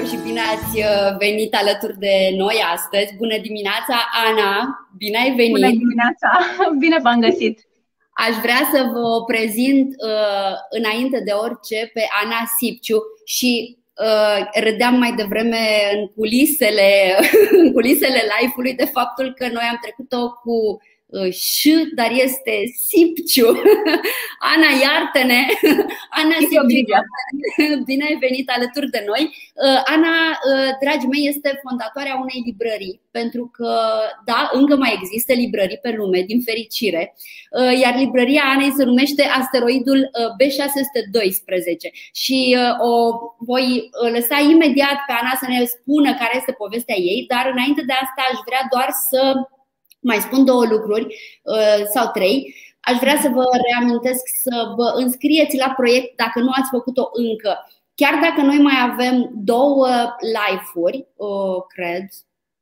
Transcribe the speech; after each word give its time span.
dragilor 0.00 0.20
și 0.20 0.26
bine 0.28 0.40
ați 0.40 0.78
uh, 0.78 1.16
venit 1.18 1.54
alături 1.54 1.98
de 1.98 2.14
noi 2.36 2.56
astăzi. 2.74 3.16
Bună 3.16 3.38
dimineața, 3.38 3.96
Ana! 4.26 4.52
Bine 4.96 5.18
ai 5.18 5.34
venit! 5.34 5.50
Bună 5.50 5.68
dimineața! 5.68 6.30
Bine 6.84 6.98
v-am 7.02 7.20
găsit! 7.20 7.56
Aș 8.12 8.34
vrea 8.44 8.62
să 8.72 8.90
vă 8.92 9.24
prezint 9.26 9.88
uh, 9.88 10.52
înainte 10.78 11.20
de 11.24 11.32
orice 11.32 11.90
pe 11.94 12.02
Ana 12.22 12.40
Sipciu 12.58 12.98
și 13.24 13.78
uh, 14.06 14.38
râdeam 14.66 14.94
mai 14.98 15.12
devreme 15.12 15.64
în 15.94 16.06
culisele, 16.16 16.90
în 17.62 17.72
culisele 17.72 18.20
live-ului 18.32 18.74
de 18.74 18.84
faptul 18.84 19.34
că 19.38 19.44
noi 19.52 19.66
am 19.70 19.78
trecut-o 19.84 20.22
cu 20.42 20.56
ș, 21.30 21.66
dar 21.94 22.10
este 22.10 22.54
Sipciu. 22.86 23.48
Ana, 24.52 24.70
iartă-ne! 24.82 25.42
Ana 26.20 26.36
Sipciu, 26.48 26.98
bine 27.88 28.04
ai 28.04 28.16
venit 28.20 28.50
alături 28.50 28.90
de 28.90 29.02
noi. 29.06 29.22
Uh, 29.66 29.80
Ana, 29.94 30.14
uh, 30.30 30.70
dragii 30.82 31.08
mei, 31.08 31.28
este 31.28 31.60
fondatoarea 31.64 32.18
unei 32.24 32.42
librării, 32.44 33.00
pentru 33.10 33.50
că, 33.56 33.72
da, 34.24 34.50
încă 34.52 34.76
mai 34.76 34.92
există 34.98 35.32
librării 35.32 35.82
pe 35.82 35.94
lume, 35.96 36.20
din 36.20 36.40
fericire, 36.40 37.14
uh, 37.58 37.80
iar 37.82 37.94
librăria 37.96 38.42
Anei 38.54 38.76
se 38.76 38.84
numește 38.84 39.22
Asteroidul 39.22 40.10
B612 40.38 41.90
și 42.12 42.56
o 42.78 42.92
voi 43.38 43.90
lăsa 44.14 44.38
imediat 44.38 44.98
pe 45.06 45.12
Ana 45.20 45.34
să 45.40 45.46
ne 45.48 45.64
spună 45.64 46.10
care 46.14 46.34
este 46.36 46.52
povestea 46.52 46.96
ei, 46.96 47.24
dar 47.28 47.50
înainte 47.52 47.82
de 47.86 47.92
asta 47.92 48.20
aș 48.30 48.38
vrea 48.46 48.62
doar 48.70 48.88
să 49.10 49.20
mai 50.00 50.16
spun 50.16 50.44
două 50.44 50.64
lucruri 50.64 51.04
uh, 51.42 51.84
sau 51.94 52.10
trei. 52.12 52.54
Aș 52.80 52.98
vrea 52.98 53.18
să 53.20 53.28
vă 53.28 53.44
reamintesc 53.70 54.22
să 54.42 54.72
vă 54.76 54.92
înscrieți 54.94 55.56
la 55.56 55.72
proiect 55.76 56.16
dacă 56.16 56.40
nu 56.40 56.50
ați 56.50 56.70
făcut-o 56.70 57.10
încă. 57.12 57.58
Chiar 57.94 58.18
dacă 58.22 58.46
noi 58.46 58.58
mai 58.58 58.74
avem 58.90 59.30
două 59.34 59.88
live-uri, 60.20 61.06
uh, 61.16 61.62
cred, 61.68 62.08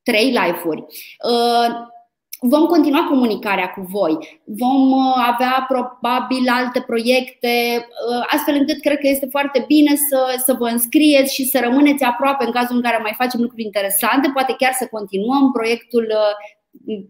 trei 0.02 0.26
live-uri, 0.26 0.80
uh, 0.80 1.96
vom 2.40 2.66
continua 2.66 3.06
comunicarea 3.08 3.70
cu 3.70 3.80
voi. 3.80 4.40
Vom 4.44 4.94
avea 5.32 5.66
probabil 5.68 6.48
alte 6.48 6.80
proiecte, 6.80 7.86
astfel 8.26 8.54
încât 8.54 8.80
cred 8.80 8.98
că 8.98 9.08
este 9.08 9.26
foarte 9.30 9.64
bine 9.66 9.96
să, 9.96 10.42
să 10.44 10.52
vă 10.52 10.66
înscrieți 10.66 11.34
și 11.34 11.44
să 11.44 11.60
rămâneți 11.62 12.04
aproape 12.04 12.44
în 12.44 12.52
cazul 12.52 12.76
în 12.76 12.82
care 12.82 12.98
mai 13.02 13.14
facem 13.16 13.40
lucruri 13.40 13.62
interesante, 13.62 14.30
poate 14.32 14.54
chiar 14.58 14.72
să 14.72 14.88
continuăm 14.90 15.52
proiectul 15.52 16.12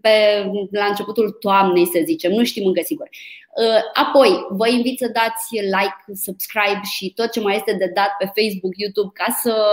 pe, 0.01 0.45
la 0.71 0.85
începutul 0.85 1.31
toamnei, 1.31 1.87
să 1.87 2.01
zicem, 2.05 2.33
nu 2.33 2.45
știm 2.45 2.67
încă 2.67 2.81
sigur. 2.85 3.09
Uh, 3.09 3.83
apoi, 3.93 4.47
vă 4.51 4.69
invit 4.69 4.99
să 4.99 5.11
dați 5.13 5.55
like, 5.55 6.21
subscribe 6.23 6.81
și 6.83 7.13
tot 7.15 7.31
ce 7.31 7.41
mai 7.41 7.57
este 7.57 7.73
de 7.73 7.91
dat 7.95 8.11
pe 8.19 8.25
Facebook, 8.25 8.73
YouTube 8.77 9.11
ca 9.13 9.39
să 9.43 9.65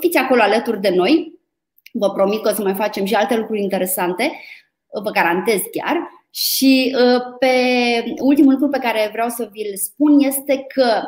fiți 0.00 0.18
acolo 0.18 0.42
alături 0.42 0.80
de 0.80 0.88
noi. 0.88 1.38
Vă 1.92 2.10
promit 2.10 2.42
că 2.42 2.50
o 2.50 2.54
să 2.54 2.62
mai 2.62 2.74
facem 2.74 3.04
și 3.04 3.14
alte 3.14 3.36
lucruri 3.36 3.62
interesante, 3.62 4.32
vă 5.02 5.10
garantez 5.10 5.60
chiar. 5.72 6.08
Și 6.30 6.96
uh, 6.96 7.22
pe 7.38 7.54
ultimul 8.20 8.52
lucru 8.52 8.68
pe 8.68 8.78
care 8.78 9.08
vreau 9.12 9.28
să 9.28 9.48
vi-l 9.52 9.76
spun 9.76 10.18
este 10.18 10.66
că 10.74 11.02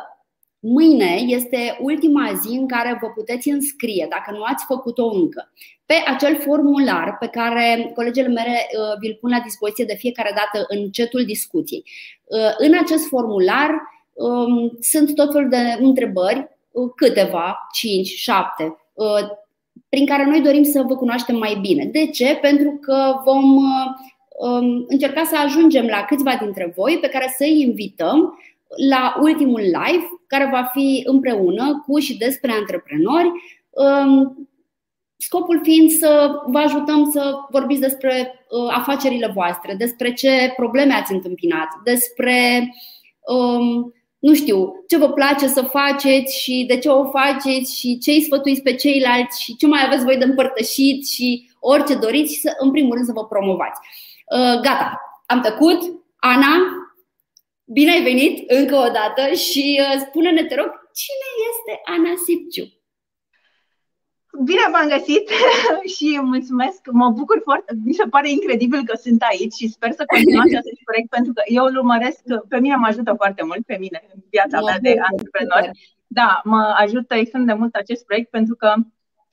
Mâine 0.68 1.14
este 1.26 1.78
ultima 1.80 2.32
zi 2.32 2.48
în 2.48 2.68
care 2.68 2.98
vă 3.00 3.08
puteți 3.08 3.48
înscrie, 3.48 4.06
dacă 4.10 4.30
nu 4.30 4.42
ați 4.42 4.64
făcut-o 4.64 5.06
încă, 5.06 5.52
pe 5.86 5.94
acel 6.06 6.40
formular 6.40 7.16
pe 7.18 7.26
care 7.26 7.92
colegele 7.94 8.28
mele 8.28 8.50
uh, 8.50 8.98
vi-l 9.00 9.18
pun 9.20 9.30
la 9.30 9.40
dispoziție 9.40 9.84
de 9.84 9.94
fiecare 9.94 10.32
dată 10.34 10.64
în 10.68 10.90
cetul 10.90 11.24
discuției. 11.24 11.84
Uh, 12.24 12.54
în 12.58 12.72
acest 12.82 13.06
formular 13.06 13.70
um, 14.12 14.78
sunt 14.80 15.14
tot 15.14 15.32
felul 15.32 15.48
de 15.48 15.76
întrebări, 15.80 16.48
uh, 16.70 16.90
câteva, 16.96 17.56
5, 17.72 18.06
7, 18.06 18.76
prin 19.88 20.06
care 20.06 20.24
noi 20.24 20.40
dorim 20.40 20.62
să 20.62 20.82
vă 20.82 20.96
cunoaștem 20.96 21.36
mai 21.36 21.58
bine. 21.60 21.84
De 21.84 22.06
ce? 22.06 22.38
Pentru 22.40 22.78
că 22.80 23.14
vom 23.24 23.56
um, 24.38 24.84
încerca 24.88 25.24
să 25.24 25.36
ajungem 25.36 25.86
la 25.86 26.04
câțiva 26.04 26.38
dintre 26.40 26.72
voi 26.76 26.98
pe 27.00 27.08
care 27.08 27.34
să-i 27.36 27.60
invităm 27.60 28.38
la 28.88 29.16
ultimul 29.20 29.60
live, 29.60 30.06
care 30.26 30.48
va 30.52 30.70
fi 30.72 31.02
împreună 31.04 31.84
cu 31.86 31.98
și 31.98 32.16
despre 32.16 32.52
antreprenori, 32.52 33.30
um, 33.70 34.48
scopul 35.16 35.60
fiind 35.62 35.90
să 35.90 36.30
vă 36.46 36.58
ajutăm 36.58 37.10
să 37.10 37.34
vorbiți 37.50 37.80
despre 37.80 38.46
uh, 38.48 38.74
afacerile 38.76 39.30
voastre, 39.34 39.74
despre 39.74 40.12
ce 40.12 40.52
probleme 40.56 40.92
ați 40.92 41.12
întâmpinat, 41.12 41.68
despre 41.84 42.68
um, 43.20 43.94
nu 44.18 44.34
știu, 44.34 44.84
ce 44.88 44.96
vă 44.96 45.08
place 45.08 45.46
să 45.46 45.62
faceți 45.62 46.40
și 46.40 46.64
de 46.68 46.78
ce 46.78 46.88
o 46.88 47.10
faceți 47.10 47.78
și 47.78 47.98
ce 47.98 48.10
îi 48.10 48.22
sfătuiți 48.22 48.62
pe 48.62 48.74
ceilalți 48.74 49.42
și 49.42 49.56
ce 49.56 49.66
mai 49.66 49.84
aveți 49.86 50.04
voi 50.04 50.16
de 50.16 50.24
împărtășit 50.24 51.08
și 51.08 51.50
orice 51.60 51.94
doriți 51.94 52.34
și 52.34 52.40
să, 52.40 52.54
în 52.58 52.70
primul 52.70 52.94
rând 52.94 53.06
să 53.06 53.12
vă 53.12 53.24
promovați. 53.24 53.80
Uh, 54.30 54.60
gata, 54.60 55.00
am 55.26 55.40
tăcut. 55.40 55.78
Ana, 56.18 56.56
Bine 57.68 57.90
ai 57.90 58.02
venit 58.02 58.50
încă 58.50 58.74
o 58.74 58.88
dată 58.90 59.34
și 59.34 59.80
uh, 59.80 60.00
spune-ne, 60.08 60.44
te 60.44 60.54
rog, 60.54 60.70
cine 60.94 61.28
este 61.50 61.80
Ana 61.84 62.14
Sipciu? 62.24 62.75
Bine 64.44 64.64
v-am 64.72 64.88
găsit 64.88 65.28
și 65.94 66.20
mulțumesc. 66.22 66.80
Mă 66.90 67.10
bucur 67.10 67.40
foarte, 67.42 67.72
mi 67.84 67.92
se 67.92 68.04
pare 68.14 68.30
incredibil 68.30 68.84
că 68.84 68.96
sunt 68.96 69.22
aici 69.30 69.52
și 69.52 69.68
sper 69.68 69.90
să 69.92 70.04
continuați 70.06 70.56
acest 70.62 70.82
proiect 70.84 71.08
pentru 71.08 71.32
că 71.32 71.42
eu 71.46 71.64
îl 71.64 71.76
urmăresc, 71.76 72.22
pe 72.48 72.58
mine 72.60 72.76
mă 72.76 72.86
ajută 72.86 73.12
foarte 73.16 73.42
mult, 73.44 73.62
pe 73.66 73.76
mine, 73.80 73.98
în 74.14 74.20
viața 74.30 74.60
mea 74.60 74.78
de 74.80 74.94
antreprenor. 75.10 75.70
Da, 76.06 76.40
mă 76.44 76.74
ajută 76.84 77.14
extrem 77.14 77.44
de 77.44 77.52
mult 77.52 77.74
acest 77.74 78.04
proiect 78.04 78.30
pentru 78.30 78.54
că 78.54 78.74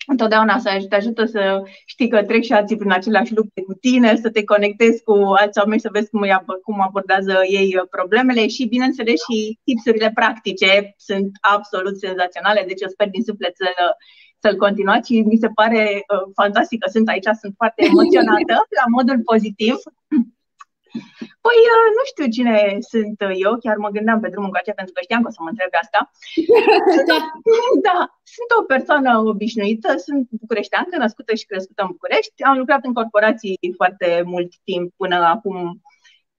întotdeauna 0.08 0.58
să 0.60 0.86
te 0.90 0.96
ajută 0.96 1.26
să 1.26 1.64
știi 1.86 2.08
că 2.08 2.24
trec 2.24 2.44
și 2.44 2.54
alții 2.54 2.78
prin 2.78 2.92
aceleași 2.92 3.34
lupte 3.36 3.62
cu 3.62 3.74
tine, 3.74 4.16
să 4.16 4.30
te 4.30 4.44
conectezi 4.44 5.04
cu 5.04 5.14
alți 5.14 5.60
oameni, 5.60 5.80
să 5.82 5.90
vezi 5.92 6.10
cum, 6.10 6.26
cum 6.64 6.82
abordează 6.82 7.36
ei 7.48 7.82
problemele 7.90 8.48
și, 8.48 8.66
bineînțeles, 8.66 9.20
și 9.30 9.60
tipsurile 9.64 10.12
practice 10.14 10.94
sunt 10.98 11.32
absolut 11.42 11.98
senzaționale, 12.00 12.64
deci 12.68 12.82
eu 12.82 12.88
sper 12.88 13.10
din 13.10 13.24
suflet 13.24 13.56
să 13.56 13.70
să-l 14.44 14.58
continuați 14.66 15.08
și 15.10 15.22
mi 15.32 15.42
se 15.44 15.50
pare 15.60 15.82
uh, 15.96 16.26
fantastic 16.42 16.78
că 16.84 16.90
sunt 16.90 17.08
aici, 17.10 17.30
sunt 17.42 17.54
foarte 17.62 17.82
emoționată 17.92 18.56
la 18.80 18.86
modul 18.96 19.20
pozitiv 19.32 19.76
Păi, 21.46 21.60
uh, 21.74 21.88
nu 21.98 22.04
știu 22.12 22.26
cine 22.36 22.56
sunt 22.92 23.18
eu, 23.46 23.54
chiar 23.64 23.78
mă 23.78 23.90
gândeam 23.96 24.20
pe 24.20 24.30
drumul 24.30 24.50
încoace 24.50 24.72
pentru 24.80 24.94
că 24.94 25.00
știam 25.02 25.22
că 25.22 25.30
o 25.30 25.36
să 25.36 25.42
mă 25.42 25.50
întrebe 25.50 25.78
asta. 25.84 26.00
da. 27.12 27.18
da, 27.88 27.98
sunt 28.36 28.50
o 28.60 28.64
persoană 28.74 29.10
obișnuită, 29.34 29.90
sunt 30.06 30.24
bucureșteancă, 30.42 30.94
născută 30.98 31.32
și 31.36 31.50
crescută 31.50 31.82
în 31.84 31.92
București. 31.96 32.44
Am 32.50 32.58
lucrat 32.58 32.82
în 32.86 32.94
corporații 32.94 33.58
foarte 33.80 34.08
mult 34.34 34.52
timp, 34.70 34.88
până 35.02 35.16
acum 35.36 35.56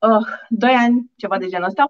uh, 0.08 0.26
doi 0.62 0.74
ani, 0.84 0.96
ceva 1.22 1.36
de 1.38 1.50
genul 1.52 1.70
ăsta, 1.72 1.84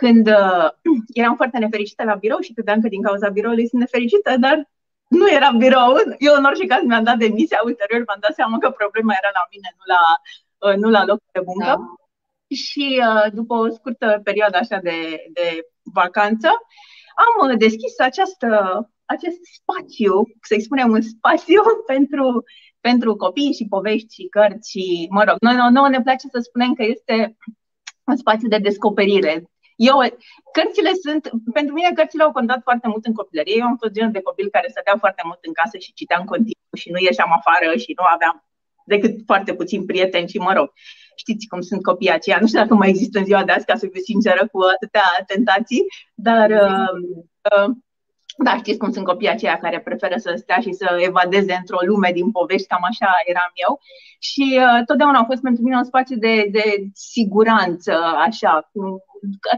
când 0.00 0.24
uh, 0.40 0.68
eram 1.20 1.34
foarte 1.40 1.58
nefericită 1.58 2.02
la 2.04 2.20
birou 2.24 2.40
și 2.40 2.52
credeam 2.52 2.80
că 2.80 2.88
din 2.88 3.02
cauza 3.02 3.28
biroului 3.28 3.68
sunt 3.68 3.80
nefericită, 3.80 4.30
dar 4.44 4.56
nu 5.06 5.30
era 5.30 5.50
birou. 5.50 5.92
Eu, 6.18 6.34
în 6.34 6.44
orice 6.44 6.66
caz, 6.66 6.82
mi-am 6.82 7.04
dat 7.04 7.18
demisia. 7.18 7.60
Ulterior, 7.64 8.02
m-am 8.06 8.20
dat 8.20 8.34
seama 8.34 8.58
că 8.58 8.70
problema 8.70 9.12
era 9.20 9.30
la 9.38 9.44
mine, 9.52 9.68
nu 9.78 9.84
la, 9.92 10.02
uh, 10.64 10.76
nu 10.82 10.88
la 10.90 11.04
loc 11.04 11.20
de 11.32 11.40
muncă. 11.44 11.64
Da 11.64 11.76
și 12.54 13.02
uh, 13.08 13.32
după 13.32 13.54
o 13.54 13.68
scurtă 13.68 14.20
perioadă 14.24 14.56
așa 14.56 14.78
de, 14.82 15.24
de 15.32 15.66
vacanță, 15.82 16.48
am 17.26 17.50
uh, 17.50 17.58
deschis 17.58 17.98
această, 17.98 18.48
acest 19.04 19.38
spațiu, 19.60 20.22
să-i 20.40 20.62
spunem 20.62 20.90
un 20.90 21.00
spațiu 21.00 21.62
pentru, 21.92 22.44
pentru 22.80 23.16
copii 23.16 23.52
și 23.52 23.66
povești 23.68 24.14
și 24.14 24.28
cărți 24.28 24.70
și, 24.70 25.06
mă 25.10 25.24
rog, 25.24 25.36
noi, 25.40 25.56
noi 25.70 25.90
ne 25.90 26.02
place 26.02 26.28
să 26.28 26.38
spunem 26.38 26.74
că 26.74 26.82
este 26.82 27.36
un 28.04 28.16
spațiu 28.16 28.48
de 28.48 28.58
descoperire. 28.58 29.50
Eu, 29.76 29.96
cărțile 30.56 30.92
sunt, 31.04 31.22
pentru 31.52 31.74
mine 31.74 31.90
cărțile 31.94 32.22
au 32.22 32.32
contat 32.32 32.60
foarte 32.62 32.88
mult 32.88 33.04
în 33.04 33.14
copilărie. 33.14 33.54
Eu 33.58 33.66
am 33.66 33.76
fost 33.76 33.92
genul 33.92 34.12
de 34.12 34.26
copil 34.28 34.48
care 34.50 34.68
stătea 34.68 34.96
foarte 34.98 35.22
mult 35.24 35.38
în 35.42 35.52
casă 35.52 35.76
și 35.78 35.92
citeam 35.92 36.24
continuu 36.24 36.76
și 36.76 36.90
nu 36.90 36.98
ieșeam 36.98 37.32
afară 37.38 37.76
și 37.76 37.92
nu 37.98 38.04
aveam 38.14 38.36
decât 38.86 39.14
foarte 39.26 39.54
puțin 39.54 39.84
prieteni 39.84 40.28
și 40.28 40.38
mă 40.38 40.52
rog 40.52 40.72
știți 41.16 41.46
cum 41.46 41.60
sunt 41.60 41.82
copiii 41.82 42.10
aceia. 42.10 42.38
Nu 42.40 42.46
știu 42.46 42.60
dacă 42.60 42.74
mai 42.74 42.88
există 42.88 43.18
în 43.18 43.24
ziua 43.24 43.44
de 43.44 43.52
azi, 43.52 43.64
ca 43.64 43.76
să 43.76 43.86
fiu 43.92 44.00
sinceră, 44.00 44.48
cu 44.52 44.60
atâtea 44.74 45.06
tentații, 45.26 45.82
dar 46.14 46.50
uh, 46.50 46.92
uh, 47.50 47.70
da, 48.44 48.56
știți 48.56 48.78
cum 48.78 48.90
sunt 48.92 49.04
copiii 49.04 49.30
aceia 49.30 49.58
care 49.58 49.80
preferă 49.80 50.16
să 50.16 50.32
stea 50.36 50.58
și 50.60 50.72
să 50.72 50.96
evadeze 51.08 51.54
într-o 51.60 51.86
lume 51.86 52.10
din 52.12 52.30
povești, 52.30 52.66
cam 52.66 52.84
așa 52.90 53.10
eram 53.32 53.50
eu. 53.66 53.80
Și 54.18 54.46
uh, 54.64 54.84
totdeauna 54.86 55.18
a 55.18 55.28
fost 55.30 55.42
pentru 55.42 55.62
mine 55.62 55.76
un 55.76 55.84
spațiu 55.84 56.16
de, 56.16 56.34
de 56.50 56.64
siguranță, 56.92 57.92
așa, 58.26 58.68
cu 58.72 58.80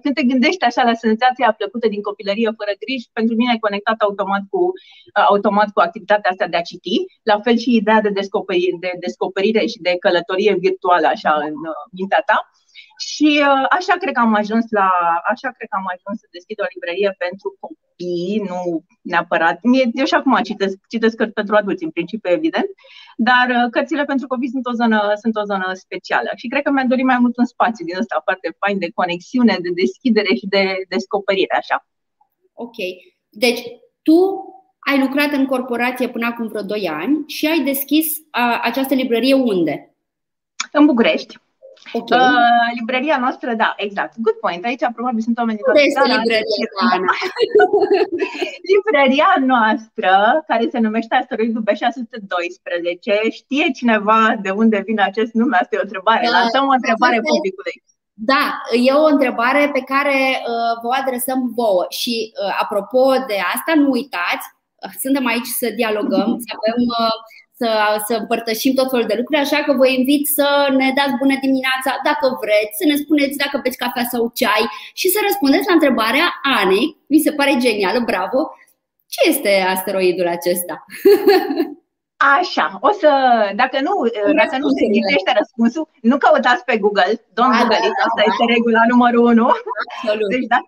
când 0.02 0.14
te 0.14 0.22
gândești 0.32 0.64
așa 0.64 0.82
la 0.90 0.94
senzația 0.94 1.56
plăcută 1.60 1.86
din 1.88 2.02
copilărie 2.08 2.50
fără 2.60 2.72
griji, 2.82 3.10
pentru 3.12 3.34
mine 3.36 3.52
e 3.54 3.66
conectat 3.68 3.98
automat 4.00 4.42
cu, 4.52 4.60
uh, 4.66 5.24
automat 5.32 5.68
cu 5.74 5.80
activitatea 5.80 6.30
asta 6.30 6.46
de 6.46 6.56
a 6.56 6.68
citi, 6.70 6.96
la 7.30 7.36
fel 7.44 7.56
și 7.56 7.78
ideea 7.80 8.00
de 8.06 8.12
descoperire, 8.20 8.76
de 8.80 8.92
descoperire 9.06 9.62
și 9.72 9.78
de 9.86 9.92
călătorie 10.04 10.54
virtuală 10.66 11.06
așa 11.06 11.32
în 11.48 11.56
uh, 11.72 11.80
mintea 11.98 12.22
ta. 12.26 12.38
Și 13.08 13.28
uh, 13.48 13.66
așa 13.78 13.94
cred 14.00 14.12
că 14.14 14.20
am 14.20 14.34
ajuns 14.42 14.64
la, 14.78 14.88
așa 15.32 15.48
cred 15.56 15.68
că 15.68 15.76
am 15.80 15.88
ajuns 15.94 16.16
să 16.20 16.26
deschid 16.36 16.58
o 16.60 16.70
librărie 16.72 17.10
pentru 17.24 17.48
copii, 17.62 18.42
nu 18.50 18.60
neapărat. 19.10 19.56
Mie, 19.62 19.84
eu 20.00 20.06
și 20.10 20.18
acum 20.18 20.34
citesc, 20.50 20.76
citesc 20.92 21.16
cărți 21.16 21.38
pentru 21.40 21.54
adulți, 21.54 21.84
în 21.84 21.90
principiu, 21.90 22.30
evident, 22.38 22.70
dar 23.16 23.46
uh, 23.56 23.70
cărțile 23.70 24.04
pentru 24.04 24.26
copii 24.26 24.54
sunt 24.54 24.66
o 24.66 24.72
zonă, 24.80 25.00
sunt 25.22 25.34
o 25.36 25.44
zonă 25.50 25.68
specială. 25.84 26.30
Și 26.40 26.50
cred 26.52 26.62
că 26.62 26.70
mi-am 26.70 26.88
dorit 26.92 27.04
mai 27.12 27.18
mult 27.18 27.36
un 27.36 27.48
spațiu 27.54 27.84
din 27.84 28.00
ăsta 28.02 28.20
foarte 28.28 28.48
fain 28.62 28.78
de 28.78 28.94
conexiune, 29.00 29.54
de 29.66 29.70
deschidere 29.82 30.32
și 30.34 30.46
de 30.54 30.62
descoperire, 30.94 31.54
așa. 31.62 31.76
Ok. 32.52 32.78
Deci, 33.44 33.60
tu 34.02 34.18
ai 34.90 34.98
lucrat 35.00 35.32
în 35.32 35.46
corporație 35.46 36.08
până 36.08 36.26
acum 36.26 36.46
vreo 36.48 36.62
2 36.62 36.88
ani 36.88 37.24
și 37.26 37.46
ai 37.46 37.60
deschis 37.64 38.16
a, 38.30 38.60
această 38.62 38.94
librărie 38.94 39.34
unde? 39.34 39.96
În 40.72 40.86
București. 40.86 41.38
Okay. 41.92 42.18
Uh, 42.18 42.68
libreria 42.78 43.18
noastră, 43.18 43.54
da, 43.54 43.74
exact. 43.76 44.14
Good 44.18 44.38
point. 44.44 44.64
Aici 44.64 44.84
probabil 44.94 45.22
sunt 45.22 45.38
oameni 45.38 45.58
Unde 45.66 45.80
este 45.80 46.00
libreria, 46.00 46.70
Ana? 46.92 47.12
libreria 48.72 49.30
noastră, 49.52 50.12
care 50.46 50.68
se 50.72 50.78
numește 50.78 51.14
Asteroidul 51.14 51.64
B612, 51.68 53.32
știe 53.40 53.66
cineva 53.70 54.20
de 54.42 54.50
unde 54.50 54.82
vine 54.86 55.02
acest 55.02 55.32
nume? 55.32 55.56
Asta 55.56 55.74
e 55.74 55.82
o 55.82 55.88
întrebare. 55.88 56.24
Da, 56.26 56.30
Lansăm 56.38 56.66
o 56.66 56.78
întrebare 56.78 57.18
da, 57.22 57.28
publicului. 57.32 57.76
Da, 58.32 58.44
e 58.86 58.92
o 58.92 59.12
întrebare 59.14 59.70
pe 59.72 59.82
care 59.92 60.18
uh, 60.40 60.72
vă 60.82 60.90
adresăm 61.02 61.40
vouă. 61.58 61.84
Și 61.88 62.14
uh, 62.32 62.56
apropo 62.62 63.02
de 63.30 63.36
asta, 63.54 63.72
nu 63.82 63.88
uitați, 63.90 64.44
uh, 64.84 64.92
suntem 65.02 65.26
aici 65.26 65.50
să 65.60 65.66
dialogăm, 65.80 66.28
să 66.44 66.50
avem 66.58 66.80
uh, 67.02 67.16
să, 67.58 67.70
să 68.06 68.14
împărtășim 68.22 68.72
tot 68.74 68.88
felul 68.90 69.10
de 69.10 69.18
lucruri, 69.20 69.44
așa 69.44 69.58
că 69.66 69.72
vă 69.80 69.86
invit 69.88 70.24
să 70.38 70.48
ne 70.80 70.88
dați 70.98 71.18
bună 71.22 71.36
dimineața 71.44 71.90
dacă 72.08 72.26
vreți, 72.42 72.78
să 72.80 72.84
ne 72.90 72.96
spuneți 73.02 73.40
dacă 73.42 73.56
beți 73.62 73.80
cafea 73.82 74.06
sau 74.12 74.22
ceai 74.40 74.64
și 75.00 75.08
să 75.14 75.18
răspundeți 75.28 75.68
la 75.68 75.76
întrebarea 75.78 76.26
Anei. 76.58 76.86
Mi 77.12 77.24
se 77.24 77.32
pare 77.38 77.62
genială, 77.64 78.00
bravo! 78.10 78.40
Ce 79.14 79.20
este 79.32 79.52
asteroidul 79.74 80.28
acesta? 80.36 80.74
Așa, 82.38 82.66
o 82.88 82.90
să, 83.00 83.10
dacă 83.60 83.78
nu, 83.86 83.94
dacă 84.40 84.56
nu 84.62 84.68
se 84.78 84.84
ghicește 84.94 85.30
răspunsul, 85.40 85.84
nu 86.10 86.16
căutați 86.18 86.64
pe 86.68 86.76
Google, 86.84 87.14
don't 87.36 87.54
da, 87.56 87.60
Google 87.60 87.90
da, 87.98 88.04
asta 88.06 88.22
da, 88.22 88.28
este 88.30 88.44
regula 88.54 88.82
numărul 88.92 89.24
unu. 89.32 89.46
Absolut. 89.82 90.28
Deci, 90.34 90.48
da, 90.52 90.58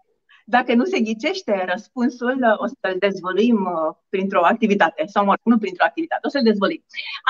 dacă 0.50 0.75
nu 0.75 0.85
se 0.85 1.00
ghicește 1.00 1.64
răspunsul, 1.73 2.56
o 2.58 2.67
să-l 2.67 2.97
dezvăluim 2.99 3.56
uh, 3.56 3.94
printr-o 4.08 4.44
activitate, 4.44 5.06
sau 5.06 5.25
mă 5.25 5.35
nu 5.43 5.58
printr-o 5.58 5.85
activitate, 5.85 6.26
o 6.26 6.29
să-l 6.29 6.43
dezvăluim. 6.43 6.85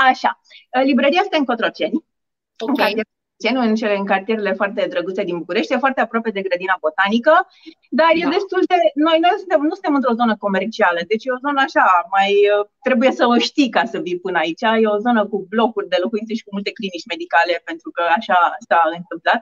Așa, 0.08 0.40
uh, 0.76 0.82
librăria 0.84 1.20
este 1.22 1.36
în 1.36 1.44
Cotroceni, 1.44 2.04
okay. 2.58 2.92
în 2.92 3.02
Cenu, 3.42 3.60
în 3.60 3.74
cele 3.80 3.96
în 3.96 4.06
cartierele 4.12 4.52
foarte 4.60 4.86
drăguțe 4.92 5.22
din 5.28 5.38
București, 5.38 5.72
e 5.72 5.84
foarte 5.84 6.00
aproape 6.00 6.30
de 6.30 6.46
grădina 6.46 6.76
botanică, 6.80 7.34
dar 7.98 8.10
da. 8.14 8.18
e 8.20 8.34
destul 8.36 8.62
de. 8.70 8.76
Noi, 9.06 9.18
noi 9.24 9.34
suntem, 9.42 9.60
nu 9.70 9.74
suntem 9.78 9.94
într-o 9.98 10.18
zonă 10.20 10.34
comercială, 10.44 11.00
deci 11.10 11.24
e 11.24 11.36
o 11.36 11.42
zonă 11.44 11.60
așa, 11.66 11.86
mai 12.16 12.30
trebuie 12.86 13.10
să 13.18 13.24
o 13.32 13.36
știi 13.48 13.70
ca 13.76 13.82
să 13.92 13.98
vii 14.04 14.22
până 14.24 14.38
aici. 14.38 14.64
E 14.82 14.94
o 14.96 15.02
zonă 15.06 15.20
cu 15.30 15.36
blocuri 15.52 15.92
de 15.92 15.98
locuințe 16.04 16.32
și 16.34 16.44
cu 16.46 16.54
multe 16.56 16.76
clinici 16.78 17.10
medicale, 17.12 17.54
pentru 17.68 17.88
că 17.96 18.02
așa 18.18 18.38
s-a 18.68 18.80
întâmplat. 18.98 19.40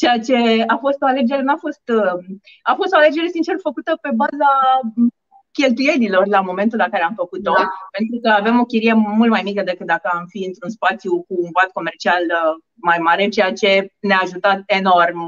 Ceea 0.00 0.18
ce 0.26 0.36
a 0.74 0.76
fost 0.84 0.98
o 1.02 1.06
alegere, 1.12 1.42
n-a 1.48 1.58
fost. 1.64 1.84
A 2.70 2.72
fost 2.80 2.92
o 2.94 2.98
alegere, 3.00 3.36
sincer, 3.36 3.56
făcută 3.68 3.90
pe 4.04 4.10
baza 4.22 4.50
cheltuielilor 5.58 6.24
la 6.36 6.40
momentul 6.40 6.78
la 6.78 6.88
care 6.92 7.04
am 7.04 7.16
făcut-o, 7.22 7.52
da. 7.58 7.68
pentru 7.96 8.16
că 8.22 8.28
avem 8.40 8.56
o 8.60 8.64
chirie 8.72 8.94
mult 9.20 9.30
mai 9.30 9.44
mică 9.48 9.62
decât 9.62 9.86
dacă 9.94 10.08
am 10.12 10.24
fi 10.32 10.40
într-un 10.50 10.70
spațiu 10.70 11.12
cu 11.28 11.34
un 11.44 11.50
vat 11.56 11.70
comercial 11.78 12.22
uh, 12.38 12.52
mai 12.88 12.98
mare, 13.06 13.28
ceea 13.28 13.52
ce 13.60 13.70
ne-a 14.08 14.20
ajutat 14.22 14.58
enorm, 14.66 15.20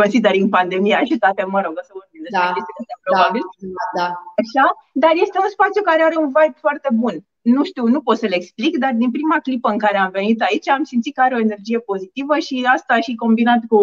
considering 0.00 0.46
pandemia 0.58 1.00
și 1.08 1.16
toate, 1.22 1.42
mă 1.54 1.60
rog, 1.64 1.74
o 1.80 1.84
să 1.88 1.92
vorbim 2.00 2.22
despre 2.26 2.48
da. 2.48 2.56
chestiile 2.56 2.96
probabil. 3.06 3.42
Da, 3.76 3.86
da. 4.00 4.08
Așa? 4.42 4.66
Dar 5.02 5.12
este 5.24 5.38
un 5.44 5.50
spațiu 5.56 5.82
care 5.90 6.02
are 6.02 6.16
un 6.24 6.30
vibe 6.36 6.58
foarte 6.66 6.90
bun. 7.02 7.16
Nu 7.56 7.62
știu, 7.70 7.84
nu 7.94 8.00
pot 8.06 8.16
să 8.18 8.26
le 8.26 8.38
explic, 8.40 8.72
dar 8.84 8.92
din 9.02 9.10
prima 9.16 9.38
clipă 9.46 9.68
în 9.70 9.78
care 9.84 9.98
am 9.98 10.10
venit 10.18 10.38
aici 10.48 10.68
am 10.68 10.84
simțit 10.92 11.14
că 11.14 11.20
are 11.20 11.34
o 11.34 11.46
energie 11.48 11.80
pozitivă 11.90 12.34
și 12.46 12.56
asta 12.76 12.94
și 13.06 13.20
combinat 13.24 13.62
cu 13.72 13.80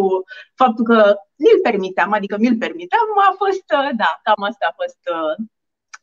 faptul 0.61 0.85
că 0.91 0.97
mi-l 1.43 1.59
permiteam, 1.63 2.11
adică 2.17 2.35
mi-l 2.39 2.57
permiteam, 2.65 3.07
a 3.29 3.33
fost, 3.43 3.67
uh, 3.79 3.89
da, 4.01 4.11
cam 4.23 4.41
asta 4.49 4.65
a 4.69 4.77
fost 4.81 5.01
uh, 5.15 5.33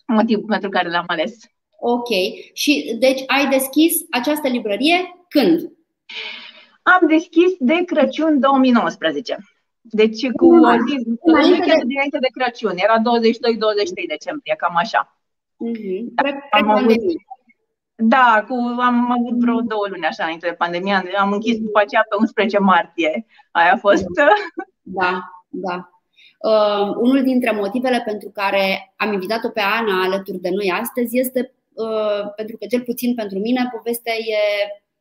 motivul 0.07 0.45
pentru 0.45 0.69
care 0.69 0.89
l-am 0.89 1.05
ales. 1.07 1.39
Ok. 1.81 2.09
Și 2.53 2.97
deci 2.99 3.23
ai 3.27 3.49
deschis 3.49 4.01
această 4.11 4.49
librărie 4.49 5.25
când? 5.29 5.61
Am 6.83 7.09
deschis 7.09 7.53
de 7.59 7.83
Crăciun 7.87 8.41
2019. 8.41 9.37
Deci 9.81 10.31
cu 10.31 10.47
o 10.47 10.71
zi 10.87 11.05
înainte 11.23 11.75
de... 11.77 11.83
dinainte 11.87 12.19
de 12.19 12.29
Crăciun. 12.33 12.75
Era 12.77 12.99
22-23 12.99 13.03
decembrie, 14.09 14.55
cam 14.59 14.77
așa. 14.77 15.17
Mm-hmm. 15.67 16.05
Da, 16.15 16.59
am 16.59 16.71
avut, 16.71 16.97
da, 17.95 18.45
cu, 18.49 18.55
am 18.81 19.11
avut 19.11 19.39
vreo 19.41 19.61
două 19.61 19.87
luni 19.89 20.07
așa 20.07 20.23
înainte 20.23 20.49
de 20.49 20.55
pandemie. 20.55 20.95
Am 21.19 21.33
închis 21.33 21.59
după 21.59 21.81
aceea 21.81 22.07
pe 22.09 22.17
11 22.19 22.59
martie. 22.59 23.27
Aia 23.51 23.73
a 23.73 23.77
fost. 23.77 24.05
Da, 24.83 25.21
da. 25.49 25.92
Uh, 26.43 26.95
unul 26.97 27.23
dintre 27.23 27.51
motivele 27.51 28.03
pentru 28.05 28.31
care 28.31 28.95
am 28.97 29.13
invitat-o 29.13 29.49
pe 29.49 29.61
Ana 29.61 30.03
alături 30.03 30.39
de 30.39 30.51
noi 30.51 30.71
astăzi 30.81 31.19
este 31.19 31.55
uh, 31.73 32.33
pentru 32.37 32.57
că, 32.57 32.67
cel 32.67 32.83
puțin 32.83 33.15
pentru 33.15 33.39
mine, 33.39 33.71
povestea 33.77 34.13
e 34.15 34.37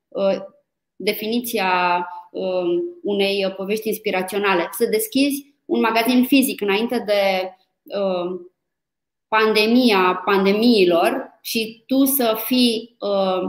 uh, 0.08 0.38
definiția 0.96 2.08
uh, 2.32 2.82
unei 3.04 3.54
povești 3.58 3.88
inspiraționale. 3.88 4.70
Să 4.72 4.86
deschizi 4.86 5.56
un 5.66 5.80
magazin 5.80 6.26
fizic 6.26 6.62
înainte 6.62 7.04
de 7.06 7.54
uh, 7.84 8.40
pandemia 9.28 10.22
pandemiilor 10.26 11.40
și 11.42 11.84
tu 11.88 12.06
să 12.06 12.38
fii 12.46 12.96
uh, 13.00 13.42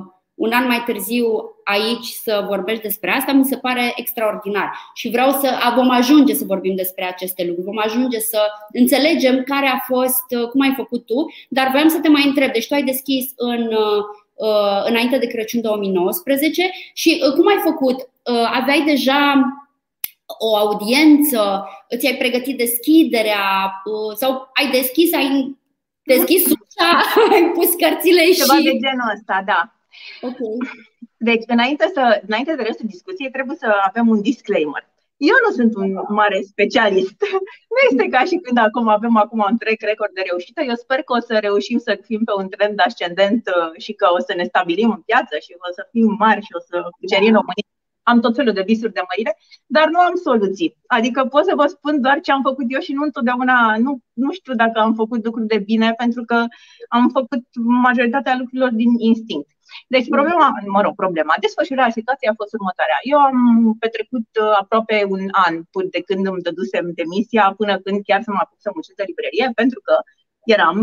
un 0.42 0.52
an 0.52 0.66
mai 0.66 0.82
târziu 0.86 1.26
aici 1.64 2.06
să 2.06 2.44
vorbești 2.48 2.82
despre 2.82 3.10
asta, 3.10 3.32
mi 3.32 3.44
se 3.44 3.56
pare 3.56 3.92
extraordinar. 3.96 4.72
Și 4.94 5.10
vreau 5.10 5.30
să 5.30 5.48
vom 5.74 5.90
ajunge 5.90 6.34
să 6.34 6.44
vorbim 6.44 6.74
despre 6.74 7.04
aceste 7.04 7.44
lucruri, 7.44 7.66
vom 7.66 7.78
ajunge 7.78 8.18
să 8.18 8.40
înțelegem 8.72 9.42
care 9.42 9.66
a 9.66 9.78
fost, 9.86 10.50
cum 10.50 10.60
ai 10.60 10.72
făcut 10.76 11.06
tu, 11.06 11.32
dar 11.48 11.68
vreau 11.70 11.88
să 11.88 11.98
te 11.98 12.08
mai 12.08 12.26
întreb. 12.26 12.52
Deci 12.52 12.66
tu 12.66 12.74
ai 12.74 12.82
deschis 12.82 13.32
în, 13.36 13.62
uh, 14.34 14.84
înainte 14.84 15.18
de 15.18 15.26
Crăciun 15.26 15.60
2019 15.60 16.70
și 16.92 17.22
uh, 17.26 17.32
cum 17.32 17.46
ai 17.46 17.60
făcut? 17.64 18.00
Uh, 18.00 18.50
aveai 18.52 18.82
deja 18.84 19.42
o 20.38 20.56
audiență, 20.56 21.68
ți-ai 21.98 22.16
pregătit 22.16 22.56
deschiderea 22.56 23.72
sau 24.14 24.50
ai 24.54 24.70
deschis, 24.70 25.12
ai 25.14 25.56
deschis 26.04 26.44
ușa, 26.44 26.90
ai 27.34 27.50
pus 27.54 27.74
cărțile 27.74 28.22
Ceva 28.22 28.32
și... 28.32 28.38
Ceva 28.38 28.54
de 28.54 28.78
genul 28.78 29.12
ăsta, 29.14 29.42
da. 29.46 29.81
Okay. 30.20 30.56
Deci, 31.16 31.44
înainte, 31.46 31.90
să, 31.94 32.22
înainte 32.26 32.54
de 32.54 32.62
restul 32.62 32.86
discuției, 32.86 33.30
trebuie 33.30 33.56
să 33.56 33.68
avem 33.86 34.08
un 34.08 34.20
disclaimer. 34.20 34.90
Eu 35.30 35.36
nu 35.44 35.50
sunt 35.58 35.72
un 35.82 35.90
mare 36.08 36.38
specialist. 36.52 37.18
Nu 37.74 37.80
este 37.90 38.04
ca 38.14 38.24
și 38.24 38.36
când 38.44 38.58
acum 38.58 38.88
avem 38.88 39.16
acum 39.16 39.40
un 39.50 39.56
trec 39.58 39.80
record 39.80 40.12
de 40.14 40.24
reușită. 40.30 40.60
Eu 40.62 40.74
sper 40.74 41.02
că 41.02 41.12
o 41.16 41.20
să 41.28 41.34
reușim 41.38 41.78
să 41.78 41.98
fim 42.02 42.20
pe 42.24 42.32
un 42.40 42.48
trend 42.48 42.80
ascendent 42.86 43.42
uh, 43.46 43.80
și 43.84 43.92
că 43.92 44.06
o 44.16 44.18
să 44.26 44.32
ne 44.36 44.44
stabilim 44.44 44.90
în 44.90 45.02
piață 45.08 45.34
și 45.44 45.52
o 45.68 45.72
să 45.76 45.82
fim 45.90 46.16
mari 46.18 46.40
și 46.46 46.52
o 46.58 46.60
să 46.68 46.76
cucerim 46.98 47.34
România. 47.40 47.70
Am 48.02 48.20
tot 48.20 48.34
felul 48.34 48.52
de 48.52 48.68
visuri 48.70 48.92
de 48.92 49.08
mărire, 49.10 49.32
dar 49.66 49.86
nu 49.88 50.00
am 50.00 50.14
soluții. 50.14 50.76
Adică 50.86 51.24
pot 51.24 51.44
să 51.44 51.54
vă 51.54 51.66
spun 51.66 52.00
doar 52.00 52.20
ce 52.20 52.32
am 52.32 52.42
făcut 52.42 52.66
eu 52.68 52.80
și 52.80 52.92
nu 52.92 53.02
întotdeauna, 53.02 53.76
nu, 53.84 53.98
nu 54.12 54.32
știu 54.32 54.54
dacă 54.54 54.78
am 54.78 54.94
făcut 54.94 55.24
lucruri 55.24 55.46
de 55.46 55.58
bine, 55.58 55.92
pentru 55.96 56.22
că 56.24 56.44
am 56.88 57.08
făcut 57.08 57.42
majoritatea 57.86 58.36
lucrurilor 58.38 58.70
din 58.82 58.90
instinct. 58.98 59.48
Deci 59.94 60.08
problema, 60.16 60.46
mă 60.76 60.80
rog, 60.84 60.94
problema, 61.02 61.34
desfășurarea 61.44 61.98
situației 61.98 62.30
a 62.30 62.38
fost 62.40 62.52
următoarea. 62.58 62.98
Eu 63.12 63.18
am 63.28 63.38
petrecut 63.84 64.28
uh, 64.42 64.54
aproape 64.62 64.96
un 65.14 65.22
an 65.46 65.54
până 65.74 65.88
de 65.96 66.00
când 66.08 66.22
îmi 66.26 66.44
dădusem 66.46 66.84
demisia 67.00 67.44
până 67.60 67.74
când 67.84 67.98
chiar 68.08 68.20
să 68.26 68.30
mă 68.32 68.40
apuc 68.42 68.58
să 68.60 68.70
muncesc 68.74 68.98
de 69.00 69.08
librărie, 69.10 69.46
pentru 69.60 69.80
că 69.86 69.94
eram, 70.56 70.76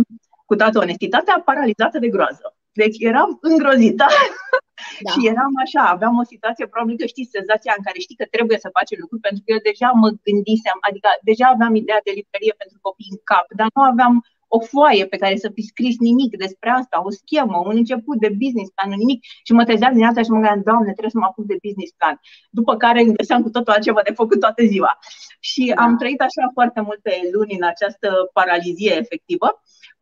cu 0.50 0.56
toată 0.62 0.78
onestitatea, 0.86 1.42
paralizată 1.50 1.98
de 2.04 2.14
groază. 2.16 2.46
Deci 2.82 2.98
eram 3.12 3.30
îngrozită 3.50 4.06
da. 5.06 5.12
și 5.12 5.20
eram 5.32 5.54
așa, 5.66 5.84
aveam 5.96 6.16
o 6.24 6.30
situație, 6.34 6.72
probabil 6.72 6.96
că 7.02 7.06
știți, 7.14 7.36
senzația 7.38 7.74
în 7.78 7.84
care 7.88 8.00
știi 8.06 8.20
că 8.22 8.26
trebuie 8.36 8.60
să 8.64 8.76
faci 8.78 8.92
lucruri, 9.02 9.26
pentru 9.28 9.42
că 9.44 9.50
eu 9.56 9.62
deja 9.70 9.90
mă 10.02 10.10
gândisem, 10.28 10.78
adică 10.88 11.10
deja 11.30 11.46
aveam 11.56 11.74
ideea 11.82 12.02
de 12.08 12.14
librărie 12.20 12.56
pentru 12.62 12.78
copii 12.86 13.14
în 13.16 13.22
cap, 13.32 13.46
dar 13.60 13.70
nu 13.76 13.82
aveam 13.92 14.14
o 14.56 14.60
foaie 14.60 15.06
pe 15.06 15.18
care 15.18 15.36
să 15.36 15.50
fi 15.54 15.62
scris 15.62 15.96
nimic 16.00 16.38
despre 16.38 16.70
asta, 16.70 17.02
o 17.04 17.12
schemă, 17.22 17.58
un 17.66 17.76
început 17.82 18.18
de 18.20 18.30
business 18.42 18.70
plan, 18.76 18.90
nimic. 18.90 19.20
Și 19.44 19.52
mă 19.54 19.64
trezeam 19.64 19.94
din 19.94 20.06
asta 20.06 20.22
și 20.22 20.30
mă 20.30 20.36
gândeam, 20.36 20.62
Doamne, 20.70 20.92
trebuie 20.98 21.16
să 21.16 21.22
mă 21.22 21.30
apuc 21.30 21.46
de 21.46 21.62
business 21.66 21.92
plan. 22.00 22.16
După 22.50 22.74
care 22.84 23.00
îmi 23.02 23.18
găseam 23.20 23.42
cu 23.42 23.50
totul 23.50 23.74
altceva 23.74 24.02
de 24.08 24.20
făcut 24.22 24.40
toată 24.40 24.62
ziua. 24.74 24.92
Și 25.40 25.64
da. 25.76 25.82
am 25.84 25.98
trăit 25.98 26.22
așa 26.22 26.44
foarte 26.54 26.82
multe 26.82 27.12
luni 27.34 27.54
în 27.60 27.66
această 27.74 28.08
paralizie 28.34 28.94
efectivă. 29.04 29.48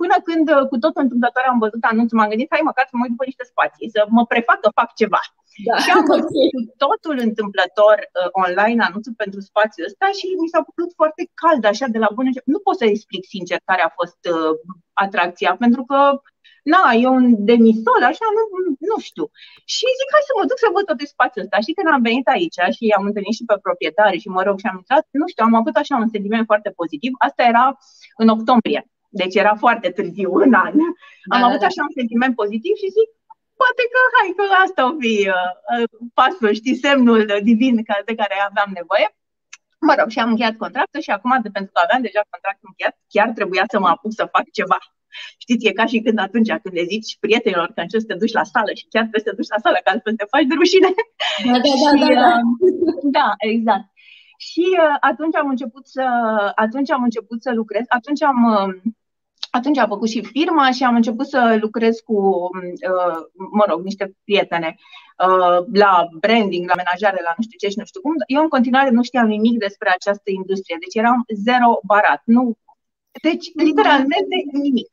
Până 0.02 0.16
când, 0.28 0.46
cu 0.72 0.78
totul 0.84 1.02
întâmplător, 1.06 1.44
am 1.48 1.60
văzut 1.66 1.84
anunțul, 1.92 2.18
m-am 2.18 2.32
gândit, 2.32 2.54
hai 2.56 2.70
măcar 2.70 2.86
să 2.88 2.96
mă 2.96 3.04
uit 3.04 3.14
după 3.16 3.26
niște 3.30 3.46
spații, 3.52 3.94
să 3.96 4.02
mă 4.18 4.24
prefac 4.32 4.60
că 4.62 4.70
fac 4.80 4.90
ceva. 5.02 5.22
Da. 5.68 5.76
Și 5.84 5.90
am 5.98 6.04
văzut 6.14 6.30
totul 6.86 7.18
întâmplător 7.28 7.96
uh, 8.06 8.30
online 8.44 8.82
anunțul 8.88 9.16
pentru 9.24 9.40
spațiul 9.50 9.88
ăsta 9.90 10.08
și 10.18 10.26
mi 10.42 10.52
s-a 10.54 10.62
părut 10.68 10.92
foarte 11.00 11.24
cald, 11.42 11.64
așa, 11.72 11.86
de 11.96 12.00
la 12.06 12.10
bună 12.18 12.30
Nu 12.54 12.60
pot 12.66 12.76
să 12.82 12.86
explic 12.86 13.24
sincer 13.36 13.60
care 13.70 13.82
a 13.86 13.96
fost 14.00 14.22
uh, 14.34 14.54
atracția, 15.04 15.52
pentru 15.64 15.84
că 15.90 16.00
na, 16.74 16.84
e 17.04 17.08
un 17.20 17.26
demisol, 17.50 18.02
așa, 18.12 18.28
nu, 18.38 18.44
nu 18.90 18.98
știu. 19.08 19.26
Și 19.74 19.86
zic, 20.00 20.10
hai 20.16 20.30
să 20.30 20.34
mă 20.36 20.46
duc 20.50 20.58
să 20.64 20.70
văd 20.76 20.86
tot 20.88 21.00
spațiul 21.16 21.44
ăsta. 21.46 21.58
Și 21.66 21.76
când 21.76 21.88
am 21.90 22.02
venit 22.10 22.28
aici 22.36 22.60
și 22.76 22.86
am 22.98 23.06
întâlnit 23.10 23.36
și 23.38 23.48
pe 23.50 23.66
proprietari 23.68 24.22
și 24.24 24.34
mă 24.36 24.42
rog 24.48 24.56
și 24.60 24.70
am 24.70 24.78
intrat, 24.82 25.06
nu 25.22 25.28
știu, 25.32 25.44
am 25.46 25.56
avut 25.62 25.76
așa 25.82 25.96
un 26.04 26.10
sentiment 26.16 26.46
foarte 26.52 26.70
pozitiv. 26.80 27.12
Asta 27.28 27.42
era 27.52 27.66
în 28.22 28.28
octombrie, 28.36 28.82
deci 29.10 29.36
era 29.36 29.56
foarte 29.56 29.90
târziu 29.90 30.32
în 30.34 30.54
an. 30.54 30.74
Da, 30.78 31.36
am 31.36 31.42
da, 31.42 31.48
avut 31.48 31.60
da. 31.60 31.66
așa 31.66 31.82
un 31.88 31.98
sentiment 32.00 32.36
pozitiv 32.36 32.76
și 32.82 32.96
zic, 32.98 33.10
poate 33.62 33.84
că 33.94 34.00
hai 34.16 34.30
că 34.38 34.44
asta 34.66 34.82
o 34.90 34.94
fi 35.02 35.14
uh, 35.38 35.54
uh 35.74 35.90
pasul, 36.18 36.52
știi, 36.60 36.82
semnul 36.86 37.22
divin 37.50 37.76
de 38.10 38.16
care 38.22 38.36
aveam 38.50 38.72
nevoie. 38.80 39.08
Mă 39.88 39.94
rog, 40.00 40.10
și 40.10 40.20
am 40.20 40.30
încheiat 40.30 40.56
contractul 40.64 41.02
și 41.02 41.16
acum, 41.18 41.32
de 41.44 41.50
pentru 41.58 41.72
că 41.74 41.80
aveam 41.84 42.02
deja 42.08 42.22
contractul 42.34 42.70
încheiat, 42.70 42.96
chiar 43.14 43.30
trebuia 43.40 43.66
să 43.74 43.78
mă 43.80 43.90
apuc 43.94 44.12
să 44.20 44.34
fac 44.36 44.46
ceva. 44.60 44.80
Știți, 45.44 45.66
e 45.68 45.80
ca 45.80 45.86
și 45.92 46.02
când 46.06 46.20
atunci 46.20 46.52
când 46.64 46.76
le 46.80 46.84
zici 46.94 47.18
prietenilor 47.24 47.70
că 47.76 47.80
încerci 47.82 48.06
să 48.06 48.10
te 48.12 48.22
duci 48.22 48.40
la 48.40 48.46
sală 48.54 48.72
și 48.80 48.86
chiar 48.92 49.04
trebuie 49.06 49.26
să 49.26 49.30
te 49.30 49.40
duci 49.40 49.54
la 49.56 49.64
sală, 49.66 49.78
că 49.84 49.90
altfel 49.90 50.16
te 50.16 50.32
faci 50.34 50.50
de 50.50 50.56
rușine. 50.62 50.90
Da, 51.46 51.52
da, 51.52 51.60
da, 51.66 51.92
și, 51.98 52.14
da, 52.14 52.20
da. 52.26 52.34
Uh, 52.36 53.08
da, 53.18 53.28
exact. 53.54 53.88
Și 54.48 54.66
uh, 54.84 54.96
atunci 55.10 55.36
am 55.36 55.50
început 55.54 55.86
să 55.96 56.06
atunci 56.66 56.92
am 56.92 57.04
început 57.04 57.42
să 57.42 57.52
lucrez, 57.60 57.86
atunci 58.00 58.22
am 58.32 58.40
uh, 58.56 58.70
atunci 59.52 59.78
am 59.78 59.88
făcut 59.88 60.10
și 60.10 60.24
firma 60.24 60.72
și 60.72 60.84
am 60.84 60.96
început 60.96 61.28
să 61.28 61.58
lucrez 61.62 62.00
cu, 62.00 62.18
uh, 62.94 63.18
mă 63.52 63.66
rog, 63.68 63.84
niște 63.84 64.14
prietene 64.24 64.76
uh, 65.28 65.58
la 65.74 66.08
branding, 66.20 66.68
la 66.68 66.80
menajare, 66.82 67.22
la 67.24 67.34
nu 67.38 67.44
știu 67.44 67.58
ce 67.58 67.70
și 67.70 67.80
nu 67.80 67.86
știu 67.86 68.02
cum. 68.02 68.14
Eu 68.28 68.42
în 68.42 68.50
continuare 68.50 68.90
nu 68.90 69.04
știam 69.04 69.28
nimic 69.28 69.58
despre 69.58 69.90
această 69.90 70.30
industrie, 70.32 70.78
deci 70.80 70.96
eram 71.02 71.26
zero 71.46 71.80
barat. 71.84 72.22
Nu, 72.26 72.58
deci, 73.22 73.46
literalmente, 73.54 74.36
nimic. 74.52 74.90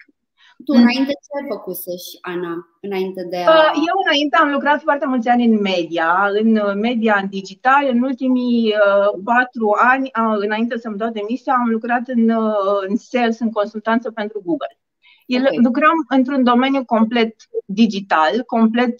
Tu 0.64 0.72
înainte 0.72 1.12
ce 1.24 1.30
ai 1.38 1.48
făcut 1.48 1.76
să-și, 1.76 2.18
Ana? 2.20 2.54
Înainte 2.80 3.26
de 3.30 3.36
a... 3.36 3.50
Uh, 3.50 3.70
eu 3.74 3.96
înainte 4.04 4.36
am 4.36 4.50
lucrat 4.50 4.80
foarte 4.80 5.06
mulți 5.06 5.28
ani 5.28 5.44
în 5.44 5.60
media, 5.60 6.28
în 6.40 6.78
media 6.80 7.18
în 7.22 7.28
digital. 7.28 7.88
În 7.88 8.02
ultimii 8.02 8.66
uh, 8.66 9.20
patru 9.24 9.76
ani, 9.92 10.04
uh, 10.04 10.36
înainte 10.46 10.78
să-mi 10.78 10.96
dau 10.96 11.10
demisia, 11.10 11.54
am 11.54 11.70
lucrat 11.70 12.08
în, 12.08 12.28
uh, 12.28 12.78
în 12.88 12.96
sales, 12.96 13.38
în 13.40 13.50
consultanță 13.50 14.10
pentru 14.10 14.42
Google. 14.44 14.78
El, 15.26 15.42
okay. 15.42 15.58
Lucram 15.62 15.96
într-un 16.08 16.42
domeniu 16.44 16.84
complet 16.84 17.34
digital, 17.64 18.42
complet 18.46 18.94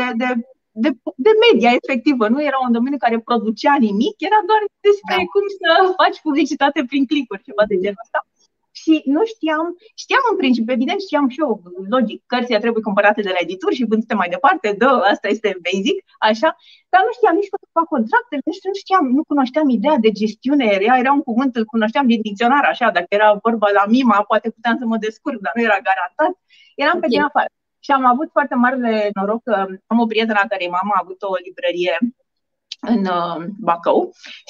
de, 0.00 0.06
de, 0.22 0.28
de, 0.72 0.90
de 1.16 1.30
media 1.46 1.70
efectivă. 1.80 2.28
Nu 2.28 2.42
era 2.42 2.58
un 2.66 2.72
domeniu 2.72 2.98
care 2.98 3.18
producea 3.18 3.76
nimic, 3.88 4.14
era 4.28 4.40
doar 4.50 4.62
despre 4.80 5.16
da. 5.22 5.30
cum 5.32 5.44
să 5.58 5.68
faci 6.00 6.20
publicitate 6.26 6.84
prin 6.90 7.06
clicuri, 7.06 7.46
ceva 7.48 7.64
de 7.68 7.76
genul 7.82 8.04
ăsta 8.04 8.25
și 8.86 8.94
nu 9.14 9.22
știam, 9.32 9.66
știam 10.02 10.24
în 10.30 10.36
principiu, 10.42 10.72
evident 10.78 11.00
știam 11.06 11.26
și 11.34 11.40
eu, 11.44 11.50
logic, 11.94 12.18
cărțile 12.32 12.62
trebuie 12.64 12.86
cumpărate 12.88 13.20
de 13.26 13.32
la 13.34 13.40
edituri 13.46 13.78
și 13.78 13.88
vândute 13.90 14.14
mai 14.14 14.28
departe, 14.34 14.66
da, 14.82 14.90
asta 15.12 15.26
este 15.34 15.48
basic, 15.66 15.96
așa, 16.30 16.48
dar 16.92 17.00
nu 17.06 17.12
știam 17.16 17.34
nici 17.38 17.50
cum 17.52 17.60
să 17.62 17.76
fac 17.78 17.86
contractele, 17.94 18.40
nu 18.70 18.76
știam, 18.82 19.04
nu 19.18 19.22
cunoșteam 19.30 19.66
ideea 19.78 19.96
de 20.04 20.10
gestiune, 20.20 20.64
era, 20.76 20.98
era 21.02 21.12
un 21.18 21.24
cuvânt, 21.28 21.52
îl 21.56 21.64
cunoșteam 21.74 22.06
din 22.12 22.20
dicționar, 22.26 22.64
așa, 22.72 22.86
dacă 22.96 23.10
era 23.18 23.28
vorba 23.46 23.68
la 23.78 23.84
mima, 23.94 24.16
poate 24.30 24.48
puteam 24.56 24.76
să 24.80 24.84
mă 24.86 24.96
descurc, 25.06 25.38
dar 25.46 25.52
nu 25.56 25.62
era 25.68 25.78
garantat, 25.88 26.32
eram 26.82 26.96
pe 27.00 27.06
okay. 27.06 27.14
din 27.14 27.22
afară. 27.28 27.50
Și 27.84 27.90
am 27.98 28.04
avut 28.12 28.28
foarte 28.36 28.54
mare 28.54 29.10
noroc 29.16 29.40
că 29.48 29.54
am 29.90 29.98
o 30.04 30.06
prietenă 30.10 30.42
care 30.48 30.74
mama 30.78 30.92
a 30.94 31.02
avut 31.04 31.20
o 31.30 31.32
librărie 31.46 31.94
în 32.92 33.02
uh, 33.18 33.38
Bacău 33.66 33.98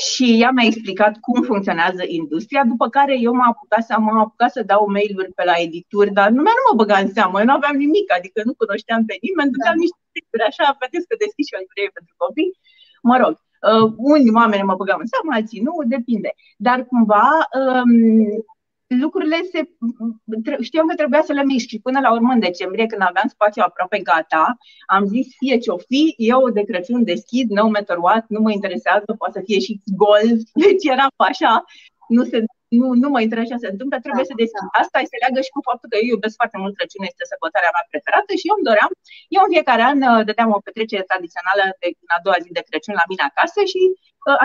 și 0.07 0.25
ea 0.43 0.51
mi-a 0.51 0.67
explicat 0.67 1.15
cum 1.25 1.43
funcționează 1.51 2.03
industria, 2.07 2.63
după 2.73 2.87
care 2.97 3.15
eu 3.27 3.33
m-am 3.35 3.53
apucat 3.55 3.83
să, 3.89 3.95
m-am 3.99 4.19
apucat 4.25 4.51
să 4.57 4.63
dau 4.71 4.83
mail-uri 4.97 5.37
pe 5.39 5.45
la 5.51 5.57
edituri, 5.67 6.11
dar 6.19 6.29
lumea 6.37 6.55
nu 6.59 6.65
mă 6.69 6.75
băga 6.81 6.97
în 7.05 7.11
seamă, 7.17 7.39
eu 7.39 7.49
nu 7.49 7.57
aveam 7.59 7.77
nimic, 7.85 8.07
adică 8.19 8.39
nu 8.45 8.55
cunoșteam 8.63 9.01
pe 9.09 9.15
nimeni, 9.27 9.53
duceam 9.55 9.77
da. 9.77 9.83
niște 9.85 9.99
mail 10.13 10.43
așa, 10.51 10.67
vedeți 10.83 11.09
că 11.09 11.15
deschis 11.25 11.47
și 11.47 11.57
o 11.57 11.61
librărie 11.63 11.97
pentru 11.99 12.15
copii, 12.23 12.53
mă 13.11 13.17
rog, 13.23 13.35
uh, 13.69 13.87
unii 14.15 14.37
oameni 14.41 14.69
mă 14.69 14.79
băgau 14.81 14.99
în 15.03 15.11
seamă, 15.13 15.31
alții 15.33 15.65
nu, 15.67 15.75
depinde. 15.97 16.31
Dar 16.67 16.79
cumva 16.91 17.29
um, 17.61 18.01
lucrurile 18.87 19.37
se... 19.53 19.69
Știam 20.63 20.87
că 20.87 20.95
trebuia 20.95 21.23
să 21.23 21.33
le 21.33 21.45
mișc 21.45 21.69
și 21.69 21.81
până 21.81 22.01
la 22.01 22.13
urmă 22.13 22.33
în 22.33 22.41
decembrie, 22.41 22.87
când 22.87 23.03
aveam 23.03 23.29
spațiu 23.29 23.63
aproape 23.67 23.99
gata, 23.99 24.57
am 24.87 25.07
zis 25.07 25.27
fie 25.39 25.59
ce-o 25.59 25.77
fi, 25.77 26.15
eu 26.17 26.51
de 26.51 26.63
Crăciun 26.63 27.05
deschid, 27.05 27.51
no 27.51 27.69
matter 27.69 27.99
what, 27.99 28.25
nu 28.29 28.41
mă 28.41 28.51
interesează, 28.53 29.05
poate 29.19 29.39
să 29.39 29.45
fie 29.45 29.59
și 29.59 29.81
gol, 30.03 30.27
deci 30.65 30.85
era 30.95 31.07
așa, 31.17 31.65
nu 32.09 32.25
se 32.25 32.45
nu, 32.81 32.87
nu 33.03 33.09
mă 33.15 33.21
interesează 33.27 33.63
ce 33.63 33.67
se 33.67 33.75
întâmplă, 33.75 33.97
trebuie 34.05 34.27
da, 34.27 34.31
să 34.31 34.41
deschid. 34.43 34.67
Da. 34.69 34.79
Asta 34.83 34.99
se 35.13 35.21
leagă 35.23 35.41
și 35.47 35.55
cu 35.55 35.61
faptul 35.69 35.89
că 35.91 35.97
eu 35.99 36.13
iubesc 36.15 36.37
foarte 36.41 36.59
mult 36.63 36.73
Crăciun, 36.77 37.05
este 37.11 37.31
sărbătoarea 37.33 37.75
mea 37.75 37.85
preferată 37.93 38.31
și 38.41 38.49
eu 38.51 38.57
îmi 38.57 38.69
doream, 38.69 38.91
eu 39.37 39.43
în 39.45 39.53
fiecare 39.55 39.83
an 39.91 39.99
uh, 40.11 40.21
dădeam 40.29 40.51
o 40.57 40.65
petrecere 40.67 41.11
tradițională 41.11 41.65
de 41.81 41.87
în 42.05 42.11
a 42.17 42.19
doua 42.25 42.39
zi 42.45 42.51
de 42.57 42.67
Crăciun 42.69 42.97
la 43.01 43.09
mine 43.11 43.25
acasă 43.31 43.61
și 43.73 43.81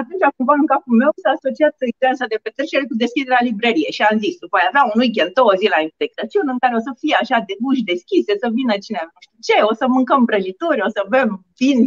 atunci 0.02 0.26
cumva 0.38 0.56
în 0.62 0.68
capul 0.72 0.96
meu 1.02 1.12
s-a 1.22 1.32
asociat 1.38 1.74
ideea 1.94 2.12
asta 2.14 2.32
de 2.34 2.44
petrecere 2.46 2.84
cu 2.90 2.96
deschiderea 3.04 3.46
librărie 3.48 3.90
și 3.96 4.02
am 4.10 4.18
zis, 4.24 4.36
după 4.44 4.56
aia 4.58 4.70
avea 4.70 4.84
un 4.92 4.98
weekend, 5.02 5.32
două 5.40 5.54
zile 5.62 5.76
la 5.76 5.82
Crăciun 6.16 6.48
în 6.54 6.60
care 6.64 6.74
o 6.80 6.86
să 6.88 6.92
fie 7.02 7.16
așa 7.24 7.38
de 7.50 7.56
uși 7.70 7.88
deschise, 7.92 8.32
să 8.44 8.48
vină 8.58 8.74
cine 8.86 9.02
nu 9.16 9.20
știu 9.26 9.40
ce, 9.48 9.56
o 9.72 9.74
să 9.80 9.86
mâncăm 9.96 10.22
prăjituri, 10.30 10.86
o 10.88 10.90
să 10.96 11.02
bem 11.14 11.30
vin, 11.62 11.80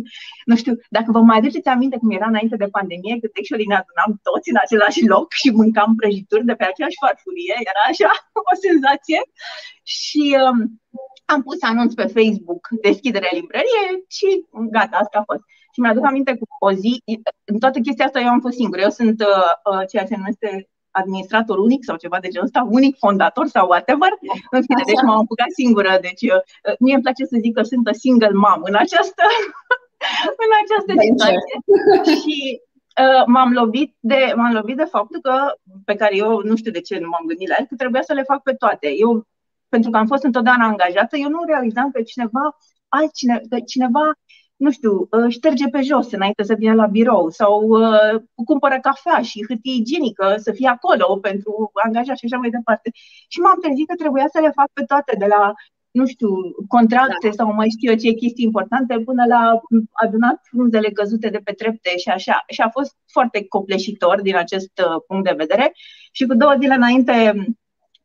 nu 0.50 0.54
știu, 0.60 0.74
dacă 0.96 1.08
vă 1.16 1.20
mai 1.28 1.38
aduceți 1.38 1.68
aminte 1.74 1.96
cum 2.00 2.10
era 2.18 2.28
înainte 2.32 2.56
de 2.62 2.74
pandemie, 2.76 3.20
când 3.20 3.32
actually 3.40 3.66
ne 3.72 3.78
adunam 3.80 4.10
toți 4.28 4.50
în 4.52 4.58
același 4.64 5.02
loc 5.14 5.26
și 5.40 5.48
mâncam 5.60 5.90
prăjituri 6.00 6.48
de 6.50 6.54
pe 6.58 6.64
aceeași 6.68 7.00
farfurie, 7.02 7.56
era 7.70 7.82
așa 7.92 8.10
o 8.50 8.54
senzație 8.66 9.20
și 9.96 10.24
um, 10.44 10.58
am 11.32 11.40
pus 11.42 11.58
anunț 11.62 11.92
pe 11.94 12.06
Facebook 12.16 12.62
deschiderea 12.86 13.36
librăriei 13.38 13.92
și 14.16 14.28
gata, 14.76 14.96
asta 14.96 15.18
a 15.18 15.28
fost. 15.30 15.42
Și 15.74 15.80
mi-aduc 15.80 16.04
aminte 16.04 16.36
cu 16.36 16.46
o 16.58 16.72
zi, 16.72 17.02
în 17.44 17.58
toată 17.58 17.78
chestia 17.78 18.04
asta 18.04 18.20
eu 18.20 18.28
am 18.28 18.40
fost 18.40 18.56
singură. 18.56 18.80
Eu 18.80 18.90
sunt 19.00 19.20
uh, 19.20 19.50
uh, 19.70 19.82
ceea 19.90 20.04
ce 20.04 20.16
numește 20.16 20.68
administrator 21.00 21.58
unic 21.58 21.84
sau 21.84 21.96
ceva 21.96 22.18
de 22.20 22.28
genul 22.28 22.46
ăsta, 22.46 22.66
unic 22.78 22.94
fondator 23.04 23.46
sau 23.46 23.66
whatever. 23.66 24.12
În 24.56 24.62
fine, 24.68 24.82
deci 24.86 25.02
m-am 25.06 25.20
apucat 25.22 25.50
singură. 25.60 25.92
Deci 26.00 26.24
uh, 26.34 26.40
mie 26.78 26.94
îmi 26.94 27.02
place 27.06 27.24
să 27.24 27.36
zic 27.44 27.52
că 27.54 27.62
sunt 27.62 27.88
a 27.88 27.92
single 28.04 28.36
mom 28.44 28.60
în 28.70 28.74
această, 28.84 29.24
în 30.44 30.50
această 30.62 30.92
situație. 31.06 31.54
și 32.22 32.36
uh, 33.04 33.22
m-am 33.26 33.50
lovit, 33.60 33.90
de, 34.00 34.20
m-am 34.36 34.52
lovit 34.52 34.76
de 34.76 34.92
faptul 34.96 35.20
că, 35.20 35.34
pe 35.84 35.94
care 36.00 36.14
eu 36.16 36.30
nu 36.48 36.56
știu 36.56 36.72
de 36.76 36.80
ce 36.80 36.98
nu 36.98 37.08
m-am 37.08 37.26
gândit 37.26 37.48
la 37.48 37.56
el, 37.58 37.66
că 37.68 37.74
trebuia 37.74 38.02
să 38.02 38.12
le 38.12 38.28
fac 38.30 38.40
pe 38.42 38.54
toate. 38.62 38.88
Eu, 39.04 39.26
pentru 39.68 39.90
că 39.90 39.96
am 39.96 40.06
fost 40.06 40.24
întotdeauna 40.24 40.66
angajată, 40.66 41.16
eu 41.16 41.28
nu 41.28 41.40
realizam 41.52 41.90
că 41.90 42.02
cineva 42.02 42.44
altcineva, 42.88 43.40
că 43.50 43.58
cineva 43.72 44.04
nu 44.64 44.70
știu, 44.70 44.92
uh, 45.10 45.28
șterge 45.28 45.66
pe 45.68 45.80
jos 45.82 46.12
înainte 46.12 46.42
să 46.42 46.54
vină 46.54 46.74
la 46.74 46.86
birou 46.86 47.30
sau 47.30 47.54
uh, 47.68 48.14
cumpără 48.50 48.78
cafea 48.82 49.20
și 49.22 49.44
hârtie 49.48 49.74
igienică 49.74 50.34
să 50.36 50.52
fie 50.52 50.68
acolo 50.68 51.18
pentru 51.28 51.70
angajat 51.86 52.16
și 52.16 52.24
așa 52.24 52.36
mai 52.36 52.50
departe. 52.50 52.88
Și 53.32 53.38
m-am 53.40 53.58
trezit 53.60 53.86
că 53.88 53.94
trebuia 53.94 54.26
să 54.32 54.40
le 54.40 54.50
fac 54.58 54.68
pe 54.72 54.84
toate, 54.90 55.12
de 55.18 55.26
la, 55.34 55.52
nu 55.90 56.06
știu, 56.06 56.30
contracte 56.68 57.28
da. 57.28 57.36
sau 57.38 57.52
mai 57.52 57.68
știu 57.74 57.90
eu 57.90 57.96
ce 57.96 58.20
chestii 58.22 58.44
importante, 58.44 58.94
până 59.08 59.24
la 59.34 59.60
adunat 59.92 60.38
frunzele 60.50 60.90
căzute 60.98 61.28
de 61.28 61.40
pe 61.44 61.52
trepte 61.52 61.90
și 62.02 62.08
așa. 62.08 62.36
Și 62.54 62.60
a 62.60 62.68
fost 62.68 62.92
foarte 63.14 63.38
copleșitor 63.54 64.16
din 64.20 64.36
acest 64.36 64.74
uh, 64.86 64.96
punct 65.06 65.24
de 65.28 65.40
vedere. 65.42 65.72
Și 66.12 66.26
cu 66.26 66.34
două 66.34 66.54
zile 66.60 66.74
înainte 66.74 67.14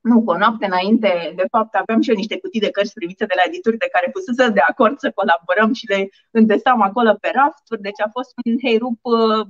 nu, 0.02 0.24
cu 0.24 0.32
o 0.32 0.38
noapte 0.38 0.66
înainte, 0.66 1.34
de 1.36 1.46
fapt, 1.52 1.76
aveam 1.76 2.02
și 2.02 2.10
eu 2.10 2.16
niște 2.16 2.40
cutii 2.40 2.60
de 2.60 2.72
cărți 2.72 2.94
primite 2.94 3.26
de 3.26 3.34
la 3.36 3.42
edituri 3.46 3.78
de 3.78 3.90
care 3.92 4.12
fusese 4.14 4.50
de 4.50 4.60
acord 4.60 4.98
să 4.98 5.12
colaborăm 5.12 5.74
și 5.74 5.88
le 5.88 6.10
îndesam 6.32 6.82
acolo 6.82 7.18
pe 7.22 7.32
rafturi, 7.34 7.82
deci 7.82 8.02
a 8.06 8.10
fost 8.12 8.32
un 8.46 8.58
heirup 8.64 9.00
uh, 9.02 9.48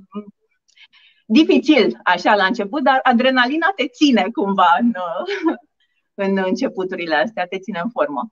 dificil, 1.26 1.98
așa, 2.04 2.34
la 2.34 2.44
început, 2.44 2.82
dar 2.82 3.00
adrenalina 3.02 3.72
te 3.76 3.86
ține 3.86 4.26
cumva 4.32 4.76
în, 4.80 4.88
uh, 4.88 5.56
în 6.24 6.42
începuturile 6.46 7.14
astea, 7.14 7.46
te 7.46 7.58
ține 7.58 7.80
în 7.82 7.90
formă. 7.90 8.30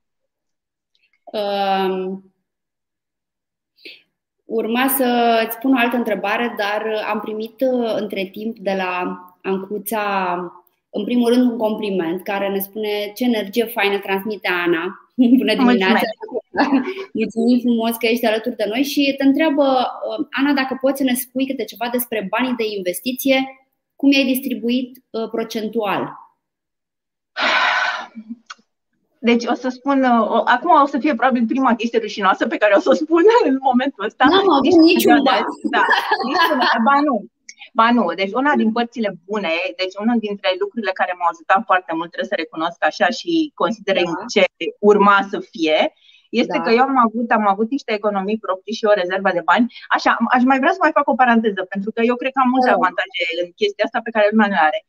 Um, 1.25 2.33
urma 4.45 4.89
să 4.89 5.41
îți 5.47 5.59
pun 5.59 5.75
o 5.75 5.79
altă 5.79 5.97
întrebare, 5.97 6.55
dar 6.59 7.05
am 7.09 7.21
primit 7.21 7.61
uh, 7.61 7.95
între 7.97 8.25
timp 8.25 8.59
de 8.59 8.75
la 8.75 9.19
Ancuța 9.43 10.37
în 10.91 11.05
primul 11.05 11.33
rând, 11.33 11.51
un 11.51 11.59
compliment 11.59 12.23
care 12.23 12.49
ne 12.49 12.59
spune 12.59 13.13
ce 13.15 13.25
energie 13.25 13.65
faină 13.65 13.99
transmite 13.99 14.49
Ana. 14.49 15.11
Bună 15.39 15.55
dimineața! 15.55 16.07
Mulțumim 17.13 17.59
frumos 17.59 17.97
că 17.97 18.07
ești 18.07 18.27
alături 18.27 18.57
de 18.57 18.65
noi 18.69 18.83
și 18.83 19.15
te 19.19 19.25
întreabă, 19.25 19.63
uh, 19.63 20.27
Ana, 20.31 20.53
dacă 20.53 20.79
poți 20.81 20.99
să 20.99 21.05
ne 21.05 21.15
spui 21.15 21.47
câte 21.47 21.65
ceva 21.65 21.89
despre 21.93 22.27
banii 22.31 22.55
de 22.57 22.65
investiție, 22.77 23.67
cum 23.97 24.13
i-ai 24.13 24.25
distribuit 24.25 25.03
uh, 25.11 25.29
procentual? 25.31 26.13
Deci 29.19 29.45
o 29.45 29.55
să 29.55 29.69
spun, 29.69 30.03
o, 30.05 30.43
acum 30.45 30.71
o 30.83 30.87
să 30.87 30.99
fie 30.99 31.15
probabil 31.15 31.47
prima 31.47 31.75
chestie 31.75 31.99
rușinoasă 31.99 32.47
pe 32.47 32.57
care 32.57 32.75
o 32.77 32.81
să 32.81 32.89
o 32.91 32.95
spun 32.95 33.23
în 33.51 33.59
momentul 33.63 34.05
ăsta. 34.05 34.25
Nu 34.29 34.37
am 34.37 34.51
avut 34.51 34.81
niciun 34.81 35.23
da, 35.23 35.41
da, 35.71 35.83
niciun, 36.31 36.59
ba 36.85 37.01
nu, 37.05 37.25
Ba 37.79 37.89
nu, 37.99 38.05
deci 38.21 38.33
una 38.43 38.53
din 38.63 38.71
părțile 38.77 39.11
bune, 39.29 39.55
deci 39.81 39.95
unul 40.03 40.19
dintre 40.27 40.51
lucrurile 40.63 40.99
care 41.01 41.13
m-au 41.15 41.31
ajutat 41.31 41.61
foarte 41.71 41.93
mult, 41.99 42.11
trebuie 42.11 42.33
să 42.33 42.43
recunosc 42.43 42.81
așa 42.91 43.09
și 43.19 43.33
considerând 43.63 44.15
da. 44.19 44.25
ce 44.35 44.43
urma 44.91 45.19
să 45.33 45.39
fie, 45.53 45.79
este 46.41 46.57
da. 46.59 46.63
că 46.65 46.71
eu 46.79 46.85
am 46.93 46.99
avut, 47.07 47.29
am 47.31 47.47
avut 47.55 47.69
niște 47.77 47.93
economii 48.01 48.43
proprii 48.47 48.79
și 48.79 48.89
o 48.91 48.99
rezervă 49.01 49.31
de 49.39 49.47
bani. 49.51 49.67
Așa, 49.97 50.11
aș 50.37 50.43
mai 50.51 50.59
vrea 50.63 50.75
să 50.77 50.83
mai 50.85 50.97
fac 50.99 51.07
o 51.09 51.21
paranteză, 51.23 51.63
pentru 51.73 51.91
că 51.95 52.01
eu 52.11 52.17
cred 52.21 52.33
că 52.35 52.41
am 52.43 52.51
multe 52.55 52.73
da. 52.73 52.79
avantaje 52.79 53.23
în 53.43 53.51
chestia 53.61 53.85
asta 53.87 54.01
pe 54.03 54.15
care 54.15 54.29
lumea 54.31 54.51
nu 54.53 54.59
are. 54.69 54.81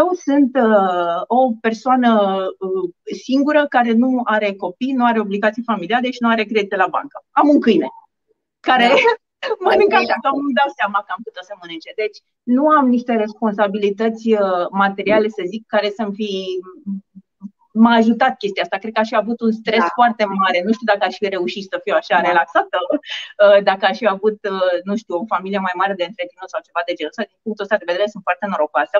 Eu 0.00 0.06
sunt 0.26 0.52
uh, 0.68 1.18
o 1.38 1.40
persoană 1.66 2.10
uh, 2.66 2.84
singură 3.26 3.60
care 3.76 3.92
nu 4.02 4.10
are 4.36 4.50
copii, 4.64 4.98
nu 4.98 5.04
are 5.10 5.18
obligații 5.26 5.68
familiale 5.70 6.08
și 6.10 6.22
nu 6.24 6.28
are 6.34 6.44
credite 6.50 6.76
la 6.82 6.92
bancă. 6.96 7.16
Am 7.40 7.46
un 7.54 7.60
câine 7.66 7.88
care 8.68 8.88
da. 9.40 9.48
mănâncă 9.66 9.96
așa, 10.02 10.16
că 10.22 10.28
îmi 10.40 10.58
dau 10.60 10.70
seama 10.78 10.98
că 11.06 11.10
am 11.16 11.22
putut 11.26 11.44
să 11.48 11.54
mănânce. 11.60 11.90
Deci 12.02 12.18
nu 12.56 12.64
am 12.78 12.86
niște 12.96 13.12
responsabilități 13.24 14.24
uh, 14.32 14.66
materiale, 14.82 15.28
să 15.38 15.42
zic, 15.52 15.62
care 15.74 15.88
să-mi 15.96 16.16
fi 16.18 16.30
m-a 17.82 17.94
ajutat 18.00 18.32
chestia 18.42 18.62
asta. 18.62 18.76
Cred 18.82 18.92
că 18.92 19.00
aș 19.00 19.08
fi 19.12 19.22
avut 19.22 19.38
un 19.46 19.52
stres 19.60 19.84
da. 19.88 19.94
foarte 19.98 20.24
mare. 20.40 20.58
Nu 20.66 20.72
știu 20.76 20.88
dacă 20.92 21.04
aș 21.04 21.14
fi 21.20 21.28
reușit 21.36 21.64
să 21.72 21.76
fiu 21.84 21.94
așa 22.00 22.16
da. 22.20 22.26
relaxată, 22.28 22.78
uh, 22.90 23.58
dacă 23.68 23.84
aș 23.86 23.96
fi 24.02 24.08
avut, 24.16 24.38
uh, 24.54 24.76
nu 24.88 24.94
știu, 25.00 25.14
o 25.22 25.30
familie 25.34 25.60
mai 25.66 25.76
mare 25.80 25.94
de 26.00 26.08
întreținut 26.10 26.48
sau 26.52 26.60
ceva 26.66 26.82
de 26.86 26.96
genul 26.96 27.12
ăsta. 27.12 27.30
Din 27.30 27.40
punctul 27.44 27.64
ăsta 27.66 27.80
de 27.80 27.90
vedere 27.90 28.08
sunt 28.14 28.22
foarte 28.26 28.46
norocoasă. 28.52 28.96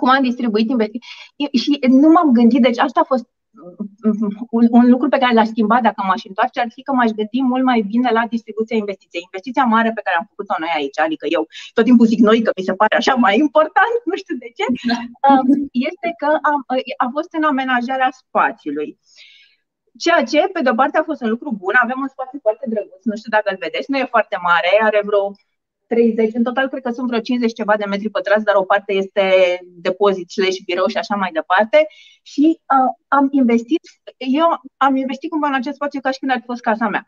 Cum 0.00 0.08
am 0.14 0.22
distribuit 0.28 0.68
investiții 0.74 1.58
și 1.62 1.72
nu 2.02 2.08
m-am 2.14 2.30
gândit, 2.38 2.62
deci 2.68 2.80
asta 2.86 3.00
a 3.00 3.10
fost 3.12 3.26
un, 4.50 4.66
un 4.70 4.90
lucru 4.90 5.08
pe 5.08 5.18
care 5.18 5.34
l-aș 5.34 5.46
schimba 5.46 5.80
dacă 5.80 6.02
m-aș 6.06 6.22
întoarce 6.24 6.60
ar 6.60 6.70
fi 6.74 6.82
că 6.82 6.92
m-aș 6.92 7.10
gândi 7.10 7.42
mult 7.42 7.64
mai 7.64 7.80
bine 7.80 8.10
la 8.10 8.24
distribuția 8.34 8.76
investiției. 8.76 9.22
Investiția 9.28 9.64
mare 9.64 9.90
pe 9.94 10.04
care 10.04 10.16
am 10.16 10.26
făcut-o 10.28 10.54
noi 10.58 10.72
aici, 10.74 10.98
adică 10.98 11.26
eu 11.36 11.42
tot 11.76 11.84
timpul 11.84 12.06
zic 12.06 12.20
noi 12.28 12.42
că 12.42 12.50
mi 12.56 12.64
se 12.68 12.74
pare 12.80 12.96
așa 12.96 13.14
mai 13.14 13.34
important, 13.46 13.94
nu 14.10 14.16
știu 14.22 14.36
de 14.44 14.50
ce, 14.56 14.64
um, 15.28 15.48
este 15.88 16.08
că 16.20 16.28
a, 16.48 16.52
a 17.04 17.06
fost 17.16 17.30
în 17.38 17.44
amenajarea 17.52 18.10
spațiului. 18.22 18.98
Ceea 20.04 20.22
ce, 20.30 20.40
pe 20.52 20.60
de-o 20.64 20.74
parte, 20.80 20.98
a 20.98 21.08
fost 21.10 21.22
un 21.22 21.30
lucru 21.34 21.50
bun. 21.62 21.74
Avem 21.84 21.98
un 22.00 22.10
spațiu 22.14 22.38
foarte 22.46 22.64
drăguț, 22.72 23.02
nu 23.10 23.16
știu 23.16 23.30
dacă 23.36 23.48
îl 23.50 23.58
vedeți, 23.66 23.90
nu 23.90 23.98
e 23.98 24.14
foarte 24.16 24.36
mare, 24.48 24.70
are 24.88 25.00
vreo 25.08 25.24
30, 25.94 26.34
în 26.34 26.42
total 26.42 26.68
cred 26.68 26.82
că 26.82 26.90
sunt 26.90 27.08
vreo 27.08 27.20
50 27.20 27.52
ceva 27.52 27.74
de 27.76 27.84
metri 27.84 28.10
pătrați, 28.10 28.44
dar 28.44 28.54
o 28.54 28.68
parte 28.72 28.92
este 28.92 29.24
depozit 29.86 30.30
slash 30.30 30.58
birou 30.64 30.86
și 30.86 30.96
așa 30.96 31.14
mai 31.14 31.30
departe. 31.32 31.86
Și 32.22 32.46
uh, 32.74 32.90
am 33.08 33.28
investit, 33.30 33.82
eu 34.16 34.46
am 34.76 34.96
investit 34.96 35.30
cumva 35.30 35.46
în 35.46 35.54
acest 35.54 35.74
spațiu 35.74 36.00
ca 36.00 36.10
și 36.10 36.18
când 36.18 36.30
ar 36.32 36.38
fi 36.38 36.50
fost 36.52 36.60
casa 36.60 36.88
mea. 36.88 37.06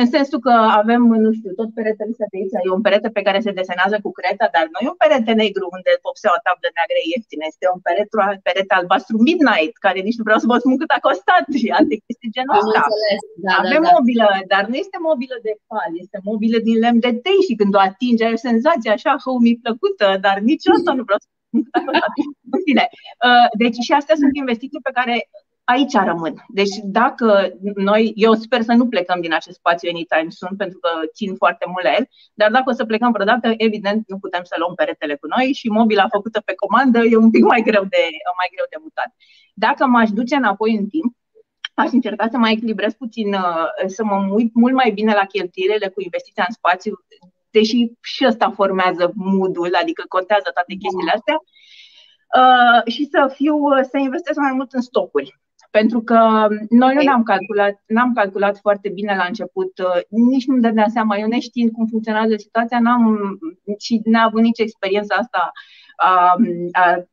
În 0.00 0.06
sensul 0.16 0.40
că 0.46 0.54
avem, 0.80 1.02
nu 1.24 1.30
știu, 1.38 1.50
tot 1.60 1.68
peretele 1.76 2.12
ăsta 2.14 2.26
de 2.30 2.36
aici, 2.38 2.54
e 2.66 2.76
un 2.78 2.84
perete 2.86 3.08
pe 3.16 3.26
care 3.26 3.38
se 3.46 3.56
desenează 3.60 3.96
cu 4.04 4.10
creta, 4.18 4.46
dar 4.54 4.64
nu 4.72 4.78
e 4.80 4.92
un 4.94 5.02
perete 5.04 5.32
negru 5.42 5.66
unde 5.76 5.90
vopsea 6.04 6.34
o 6.36 6.40
tablă 6.46 6.68
neagră 6.76 7.00
ieftină, 7.12 7.44
este 7.52 7.66
un 7.74 7.80
perete, 7.86 8.16
perete 8.48 8.72
albastru 8.78 9.16
midnight, 9.28 9.74
care 9.86 10.00
nici 10.06 10.18
nu 10.18 10.26
vreau 10.28 10.40
să 10.42 10.50
vă 10.50 10.56
spun 10.58 10.76
cât 10.80 10.92
a 10.96 11.04
costat 11.08 11.44
și 11.60 11.66
alte 11.78 11.94
chestii 12.04 12.34
genul 12.36 12.58
ăsta. 12.60 12.80
Da, 13.46 13.54
avem 13.64 13.82
da, 13.84 13.88
da. 13.88 13.94
mobilă, 13.96 14.26
dar 14.52 14.62
nu 14.70 14.76
este 14.84 14.98
mobilă 15.08 15.36
de 15.46 15.52
pal, 15.70 15.92
este 16.04 16.18
mobilă 16.30 16.58
din 16.68 16.76
lemn 16.84 17.00
de 17.06 17.12
tei 17.24 17.40
și 17.48 17.54
când 17.60 17.72
o 17.78 17.80
atingi 17.88 18.24
ai 18.26 18.36
o 18.38 18.44
senzație 18.48 18.90
așa 18.96 19.12
mi 19.44 19.60
plăcută, 19.64 20.06
dar 20.26 20.36
nici 20.50 20.66
asta 20.76 20.90
nu 20.98 21.02
vreau 21.08 21.20
să 21.24 21.28
spun 21.30 21.60
cât 21.66 21.74
a 21.78 21.82
costat. 21.88 22.12
Uh, 23.28 23.48
deci 23.62 23.78
și 23.86 23.92
astea 23.92 24.16
sunt 24.22 24.34
investiții 24.42 24.86
pe 24.88 24.96
care 24.98 25.14
aici 25.72 25.96
rămân. 26.10 26.34
Deci 26.48 26.74
dacă 26.98 27.26
noi, 27.74 28.12
eu 28.26 28.32
sper 28.34 28.60
să 28.62 28.72
nu 28.72 28.86
plecăm 28.88 29.20
din 29.20 29.34
acest 29.34 29.56
spațiu 29.56 29.88
anytime 29.92 30.30
soon, 30.38 30.56
pentru 30.56 30.78
că 30.78 30.90
țin 31.16 31.34
foarte 31.34 31.64
mult 31.72 31.84
la 31.84 31.92
el, 31.98 32.04
dar 32.34 32.50
dacă 32.50 32.70
o 32.70 32.78
să 32.78 32.84
plecăm 32.84 33.10
vreodată, 33.12 33.54
evident 33.56 34.00
nu 34.06 34.18
putem 34.18 34.42
să 34.44 34.54
luăm 34.58 34.74
peretele 34.74 35.14
cu 35.20 35.26
noi 35.34 35.46
și 35.58 35.68
mobila 35.68 36.06
făcută 36.16 36.38
pe 36.44 36.54
comandă 36.62 36.98
e 36.98 37.16
un 37.16 37.30
pic 37.30 37.44
mai 37.44 37.62
greu 37.68 37.84
de, 37.94 38.02
mai 38.40 38.48
greu 38.54 38.66
de 38.70 38.78
mutat. 38.84 39.10
Dacă 39.54 39.86
m-aș 39.86 40.10
duce 40.10 40.34
înapoi 40.34 40.72
în 40.80 40.86
timp, 40.94 41.10
aș 41.74 41.90
încerca 41.92 42.26
să 42.32 42.36
mai 42.38 42.52
echilibrez 42.52 42.92
puțin, 43.02 43.28
uh, 43.34 43.66
să 43.86 44.04
mă 44.04 44.16
uit 44.38 44.50
mult 44.54 44.74
mai 44.74 44.90
bine 44.98 45.12
la 45.20 45.24
cheltuielile 45.32 45.88
cu 45.88 46.00
investiția 46.00 46.44
în 46.48 46.54
spațiu, 46.54 46.92
deși 47.50 47.78
și 48.12 48.22
ăsta 48.30 48.50
formează 48.50 49.12
mood 49.14 49.56
adică 49.82 50.02
contează 50.08 50.48
toate 50.54 50.74
chestiile 50.82 51.12
astea, 51.18 51.36
uh, 52.40 52.80
și 52.92 53.02
să 53.12 53.20
fiu, 53.38 53.56
să 53.90 53.96
investesc 53.98 54.38
mai 54.38 54.54
mult 54.58 54.72
în 54.72 54.80
stocuri. 54.90 55.30
Pentru 55.70 56.00
că 56.02 56.46
noi 56.68 56.94
nu 56.94 57.02
ne-am 57.02 57.22
calculat, 57.22 57.82
n-am 57.86 58.12
calculat 58.12 58.58
foarte 58.58 58.88
bine 58.88 59.16
la 59.16 59.24
început, 59.24 59.78
uh, 59.78 60.00
nici 60.08 60.46
nu-mi 60.46 60.60
dădeam 60.60 60.88
seama, 60.88 61.16
eu 61.16 61.26
neștiind 61.26 61.70
cum 61.70 61.86
funcționează 61.86 62.34
situația, 62.36 62.80
n-am 62.80 63.38
și 63.78 64.00
n-am 64.04 64.26
avut 64.26 64.40
nici 64.40 64.58
experiența 64.58 65.14
asta 65.14 65.52
a, 65.96 66.36
a 66.72 67.08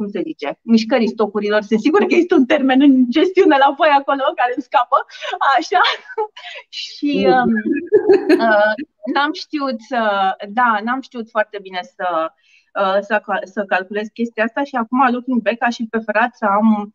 cum 0.00 0.08
se 0.08 0.20
zice, 0.30 0.58
mișcării 0.62 1.14
stocurilor. 1.16 1.62
Sunt 1.62 1.80
sigur 1.80 2.00
că 2.00 2.14
este 2.14 2.34
un 2.34 2.46
termen 2.46 2.80
în 2.80 2.94
gestiune 3.10 3.56
la 3.64 3.74
voi 3.76 3.92
acolo 3.98 4.22
care 4.40 4.52
îmi 4.54 4.68
scapă. 4.68 4.96
Așa. 5.56 5.82
și 6.82 7.12
um, 7.34 7.50
uh, 8.48 8.72
n-am 9.14 9.32
știut 9.32 9.78
să, 9.90 10.00
da, 10.48 10.78
n-am 10.84 11.00
știut 11.00 11.26
foarte 11.30 11.58
bine 11.62 11.80
să, 11.96 12.08
uh, 12.80 12.98
să, 13.00 13.22
să 13.54 13.64
calculez 13.64 14.06
chestia 14.12 14.44
asta 14.44 14.62
și 14.64 14.74
acum, 14.76 15.00
looking 15.10 15.40
back, 15.42 15.62
aș 15.62 15.74
fi 15.76 15.84
preferat 15.94 16.30
să 16.34 16.44
am 16.44 16.68
uh, 16.80 16.88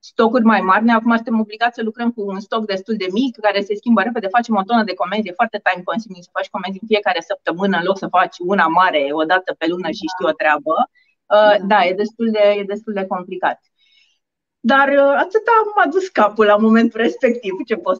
stocuri 0.00 0.44
mai 0.44 0.60
mari. 0.60 0.84
Noi 0.84 0.94
acum 0.94 1.14
suntem 1.14 1.40
obligați 1.40 1.74
să 1.74 1.82
lucrăm 1.82 2.10
cu 2.10 2.22
un 2.26 2.40
stoc 2.40 2.66
destul 2.66 2.94
de 2.96 3.06
mic, 3.12 3.38
care 3.40 3.60
se 3.60 3.74
schimbă 3.74 4.02
repede, 4.02 4.26
facem 4.26 4.56
o 4.56 4.62
tonă 4.62 4.84
de 4.84 4.94
comenzi, 4.94 5.28
e 5.28 5.40
foarte 5.40 5.60
time 5.66 5.82
consuming 5.82 6.24
să 6.24 6.30
faci 6.32 6.48
comenzi 6.48 6.78
în 6.80 6.86
fiecare 6.86 7.20
săptămână, 7.20 7.76
în 7.76 7.84
loc 7.84 7.98
să 7.98 8.06
faci 8.06 8.36
una 8.52 8.66
mare 8.66 9.02
o 9.12 9.24
dată 9.24 9.54
pe 9.58 9.66
lună 9.66 9.88
și 9.98 10.10
știi 10.12 10.30
o 10.30 10.38
treabă. 10.40 10.74
Uh, 11.36 11.56
da, 11.70 11.78
e 11.84 12.00
destul 12.02 12.28
de, 12.30 12.44
e 12.60 12.72
destul 12.74 12.92
de 12.92 13.04
complicat. 13.14 13.58
Dar 14.60 14.88
uh, 14.88 15.14
atâta 15.24 15.54
m-a 15.76 15.86
dus 15.94 16.08
capul 16.08 16.44
la 16.44 16.56
momentul 16.56 17.00
respectiv, 17.00 17.52
ce 17.66 17.76
pot 17.76 17.98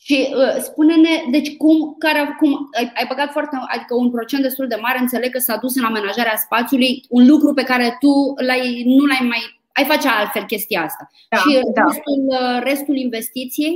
și 0.00 0.34
uh, 0.34 0.62
spune-ne, 0.62 1.24
deci 1.30 1.56
cum, 1.56 1.94
care, 1.98 2.36
cum 2.38 2.68
ai, 2.76 2.92
ai 2.94 3.06
băgat 3.08 3.30
foarte, 3.30 3.56
adică 3.66 3.94
un 3.94 4.10
procent 4.10 4.42
destul 4.42 4.68
de 4.68 4.78
mare, 4.80 4.98
înțeleg 4.98 5.32
că 5.32 5.38
s-a 5.38 5.56
dus 5.56 5.76
în 5.76 5.84
amenajarea 5.84 6.36
spațiului, 6.36 7.04
un 7.08 7.26
lucru 7.26 7.52
pe 7.54 7.62
care 7.62 7.96
tu 8.00 8.34
l-ai, 8.46 8.82
nu 8.86 9.04
l-ai 9.04 9.26
mai 9.28 9.57
ai 9.78 9.84
face 9.92 10.08
altfel 10.08 10.44
chestia 10.52 10.80
asta. 10.88 11.04
Da, 11.28 11.36
și 11.42 11.50
da. 11.74 11.82
restul, 11.88 12.20
uh, 12.40 12.58
restul 12.70 12.96
investiției? 13.06 13.74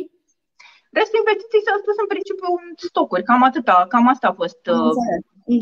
Restul 0.98 1.18
investiției 1.22 1.66
s-a 1.66 1.76
spus 1.82 1.96
în 2.02 2.08
principiu 2.12 2.48
în 2.60 2.66
stocuri, 2.88 3.26
cam 3.30 3.42
atâta, 3.42 3.86
cam 3.92 4.08
asta 4.08 4.26
a 4.28 4.38
fost 4.42 4.62
uh, 4.76 4.94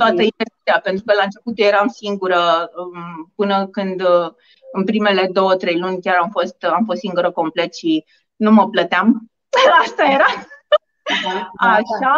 toată 0.00 0.22
investiția, 0.30 0.76
pentru 0.82 1.02
că 1.06 1.12
la 1.14 1.26
început 1.28 1.56
eram 1.70 1.88
singură 2.02 2.40
um, 2.80 3.32
până 3.38 3.56
când 3.76 3.98
uh, 4.12 4.28
în 4.72 4.82
primele 4.84 5.24
două, 5.38 5.52
trei 5.62 5.78
luni 5.78 6.02
chiar 6.04 6.16
am 6.22 6.30
fost, 6.36 6.56
am 6.78 6.84
fost 6.84 7.00
singură 7.00 7.30
complet 7.30 7.74
și 7.74 8.04
nu 8.36 8.50
mă 8.50 8.64
plăteam. 8.68 9.30
Asta 9.84 10.04
era. 10.16 10.30
Da, 11.24 11.32
da, 11.32 11.48
da. 11.60 11.70
Așa. 11.70 12.14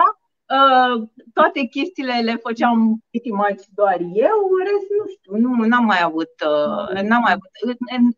Uh, 0.57 1.09
toate 1.33 1.61
chestiile 1.75 2.21
le 2.29 2.37
făceam 2.47 2.79
pretty 3.11 3.33
much 3.41 3.63
doar 3.75 3.99
eu, 4.01 4.39
în 4.57 4.63
rest 4.71 4.89
nu 4.99 5.07
știu, 5.15 5.33
nu 5.45 5.65
n-am 5.65 5.85
mai 5.85 6.03
avut, 6.03 6.33
uh, 6.53 7.03
n-am 7.09 7.23
mai 7.27 7.35
avut, 7.37 7.53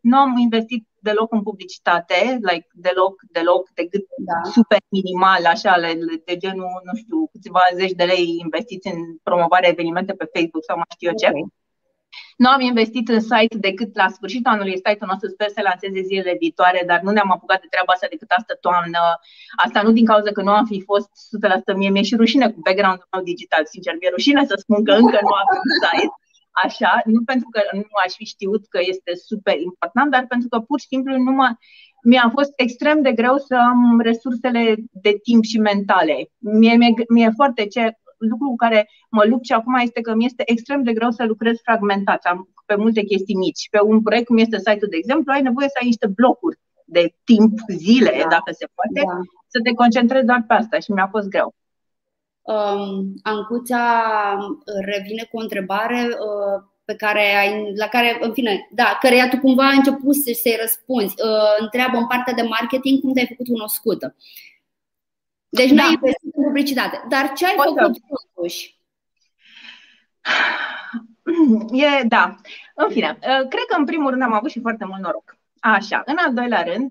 nu 0.00 0.16
am 0.18 0.36
investit 0.36 0.86
deloc 1.06 1.32
în 1.32 1.42
publicitate, 1.42 2.18
like 2.48 2.68
deloc, 2.72 3.14
deloc, 3.36 3.70
decât 3.74 4.04
da. 4.28 4.50
super 4.50 4.78
minimal, 4.88 5.44
așa, 5.54 5.72
de 6.24 6.36
genul, 6.36 6.72
nu 6.88 6.94
știu, 7.02 7.18
câțiva 7.32 7.62
zeci 7.74 7.98
de 8.00 8.04
lei 8.04 8.26
investiți 8.44 8.88
în 8.92 8.98
promovarea 9.22 9.68
evenimente 9.68 10.12
pe 10.12 10.30
Facebook 10.34 10.64
sau 10.64 10.76
mai 10.76 10.94
știu 10.94 11.08
eu 11.08 11.16
ce. 11.22 11.28
Okay. 11.28 11.46
Nu 12.36 12.48
am 12.54 12.60
investit 12.60 13.08
în 13.08 13.20
site 13.20 13.56
decât 13.68 13.90
la 14.02 14.08
sfârșitul 14.08 14.52
anului. 14.52 14.82
Site-ul 14.84 15.10
nostru 15.12 15.28
sper 15.28 15.48
să 15.56 15.60
lanseze 15.68 16.00
zilele 16.08 16.34
viitoare, 16.44 16.80
dar 16.86 17.00
nu 17.00 17.10
ne-am 17.10 17.32
apucat 17.32 17.60
de 17.60 17.66
treaba 17.70 17.92
asta 17.92 18.06
decât 18.14 18.30
asta 18.38 18.54
toamnă. 18.64 19.02
Asta 19.64 19.78
nu 19.82 19.90
din 19.98 20.06
cauza 20.12 20.30
că 20.32 20.42
nu 20.42 20.54
am 20.60 20.66
fi 20.72 20.78
fost 20.90 21.10
100% 21.74 21.76
mie, 21.76 21.90
mi-e 21.90 22.10
și 22.10 22.20
rușine 22.22 22.46
cu 22.50 22.60
background-ul 22.66 23.08
meu 23.12 23.22
digital, 23.32 23.62
sincer, 23.72 23.94
mi-e 23.94 24.14
rușine 24.16 24.42
să 24.50 24.56
spun 24.58 24.84
că 24.86 24.92
încă 25.02 25.18
nu 25.26 25.34
am 25.40 25.48
un 25.62 25.72
site. 25.82 26.14
Așa, 26.66 26.92
nu 27.04 27.20
pentru 27.24 27.48
că 27.54 27.60
nu 27.72 27.96
aș 28.04 28.12
fi 28.20 28.24
știut 28.24 28.62
că 28.68 28.78
este 28.92 29.12
super 29.28 29.56
important, 29.68 30.10
dar 30.10 30.24
pentru 30.28 30.48
că 30.48 30.58
pur 30.58 30.78
și 30.80 30.86
simplu 30.86 31.16
nu 31.16 31.32
mă, 31.40 31.48
mi-a 32.02 32.30
fost 32.32 32.52
extrem 32.56 33.02
de 33.02 33.12
greu 33.12 33.36
să 33.38 33.54
am 33.54 34.00
resursele 34.00 34.74
de 34.92 35.18
timp 35.22 35.44
și 35.44 35.58
mentale. 35.58 36.30
Mie, 36.38 36.76
mie, 36.76 36.92
mie 37.08 37.30
foarte 37.36 37.66
ce 37.66 37.98
lucru 38.28 38.48
cu 38.48 38.56
care 38.56 38.88
mă 39.10 39.24
lupt 39.28 39.44
și 39.44 39.52
acum 39.52 39.74
este 39.74 40.00
că 40.00 40.14
mi 40.14 40.24
este 40.24 40.42
extrem 40.46 40.82
de 40.82 40.92
greu 40.92 41.10
să 41.10 41.24
lucrez 41.24 41.56
fragmentat. 41.62 42.24
Am 42.24 42.48
pe 42.66 42.74
multe 42.74 43.02
chestii 43.02 43.36
mici. 43.36 43.68
Pe 43.70 43.80
un 43.80 44.02
proiect 44.02 44.26
cum 44.26 44.38
este 44.38 44.58
site-ul, 44.58 44.90
de 44.90 44.96
exemplu, 44.96 45.32
ai 45.32 45.42
nevoie 45.42 45.68
să 45.68 45.78
ai 45.80 45.86
niște 45.86 46.06
blocuri 46.06 46.58
de 46.84 47.14
timp, 47.24 47.58
zile, 47.68 48.10
da. 48.22 48.28
dacă 48.28 48.50
se 48.52 48.66
poate, 48.74 49.00
da. 49.06 49.20
să 49.46 49.58
te 49.62 49.72
concentrezi 49.72 50.26
doar 50.26 50.44
pe 50.46 50.54
asta 50.54 50.78
și 50.78 50.92
mi-a 50.92 51.08
fost 51.10 51.28
greu. 51.28 51.54
Um, 52.42 53.14
Ancuța 53.22 53.84
revine 54.84 55.22
cu 55.30 55.36
o 55.36 55.40
întrebare. 55.40 56.00
Uh, 56.04 56.72
pe 56.84 56.94
care 56.94 57.36
ai, 57.36 57.72
la 57.76 57.86
care, 57.86 58.18
în 58.20 58.32
fine, 58.32 58.68
da, 58.70 58.98
căreia 59.00 59.28
tu 59.28 59.38
cumva 59.38 59.68
ai 59.68 59.76
început 59.76 60.14
să-i 60.14 60.58
răspunzi. 60.60 61.14
Întreabă 61.58 61.96
în 61.96 62.06
partea 62.06 62.34
de 62.34 62.42
marketing 62.42 63.00
cum 63.00 63.12
te-ai 63.12 63.26
făcut 63.26 63.46
cunoscută. 63.46 64.14
Deci 65.54 65.70
da. 65.70 65.74
nu 65.74 65.82
ai 65.82 65.92
investit 65.92 66.34
în 66.34 66.42
publicitate. 66.42 67.04
Dar 67.08 67.32
ce 67.32 67.46
ai 67.46 67.54
Pot 67.54 67.64
făcut 67.64 67.96
totuși? 68.34 68.78
E, 71.72 72.02
da. 72.08 72.34
În 72.74 72.90
fine, 72.90 73.18
cred 73.20 73.64
că 73.68 73.76
în 73.78 73.84
primul 73.84 74.10
rând 74.10 74.22
am 74.22 74.32
avut 74.32 74.50
și 74.50 74.60
foarte 74.60 74.84
mult 74.84 75.00
noroc. 75.00 75.36
Așa. 75.60 76.02
În 76.06 76.16
al 76.18 76.34
doilea 76.34 76.62
rând, 76.62 76.90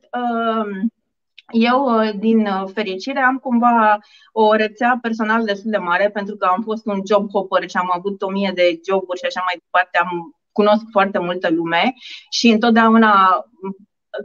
eu, 1.52 2.00
uh, 2.00 2.12
din 2.16 2.46
uh, 2.46 2.64
fericire, 2.74 3.20
am 3.20 3.38
cumva 3.38 4.00
o 4.32 4.54
rețea 4.54 5.00
personală 5.02 5.44
destul 5.44 5.72
de 5.72 5.78
mare 5.78 6.10
pentru 6.10 6.36
că 6.36 6.46
am 6.46 6.62
fost 6.62 6.86
un 6.86 7.02
job 7.08 7.30
hopper 7.32 7.70
și 7.70 7.78
am 7.78 7.90
avut 7.94 8.22
o 8.22 8.30
mie 8.30 8.52
de 8.56 8.80
joburi 8.90 9.20
și 9.20 9.26
așa 9.26 9.42
mai 9.46 9.62
departe. 9.64 9.98
Am 9.98 10.36
cunosc 10.52 10.84
foarte 10.92 11.20
multă 11.20 11.50
lume 11.50 11.94
și 12.30 12.48
întotdeauna, 12.48 13.46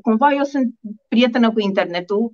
cumva, 0.02 0.32
eu 0.32 0.42
sunt 0.42 0.74
prietenă 1.08 1.52
cu 1.52 1.60
internetul 1.60 2.30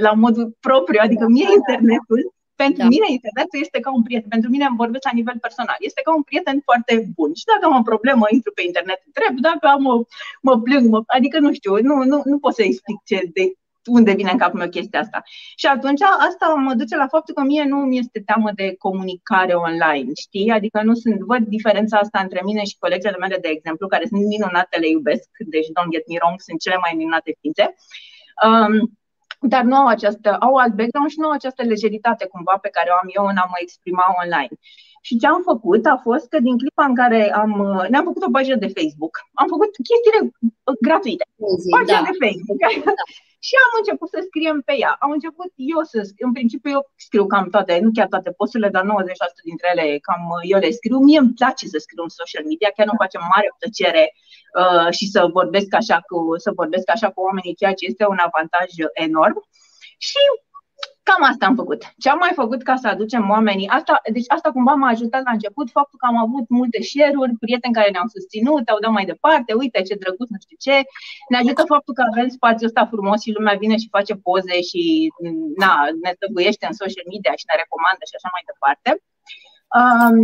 la 0.00 0.12
modul 0.12 0.56
propriu, 0.60 1.00
adică 1.02 1.26
mie 1.28 1.48
internetul 1.54 2.34
pentru 2.62 2.82
da. 2.82 2.88
mine 2.94 3.06
internetul 3.08 3.58
este 3.60 3.80
ca 3.80 3.90
un 3.92 4.02
prieten. 4.02 4.28
Pentru 4.28 4.50
mine 4.50 4.64
îmi 4.64 4.80
vorbesc 4.82 5.04
la 5.04 5.18
nivel 5.20 5.38
personal. 5.40 5.76
Este 5.78 6.00
ca 6.04 6.14
un 6.14 6.22
prieten 6.22 6.60
foarte 6.68 6.94
bun. 7.16 7.30
Și 7.34 7.44
dacă 7.52 7.62
am 7.64 7.78
o 7.80 7.88
problemă, 7.90 8.24
intru 8.30 8.52
pe 8.52 8.62
internet, 8.70 9.00
întreb. 9.08 9.34
Dacă 9.48 9.66
am 9.66 9.84
o, 9.92 9.94
mă 10.46 10.54
plâng, 10.66 10.84
mă, 10.92 11.02
adică 11.06 11.38
nu 11.38 11.52
știu, 11.52 11.72
nu, 11.88 11.96
nu, 12.10 12.22
nu 12.24 12.38
pot 12.38 12.54
să 12.54 12.62
explic 12.62 12.98
ce, 13.04 13.18
de, 13.36 13.44
unde 13.96 14.12
vine 14.12 14.30
în 14.30 14.38
capul 14.38 14.58
meu 14.58 14.68
chestia 14.68 15.00
asta. 15.00 15.22
Și 15.56 15.66
atunci 15.66 16.02
asta 16.28 16.46
mă 16.66 16.74
duce 16.74 16.96
la 16.96 17.08
faptul 17.14 17.34
că 17.34 17.42
mie 17.42 17.64
nu 17.64 17.76
mi 17.76 17.98
este 17.98 18.22
teamă 18.28 18.50
de 18.54 18.74
comunicare 18.78 19.54
online, 19.54 20.10
știi? 20.24 20.50
Adică 20.50 20.82
nu 20.82 20.94
sunt, 20.94 21.18
văd 21.20 21.42
diferența 21.46 21.98
asta 21.98 22.18
între 22.20 22.40
mine 22.44 22.64
și 22.64 22.76
colegele 22.78 23.16
mele, 23.16 23.38
de 23.40 23.48
exemplu, 23.48 23.86
care 23.86 24.06
sunt 24.06 24.26
minunate, 24.26 24.78
le 24.78 24.88
iubesc, 24.88 25.28
deci 25.38 25.68
don't 25.76 25.92
get 25.94 26.08
me 26.08 26.16
wrong, 26.20 26.40
sunt 26.40 26.60
cele 26.60 26.78
mai 26.84 26.92
minunate 26.96 27.36
ființe. 27.40 27.74
Um, 28.46 28.98
dar 29.48 29.62
nu 29.62 29.76
au 29.76 29.86
această, 29.86 30.36
au 30.36 30.54
alt 30.54 30.74
background 30.74 31.10
și 31.10 31.18
nu 31.18 31.26
au 31.26 31.32
această 31.32 31.62
lejeritate 31.62 32.26
cumva 32.26 32.58
pe 32.62 32.68
care 32.68 32.88
o 32.90 32.94
am 33.02 33.08
eu 33.16 33.24
în 33.24 33.36
a 33.36 33.46
mă 33.48 33.58
exprima 33.60 34.14
online. 34.22 34.54
Și 35.06 35.18
ce 35.20 35.26
am 35.26 35.42
făcut 35.50 35.82
a 35.86 35.96
fost 36.08 36.26
că 36.32 36.38
din 36.46 36.56
clipa 36.60 36.84
în 36.90 36.94
care 37.00 37.20
am, 37.42 37.52
ne-am 37.90 38.06
făcut 38.08 38.22
o 38.22 38.34
pagină 38.36 38.58
de 38.64 38.74
Facebook, 38.78 39.14
am 39.40 39.48
făcut 39.54 39.70
chestiile 39.88 40.20
gratuite. 40.86 41.24
Pagina 41.76 42.00
da. 42.02 42.08
de 42.10 42.14
Facebook. 42.24 42.58
Da. 42.64 42.70
Și 43.46 43.54
am 43.64 43.72
început 43.80 44.08
să 44.14 44.18
scriem 44.28 44.58
pe 44.68 44.74
ea. 44.82 44.92
Am 45.04 45.10
început 45.16 45.50
eu 45.74 45.80
să 45.92 45.98
scriu. 46.08 46.26
În 46.28 46.36
principiu 46.38 46.70
eu 46.76 46.82
scriu 47.06 47.24
cam 47.32 47.46
toate, 47.54 47.72
nu 47.84 47.90
chiar 47.96 48.08
toate 48.14 48.30
posturile, 48.38 48.70
dar 48.76 48.84
90% 48.84 48.88
dintre 49.50 49.68
ele 49.74 49.86
cam 50.06 50.22
eu 50.52 50.58
le 50.64 50.70
scriu. 50.78 50.98
Mie 51.08 51.20
îmi 51.22 51.36
place 51.40 51.64
să 51.72 51.78
scriu 51.84 52.02
în 52.02 52.14
social 52.20 52.44
media, 52.50 52.70
chiar 52.76 52.86
nu 52.86 53.02
face 53.04 53.18
mare 53.32 53.48
plăcere 53.58 54.04
uh, 54.60 54.88
și 54.96 55.04
să 55.14 55.20
vorbesc 55.38 55.70
așa 55.80 55.98
cu 56.08 56.18
să 56.44 56.50
vorbesc 56.60 56.86
așa 56.94 57.08
cu 57.14 57.20
oamenii, 57.28 57.58
ceea 57.60 57.74
ce 57.78 57.84
este 57.90 58.04
un 58.14 58.20
avantaj 58.28 58.68
enorm. 59.06 59.38
Și 60.06 60.22
Cam 61.08 61.22
asta 61.30 61.46
am 61.46 61.56
făcut. 61.62 61.80
Ce 62.02 62.08
am 62.10 62.20
mai 62.24 62.34
făcut 62.34 62.60
ca 62.68 62.76
să 62.82 62.88
aducem 62.88 63.24
oamenii? 63.36 63.68
Asta, 63.78 63.94
deci 64.16 64.28
asta 64.36 64.48
cumva 64.56 64.74
m-a 64.74 64.88
ajutat 64.94 65.22
la 65.28 65.36
început, 65.36 65.66
faptul 65.78 65.98
că 65.98 66.06
am 66.06 66.18
avut 66.26 66.46
multe 66.48 66.78
share-uri, 66.90 67.40
prieteni 67.44 67.76
care 67.78 67.90
ne-au 67.90 68.08
susținut, 68.16 68.64
au 68.68 68.78
dat 68.84 68.92
mai 68.98 69.06
departe, 69.12 69.50
uite 69.62 69.78
ce 69.88 69.94
drăguț, 70.02 70.28
nu 70.34 70.40
știu 70.44 70.58
ce. 70.66 70.76
Ne 71.30 71.36
ajută 71.42 71.62
faptul 71.74 71.94
că 71.98 72.02
avem 72.10 72.28
spațiul 72.38 72.70
ăsta 72.70 72.90
frumos 72.92 73.18
și 73.24 73.36
lumea 73.36 73.56
vine 73.62 73.76
și 73.82 73.94
face 73.96 74.14
poze 74.26 74.56
și 74.70 74.82
na, 75.62 75.74
ne 76.02 76.10
stăguiește 76.16 76.64
în 76.68 76.76
social 76.82 77.06
media 77.12 77.34
și 77.40 77.48
ne 77.48 77.56
recomandă 77.62 78.02
și 78.06 78.16
așa 78.18 78.30
mai 78.34 78.44
departe. 78.50 78.90
Um, 79.78 80.18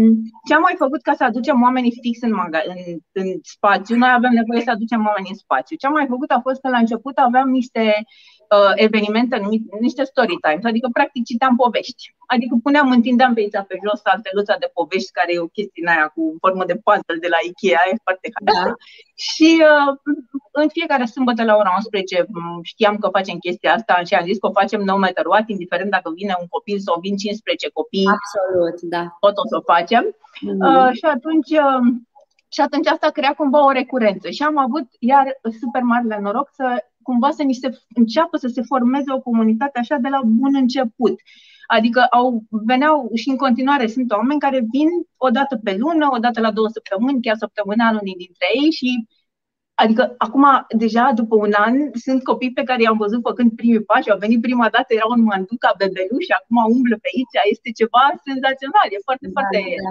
ce 0.47 0.53
am 0.55 0.65
mai 0.69 0.77
făcut 0.85 1.03
ca 1.03 1.15
să 1.19 1.25
aducem 1.25 1.63
oamenii 1.67 1.99
fix 2.05 2.17
în, 2.29 2.33
maga- 2.41 2.67
în, 2.73 2.81
în 3.21 3.29
spațiu? 3.55 3.95
Noi 4.03 4.13
avem 4.19 4.33
nevoie 4.41 4.61
să 4.67 4.71
aducem 4.71 5.01
oamenii 5.11 5.35
în 5.35 5.43
spațiu. 5.45 5.77
Ce 5.77 5.87
am 5.87 5.97
mai 5.99 6.07
făcut 6.15 6.31
a 6.31 6.41
fost 6.47 6.61
că 6.61 6.69
la 6.69 6.83
început 6.85 7.17
aveam 7.19 7.49
niște 7.61 7.83
uh, 8.57 8.73
evenimente 8.87 9.37
numite, 9.43 9.77
niște 9.81 10.03
story 10.13 10.37
times, 10.47 10.65
adică 10.65 10.89
practic 10.93 11.23
citeam 11.25 11.55
povești. 11.57 12.03
Adică 12.35 12.55
puneam, 12.63 12.91
întindeam 12.91 13.33
pe 13.35 13.41
aici 13.41 13.67
pe 13.69 13.77
jos 13.87 14.01
alteluța 14.05 14.55
de 14.63 14.71
povești, 14.77 15.17
care 15.19 15.31
e 15.33 15.47
o 15.47 15.55
chestie 15.57 15.91
aia 15.93 16.09
cu 16.15 16.23
formă 16.43 16.65
de 16.71 16.77
puzzle 16.85 17.23
de 17.25 17.31
la 17.35 17.41
Ikea, 17.49 17.83
e 17.91 18.05
foarte 18.07 18.29
da. 18.51 18.63
Și 19.29 19.51
uh, 19.73 19.89
în 20.63 20.69
fiecare 20.77 21.05
sâmbătă 21.15 21.43
la 21.45 21.55
ora 21.61 21.73
11 21.77 22.27
știam 22.63 22.97
că 23.03 23.09
facem 23.19 23.37
chestia 23.47 23.73
asta 23.75 23.95
și 24.09 24.15
am 24.15 24.25
zis 24.31 24.39
că 24.39 24.47
o 24.47 24.59
facem 24.61 24.81
no 24.91 24.97
matter 25.05 25.27
what, 25.27 25.49
indiferent 25.49 25.91
dacă 25.91 26.09
vine 26.21 26.35
un 26.41 26.47
copil 26.55 26.79
sau 26.87 27.01
vin 27.01 27.17
15 27.17 27.69
copii. 27.79 28.11
Absolut, 28.17 28.79
da. 28.95 29.03
Tot 29.25 29.37
o 29.43 29.45
să 29.51 29.57
o 29.61 29.67
facem. 29.73 30.05
Mm-hmm. 30.07 30.63
Uh, 30.67 30.91
și 30.99 31.07
atunci 31.17 31.53
uh, 31.67 31.83
și 32.55 32.61
atunci 32.61 32.87
asta 32.87 33.09
crea 33.11 33.35
cumva 33.35 33.65
o 33.65 33.71
recurență. 33.81 34.31
Și 34.31 34.43
am 34.43 34.59
avut 34.59 34.87
iar 34.99 35.27
super 35.61 35.83
mare 35.83 36.21
noroc 36.21 36.49
să 36.53 36.85
cumva 37.11 37.31
să 37.31 37.43
ni 37.43 37.55
se 37.55 37.69
înceapă 37.95 38.37
să 38.37 38.49
se 38.49 38.63
formeze 38.63 39.13
o 39.13 39.21
comunitate 39.21 39.79
așa 39.79 39.97
de 39.97 40.09
la 40.09 40.21
bun 40.25 40.55
început. 40.55 41.15
Adică 41.67 42.01
au, 42.11 42.43
veneau 42.51 43.11
și 43.15 43.29
în 43.29 43.37
continuare 43.37 43.87
sunt 43.87 44.11
oameni 44.13 44.41
care 44.41 44.59
vin 44.75 44.89
o 45.17 45.31
dată 45.39 45.55
pe 45.65 45.77
lună, 45.83 46.09
o 46.17 46.19
dată 46.19 46.41
la 46.41 46.53
două 46.53 46.69
săptămâni, 46.69 47.23
chiar 47.23 47.37
săptămânal 47.37 47.95
unii 48.01 48.21
dintre 48.25 48.47
ei 48.63 48.71
și 48.71 48.91
Adică 49.83 50.15
acum, 50.19 50.45
deja 50.83 51.13
după 51.21 51.35
un 51.37 51.53
an, 51.67 51.75
sunt 52.05 52.21
copii 52.23 52.53
pe 52.59 52.63
care 52.63 52.83
i-am 52.83 52.97
văzut 52.97 53.21
făcând 53.29 53.51
primii 53.61 53.89
pași, 53.91 54.11
au 54.11 54.19
venit 54.19 54.41
prima 54.41 54.69
dată, 54.75 54.91
era 54.95 55.07
un 55.17 55.23
manduca 55.23 55.75
bebeluș 55.79 56.25
și 56.29 56.35
acum 56.39 56.57
umblă 56.77 56.97
pe 57.03 57.09
aici, 57.13 57.51
este 57.55 57.71
ceva 57.81 58.05
senzațional, 58.29 58.87
e 58.91 59.09
foarte, 59.09 59.27
da, 59.27 59.33
foarte 59.37 59.59
da. 59.85 59.91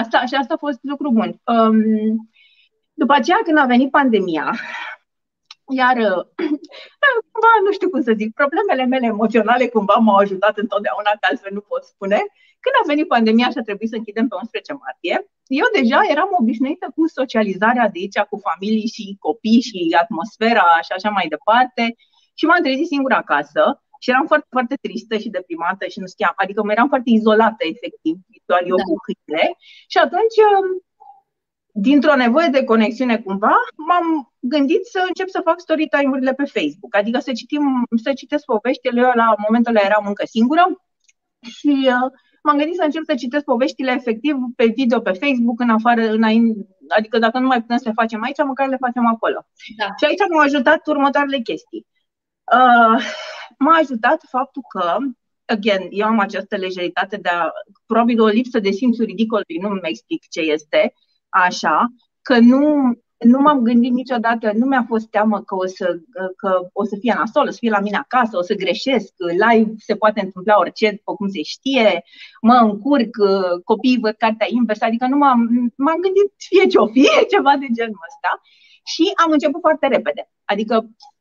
Asta, 0.00 0.18
și 0.28 0.34
asta 0.34 0.54
a 0.54 0.64
fost 0.66 0.80
lucru 0.92 1.08
bun. 1.18 1.30
Um, 1.54 1.78
după 3.02 3.14
aceea, 3.16 3.40
când 3.44 3.58
a 3.58 3.72
venit 3.74 3.90
pandemia, 3.90 4.46
iar, 5.80 5.96
cumva, 7.32 7.52
nu 7.64 7.72
știu 7.72 7.88
cum 7.90 8.02
să 8.02 8.12
zic, 8.20 8.28
problemele 8.40 8.84
mele 8.84 9.06
emoționale 9.06 9.66
cumva 9.68 9.94
m-au 9.94 10.16
ajutat 10.16 10.54
întotdeauna, 10.64 11.10
că 11.10 11.26
altfel 11.30 11.52
nu 11.54 11.60
pot 11.60 11.82
spune. 11.84 12.18
Când 12.64 12.74
a 12.80 12.88
venit 12.92 13.08
pandemia 13.14 13.48
și 13.50 13.58
a 13.58 13.68
trebuit 13.68 13.92
să 13.92 13.96
închidem 13.98 14.26
pe 14.28 14.34
11 14.34 14.72
martie, 14.84 15.16
eu 15.60 15.66
deja 15.78 16.00
eram 16.14 16.30
obișnuită 16.40 16.86
cu 16.94 17.02
socializarea 17.18 17.88
de 17.92 17.98
aici, 18.02 18.18
cu 18.30 18.36
familii 18.48 18.92
și 18.94 19.04
copii 19.26 19.66
și 19.68 19.78
atmosfera 20.02 20.68
și 20.86 20.92
așa 20.96 21.10
mai 21.16 21.26
departe. 21.34 21.84
Și 22.38 22.44
m-am 22.46 22.62
trezit 22.66 22.86
singură 22.86 23.14
acasă 23.14 23.62
și 24.02 24.10
eram 24.10 24.26
foarte, 24.26 24.48
foarte 24.56 24.76
tristă 24.84 25.14
și 25.22 25.34
deprimată 25.36 25.84
și 25.92 25.98
nu 26.02 26.06
știam, 26.06 26.34
adică 26.42 26.60
mă 26.62 26.72
eram 26.72 26.88
foarte 26.92 27.10
izolată 27.18 27.62
efectiv, 27.74 28.14
doar 28.50 28.62
eu 28.70 28.76
da. 28.80 28.86
cu 28.88 28.94
câine. 29.04 29.44
Și 29.92 29.98
atunci 30.04 30.36
dintr-o 31.78 32.16
nevoie 32.16 32.48
de 32.48 32.64
conexiune 32.64 33.18
cumva, 33.18 33.54
m-am 33.76 34.32
gândit 34.40 34.84
să 34.84 35.04
încep 35.08 35.28
să 35.28 35.40
fac 35.44 35.60
story 35.60 35.88
time-urile 35.88 36.32
pe 36.34 36.44
Facebook, 36.44 36.96
adică 36.96 37.18
să 37.18 37.32
citim, 37.32 37.86
să 38.02 38.12
citesc 38.12 38.44
poveștile. 38.44 39.00
Eu 39.00 39.10
la 39.14 39.34
momentul 39.46 39.76
ăla 39.76 39.86
eram 39.86 40.06
încă 40.06 40.24
singură 40.26 40.64
și 41.40 41.72
uh, 41.94 42.10
m-am 42.42 42.56
gândit 42.56 42.76
să 42.76 42.82
încep 42.84 43.02
să 43.04 43.14
citesc 43.14 43.44
poveștile 43.44 43.92
efectiv 43.92 44.36
pe 44.56 44.66
video 44.66 45.00
pe 45.00 45.12
Facebook, 45.12 45.60
în 45.60 45.70
afară, 45.70 46.02
înainte, 46.02 46.66
adică 46.88 47.18
dacă 47.18 47.38
nu 47.38 47.46
mai 47.46 47.60
putem 47.60 47.76
să 47.76 47.88
le 47.88 47.98
facem 48.00 48.22
aici, 48.22 48.44
măcar 48.46 48.68
le 48.68 48.84
facem 48.86 49.06
acolo. 49.06 49.46
Da. 49.76 49.88
Și 49.98 50.04
aici 50.04 50.28
m-au 50.30 50.44
ajutat 50.44 50.86
următoarele 50.86 51.38
chestii. 51.38 51.86
Uh, 52.52 53.04
m-a 53.58 53.74
ajutat 53.74 54.22
faptul 54.28 54.62
că 54.68 54.96
again, 55.44 55.86
eu 55.90 56.06
am 56.06 56.18
această 56.18 56.56
lejeritate 56.56 57.16
de 57.16 57.28
a, 57.28 57.50
probabil 57.86 58.20
o 58.20 58.26
lipsă 58.26 58.58
de 58.58 58.70
simțul 58.70 59.04
ridicol, 59.04 59.44
nu-mi 59.60 59.80
explic 59.82 60.28
ce 60.28 60.40
este, 60.40 60.92
așa, 61.44 61.86
că 62.22 62.38
nu, 62.38 62.60
nu 63.18 63.38
m-am 63.38 63.60
gândit 63.62 63.92
niciodată, 63.92 64.52
nu 64.54 64.66
mi-a 64.66 64.84
fost 64.88 65.06
teamă 65.10 65.40
că 65.40 65.54
o 65.54 65.66
să, 65.66 65.98
că 66.36 66.68
o 66.72 66.84
să 66.84 66.96
fie 67.00 67.14
nasol, 67.16 67.46
o 67.46 67.50
să 67.50 67.56
fie 67.60 67.70
la 67.70 67.80
mine 67.80 67.96
acasă, 67.96 68.36
o 68.36 68.42
să 68.42 68.54
greșesc, 68.54 69.12
live 69.44 69.72
se 69.78 69.94
poate 69.96 70.20
întâmpla 70.20 70.58
orice, 70.58 70.90
după 70.90 71.14
cum 71.14 71.28
se 71.28 71.42
știe, 71.42 72.04
mă 72.40 72.54
încurc, 72.54 73.16
copiii 73.64 73.98
văd 74.00 74.14
cartea 74.14 74.46
invers, 74.50 74.80
adică 74.80 75.06
nu 75.06 75.16
m-am, 75.16 75.38
m-am 75.76 76.00
gândit 76.04 76.28
fie 76.48 76.66
ce 76.66 76.78
o 76.78 76.86
fie, 76.86 77.16
ceva 77.34 77.52
de 77.62 77.66
genul 77.78 78.06
ăsta. 78.10 78.30
Și 78.92 79.04
am 79.24 79.30
început 79.32 79.60
foarte 79.66 79.86
repede. 79.96 80.22
Adică, 80.52 80.74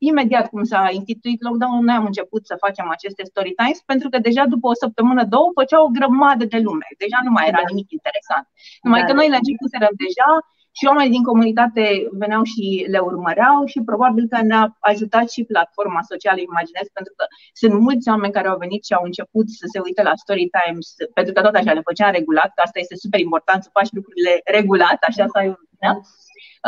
imediat 0.10 0.46
cum 0.50 0.64
s-a 0.72 0.84
instituit 1.00 1.40
lockdown 1.42 1.84
noi 1.88 1.96
am 1.96 2.06
început 2.12 2.42
să 2.46 2.64
facem 2.66 2.86
aceste 2.96 3.24
story 3.32 3.54
times, 3.62 3.80
pentru 3.92 4.08
că 4.10 4.18
deja 4.28 4.44
după 4.54 4.68
o 4.68 4.80
săptămână, 4.84 5.22
două, 5.34 5.50
făceau 5.60 5.82
o 5.86 5.94
grămadă 5.98 6.46
de 6.54 6.60
lume. 6.68 6.88
Deja 7.04 7.20
nu 7.26 7.32
mai 7.36 7.48
era 7.52 7.62
da. 7.64 7.70
nimic 7.72 7.88
interesant. 7.98 8.46
Numai 8.86 9.02
da. 9.02 9.08
că 9.08 9.14
noi 9.20 9.30
la 9.34 9.42
început 9.42 9.72
eram 9.78 9.96
deja 10.06 10.30
și 10.78 10.88
oamenii 10.90 11.16
din 11.18 11.28
comunitate 11.30 11.84
veneau 12.22 12.44
și 12.54 12.66
le 12.94 13.00
urmăreau 13.10 13.60
și 13.72 13.88
probabil 13.92 14.26
că 14.32 14.38
ne-a 14.42 14.66
ajutat 14.92 15.28
și 15.36 15.50
platforma 15.52 16.02
socială, 16.12 16.40
imaginez, 16.40 16.88
pentru 16.98 17.14
că 17.18 17.26
sunt 17.62 17.74
mulți 17.88 18.10
oameni 18.14 18.36
care 18.38 18.48
au 18.48 18.58
venit 18.66 18.82
și 18.86 18.94
au 18.98 19.04
început 19.06 19.48
să 19.60 19.66
se 19.74 19.80
uite 19.88 20.02
la 20.10 20.16
story 20.24 20.48
times, 20.58 20.88
pentru 21.18 21.34
că 21.34 21.40
tot 21.42 21.56
așa 21.56 21.74
le 21.74 21.88
făceam 21.90 22.12
regulat, 22.20 22.50
că 22.56 22.62
asta 22.66 22.80
este 22.80 22.96
super 23.04 23.20
important, 23.28 23.60
să 23.64 23.76
faci 23.78 23.92
lucrurile 23.98 24.34
regulat, 24.58 25.00
așa 25.10 25.26
să 25.32 25.38
ai 25.42 25.50
o 25.50 25.58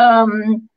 um, 0.04 0.70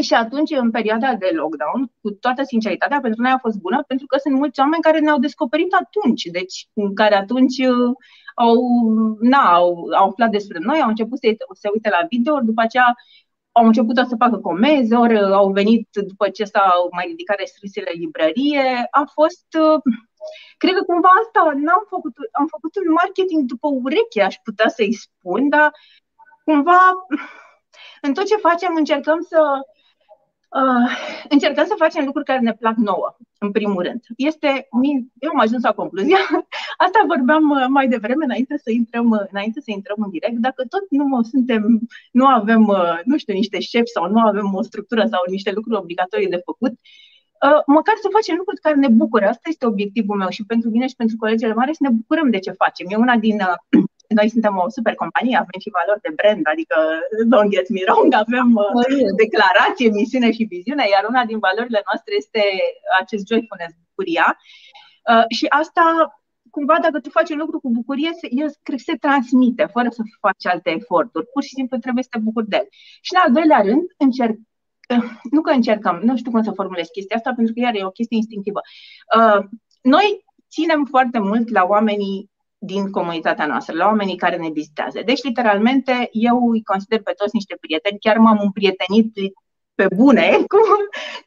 și 0.00 0.14
atunci, 0.14 0.50
în 0.50 0.70
perioada 0.70 1.14
de 1.14 1.30
lockdown, 1.32 1.90
cu 2.00 2.10
toată 2.10 2.42
sinceritatea, 2.42 3.00
pentru 3.00 3.22
noi 3.22 3.30
a 3.30 3.38
fost 3.38 3.58
bună, 3.58 3.84
pentru 3.86 4.06
că 4.06 4.16
sunt 4.18 4.34
mulți 4.34 4.60
oameni 4.60 4.82
care 4.82 4.98
ne-au 4.98 5.18
descoperit 5.18 5.72
atunci, 5.72 6.22
deci 6.22 6.68
care 6.94 7.14
atunci 7.14 7.58
uh, 7.58 7.94
au, 8.34 8.56
na, 9.20 9.52
au, 9.52 9.88
au 9.96 10.08
aflat 10.08 10.30
despre 10.30 10.58
noi, 10.62 10.80
au 10.80 10.88
început 10.88 11.18
să 11.18 11.36
se 11.52 11.68
uite 11.72 11.88
la 11.88 12.06
video, 12.08 12.40
după 12.40 12.60
aceea 12.60 12.94
au 13.52 13.66
început 13.66 13.96
să 13.96 14.16
facă 14.18 14.36
comenzi, 14.36 14.94
ori 14.94 15.20
au 15.20 15.50
venit 15.52 15.88
după 16.06 16.28
ce 16.28 16.44
s-au 16.44 16.88
mai 16.90 17.04
ridicat 17.06 17.38
restricțiile 17.38 17.90
librărie. 17.94 18.86
A 18.90 19.04
fost, 19.12 19.46
cred 20.56 20.74
că 20.74 20.82
cumva 20.82 21.08
asta 21.22 21.52
n-am 21.54 21.84
făcut, 21.88 22.14
am 22.32 22.46
făcut 22.46 22.76
un 22.76 22.92
marketing 22.92 23.42
după 23.44 23.68
ureche, 23.82 24.22
aș 24.22 24.36
putea 24.44 24.68
să-i 24.68 24.92
spun, 24.92 25.48
dar 25.48 25.70
cumva 26.44 26.80
în 28.00 28.14
tot 28.14 28.26
ce 28.26 28.36
facem 28.36 28.74
încercăm 28.74 29.20
să 29.20 29.40
Uh, 30.48 30.90
încercăm 31.28 31.66
să 31.66 31.74
facem 31.78 32.04
lucruri 32.04 32.24
care 32.24 32.38
ne 32.40 32.52
plac 32.52 32.76
nouă, 32.76 33.16
în 33.38 33.50
primul 33.50 33.82
rând. 33.82 34.00
Este, 34.16 34.68
eu 35.18 35.30
am 35.30 35.38
ajuns 35.38 35.62
la 35.62 35.72
concluzia, 35.72 36.16
asta 36.84 37.04
vorbeam 37.06 37.50
uh, 37.50 37.66
mai 37.68 37.88
devreme, 37.88 38.24
înainte 38.24 38.56
să 38.56 38.70
intrăm, 38.70 39.10
uh, 39.10 39.26
înainte 39.30 39.60
să 39.60 39.70
intrăm 39.70 39.96
în 39.98 40.10
direct, 40.10 40.36
dacă 40.36 40.62
tot 40.68 40.84
nu 40.90 41.22
suntem, 41.22 41.80
nu 42.12 42.26
avem, 42.26 42.66
uh, 42.66 42.98
nu 43.04 43.16
știu, 43.18 43.34
niște 43.34 43.60
șefi 43.60 43.90
sau 43.90 44.10
nu 44.10 44.18
avem 44.18 44.54
o 44.54 44.62
structură 44.62 45.06
sau 45.10 45.20
niște 45.26 45.52
lucruri 45.52 45.78
obligatorii 45.78 46.28
de 46.28 46.42
făcut, 46.44 46.72
uh, 47.46 47.60
măcar 47.66 47.94
să 48.02 48.08
facem 48.12 48.36
lucruri 48.36 48.60
care 48.60 48.76
ne 48.76 48.88
bucură. 48.88 49.26
Asta 49.26 49.48
este 49.48 49.66
obiectivul 49.66 50.16
meu 50.16 50.28
și 50.28 50.44
pentru 50.44 50.70
mine 50.70 50.86
și 50.86 50.96
pentru 50.96 51.16
colegele 51.16 51.54
mari 51.54 51.74
să 51.74 51.82
ne 51.82 51.96
bucurăm 51.98 52.30
de 52.30 52.38
ce 52.38 52.50
facem. 52.50 52.86
E 52.90 52.96
una 52.96 53.16
din 53.16 53.38
uh, 53.40 53.82
noi 54.14 54.28
suntem 54.28 54.54
o 54.56 54.68
super 54.76 54.94
companie, 54.94 55.36
avem 55.36 55.58
și 55.64 55.76
valori 55.78 56.04
de 56.06 56.12
brand, 56.18 56.42
adică 56.52 56.76
don't 57.32 57.50
get 57.56 57.68
me 57.76 57.82
wrong, 57.86 58.08
avem 58.24 58.48
uh, 58.54 59.08
declarație, 59.24 59.88
misiune 60.00 60.30
și 60.36 60.50
viziune, 60.54 60.84
iar 60.94 61.04
una 61.12 61.24
din 61.30 61.38
valorile 61.46 61.80
noastre 61.88 62.12
este 62.22 62.42
acest 63.00 63.24
joyfulness, 63.30 63.72
bucuria. 63.86 64.26
Uh, 65.10 65.26
și 65.36 65.44
asta, 65.62 65.84
cumva, 66.54 66.76
dacă 66.86 66.98
tu 67.00 67.10
faci 67.18 67.30
un 67.34 67.40
lucru 67.44 67.58
cu 67.60 67.70
bucurie, 67.78 68.10
el 68.42 68.50
cred, 68.62 68.78
se 68.78 68.94
transmite, 69.04 69.64
fără 69.76 69.88
să 69.96 70.02
faci 70.24 70.44
alte 70.52 70.70
eforturi. 70.78 71.30
Pur 71.34 71.42
și 71.42 71.56
simplu 71.58 71.76
trebuie 71.84 72.06
să 72.06 72.12
te 72.12 72.24
bucuri 72.26 72.48
de 72.48 72.56
el. 72.56 72.66
Și 73.06 73.12
în 73.14 73.20
al 73.24 73.32
doilea 73.36 73.60
rând, 73.68 73.86
încerc 74.06 74.36
uh, 74.94 75.08
nu 75.34 75.40
că 75.40 75.50
încercăm, 75.50 75.96
nu 76.08 76.16
știu 76.16 76.30
cum 76.30 76.42
să 76.42 76.58
formulez 76.60 76.86
chestia 76.96 77.16
asta, 77.16 77.32
pentru 77.36 77.52
că 77.54 77.60
iar 77.60 77.74
e 77.74 77.90
o 77.90 77.96
chestie 77.98 78.16
instinctivă. 78.22 78.60
Noi 79.82 80.08
ținem 80.50 80.84
foarte 80.84 81.18
mult 81.18 81.48
la 81.48 81.64
oamenii 81.64 82.30
din 82.58 82.90
comunitatea 82.90 83.46
noastră, 83.46 83.76
la 83.76 83.86
oamenii 83.86 84.16
care 84.16 84.36
ne 84.36 84.50
vizitează. 84.50 85.00
Deci, 85.04 85.22
literalmente, 85.22 86.08
eu 86.12 86.50
îi 86.50 86.62
consider 86.62 87.02
pe 87.02 87.12
toți 87.16 87.34
niște 87.34 87.56
prieteni. 87.60 87.98
Chiar 87.98 88.18
m-am 88.18 88.38
împrietenit 88.42 89.12
pe 89.74 89.86
bune 89.94 90.26
cu, 90.52 90.60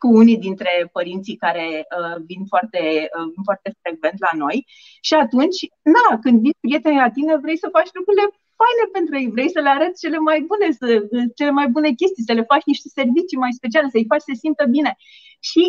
cu 0.01 0.07
unii 0.21 0.37
dintre 0.37 0.89
părinții 0.91 1.35
care 1.35 1.67
uh, 1.97 2.17
vin, 2.25 2.41
foarte, 2.51 2.79
uh, 3.17 3.27
vin 3.33 3.43
foarte 3.43 3.69
frecvent 3.81 4.17
la 4.27 4.33
noi. 4.43 4.57
Și 5.01 5.13
atunci, 5.13 5.59
na, 5.95 6.07
când 6.23 6.41
vin 6.41 6.55
prietenii 6.59 7.03
la 7.05 7.11
tine, 7.17 7.37
vrei 7.37 7.57
să 7.63 7.75
faci 7.77 7.89
lucrurile 7.97 8.25
faine 8.61 8.85
pentru 8.97 9.13
ei, 9.19 9.29
vrei 9.35 9.51
să 9.55 9.59
le 9.59 9.69
arăți 9.69 10.01
cele 10.03 10.17
mai 10.17 10.39
bune, 10.49 10.67
să, 10.79 10.87
cele 11.37 11.51
mai 11.59 11.67
bune 11.75 11.89
chestii, 11.99 12.27
să 12.29 12.33
le 12.33 12.49
faci 12.51 12.65
niște 12.65 12.87
servicii 12.99 13.43
mai 13.43 13.53
speciale, 13.59 13.87
să-i 13.89 14.09
faci 14.11 14.25
să 14.25 14.29
se 14.31 14.41
simtă 14.43 14.65
bine. 14.75 14.91
Și 15.49 15.63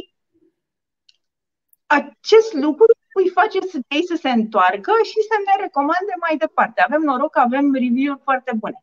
acest 1.87 2.53
lucru 2.65 2.85
îi 3.15 3.29
face 3.29 3.59
să 3.61 3.79
ei 3.89 4.05
să 4.07 4.17
se 4.21 4.31
întoarcă 4.31 4.93
și 5.11 5.19
să 5.29 5.37
ne 5.47 5.63
recomande 5.63 6.15
mai 6.21 6.37
departe. 6.37 6.81
Avem 6.87 7.03
noroc, 7.03 7.37
avem 7.37 7.73
review-uri 7.73 8.27
foarte 8.29 8.53
bune. 8.61 8.79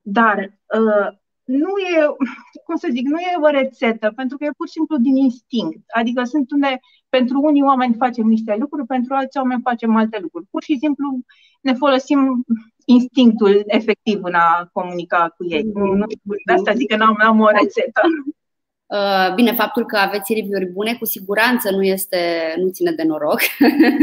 Dar 0.00 0.38
uh, 0.78 1.08
nu 1.44 1.72
e, 1.78 1.98
cum 2.66 2.76
să 2.76 2.88
zic, 2.90 3.06
nu 3.06 3.18
e 3.18 3.42
o 3.42 3.48
rețetă, 3.48 4.12
pentru 4.16 4.36
că 4.36 4.44
e 4.44 4.56
pur 4.56 4.66
și 4.66 4.72
simplu 4.72 4.96
din 4.96 5.16
instinct. 5.16 5.82
Adică 5.94 6.24
sunt 6.24 6.50
unde, 6.50 6.80
pentru 7.08 7.40
unii 7.40 7.62
oameni 7.62 7.94
facem 7.98 8.26
niște 8.26 8.56
lucruri, 8.58 8.86
pentru 8.86 9.14
alți 9.14 9.38
oameni 9.38 9.60
facem 9.62 9.96
alte 9.96 10.18
lucruri. 10.20 10.46
Pur 10.50 10.62
și 10.62 10.78
simplu 10.78 11.18
ne 11.60 11.72
folosim 11.72 12.44
instinctul 12.84 13.62
efectiv 13.66 14.18
în 14.22 14.34
a 14.34 14.68
comunica 14.72 15.34
cu 15.36 15.44
ei. 15.48 15.64
Mm. 15.74 15.96
Nu, 15.96 16.06
de 16.46 16.52
asta 16.52 16.72
zic 16.72 16.88
că 16.88 16.96
nu 16.96 17.04
am, 17.04 17.16
am 17.20 17.40
o 17.40 17.48
rețetă. 17.48 18.00
Uh, 18.86 19.34
bine, 19.34 19.52
faptul 19.52 19.86
că 19.86 19.96
aveți 19.96 20.34
review-uri 20.34 20.72
bune, 20.72 20.94
cu 20.94 21.04
siguranță 21.04 21.70
nu, 21.70 21.82
este, 21.82 22.54
nu 22.56 22.68
ține 22.70 22.90
de 22.90 23.02
noroc, 23.02 23.40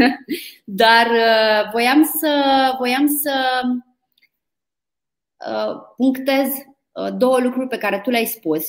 dar 0.64 1.06
uh, 1.06 1.70
voiam 1.72 2.02
să, 2.18 2.34
voiam 2.78 3.06
să 3.06 3.60
uh, 5.46 5.74
punctez 5.96 6.48
două 7.16 7.38
lucruri 7.38 7.68
pe 7.68 7.78
care 7.78 8.00
tu 8.04 8.10
le-ai 8.10 8.24
spus. 8.24 8.66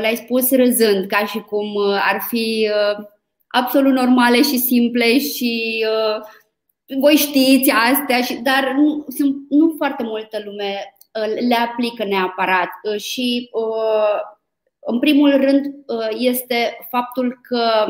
Le-ai 0.00 0.16
spus 0.16 0.50
râzând, 0.50 1.06
ca 1.06 1.26
și 1.26 1.38
cum 1.38 1.66
ar 2.12 2.20
fi 2.28 2.70
absolut 3.46 3.92
normale 3.92 4.42
și 4.42 4.58
simple 4.58 5.18
și 5.18 5.84
voi 7.00 7.14
știți 7.14 7.70
astea, 7.70 8.20
și, 8.20 8.34
dar 8.34 8.72
nu, 8.76 9.04
sunt, 9.08 9.36
nu 9.48 9.74
foarte 9.76 10.02
multă 10.02 10.42
lume 10.44 10.94
le 11.48 11.54
aplică 11.54 12.04
neapărat 12.04 12.70
și 12.96 13.50
în 14.84 14.98
primul 14.98 15.36
rând, 15.36 15.64
uh, 15.86 16.08
este 16.18 16.86
faptul 16.90 17.40
că 17.42 17.86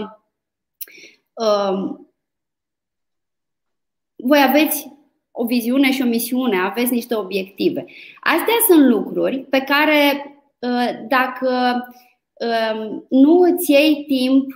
um, 1.33 2.09
voi 4.17 4.43
aveți 4.49 4.93
o 5.31 5.45
viziune 5.45 5.93
și 5.93 6.03
o 6.03 6.07
misiune, 6.07 6.59
aveți 6.59 6.93
niște 6.93 7.15
obiective. 7.15 7.85
Astea 8.21 8.55
sunt 8.69 8.87
lucruri 8.87 9.39
pe 9.39 9.59
care, 9.59 10.25
uh, 10.59 11.07
dacă 11.09 11.85
um, 12.35 13.07
nu 13.09 13.39
îți 13.39 13.71
iei 13.71 14.05
timp 14.07 14.47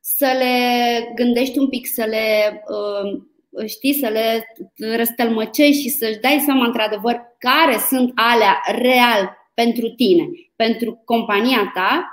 să 0.00 0.26
le 0.38 1.12
gândești 1.14 1.58
un 1.58 1.68
pic, 1.68 1.86
să 1.86 2.04
le 2.04 2.62
um, 2.68 3.30
știi, 3.66 3.94
să 3.94 4.08
le 4.08 4.46
răstălmăcești 4.96 5.82
și 5.82 5.88
să-și 5.88 6.18
dai 6.18 6.42
seama 6.44 6.66
într-adevăr 6.66 7.20
care 7.38 7.76
sunt 7.88 8.12
alea 8.14 8.60
real 8.66 9.35
pentru 9.62 9.88
tine, 9.88 10.28
pentru 10.56 11.02
compania 11.04 11.70
ta, 11.74 12.10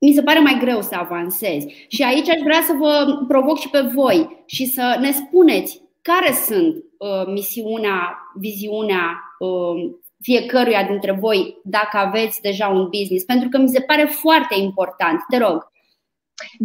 mi 0.00 0.12
se 0.12 0.22
pare 0.22 0.38
mai 0.38 0.58
greu 0.60 0.82
să 0.82 0.94
avansezi. 0.94 1.86
Și 1.88 2.02
aici 2.02 2.28
aș 2.28 2.40
vrea 2.42 2.62
să 2.66 2.72
vă 2.78 3.24
provoc 3.28 3.58
și 3.58 3.68
pe 3.68 3.80
voi 3.80 4.42
și 4.46 4.66
să 4.66 4.96
ne 5.00 5.12
spuneți 5.12 5.80
care 6.02 6.32
sunt 6.32 6.74
uh, 6.98 7.26
misiunea, 7.26 8.18
viziunea 8.34 9.20
uh, 9.38 9.90
fiecăruia 10.20 10.84
dintre 10.84 11.12
voi 11.12 11.60
dacă 11.64 11.96
aveți 11.96 12.40
deja 12.40 12.68
un 12.68 12.88
business, 12.88 13.24
pentru 13.24 13.48
că 13.48 13.58
mi 13.58 13.68
se 13.68 13.80
pare 13.80 14.04
foarte 14.04 14.54
important. 14.58 15.20
Te 15.28 15.38
rog. 15.38 15.72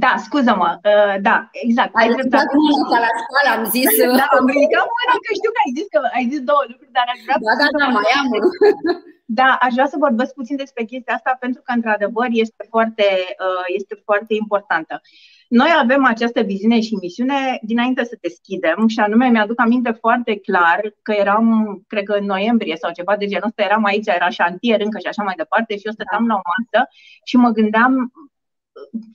Da, 0.04 0.12
scuză-mă, 0.26 0.70
uh, 0.92 1.16
da, 1.28 1.36
exact. 1.66 1.92
Ai, 1.94 2.06
ai 2.06 2.10
ridicat 2.16 2.48
mâna 2.54 3.00
la 3.08 3.12
școală, 3.24 3.50
am 3.58 3.64
zis. 3.76 3.92
da, 4.20 4.26
am 4.40 4.48
ridicat 4.56 4.86
mâna 4.98 5.16
că 5.26 5.32
știu 5.40 5.52
că 5.56 5.62
ai 5.66 5.74
zis 5.78 5.88
că 5.94 6.00
ai 6.18 6.26
zis 6.32 6.42
două 6.52 6.64
lucruri, 6.72 6.96
dar 6.98 7.08
aș 7.14 7.20
vrea 7.26 7.38
da, 7.48 7.54
da, 7.62 7.68
da, 7.80 7.86
mai 7.98 8.12
am 8.20 8.28
Da, 9.40 9.58
aș 9.66 9.74
vrea 9.74 9.86
să 9.86 10.04
vorbesc 10.06 10.34
puțin 10.34 10.56
despre 10.56 10.84
chestia 10.84 11.14
asta 11.14 11.38
pentru 11.40 11.62
că, 11.66 11.72
într-adevăr, 11.76 12.28
este 12.32 12.66
foarte, 12.70 13.06
uh, 13.46 13.66
este 13.78 14.02
foarte 14.04 14.34
importantă. 14.34 15.02
Noi 15.48 15.72
avem 15.82 16.06
această 16.06 16.42
viziune 16.42 16.80
și 16.82 16.98
misiune 17.02 17.60
dinainte 17.62 18.04
să 18.04 18.18
deschidem 18.22 18.88
și 18.88 19.00
anume 19.00 19.28
mi-aduc 19.28 19.60
aminte 19.60 19.92
foarte 19.92 20.40
clar 20.40 20.80
că 21.02 21.12
eram, 21.12 21.46
cred 21.88 22.04
că 22.04 22.14
în 22.14 22.26
noiembrie 22.26 22.76
sau 22.76 22.92
ceva 22.92 23.18
de 23.18 23.26
genul 23.26 23.48
ăsta, 23.48 23.64
eram 23.64 23.84
aici, 23.84 24.08
era 24.08 24.30
șantier 24.30 24.82
încă 24.82 25.00
și 25.00 25.08
așa 25.08 25.24
mai 25.24 25.34
departe 25.38 25.78
și 25.78 25.86
eu 25.86 25.92
stăteam 25.92 26.28
la 26.28 26.36
o 26.36 26.42
masă 26.52 26.88
și 27.24 27.36
mă 27.38 27.50
gândeam 27.50 28.12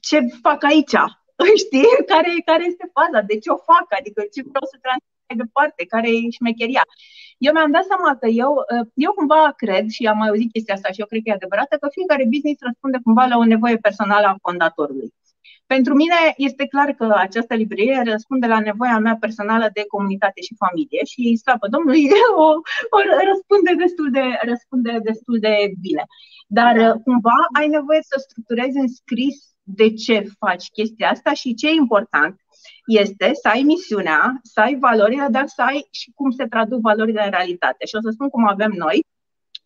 ce 0.09 0.19
fac 0.45 0.61
aici? 0.71 0.97
Știi? 1.65 1.91
Care, 2.13 2.31
care 2.51 2.65
este 2.67 2.87
faza? 2.97 3.21
De 3.31 3.37
ce 3.43 3.49
o 3.57 3.59
fac? 3.71 3.87
Adică 3.99 4.21
ce 4.35 4.41
vreau 4.51 4.67
să 4.73 4.77
transmit 4.85 5.17
mai 5.29 5.37
departe? 5.43 5.81
Care 5.93 6.09
e 6.17 6.37
șmecheria? 6.39 6.85
Eu 7.47 7.53
mi-am 7.53 7.75
dat 7.77 7.85
seama 7.91 8.11
că 8.21 8.27
eu, 8.45 8.53
eu 9.07 9.13
cumva 9.19 9.43
cred 9.63 9.85
și 9.97 10.03
am 10.11 10.19
mai 10.19 10.29
auzit 10.29 10.53
chestia 10.53 10.75
asta 10.75 10.91
și 10.95 11.01
eu 11.03 11.11
cred 11.11 11.21
că 11.23 11.29
e 11.29 11.41
adevărată 11.41 11.75
că 11.77 11.97
fiecare 11.99 12.25
business 12.35 12.67
răspunde 12.69 12.99
cumva 13.07 13.25
la 13.33 13.37
o 13.43 13.51
nevoie 13.55 13.77
personală 13.87 14.27
a 14.27 14.41
fondatorului. 14.47 15.11
Pentru 15.75 15.95
mine 15.95 16.19
este 16.37 16.65
clar 16.67 16.91
că 16.99 17.07
această 17.27 17.55
librărie 17.55 18.03
răspunde 18.05 18.47
la 18.47 18.61
nevoia 18.61 18.99
mea 18.99 19.17
personală 19.21 19.67
de 19.73 19.85
comunitate 19.95 20.41
și 20.41 20.61
familie 20.65 21.03
și, 21.13 21.41
slavă 21.43 21.67
Domnului, 21.75 22.05
o, 22.45 22.49
o 22.97 22.99
răspunde, 23.31 23.71
destul 23.85 24.09
de, 24.11 24.25
răspunde 24.51 24.93
destul 25.11 25.39
de 25.47 25.55
bine. 25.81 26.05
Dar 26.59 26.75
cumva 27.05 27.39
ai 27.59 27.69
nevoie 27.69 28.03
să 28.11 28.17
structurezi 28.27 28.77
în 28.85 28.89
scris 29.01 29.37
de 29.75 29.95
ce 29.95 30.27
faci 30.39 30.71
chestia 30.71 31.11
asta 31.11 31.33
și 31.33 31.55
ce 31.55 31.69
e 31.69 31.73
important 31.73 32.41
este 32.87 33.31
să 33.43 33.49
ai 33.49 33.63
misiunea, 33.63 34.39
să 34.43 34.61
ai 34.61 34.79
valorile, 34.79 35.27
dar 35.31 35.47
să 35.47 35.63
ai 35.63 35.87
și 35.91 36.13
cum 36.15 36.31
se 36.31 36.47
traduc 36.47 36.81
valorile 36.81 37.25
în 37.25 37.31
realitate. 37.31 37.87
Și 37.87 37.97
o 37.97 38.01
să 38.01 38.11
spun 38.13 38.29
cum 38.29 38.47
avem 38.47 38.73
noi. 38.77 39.05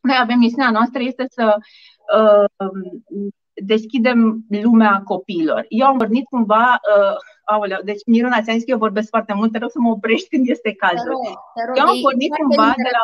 Noi 0.00 0.16
avem 0.20 0.38
misiunea 0.38 0.70
noastră 0.70 1.02
este 1.02 1.24
să 1.28 1.56
uh, 2.16 2.70
deschidem 3.54 4.44
lumea 4.48 5.02
copiilor. 5.04 5.64
Eu 5.68 5.86
am 5.86 5.98
pornit 5.98 6.24
cumva, 6.24 6.80
uh, 6.96 7.16
aoleu, 7.44 7.80
deci 7.84 8.02
Miruna, 8.06 8.42
ți-am 8.42 8.56
zis 8.56 8.64
că 8.64 8.70
eu 8.70 8.86
vorbesc 8.86 9.08
foarte 9.08 9.32
mult, 9.34 9.52
te 9.52 9.58
rog 9.58 9.70
să 9.70 9.80
mă 9.80 9.90
oprești 9.90 10.28
când 10.28 10.48
este 10.48 10.74
cazul. 10.74 11.16
Eu 11.74 11.86
am 11.86 11.98
pornit 12.02 12.32
cumva 12.34 12.72
de 12.76 12.90
la 12.96 13.02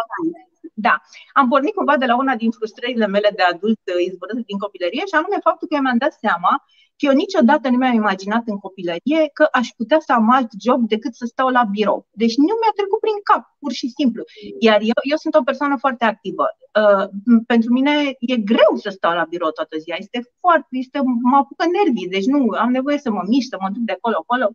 da, 0.80 0.94
am 1.32 1.48
pornit 1.48 1.74
cumva 1.74 1.96
de 1.96 2.06
la 2.06 2.16
una 2.16 2.34
din 2.36 2.50
frustrările 2.50 3.06
mele 3.06 3.30
de 3.36 3.42
adult 3.42 3.80
izvorâte 4.08 4.42
din 4.46 4.58
copilărie 4.58 5.04
și 5.06 5.14
anume 5.18 5.38
faptul 5.48 5.68
că 5.68 5.76
mi-am 5.80 6.02
dat 6.04 6.12
seama 6.12 6.52
Și 6.66 6.87
eu 7.06 7.12
niciodată 7.12 7.68
nu 7.68 7.76
mi-am 7.76 7.94
imaginat 7.94 8.42
în 8.46 8.58
copilărie 8.58 9.22
că 9.32 9.48
aș 9.52 9.68
putea 9.76 9.98
să 10.00 10.12
am 10.12 10.30
alt 10.30 10.50
job 10.60 10.88
decât 10.88 11.14
să 11.14 11.24
stau 11.26 11.48
la 11.48 11.64
birou. 11.70 12.06
Deci 12.10 12.36
nu 12.36 12.54
mi-a 12.60 12.74
trecut 12.76 13.00
prin 13.00 13.18
cap, 13.30 13.42
pur 13.58 13.72
și 13.72 13.88
simplu. 13.88 14.22
Iar 14.58 14.80
eu, 14.80 14.98
eu 15.12 15.16
sunt 15.16 15.34
o 15.34 15.42
persoană 15.42 15.76
foarte 15.84 16.04
activă. 16.04 16.46
Uh, 16.80 17.06
pentru 17.46 17.72
mine 17.72 17.92
e 18.32 18.36
greu 18.36 18.72
să 18.84 18.90
stau 18.90 19.12
la 19.14 19.26
birou 19.28 19.50
toată 19.50 19.76
ziua. 19.78 19.96
Este 19.98 20.20
foarte, 20.40 20.68
este, 20.70 20.98
mă 21.30 21.36
apucă 21.36 21.64
nervii, 21.76 22.14
deci 22.16 22.26
nu, 22.26 22.40
am 22.64 22.70
nevoie 22.70 22.98
să 22.98 23.10
mă 23.10 23.22
mișc, 23.26 23.48
să 23.48 23.56
mă 23.60 23.68
duc 23.72 23.82
de 23.82 23.92
acolo-acolo. 23.92 24.46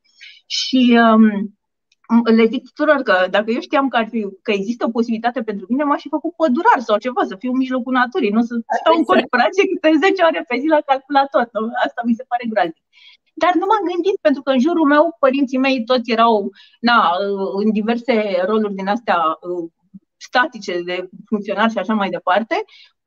Și 0.45 0.99
um, 1.05 1.57
le 2.37 2.45
zic 2.45 2.63
tuturor 2.69 3.01
că 3.01 3.15
dacă 3.29 3.51
eu 3.51 3.59
știam 3.59 3.87
că, 3.87 3.97
ar 3.97 4.07
fi, 4.07 4.19
că 4.41 4.51
există 4.51 4.85
o 4.85 4.95
posibilitate 4.97 5.41
pentru 5.41 5.65
mine, 5.69 5.83
m-aș 5.83 6.01
fi 6.01 6.15
făcut 6.17 6.33
pădurar 6.35 6.79
sau 6.79 6.97
ceva, 6.97 7.23
să 7.25 7.35
fiu 7.35 7.51
în 7.51 7.57
mijlocul 7.57 7.93
naturii, 7.93 8.35
nu 8.37 8.41
să 8.41 8.53
stau 8.79 8.95
în 8.97 9.03
corporație 9.03 9.67
câte 9.71 9.89
10 9.97 10.23
ore 10.29 10.45
pe 10.47 10.57
zi 10.61 10.67
la 10.67 10.81
calculator. 10.89 11.49
Asta 11.85 12.01
mi 12.05 12.17
se 12.19 12.25
pare 12.27 12.45
groaznic. 12.51 12.85
Dar 13.33 13.53
nu 13.59 13.65
m-am 13.69 13.83
gândit, 13.91 14.17
pentru 14.21 14.41
că 14.41 14.51
în 14.51 14.59
jurul 14.59 14.87
meu 14.93 15.15
părinții 15.19 15.63
mei 15.65 15.83
toți 15.83 16.11
erau 16.11 16.51
na, 16.79 16.97
în 17.61 17.71
diverse 17.71 18.15
roluri 18.49 18.79
din 18.79 18.87
astea 18.87 19.19
statice 20.27 20.73
de 20.89 20.95
funcționar 21.29 21.69
și 21.73 21.79
așa 21.81 21.95
mai 22.01 22.09
departe, 22.17 22.55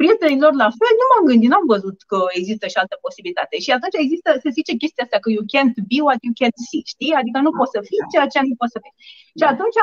prietenilor 0.01 0.53
la 0.65 0.69
fel, 0.79 0.93
nu 1.01 1.07
m-am 1.11 1.25
gândit, 1.31 1.51
n-am 1.51 1.67
văzut 1.75 1.97
că 2.11 2.19
există 2.41 2.65
și 2.73 2.81
altă 2.83 2.97
posibilitate. 3.07 3.55
Și 3.65 3.71
atunci 3.77 3.97
există, 4.05 4.29
se 4.45 4.51
zice 4.59 4.73
chestia 4.83 5.05
asta 5.05 5.19
că 5.23 5.29
you 5.37 5.45
can't 5.55 5.77
be 5.91 5.99
what 6.07 6.21
you 6.27 6.35
can't 6.41 6.59
see, 6.69 6.83
știi? 6.93 7.13
Adică 7.21 7.39
nu 7.47 7.53
poți 7.59 7.75
să 7.77 7.81
fii 7.89 8.01
ceea 8.13 8.27
ce 8.33 8.39
nu 8.51 8.57
poți 8.61 8.75
să 8.75 8.81
fii. 8.85 8.95
Și 9.39 9.47
atunci 9.53 9.79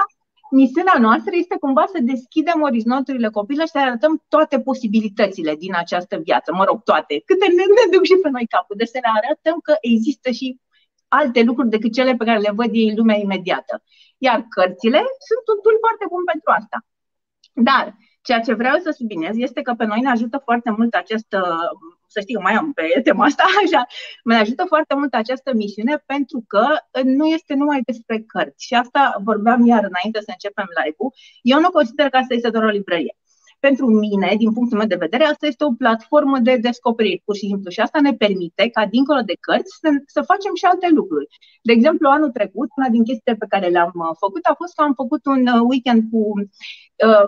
misiunea 0.61 0.97
noastră 1.05 1.33
este 1.43 1.55
cumva 1.63 1.85
să 1.93 1.99
deschidem 2.13 2.59
orizonturile 2.69 3.29
copilului 3.37 3.69
și 3.69 3.75
să 3.75 3.79
arătăm 3.85 4.13
toate 4.33 4.55
posibilitățile 4.69 5.51
din 5.63 5.73
această 5.83 6.15
viață, 6.27 6.49
mă 6.59 6.63
rog, 6.69 6.77
toate, 6.89 7.13
câte 7.29 7.47
ne, 7.57 7.63
ne 7.77 7.85
duc 7.93 8.03
și 8.09 8.17
pe 8.23 8.29
noi 8.35 8.47
capul, 8.55 8.75
de 8.81 8.85
să 8.93 8.97
le 9.03 9.11
arătăm 9.19 9.57
că 9.67 9.73
există 9.91 10.27
și 10.39 10.47
alte 11.19 11.39
lucruri 11.49 11.73
decât 11.75 11.91
cele 11.97 12.13
pe 12.19 12.27
care 12.27 12.39
le 12.45 12.57
văd 12.59 12.69
ei 12.81 12.87
în 12.89 12.95
lumea 13.01 13.17
imediată. 13.25 13.73
Iar 14.27 14.39
cărțile 14.55 15.01
sunt 15.29 15.43
un 15.53 15.59
tool 15.63 15.77
foarte 15.85 16.05
bun 16.11 16.23
pentru 16.31 16.49
asta. 16.59 16.77
Dar 17.53 17.95
ceea 18.21 18.39
ce 18.39 18.53
vreau 18.53 18.77
să 18.77 18.91
subliniez 18.91 19.35
este 19.37 19.61
că 19.61 19.73
pe 19.73 19.85
noi 19.85 19.99
ne 19.99 20.09
ajută 20.09 20.37
foarte 20.43 20.69
mult 20.77 20.93
această, 20.93 21.39
să 22.07 22.19
știi 22.19 22.33
că 22.33 22.41
mai 22.41 22.53
am 22.53 22.73
pe 22.73 23.01
tema 23.03 23.25
asta, 23.25 23.43
așa, 23.65 23.85
ne 24.23 24.35
ajută 24.35 24.63
foarte 24.67 24.95
mult 24.95 25.13
această 25.13 25.53
misiune 25.53 26.03
pentru 26.05 26.43
că 26.47 26.65
nu 27.03 27.25
este 27.25 27.53
numai 27.53 27.81
despre 27.85 28.19
cărți. 28.19 28.65
Și 28.65 28.73
asta 28.73 29.15
vorbeam 29.23 29.65
iar 29.65 29.83
înainte 29.83 30.19
să 30.19 30.29
începem 30.31 30.67
live-ul. 30.83 31.13
Eu 31.41 31.59
nu 31.59 31.69
consider 31.69 32.09
că 32.09 32.17
asta 32.17 32.33
este 32.33 32.49
doar 32.49 32.63
o 32.63 32.69
librărie 32.69 33.15
pentru 33.67 33.85
mine, 34.05 34.29
din 34.37 34.51
punctul 34.53 34.77
meu 34.77 34.87
de 34.87 35.03
vedere, 35.05 35.23
asta 35.23 35.45
este 35.47 35.63
o 35.63 35.77
platformă 35.83 36.37
de 36.39 36.55
descoperiri, 36.67 37.21
pur 37.25 37.35
și 37.35 37.47
simplu. 37.51 37.69
Și 37.69 37.79
asta 37.79 37.99
ne 38.01 38.13
permite 38.23 38.63
ca, 38.73 38.85
dincolo 38.85 39.21
de 39.29 39.35
cărți, 39.45 39.77
să, 39.81 39.89
să 40.15 40.21
facem 40.31 40.53
și 40.55 40.65
alte 40.65 40.87
lucruri. 40.99 41.27
De 41.67 41.71
exemplu, 41.77 42.09
anul 42.09 42.31
trecut, 42.37 42.69
una 42.77 42.89
din 42.95 43.03
chestiile 43.03 43.37
pe 43.37 43.51
care 43.53 43.67
le-am 43.75 43.93
uh, 43.95 44.15
făcut 44.23 44.43
a 44.51 44.53
fost 44.61 44.73
că 44.75 44.81
am 44.83 44.93
făcut 45.01 45.25
un 45.33 45.41
uh, 45.47 45.61
weekend 45.69 46.01
cu. 46.11 46.21
Uh, 47.07 47.27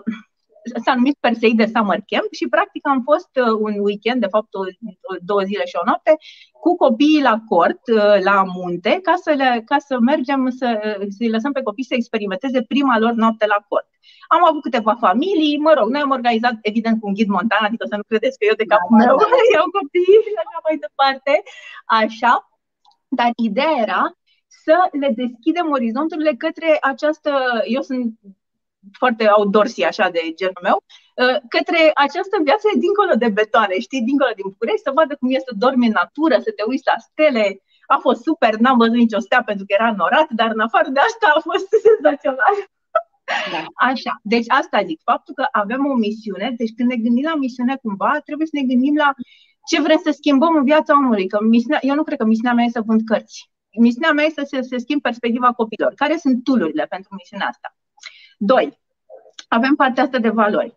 s-a 0.84 0.94
numit 0.94 1.16
Persei 1.20 1.54
de 1.54 1.70
Summer 1.74 2.00
Camp 2.06 2.28
și 2.38 2.48
practic 2.48 2.88
am 2.88 3.02
fost 3.10 3.30
uh, 3.34 3.56
un 3.66 3.74
weekend, 3.78 4.20
de 4.20 4.32
fapt 4.34 4.54
o, 4.54 4.60
o, 4.60 5.14
două 5.20 5.42
zile 5.42 5.64
și 5.64 5.76
o 5.80 5.84
noapte, 5.84 6.16
cu 6.62 6.76
copiii 6.76 7.22
la 7.22 7.36
cort, 7.48 7.82
la 8.28 8.44
munte, 8.56 8.98
ca 9.02 9.14
să, 9.24 9.30
le, 9.30 9.62
ca 9.64 9.78
să 9.78 9.98
mergem 10.00 10.50
să, 10.50 10.68
să-i 11.16 11.34
lăsăm 11.34 11.52
pe 11.52 11.62
copii 11.62 11.90
să 11.90 11.94
experimenteze 11.94 12.62
prima 12.62 12.98
lor 12.98 13.12
noapte 13.12 13.46
la 13.46 13.58
cort. 13.68 13.88
Am 14.28 14.42
avut 14.44 14.62
câteva 14.62 14.94
familii, 15.06 15.58
mă 15.58 15.72
rog, 15.78 15.88
noi 15.90 16.00
am 16.00 16.10
organizat 16.10 16.56
evident 16.60 17.00
cu 17.00 17.06
un 17.06 17.14
ghid 17.14 17.28
montan, 17.28 17.64
adică 17.64 17.84
să 17.88 17.96
nu 17.96 18.02
credeți 18.08 18.38
că 18.38 18.44
eu 18.48 18.60
de 18.60 18.70
capul 18.72 18.96
da, 18.98 19.04
meu 19.04 19.16
da. 19.22 19.26
iau 19.54 19.68
copii 19.78 20.22
și 20.24 20.40
așa 20.42 20.58
mai 20.66 20.76
departe, 20.86 21.32
așa. 22.00 22.32
Dar 23.08 23.30
ideea 23.48 23.74
era 23.86 24.02
să 24.64 24.76
le 25.00 25.10
deschidem 25.22 25.66
orizonturile 25.70 26.34
către 26.44 26.70
această, 26.80 27.32
eu 27.64 27.82
sunt 27.82 28.18
foarte 29.00 29.24
outdoorsy 29.36 29.82
așa 29.82 30.06
de 30.16 30.22
genul 30.40 30.62
meu, 30.68 30.78
uh, 31.22 31.36
către 31.54 31.80
această 32.06 32.36
viață 32.48 32.66
dincolo 32.84 33.14
de 33.22 33.28
betoane, 33.38 33.76
știi, 33.86 34.08
dincolo 34.10 34.32
din 34.38 34.48
București, 34.52 34.86
să 34.86 34.96
vadă 34.98 35.12
cum 35.20 35.28
este 35.30 35.50
să 35.50 35.60
dormi 35.64 35.86
în 35.90 35.96
natură, 36.02 36.36
să 36.46 36.50
te 36.56 36.62
uiți 36.70 36.88
la 36.90 36.98
stele. 37.08 37.44
A 37.94 37.96
fost 38.06 38.20
super, 38.28 38.52
n-am 38.62 38.78
văzut 38.82 39.00
nicio 39.04 39.26
stea 39.26 39.42
pentru 39.50 39.64
că 39.66 39.72
era 39.78 39.90
norat, 40.00 40.28
dar 40.40 40.50
în 40.56 40.60
afară 40.66 40.88
de 40.96 41.00
asta 41.08 41.26
a 41.36 41.40
fost 41.48 41.68
senzațional. 41.88 42.56
Da. 43.52 43.60
Așa, 43.90 44.12
deci 44.22 44.48
asta 44.60 44.78
zic, 44.88 45.00
faptul 45.10 45.34
că 45.34 45.44
avem 45.62 45.86
o 45.92 45.94
misiune, 45.94 46.48
deci 46.56 46.74
când 46.76 46.88
ne 46.88 46.96
gândim 47.04 47.24
la 47.30 47.34
misiune 47.34 47.76
cumva, 47.82 48.20
trebuie 48.24 48.46
să 48.46 48.56
ne 48.56 48.68
gândim 48.70 48.96
la 48.96 49.08
ce 49.68 49.80
vrem 49.80 50.00
să 50.04 50.10
schimbăm 50.10 50.56
în 50.56 50.64
viața 50.64 50.92
omului. 50.94 51.26
Că 51.26 51.38
misiunea, 51.42 51.78
eu 51.82 51.94
nu 51.94 52.02
cred 52.02 52.18
că 52.18 52.24
misiunea 52.24 52.54
mea 52.54 52.64
e 52.64 52.78
să 52.78 52.82
vând 52.86 53.02
cărți. 53.04 53.50
Misiunea 53.78 54.12
mea 54.12 54.24
este 54.24 54.44
să 54.44 54.56
se, 54.56 54.60
se 54.62 54.78
schimb 54.78 55.00
perspectiva 55.00 55.52
copilor. 55.52 55.92
Care 55.94 56.16
sunt 56.16 56.44
tulurile 56.44 56.86
pentru 56.88 57.14
misiunea 57.14 57.46
asta? 57.46 57.75
Doi, 58.36 58.78
avem 59.48 59.74
partea 59.74 60.02
asta 60.02 60.18
de 60.18 60.28
valori. 60.28 60.76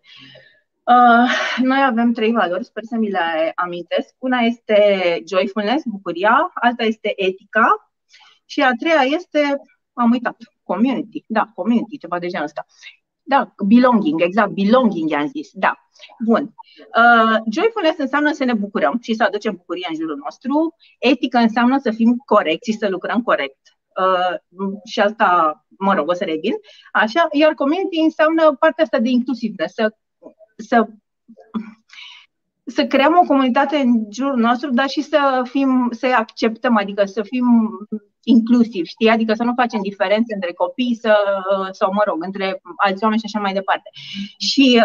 Uh, 0.84 1.30
noi 1.62 1.82
avem 1.82 2.12
trei 2.12 2.32
valori, 2.32 2.64
sper 2.64 2.82
să 2.82 2.96
mi 2.96 3.10
le 3.10 3.52
amintesc. 3.54 4.14
Una 4.18 4.38
este 4.38 4.76
joyfulness, 5.28 5.82
bucuria, 5.84 6.50
alta 6.54 6.82
este 6.84 7.12
etica 7.16 7.92
și 8.44 8.62
a 8.62 8.70
treia 8.78 9.02
este, 9.02 9.60
am 9.92 10.10
uitat, 10.10 10.36
community, 10.62 11.24
da, 11.26 11.50
community, 11.54 11.98
ceva 11.98 12.18
de 12.18 12.26
genul 12.26 12.46
ăsta. 12.46 12.66
Da, 13.22 13.54
belonging, 13.66 14.20
exact, 14.22 14.50
belonging 14.50 15.10
i-am 15.10 15.26
zis, 15.26 15.50
da. 15.52 15.74
Bun. 16.24 16.54
Uh, 16.96 17.36
joyfulness 17.52 17.98
înseamnă 17.98 18.32
să 18.32 18.44
ne 18.44 18.54
bucurăm 18.54 18.98
și 19.02 19.14
să 19.14 19.22
aducem 19.24 19.54
bucurie 19.56 19.86
în 19.88 19.94
jurul 19.94 20.20
nostru. 20.24 20.74
Etică 20.98 21.38
înseamnă 21.38 21.78
să 21.78 21.90
fim 21.90 22.22
corecți 22.24 22.70
și 22.70 22.76
să 22.76 22.88
lucrăm 22.88 23.22
corect. 23.22 23.58
Uh, 24.00 24.36
și 24.84 25.00
asta, 25.00 25.60
mă 25.78 25.94
rog, 25.94 26.08
o 26.08 26.12
să 26.12 26.24
revin. 26.24 26.52
Așa, 26.92 27.28
iar 27.32 27.54
community 27.54 28.00
înseamnă 28.00 28.56
partea 28.58 28.84
asta 28.84 28.98
de 28.98 29.08
inclusiveness, 29.08 29.74
să, 29.74 29.94
să 30.56 30.86
să 32.64 32.86
creăm 32.86 33.18
o 33.22 33.26
comunitate 33.26 33.76
în 33.76 34.06
jurul 34.12 34.38
nostru, 34.38 34.70
dar 34.70 34.88
și 34.88 35.02
să 35.02 35.42
fim, 35.50 35.88
să 35.90 36.06
acceptăm, 36.06 36.76
adică 36.76 37.04
să 37.04 37.22
fim 37.22 37.46
inclusiv, 38.22 38.84
știi? 38.84 39.08
Adică 39.08 39.34
să 39.34 39.42
nu 39.42 39.52
facem 39.56 39.80
diferențe 39.82 40.34
între 40.34 40.52
copii 40.52 40.98
să, 41.00 41.16
sau, 41.70 41.92
mă 41.92 42.02
rog, 42.06 42.24
între 42.24 42.60
alți 42.76 43.02
oameni 43.02 43.20
și 43.20 43.26
așa 43.28 43.40
mai 43.40 43.52
departe. 43.52 43.90
Și 44.38 44.82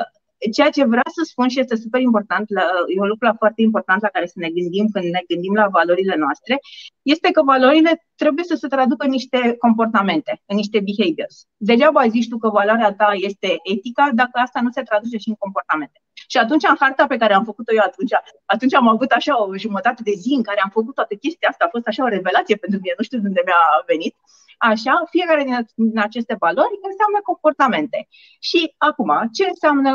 ceea 0.53 0.69
ce 0.69 0.83
vreau 0.83 1.09
să 1.17 1.21
spun 1.23 1.47
și 1.47 1.59
este 1.59 1.75
super 1.75 2.01
important, 2.01 2.45
la, 2.49 2.63
e 2.95 2.99
un 2.99 3.07
lucru 3.07 3.33
foarte 3.37 3.61
important 3.61 4.01
la 4.01 4.07
care 4.07 4.25
să 4.25 4.37
ne 4.39 4.49
gândim 4.49 4.87
când 4.93 5.05
ne 5.05 5.21
gândim 5.27 5.53
la 5.53 5.67
valorile 5.67 6.15
noastre, 6.15 6.59
este 7.01 7.31
că 7.31 7.41
valorile 7.43 7.91
trebuie 8.15 8.43
să 8.43 8.55
se 8.55 8.67
traducă 8.67 9.05
în 9.05 9.11
niște 9.11 9.55
comportamente, 9.59 10.41
în 10.45 10.55
niște 10.55 10.79
behaviors. 10.87 11.45
Degeaba 11.57 12.07
zici 12.07 12.29
tu 12.29 12.37
că 12.37 12.49
valoarea 12.49 12.93
ta 12.93 13.09
este 13.13 13.49
etica 13.73 14.09
dacă 14.13 14.35
asta 14.45 14.59
nu 14.61 14.69
se 14.71 14.81
traduce 14.81 15.17
și 15.17 15.29
în 15.29 15.35
comportamente. 15.35 15.99
Și 16.27 16.37
atunci, 16.37 16.63
în 16.69 16.75
harta 16.79 17.07
pe 17.07 17.17
care 17.17 17.33
am 17.33 17.43
făcut-o 17.43 17.73
eu 17.73 17.83
atunci, 17.85 18.11
atunci 18.45 18.73
am 18.73 18.87
avut 18.87 19.11
așa 19.11 19.43
o 19.43 19.57
jumătate 19.57 20.01
de 20.03 20.13
zi 20.23 20.33
în 20.37 20.43
care 20.43 20.59
am 20.63 20.69
făcut 20.69 20.95
toate 20.95 21.15
chestia 21.15 21.49
asta, 21.49 21.65
a 21.65 21.73
fost 21.75 21.87
așa 21.87 22.03
o 22.03 22.07
revelație 22.17 22.55
pentru 22.55 22.79
mine, 22.81 22.93
nu 22.97 23.03
știu 23.03 23.19
de 23.19 23.27
unde 23.27 23.41
mi-a 23.45 23.63
venit. 23.85 24.15
Așa, 24.57 25.03
fiecare 25.09 25.43
din 25.75 25.99
aceste 25.99 26.35
valori 26.39 26.79
înseamnă 26.89 27.19
comportamente. 27.23 28.07
Și 28.39 28.73
acum, 28.77 29.11
ce 29.33 29.45
înseamnă, 29.47 29.93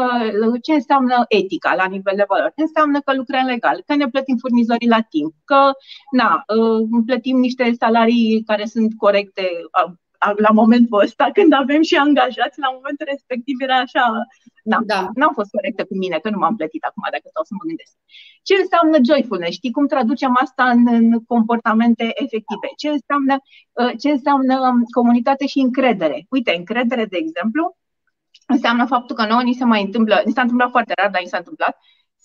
ce 0.63 0.73
înseamnă 0.73 1.25
etica 1.29 1.75
la 1.75 1.87
nivel 1.87 2.17
de 2.17 2.25
valori? 2.29 2.53
Înseamnă 2.57 3.01
că 3.01 3.15
lucrăm 3.15 3.45
legal, 3.45 3.83
că 3.87 3.95
ne 3.95 4.09
plătim 4.09 4.37
furnizorii 4.37 4.95
la 4.97 5.01
timp, 5.01 5.35
că 5.45 5.61
na, 6.11 6.43
uh, 6.57 7.03
plătim 7.07 7.37
niște 7.39 7.73
salarii 7.79 8.43
care 8.47 8.65
sunt 8.65 8.91
corecte 8.97 9.45
la 10.37 10.51
momentul 10.61 11.01
ăsta, 11.01 11.31
când 11.33 11.53
avem 11.53 11.83
și 11.83 11.97
angajați, 11.97 12.63
la 12.65 12.71
momentul 12.79 13.07
respectiv 13.15 13.57
era 13.67 13.79
așa, 13.87 14.05
na, 14.71 14.79
da. 14.93 15.09
n-am 15.15 15.33
fost 15.39 15.51
corectă 15.51 15.83
cu 15.85 15.95
mine, 15.97 16.19
că 16.19 16.31
nu 16.31 16.39
m-am 16.39 16.57
plătit 16.57 16.83
acum, 16.85 17.03
dacă 17.11 17.27
stau 17.29 17.45
să 17.45 17.55
mă 17.55 17.65
gândesc. 17.69 17.95
Ce 18.49 18.55
înseamnă 18.63 18.97
joyfulness? 19.09 19.59
Știi 19.59 19.77
cum 19.77 19.87
traducem 19.87 20.33
asta 20.45 20.65
în, 20.75 20.83
în 20.99 21.07
comportamente 21.33 22.05
efective? 22.25 22.69
Ce 22.83 22.89
înseamnă, 22.97 23.35
uh, 23.81 23.93
ce 24.01 24.09
înseamnă 24.17 24.55
comunitate 24.99 25.45
și 25.53 25.59
încredere? 25.67 26.19
Uite, 26.37 26.53
încredere, 26.61 27.05
de 27.13 27.19
exemplu, 27.25 27.65
înseamnă 28.47 28.85
faptul 28.87 29.17
că 29.17 29.25
nouă 29.27 29.43
ni 29.43 29.61
se 29.61 29.65
mai 29.65 29.83
întâmplă, 29.83 30.23
ni 30.25 30.33
s-a 30.33 30.43
întâmplat 30.47 30.71
foarte 30.71 30.93
rar, 30.97 31.11
dar 31.11 31.21
ni 31.23 31.33
s-a 31.33 31.43
întâmplat, 31.43 31.75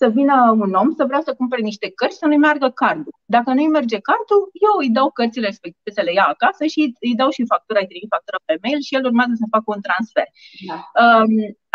să 0.00 0.06
vină 0.18 0.36
un 0.64 0.72
om 0.82 0.90
să 0.98 1.04
vrea 1.10 1.22
să 1.26 1.34
cumpere 1.40 1.62
niște 1.62 1.88
cărți, 1.98 2.20
să 2.22 2.26
nu-i 2.26 2.44
meargă 2.46 2.68
cardul. 2.82 3.14
Dacă 3.36 3.50
nu-i 3.52 3.74
merge 3.78 3.98
cardul, 4.08 4.42
eu 4.66 4.74
îi 4.82 4.90
dau 4.98 5.08
cărțile 5.18 5.46
respective 5.46 5.90
să 5.98 6.02
le 6.06 6.12
ia 6.12 6.26
acasă 6.34 6.64
și 6.74 6.80
îi 7.06 7.14
dau 7.20 7.30
și 7.36 7.50
factura, 7.52 7.78
îi 7.80 7.90
trimit 7.92 8.10
factura 8.16 8.38
pe 8.44 8.54
mail 8.62 8.80
și 8.86 8.94
el 8.96 9.04
urmează 9.10 9.34
să 9.42 9.52
facă 9.54 9.68
un 9.76 9.82
transfer. 9.86 10.26
Da. 10.70 10.78
Um, 11.02 11.32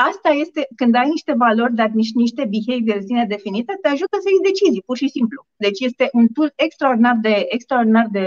asta 0.09 0.29
este 0.43 0.61
când 0.79 0.93
ai 0.95 1.07
niște 1.15 1.33
valori, 1.43 1.77
dar 1.81 1.89
nici 2.01 2.13
niște 2.23 2.43
behaviors 2.53 3.05
bine 3.11 3.25
definite, 3.35 3.71
te 3.81 3.89
ajută 3.95 4.15
să 4.23 4.27
iei 4.29 4.47
decizii, 4.49 4.87
pur 4.89 4.97
și 5.01 5.13
simplu. 5.17 5.39
Deci 5.65 5.79
este 5.89 6.05
un 6.19 6.25
tool 6.35 6.51
extraordinar 6.65 7.17
de, 7.27 7.35
extraordinar 7.55 8.07
de 8.17 8.25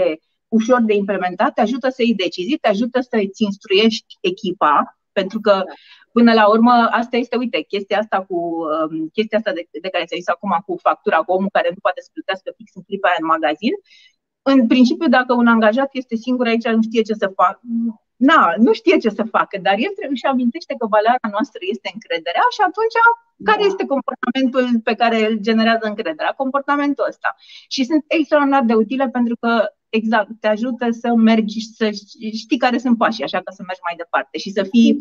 ușor 0.57 0.81
de 0.89 0.95
implementat, 1.01 1.51
te 1.53 1.61
ajută 1.61 1.87
să 1.89 2.01
iei 2.03 2.21
decizii, 2.25 2.63
te 2.63 2.69
ajută 2.75 2.97
să 3.09 3.15
îți 3.25 3.43
instruiești 3.49 4.11
echipa, 4.31 4.75
pentru 5.19 5.39
că 5.39 5.55
Până 6.17 6.33
la 6.33 6.45
urmă, 6.55 6.73
asta 7.01 7.15
este, 7.17 7.35
uite, 7.43 7.59
chestia 7.73 7.97
asta 8.03 8.17
cu 8.29 8.37
um, 8.37 8.93
chestia 9.15 9.37
asta 9.37 9.51
de, 9.57 9.63
de 9.85 9.89
care 9.93 10.05
ți-ai 10.05 10.23
zis 10.23 10.33
acum 10.35 10.51
cu 10.65 10.73
factura, 10.87 11.17
cu 11.25 11.31
omul 11.37 11.55
care 11.57 11.69
nu 11.75 11.81
poate 11.85 11.99
să 12.05 12.09
plătească 12.15 12.47
fix 12.57 12.67
în 12.79 12.83
clipa 12.87 13.07
aia 13.07 13.21
în 13.23 13.31
magazin, 13.35 13.73
în 14.51 14.59
principiu, 14.71 15.07
dacă 15.17 15.31
un 15.41 15.47
angajat 15.55 15.89
este 16.01 16.15
singur 16.25 16.45
aici, 16.47 16.67
nu 16.77 16.83
știe 16.89 17.03
ce 17.09 17.15
să 17.23 17.27
facă, 17.39 17.59
na, 18.29 18.39
nu 18.65 18.71
știe 18.79 18.97
ce 19.03 19.09
să 19.19 19.23
facă, 19.35 19.55
dar 19.67 19.75
el 19.85 19.93
își 20.15 20.25
amintește 20.31 20.73
că 20.79 20.85
valoarea 20.95 21.29
noastră 21.35 21.59
este 21.73 21.87
încrederea 21.93 22.45
și 22.55 22.61
atunci 22.69 22.97
care 23.49 23.61
da. 23.63 23.69
este 23.71 23.83
comportamentul 23.93 24.65
pe 24.87 24.95
care 25.01 25.17
îl 25.27 25.35
generează 25.47 25.85
încrederea? 25.91 26.39
Comportamentul 26.43 27.05
ăsta. 27.11 27.29
Și 27.73 27.81
sunt 27.89 28.03
extraordinar 28.17 28.63
de 28.71 28.75
utile 28.83 29.05
pentru 29.17 29.35
că 29.43 29.51
exact, 29.95 30.29
te 30.39 30.47
ajută 30.47 30.87
să 30.89 31.13
mergi 31.15 31.59
și 31.59 31.67
să 31.67 31.89
știi 32.33 32.57
care 32.57 32.77
sunt 32.77 32.97
pașii, 32.97 33.23
așa 33.23 33.37
că 33.37 33.51
să 33.55 33.63
mergi 33.67 33.81
mai 33.83 33.95
departe 33.97 34.37
și 34.37 34.49
să 34.49 34.63
fii 34.63 34.97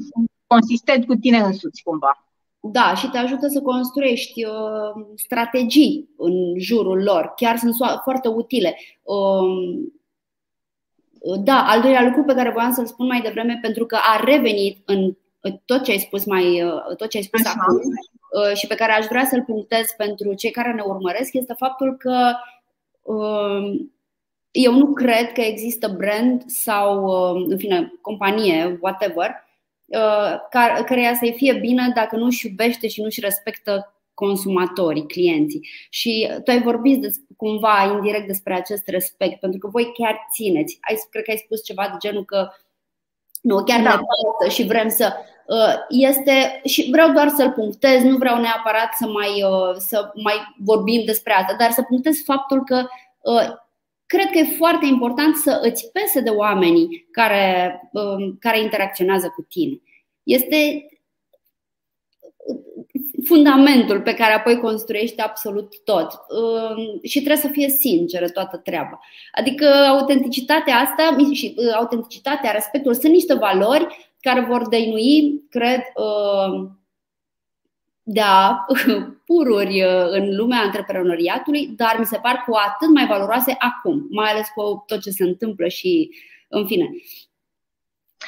consistent 0.47 1.07
cu 1.07 1.15
tine 1.15 1.39
însuți 1.39 1.83
cumva. 1.83 2.27
Da, 2.61 2.95
și 2.95 3.09
te 3.09 3.19
ajută 3.19 3.47
să 3.49 3.61
construiești 3.61 4.45
uh, 4.45 5.07
strategii 5.15 6.09
în 6.17 6.59
jurul 6.59 7.03
lor. 7.03 7.33
Chiar 7.37 7.57
sunt 7.57 7.75
foarte 8.03 8.29
utile. 8.29 8.77
Uh, 9.03 9.89
da, 11.45 11.65
al 11.67 11.81
doilea 11.81 12.03
lucru 12.03 12.23
pe 12.23 12.35
care 12.35 12.51
voiam 12.51 12.73
să-l 12.73 12.87
spun 12.87 13.07
mai 13.07 13.21
devreme, 13.21 13.59
pentru 13.63 13.87
că 13.87 13.99
a 14.03 14.25
revenit 14.25 14.79
în 14.85 15.15
tot 15.65 15.83
ce 15.83 15.91
ai 15.91 15.99
spus 15.99 16.25
mai 16.25 16.63
uh, 16.63 16.97
tot 16.97 17.09
ce 17.09 17.17
ai 17.17 17.23
spus 17.23 17.41
Așa. 17.41 17.55
acum 17.59 17.77
uh, 17.77 18.57
și 18.57 18.67
pe 18.67 18.75
care 18.75 18.93
aș 18.93 19.07
vrea 19.07 19.25
să-l 19.25 19.43
punctez 19.43 19.87
pentru 19.97 20.35
cei 20.35 20.51
care 20.51 20.73
ne 20.73 20.83
urmăresc 20.83 21.33
este 21.33 21.55
faptul 21.59 21.97
că 21.97 22.33
uh, 23.03 23.81
eu 24.55 24.73
nu 24.73 24.93
cred 24.93 25.33
că 25.33 25.41
există 25.41 25.89
brand 25.89 26.43
sau, 26.47 27.07
în 27.35 27.59
fine, 27.59 27.93
companie, 28.01 28.79
whatever, 28.81 29.31
care 30.87 31.17
să-i 31.19 31.35
fie 31.37 31.53
bine 31.53 31.93
dacă 31.95 32.17
nu 32.17 32.25
își 32.25 32.47
iubește 32.47 32.89
și 32.89 33.01
nu 33.01 33.07
își 33.07 33.21
respectă 33.21 33.95
consumatorii, 34.15 35.07
clienții. 35.07 35.69
Și 35.91 36.31
tu 36.45 36.51
ai 36.51 36.63
vorbit 36.63 37.01
de, 37.01 37.11
cumva 37.37 37.91
indirect 37.95 38.27
despre 38.27 38.55
acest 38.55 38.89
respect, 38.89 39.41
pentru 39.41 39.59
că 39.59 39.69
voi 39.69 39.93
chiar 39.93 40.29
țineți. 40.33 40.79
Ai, 40.81 40.97
cred 41.11 41.25
că 41.25 41.31
ai 41.31 41.43
spus 41.45 41.65
ceva 41.65 41.83
de 41.83 42.09
genul 42.09 42.25
că 42.25 42.49
nu, 43.41 43.65
chiar 43.65 43.83
da. 43.83 43.89
ne 43.89 43.97
pasă 43.97 44.55
și 44.55 44.67
vrem 44.67 44.89
să. 44.89 45.13
Uh, 45.47 45.75
este 45.89 46.61
și 46.65 46.89
vreau 46.91 47.13
doar 47.13 47.29
să-l 47.29 47.51
punctez, 47.51 48.03
nu 48.03 48.17
vreau 48.17 48.41
neapărat 48.41 48.93
să 48.99 49.07
mai, 49.07 49.43
uh, 49.43 49.77
să 49.77 50.11
mai 50.15 50.35
vorbim 50.59 51.03
despre 51.05 51.33
asta, 51.33 51.55
dar 51.59 51.71
să 51.71 51.83
punctez 51.83 52.23
faptul 52.25 52.65
că 52.65 52.87
uh, 53.21 53.64
cred 54.15 54.31
că 54.31 54.39
e 54.39 54.57
foarte 54.57 54.87
important 54.87 55.37
să 55.37 55.61
îți 55.63 55.91
pese 55.93 56.21
de 56.21 56.31
oamenii 56.31 57.07
care, 57.11 57.81
um, 57.93 58.37
care 58.41 58.61
interacționează 58.61 59.33
cu 59.35 59.43
tine. 59.43 59.81
Este 60.23 60.87
fundamentul 63.25 64.01
pe 64.01 64.15
care 64.15 64.33
apoi 64.33 64.59
construiești 64.59 65.21
absolut 65.21 65.75
tot. 65.85 66.11
Um, 66.13 67.01
și 67.03 67.19
trebuie 67.19 67.43
să 67.43 67.49
fie 67.49 67.69
sinceră 67.69 68.29
toată 68.29 68.57
treaba. 68.57 69.01
Adică 69.33 69.67
autenticitatea 69.67 70.77
asta 70.77 71.17
și 71.33 71.55
uh, 71.57 71.75
autenticitatea, 71.75 72.51
respectul 72.51 72.95
sunt 72.95 73.13
niște 73.13 73.35
valori 73.35 74.13
care 74.21 74.41
vor 74.41 74.69
dăinui, 74.69 75.45
cred, 75.51 75.81
um, 75.95 76.84
da, 78.07 78.65
pururi 79.27 79.83
uh, 79.83 80.07
în 80.11 80.37
lumea 80.37 80.61
antreprenoriatului, 80.61 81.67
dar 81.67 81.97
mi 81.99 82.07
se 82.07 82.19
par 82.23 82.45
cu 82.47 82.55
atât 82.55 82.89
mai 82.95 83.07
valoroase 83.07 83.57
acum, 83.59 84.07
mai 84.11 84.31
ales 84.31 84.47
cu 84.55 84.85
tot 84.87 85.01
ce 85.01 85.11
se 85.11 85.25
întâmplă 85.25 85.69
și, 85.69 86.11
în 86.49 86.67
fine. 86.67 86.91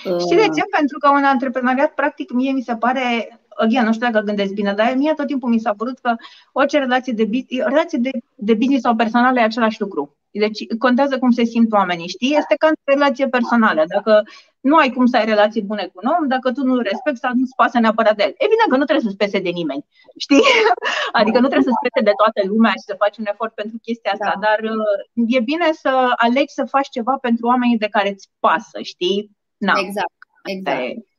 Știi 0.00 0.36
de 0.36 0.42
ce? 0.42 0.62
Pentru 0.76 0.98
că 0.98 1.10
un 1.10 1.24
antreprenoriat, 1.24 1.94
practic, 1.94 2.32
mie 2.32 2.52
mi 2.52 2.62
se 2.62 2.76
pare 2.76 3.38
again, 3.48 3.84
nu 3.84 3.92
știu 3.92 4.10
dacă 4.10 4.24
gândesc 4.24 4.52
bine, 4.52 4.72
dar 4.72 4.94
mie 4.96 5.12
tot 5.12 5.26
timpul 5.26 5.48
mi 5.48 5.58
s-a 5.58 5.74
părut 5.74 5.98
că 5.98 6.14
orice 6.52 6.78
relație 6.78 7.12
de, 7.12 7.28
relație 7.64 7.98
de, 7.98 8.10
de 8.34 8.54
business 8.54 8.82
sau 8.82 8.94
personală 8.94 9.40
e 9.40 9.42
același 9.42 9.80
lucru. 9.80 10.16
Deci 10.38 10.60
contează 10.78 11.18
cum 11.18 11.30
se 11.30 11.44
simt 11.44 11.72
oamenii, 11.72 12.08
știi? 12.08 12.36
Este 12.36 12.54
ca 12.58 12.66
o 12.68 12.90
relație 12.92 13.28
personală. 13.28 13.82
Dacă 13.94 14.22
nu 14.60 14.76
ai 14.76 14.90
cum 14.90 15.06
să 15.06 15.16
ai 15.16 15.24
relații 15.24 15.62
bune 15.62 15.84
cu 15.92 16.00
un 16.02 16.10
om, 16.16 16.28
dacă 16.28 16.52
tu 16.52 16.62
nu-l 16.64 16.82
respecti 16.90 17.20
sau 17.24 17.32
nu-ți 17.34 17.58
pasă 17.60 17.78
neapărat 17.78 18.16
de 18.16 18.22
el. 18.22 18.34
Evident 18.46 18.68
că 18.70 18.76
nu 18.76 18.84
trebuie 18.84 19.06
să-ți 19.06 19.22
pese 19.22 19.38
de 19.46 19.52
nimeni, 19.60 19.84
știi? 20.24 20.44
Adică 21.18 21.38
nu 21.38 21.48
trebuie 21.50 21.68
să-ți 21.70 21.84
pese 21.86 22.00
de 22.08 22.18
toată 22.22 22.40
lumea 22.52 22.72
și 22.78 22.88
să 22.90 23.02
faci 23.02 23.16
un 23.22 23.26
efort 23.32 23.52
pentru 23.54 23.76
chestia 23.86 24.12
asta, 24.12 24.32
da. 24.34 24.42
dar 24.46 24.58
uh, 24.74 25.36
e 25.36 25.40
bine 25.52 25.68
să 25.82 25.92
alegi 26.26 26.58
să 26.58 26.64
faci 26.74 26.88
ceva 26.96 27.14
pentru 27.26 27.46
oamenii 27.46 27.82
de 27.84 27.94
care 27.96 28.08
îți 28.08 28.28
pasă, 28.44 28.78
știi? 28.92 29.20
Na. 29.66 29.72
Exact, 29.84 30.18
exact. 30.54 31.15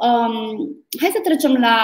Um, 0.00 0.84
hai 1.00 1.10
să 1.12 1.20
trecem 1.22 1.54
la 1.60 1.76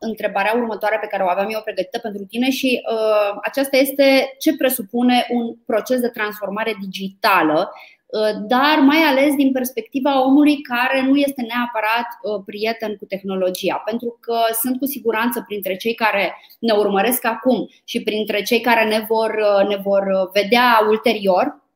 întrebarea 0.00 0.52
următoare 0.56 0.98
pe 1.00 1.06
care 1.06 1.22
o 1.22 1.28
aveam 1.28 1.48
eu 1.50 1.60
pregătită 1.64 1.98
pentru 1.98 2.24
tine 2.24 2.50
și 2.50 2.80
uh, 2.92 3.38
aceasta 3.42 3.76
este 3.76 4.34
ce 4.38 4.56
presupune 4.56 5.26
un 5.30 5.54
proces 5.66 6.00
de 6.00 6.08
transformare 6.08 6.76
digitală, 6.80 7.72
uh, 8.06 8.46
dar 8.46 8.78
mai 8.78 8.98
ales 8.98 9.34
din 9.34 9.52
perspectiva 9.52 10.24
omului 10.24 10.60
care 10.60 11.02
nu 11.02 11.16
este 11.16 11.42
neapărat 11.42 12.08
uh, 12.22 12.42
prieten 12.46 12.96
cu 12.96 13.04
tehnologia, 13.04 13.82
pentru 13.84 14.18
că 14.20 14.38
sunt 14.62 14.78
cu 14.78 14.86
siguranță 14.86 15.44
printre 15.46 15.76
cei 15.76 15.94
care 15.94 16.36
ne 16.58 16.72
urmăresc 16.72 17.24
acum 17.24 17.68
și 17.84 18.02
printre 18.02 18.42
cei 18.42 18.60
care 18.60 18.84
ne 18.88 19.04
vor, 19.08 19.34
uh, 19.38 19.68
ne 19.68 19.76
vor 19.76 20.30
vedea 20.32 20.86
ulterior 20.88 21.67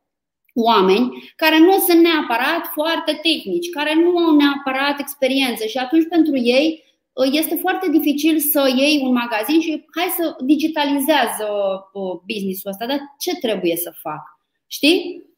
oameni 0.53 1.33
care 1.35 1.59
nu 1.59 1.77
sunt 1.87 2.01
neapărat 2.01 2.65
foarte 2.73 3.19
tehnici, 3.21 3.69
care 3.69 3.93
nu 3.95 4.17
au 4.17 4.35
neapărat 4.35 4.99
experiență 4.99 5.65
și 5.65 5.77
atunci 5.77 6.07
pentru 6.09 6.37
ei 6.37 6.83
uh, 7.13 7.27
este 7.31 7.55
foarte 7.55 7.89
dificil 7.89 8.39
să 8.39 8.73
iei 8.75 9.01
un 9.03 9.13
magazin 9.13 9.59
și 9.61 9.85
hai 9.95 10.13
să 10.17 10.35
digitalizează 10.39 11.47
uh, 11.93 12.19
businessul 12.25 12.69
ăsta, 12.69 12.85
dar 12.85 12.99
ce 13.19 13.35
trebuie 13.35 13.75
să 13.75 13.93
fac? 14.01 14.21
Știi? 14.67 15.31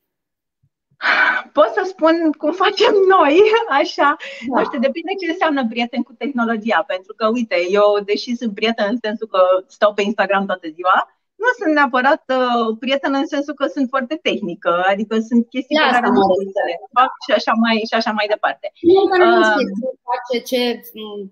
Pot 1.53 1.71
să 1.73 1.81
spun 1.85 2.31
cum 2.37 2.51
facem 2.51 2.93
noi, 3.09 3.41
așa. 3.81 4.15
Da. 4.49 4.59
Nu 4.59 4.65
știu, 4.65 4.79
depinde 4.79 5.11
ce 5.19 5.31
înseamnă 5.31 5.67
prieten 5.67 6.01
cu 6.03 6.13
tehnologia, 6.13 6.83
pentru 6.87 7.13
că, 7.13 7.27
uite, 7.27 7.55
eu, 7.69 7.99
deși 8.05 8.35
sunt 8.35 8.53
prieten 8.53 8.87
în 8.89 8.97
sensul 9.01 9.27
că 9.27 9.39
stau 9.67 9.93
pe 9.93 10.01
Instagram 10.01 10.45
toată 10.45 10.67
ziua, 10.67 11.14
nu 11.45 11.51
sunt 11.59 11.71
neapărat 11.79 12.23
uh, 12.39 12.67
prietenă 12.83 13.17
în 13.17 13.27
sensul 13.33 13.53
că 13.59 13.65
sunt 13.75 13.87
foarte 13.93 14.15
tehnică, 14.27 14.71
adică 14.91 15.13
sunt 15.29 15.43
chestii 15.53 15.77
pe 15.83 15.93
care 15.95 16.07
nu 16.15 16.21
să 16.55 16.61
le 16.69 16.75
fac 16.97 17.11
și 17.25 17.31
așa 17.37 17.53
mai, 17.63 17.75
și 17.89 17.95
așa 17.99 18.11
mai 18.17 18.27
departe. 18.33 18.65
Nu, 18.93 19.01
că 19.11 19.15
nu 19.23 19.37
uh, 19.39 19.95
face 20.09 20.35
ce, 20.49 20.61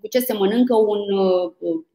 cu 0.00 0.06
ce 0.12 0.20
se 0.28 0.34
mănâncă 0.40 0.74
un 0.92 1.02
uh, 1.26 1.44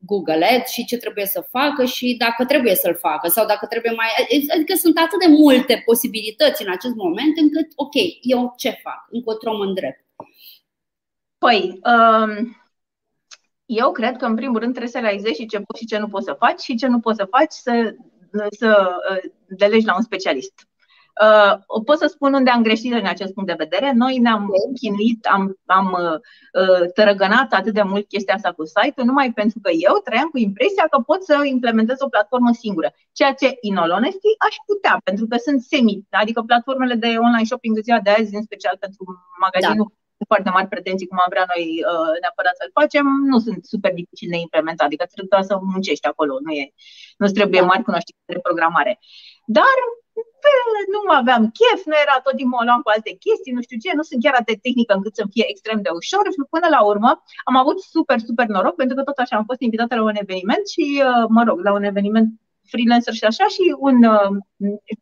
Google 0.09 0.45
Ad 0.53 0.65
și 0.75 0.85
ce 0.89 0.97
trebuie 1.03 1.27
să 1.35 1.49
facă 1.55 1.81
și 1.95 2.07
dacă 2.25 2.41
trebuie 2.51 2.75
să-l 2.75 2.97
facă 3.07 3.27
sau 3.35 3.45
dacă 3.45 3.65
trebuie 3.65 3.93
mai. 4.01 4.09
Adică 4.55 4.73
sunt 4.83 4.95
atât 5.05 5.19
de 5.25 5.29
multe 5.43 5.81
posibilități 5.85 6.63
în 6.65 6.71
acest 6.71 6.95
moment 7.05 7.33
încât, 7.43 7.67
ok, 7.75 7.95
eu 8.21 8.53
ce 8.57 8.71
fac? 8.85 8.99
Încotro 9.09 9.57
mă 9.57 9.63
îndrept. 9.63 10.03
Păi, 11.37 11.79
um, 11.91 12.31
eu 13.71 13.91
cred 13.91 14.17
că, 14.17 14.25
în 14.25 14.35
primul 14.35 14.59
rând, 14.59 14.71
trebuie 14.71 14.91
să 14.91 14.99
realizezi 14.99 15.39
și 15.39 15.47
ce 15.47 15.57
poți 15.57 15.79
și 15.79 15.85
ce 15.85 15.97
nu 15.97 16.07
poți 16.07 16.25
să 16.25 16.35
faci 16.39 16.59
și 16.59 16.75
ce 16.75 16.87
nu 16.87 16.99
poți 16.99 17.17
să 17.17 17.25
faci 17.25 17.51
să, 17.51 17.95
să 18.49 18.89
uh, 19.11 19.31
delegi 19.47 19.85
la 19.85 19.95
un 19.95 20.01
specialist. 20.01 20.53
Uh, 21.25 21.81
pot 21.85 21.97
să 21.97 22.07
spun 22.07 22.33
unde 22.33 22.49
am 22.49 22.63
greșit 22.63 22.93
în 22.93 23.05
acest 23.05 23.33
punct 23.33 23.49
de 23.49 23.63
vedere. 23.65 23.91
Noi 23.93 24.17
ne-am 24.17 24.49
chinuit, 24.79 25.25
am, 25.25 25.57
am 25.65 25.87
uh, 25.91 26.17
uh, 26.61 26.91
tărăgănat 26.93 27.53
atât 27.53 27.73
de 27.73 27.81
mult 27.81 28.07
chestia 28.07 28.33
asta 28.33 28.51
cu 28.51 28.65
site-ul, 28.65 29.05
numai 29.05 29.31
pentru 29.33 29.59
că 29.61 29.69
eu 29.87 29.93
trăiam 30.03 30.29
cu 30.29 30.37
impresia 30.37 30.85
că 30.89 30.97
pot 30.99 31.23
să 31.23 31.35
implementez 31.43 31.97
o 32.01 32.09
platformă 32.09 32.51
singură. 32.53 32.93
Ceea 33.11 33.33
ce, 33.33 33.57
in 33.61 33.77
all 33.77 33.91
honesty, 33.91 34.31
aș 34.47 34.55
putea, 34.65 35.01
pentru 35.03 35.25
că 35.27 35.37
sunt 35.37 35.61
semi, 35.61 36.03
adică 36.09 36.41
platformele 36.41 36.95
de 36.95 37.07
online 37.07 37.49
shopping 37.49 37.75
de 37.75 37.85
ziua 37.87 37.99
de 37.99 38.09
azi, 38.09 38.35
în 38.35 38.43
special 38.43 38.75
pentru 38.79 39.03
magazinul 39.39 39.87
da 39.89 39.98
foarte 40.31 40.49
mari 40.55 40.67
pretenții 40.73 41.07
cum 41.07 41.19
am 41.21 41.31
vrea 41.33 41.45
noi 41.53 41.63
uh, 41.91 42.13
neapărat 42.23 42.55
să-l 42.59 42.71
facem, 42.79 43.05
nu 43.31 43.37
sunt 43.45 43.61
super 43.73 43.91
dificil 43.99 44.29
de 44.33 44.39
implementat, 44.45 44.85
adică 44.87 45.05
trebuie 45.05 45.49
să 45.49 45.55
muncești 45.73 46.07
acolo, 46.11 46.33
nu 46.45 46.51
e, 46.61 46.65
nu 47.21 47.27
trebuie 47.37 47.61
mari 47.71 47.87
cunoștințe 47.89 48.31
de 48.33 48.45
programare. 48.47 48.93
Dar 49.57 49.77
nu 50.93 50.99
aveam 51.21 51.43
chef, 51.59 51.79
nu 51.91 51.95
era 52.05 52.15
tot 52.25 52.35
timpul 52.39 52.65
luam 52.69 52.81
cu 52.85 52.89
alte 52.95 53.11
chestii, 53.25 53.55
nu 53.57 53.61
știu 53.65 53.77
ce, 53.83 53.89
nu 53.99 54.03
sunt 54.09 54.19
chiar 54.23 54.35
atât 54.35 54.49
de 54.53 54.63
tehnică 54.65 54.93
încât 54.95 55.13
să 55.19 55.23
fie 55.33 55.45
extrem 55.47 55.79
de 55.85 55.91
ușor 55.99 56.23
și 56.33 56.49
până 56.55 56.67
la 56.75 56.81
urmă 56.91 57.11
am 57.49 57.55
avut 57.61 57.77
super, 57.93 58.17
super 58.29 58.47
noroc 58.55 58.75
pentru 58.81 58.95
că 58.95 59.03
tot 59.03 59.17
așa 59.17 59.35
am 59.37 59.45
fost 59.49 59.61
invitată 59.67 59.93
la 59.95 60.03
un 60.11 60.17
eveniment 60.23 60.65
și, 60.73 60.85
uh, 61.09 61.25
mă 61.35 61.41
rog, 61.47 61.57
la 61.67 61.71
un 61.77 61.83
eveniment 61.91 62.27
freelancer 62.71 63.13
și 63.13 63.29
așa 63.31 63.45
și 63.55 63.63
un 63.87 63.97
uh, 64.15 64.31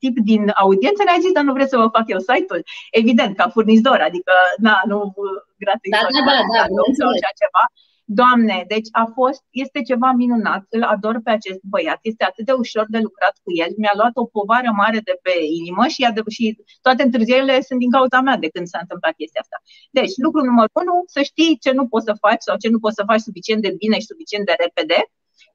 tip 0.01 0.15
din 0.31 0.43
audiență 0.63 1.01
ne-a 1.03 1.23
zis, 1.25 1.33
dar 1.37 1.43
nu 1.43 1.53
vreți 1.57 1.73
să 1.73 1.81
vă 1.83 1.95
fac 1.97 2.05
eu 2.07 2.19
site-ul? 2.29 2.61
Evident, 3.01 3.31
ca 3.39 3.45
furnizor, 3.55 3.99
adică, 4.09 4.33
na, 4.67 4.75
nu 4.91 4.99
uh, 5.23 5.39
gratuit 5.63 5.93
da, 5.93 6.01
da, 6.15 6.21
da, 6.29 6.35
da, 6.55 6.63
da, 6.75 6.83
sau 6.99 7.09
așa 7.15 7.31
ceva. 7.41 7.63
Doamne, 8.09 8.57
deci 8.73 8.89
a 8.91 9.05
fost, 9.17 9.41
este 9.63 9.79
ceva 9.89 10.09
minunat, 10.11 10.63
îl 10.69 10.83
ador 10.83 11.15
pe 11.23 11.31
acest 11.37 11.61
băiat, 11.73 11.99
este 12.01 12.23
atât 12.23 12.45
de 12.45 12.51
ușor 12.63 12.85
de 12.95 12.99
lucrat 13.07 13.35
cu 13.43 13.49
el, 13.63 13.71
mi-a 13.77 13.95
luat 13.99 14.15
o 14.23 14.25
povară 14.35 14.71
mare 14.81 14.99
de 15.09 15.15
pe 15.25 15.33
inimă 15.61 15.83
și, 15.93 16.01
și 16.37 16.45
toate 16.85 17.01
întârzierile 17.03 17.55
sunt 17.67 17.79
din 17.79 17.91
cauza 17.91 18.19
mea 18.21 18.37
de 18.43 18.49
când 18.53 18.67
s-a 18.67 18.79
întâmplat 18.81 19.13
chestia 19.19 19.41
asta. 19.43 19.57
Deci, 19.97 20.13
lucru 20.25 20.41
numărul 20.49 20.79
unu, 20.83 20.95
să 21.15 21.21
știi 21.29 21.57
ce 21.63 21.71
nu 21.71 21.85
poți 21.91 22.07
să 22.09 22.13
faci 22.25 22.43
sau 22.47 22.55
ce 22.63 22.69
nu 22.69 22.79
poți 22.83 22.97
să 22.99 23.03
faci 23.09 23.27
suficient 23.27 23.61
de 23.61 23.71
bine 23.81 23.97
și 23.99 24.11
suficient 24.11 24.45
de 24.45 24.55
repede 24.63 24.99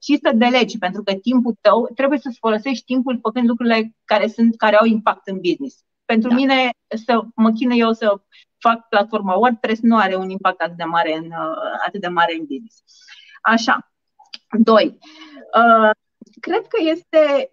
și 0.02 0.18
să 0.22 0.32
delegi, 0.34 0.78
pentru 0.78 1.02
că 1.02 1.14
timpul 1.14 1.56
tău 1.60 1.90
trebuie 1.94 2.18
să-ți 2.18 2.38
folosești 2.38 2.84
timpul 2.84 3.18
făcând 3.22 3.48
lucrurile 3.48 3.96
care, 4.04 4.28
sunt, 4.28 4.56
care 4.56 4.76
au 4.76 4.86
impact 4.86 5.28
în 5.28 5.40
business. 5.40 5.84
Pentru 6.04 6.28
da. 6.28 6.34
mine, 6.34 6.70
să 7.04 7.20
mă 7.34 7.50
chine 7.50 7.76
eu 7.76 7.92
să 7.92 8.20
fac 8.58 8.88
platforma 8.88 9.34
WordPress 9.34 9.80
nu 9.80 9.96
are 9.96 10.16
un 10.16 10.30
impact 10.30 10.60
atât 10.60 10.76
de 10.76 10.84
mare 10.84 11.16
în, 11.16 11.30
atât 11.86 12.00
de 12.00 12.08
mare 12.08 12.34
în 12.38 12.44
business. 12.46 12.82
Așa. 13.42 13.92
Doi. 14.58 14.98
Uh, 15.54 15.90
cred 16.40 16.66
că 16.66 16.76
este 16.80 17.50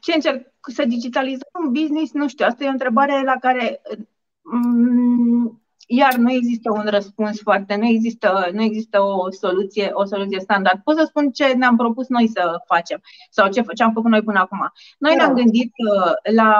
ce 0.00 0.12
încerc 0.14 0.48
să 0.72 0.84
digitalizăm 0.84 1.48
un 1.64 1.72
business, 1.72 2.12
nu 2.12 2.28
știu, 2.28 2.46
asta 2.46 2.64
e 2.64 2.68
o 2.68 2.70
întrebare 2.70 3.22
la 3.22 3.36
care 3.40 3.80
mm, 4.42 5.65
iar 5.86 6.14
nu 6.14 6.32
există 6.32 6.70
un 6.70 6.84
răspuns 6.84 7.40
foarte, 7.40 7.76
nu 7.76 7.86
există, 7.86 8.48
nu 8.52 8.62
există 8.62 9.00
o 9.00 9.30
soluție, 9.30 9.90
o 9.92 10.04
soluție 10.04 10.40
standard. 10.40 10.80
Pot 10.84 10.96
să 10.96 11.04
spun 11.08 11.30
ce 11.30 11.46
ne-am 11.46 11.76
propus 11.76 12.08
noi 12.08 12.28
să 12.28 12.62
facem 12.66 13.00
sau 13.30 13.48
ce, 13.48 13.64
ce 13.74 13.82
am 13.82 13.92
făcut 13.92 14.10
noi 14.10 14.22
până 14.22 14.38
acum. 14.38 14.72
Noi 14.98 15.14
ne-am 15.14 15.34
gândit 15.34 15.72
uh, 15.90 16.12
la 16.34 16.52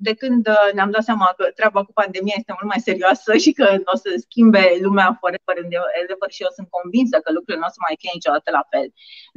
de 0.00 0.14
când 0.14 0.44
uh, 0.48 0.68
ne-am 0.76 0.90
dat 0.90 1.04
seama 1.08 1.28
că 1.36 1.44
treaba 1.58 1.80
cu 1.84 1.92
pandemia 2.00 2.36
este 2.36 2.54
mult 2.58 2.68
mai 2.72 2.86
serioasă 2.88 3.30
și 3.44 3.50
că 3.58 3.66
o 3.92 3.96
să 4.02 4.08
schimbe 4.24 4.64
lumea 4.86 5.08
forever 5.20 5.56
and 5.62 5.72
ever 6.12 6.30
și 6.36 6.44
eu 6.46 6.52
sunt 6.58 6.68
convinsă 6.76 7.16
că 7.24 7.28
lucrurile 7.32 7.60
nu 7.62 7.70
o 7.70 7.74
să 7.76 7.80
mai 7.86 7.96
fie 8.00 8.16
niciodată 8.18 8.48
la 8.58 8.64
fel. 8.72 8.86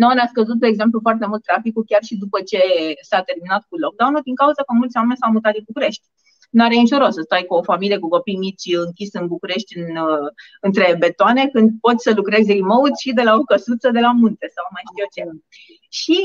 Noi 0.02 0.16
ne-a 0.18 0.30
scăzut, 0.34 0.58
de 0.64 0.72
exemplu, 0.74 0.98
foarte 1.08 1.26
mult 1.32 1.44
traficul 1.50 1.84
chiar 1.92 2.04
și 2.10 2.22
după 2.24 2.38
ce 2.50 2.62
s-a 3.10 3.22
terminat 3.30 3.62
cu 3.70 3.76
lockdown-ul 3.84 4.28
din 4.30 4.38
cauza 4.42 4.62
că 4.68 4.74
mulți 4.82 4.98
oameni 5.00 5.20
s-au 5.22 5.32
mutat 5.36 5.54
din 5.58 5.68
București. 5.70 6.06
Nu 6.52 6.64
are 6.64 6.76
nicio 6.76 6.98
rost 6.98 7.16
să 7.18 7.22
stai 7.22 7.44
cu 7.48 7.54
o 7.54 7.64
familie 7.72 7.98
cu 7.98 8.08
copii 8.08 8.38
mici 8.46 8.76
închis 8.86 9.14
în 9.14 9.28
București 9.28 9.78
în, 9.78 9.96
uh, 9.96 10.28
între 10.62 10.96
betoane 11.00 11.44
când 11.54 11.70
poți 11.80 12.04
să 12.04 12.12
lucrezi 12.16 12.54
remote 12.54 12.98
și 13.02 13.14
de 13.14 13.22
la 13.22 13.34
o 13.36 13.44
căsuță 13.52 13.90
de 13.92 14.00
la 14.00 14.12
munte 14.12 14.48
sau 14.56 14.66
mai 14.74 14.84
știu 14.90 15.04
eu 15.04 15.12
ce. 15.16 15.24
Și 15.90 16.18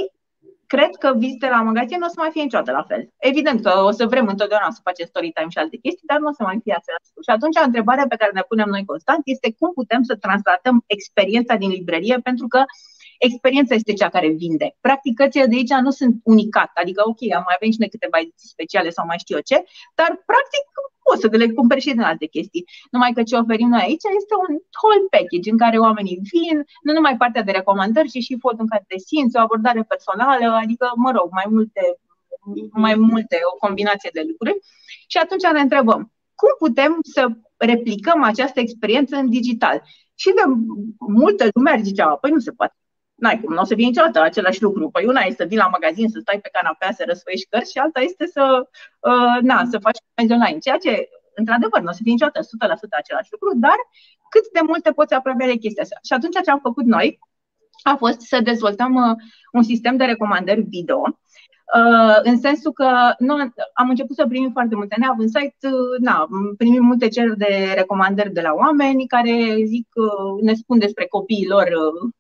cred 0.67 0.93
că 1.03 1.09
vizitele 1.17 1.57
la 1.59 1.63
magazin 1.63 1.99
nu 1.99 2.07
o 2.07 2.15
să 2.15 2.19
mai 2.19 2.31
fie 2.33 2.43
niciodată 2.43 2.73
la 2.79 2.85
fel. 2.91 3.03
Evident 3.31 3.59
că 3.63 3.73
o 3.89 3.91
să 3.99 4.07
vrem 4.13 4.27
întotdeauna 4.35 4.71
să 4.71 4.81
facem 4.89 5.07
story 5.07 5.31
time 5.37 5.53
și 5.55 5.59
alte 5.59 5.77
chestii, 5.85 6.11
dar 6.11 6.19
nu 6.19 6.29
o 6.33 6.37
să 6.39 6.43
mai 6.43 6.59
fie 6.63 6.75
același 6.79 7.09
lucru. 7.09 7.23
Și 7.27 7.35
atunci 7.37 7.67
întrebarea 7.71 8.07
pe 8.13 8.21
care 8.21 8.33
ne 8.35 8.45
punem 8.51 8.69
noi 8.75 8.85
constant 8.93 9.23
este 9.35 9.49
cum 9.59 9.71
putem 9.81 10.03
să 10.03 10.15
translatăm 10.25 10.77
experiența 10.97 11.55
din 11.63 11.71
librărie, 11.79 12.17
pentru 12.29 12.47
că 12.53 12.61
experiența 13.19 13.75
este 13.75 13.93
cea 13.93 14.09
care 14.09 14.29
vinde. 14.29 14.77
Practic, 14.81 15.15
cărțile 15.17 15.47
de 15.47 15.57
aici 15.57 15.75
nu 15.87 15.91
sunt 15.91 16.15
unicat, 16.25 16.71
adică, 16.75 17.03
ok, 17.07 17.21
am 17.37 17.45
mai 17.47 17.57
avem 17.59 17.71
și 17.71 17.81
noi 17.83 17.95
câteva 17.95 18.19
ediții 18.21 18.55
speciale 18.55 18.91
sau 18.91 19.05
mai 19.07 19.19
știu 19.19 19.37
eu 19.37 19.43
ce, 19.51 19.59
dar, 19.99 20.11
practic, 20.31 20.65
poți 21.07 21.21
să 21.23 21.29
le 21.43 21.49
cumperi 21.59 21.85
și 21.85 21.97
din 21.99 22.09
alte 22.13 22.27
chestii. 22.27 22.65
Numai 22.95 23.13
că 23.13 23.23
ce 23.23 23.37
oferim 23.37 23.69
noi 23.69 23.85
aici 23.87 24.07
este 24.21 24.35
un 24.45 24.53
whole 24.79 25.07
package 25.15 25.51
în 25.55 25.59
care 25.65 25.77
oamenii 25.87 26.19
vin, 26.33 26.57
nu 26.87 26.93
numai 26.93 27.17
partea 27.23 27.43
de 27.43 27.57
recomandări, 27.59 28.13
ci 28.15 28.23
și 28.27 28.43
fotul 28.45 28.65
în 28.67 28.73
care 28.73 28.85
te 28.91 28.99
simți, 29.09 29.37
o 29.37 29.41
abordare 29.41 29.83
personală, 29.93 30.47
adică, 30.65 30.87
mă 31.05 31.11
rog, 31.17 31.29
mai 31.41 31.47
multe, 31.55 31.83
mai 32.85 32.95
multe, 32.95 33.37
o 33.53 33.57
combinație 33.65 34.11
de 34.13 34.23
lucruri. 34.29 34.59
Și 35.13 35.17
atunci 35.19 35.47
ne 35.53 35.67
întrebăm, 35.67 36.01
cum 36.41 36.53
putem 36.59 36.93
să 37.15 37.23
replicăm 37.57 38.23
această 38.23 38.61
experiență 38.61 39.17
în 39.17 39.29
digital? 39.31 39.83
Și 40.15 40.31
de 40.39 40.43
multă 41.23 41.45
lume 41.55 41.71
ar 41.71 41.81
zicea, 41.81 42.07
păi 42.09 42.31
nu 42.31 42.39
se 42.39 42.51
poate 42.51 42.75
n-ai 43.17 43.41
cum, 43.41 43.55
nu 43.55 43.61
o 43.61 43.65
să 43.65 43.75
fie 43.75 43.87
niciodată 43.87 44.21
același 44.21 44.63
lucru. 44.63 44.91
Păi 44.91 45.05
una 45.07 45.21
este 45.21 45.43
să 45.43 45.49
vii 45.49 45.57
la 45.65 45.69
magazin, 45.77 46.09
să 46.09 46.19
stai 46.21 46.39
pe 46.41 46.49
canapea, 46.53 46.93
să 46.93 47.03
răsfoiești 47.07 47.49
cărți 47.51 47.71
și 47.71 47.79
alta 47.79 48.01
este 48.01 48.27
să, 48.27 48.69
uh, 49.11 49.39
na, 49.43 49.65
să 49.71 49.79
faci 49.79 49.99
comenzi 50.15 50.35
online. 50.37 50.59
Ceea 50.59 50.79
ce, 50.85 51.09
într-adevăr, 51.35 51.81
nu 51.81 51.91
o 51.93 51.93
să 51.93 52.01
fie 52.03 52.13
niciodată 52.13 52.41
100% 52.43 52.97
același 52.97 53.33
lucru, 53.35 53.51
dar 53.67 53.79
cât 54.33 54.45
de 54.53 54.61
multe 54.71 54.91
poți 54.91 55.15
apropia 55.15 55.47
de 55.47 55.63
chestia 55.65 55.83
asta. 55.83 55.99
Și 56.09 56.13
atunci 56.13 56.37
ce 56.45 56.51
am 56.51 56.63
făcut 56.69 56.85
noi 56.85 57.19
a 57.83 57.95
fost 57.97 58.21
să 58.21 58.41
dezvoltăm 58.41 58.95
uh, 58.95 59.17
un 59.53 59.63
sistem 59.63 59.97
de 59.97 60.05
recomandări 60.05 60.61
video 60.61 61.01
Uh, 61.03 61.26
în 62.23 62.39
sensul 62.41 62.73
că 62.73 63.15
nu, 63.19 63.35
am 63.75 63.89
început 63.89 64.17
să 64.17 64.27
primim 64.27 64.51
foarte 64.53 64.75
multe. 64.75 64.97
Neavând 64.99 65.29
site, 65.29 65.57
uh, 65.69 65.99
na, 66.01 66.27
primim 66.57 66.85
multe 66.85 67.09
cereri 67.09 67.37
de 67.37 67.73
recomandări 67.75 68.33
de 68.33 68.41
la 68.41 68.53
oameni 68.53 69.07
care 69.07 69.57
zic, 69.65 69.89
uh, 69.95 70.43
ne 70.43 70.55
spun 70.55 70.79
despre 70.79 71.07
copiii 71.07 71.47
lor 71.47 71.69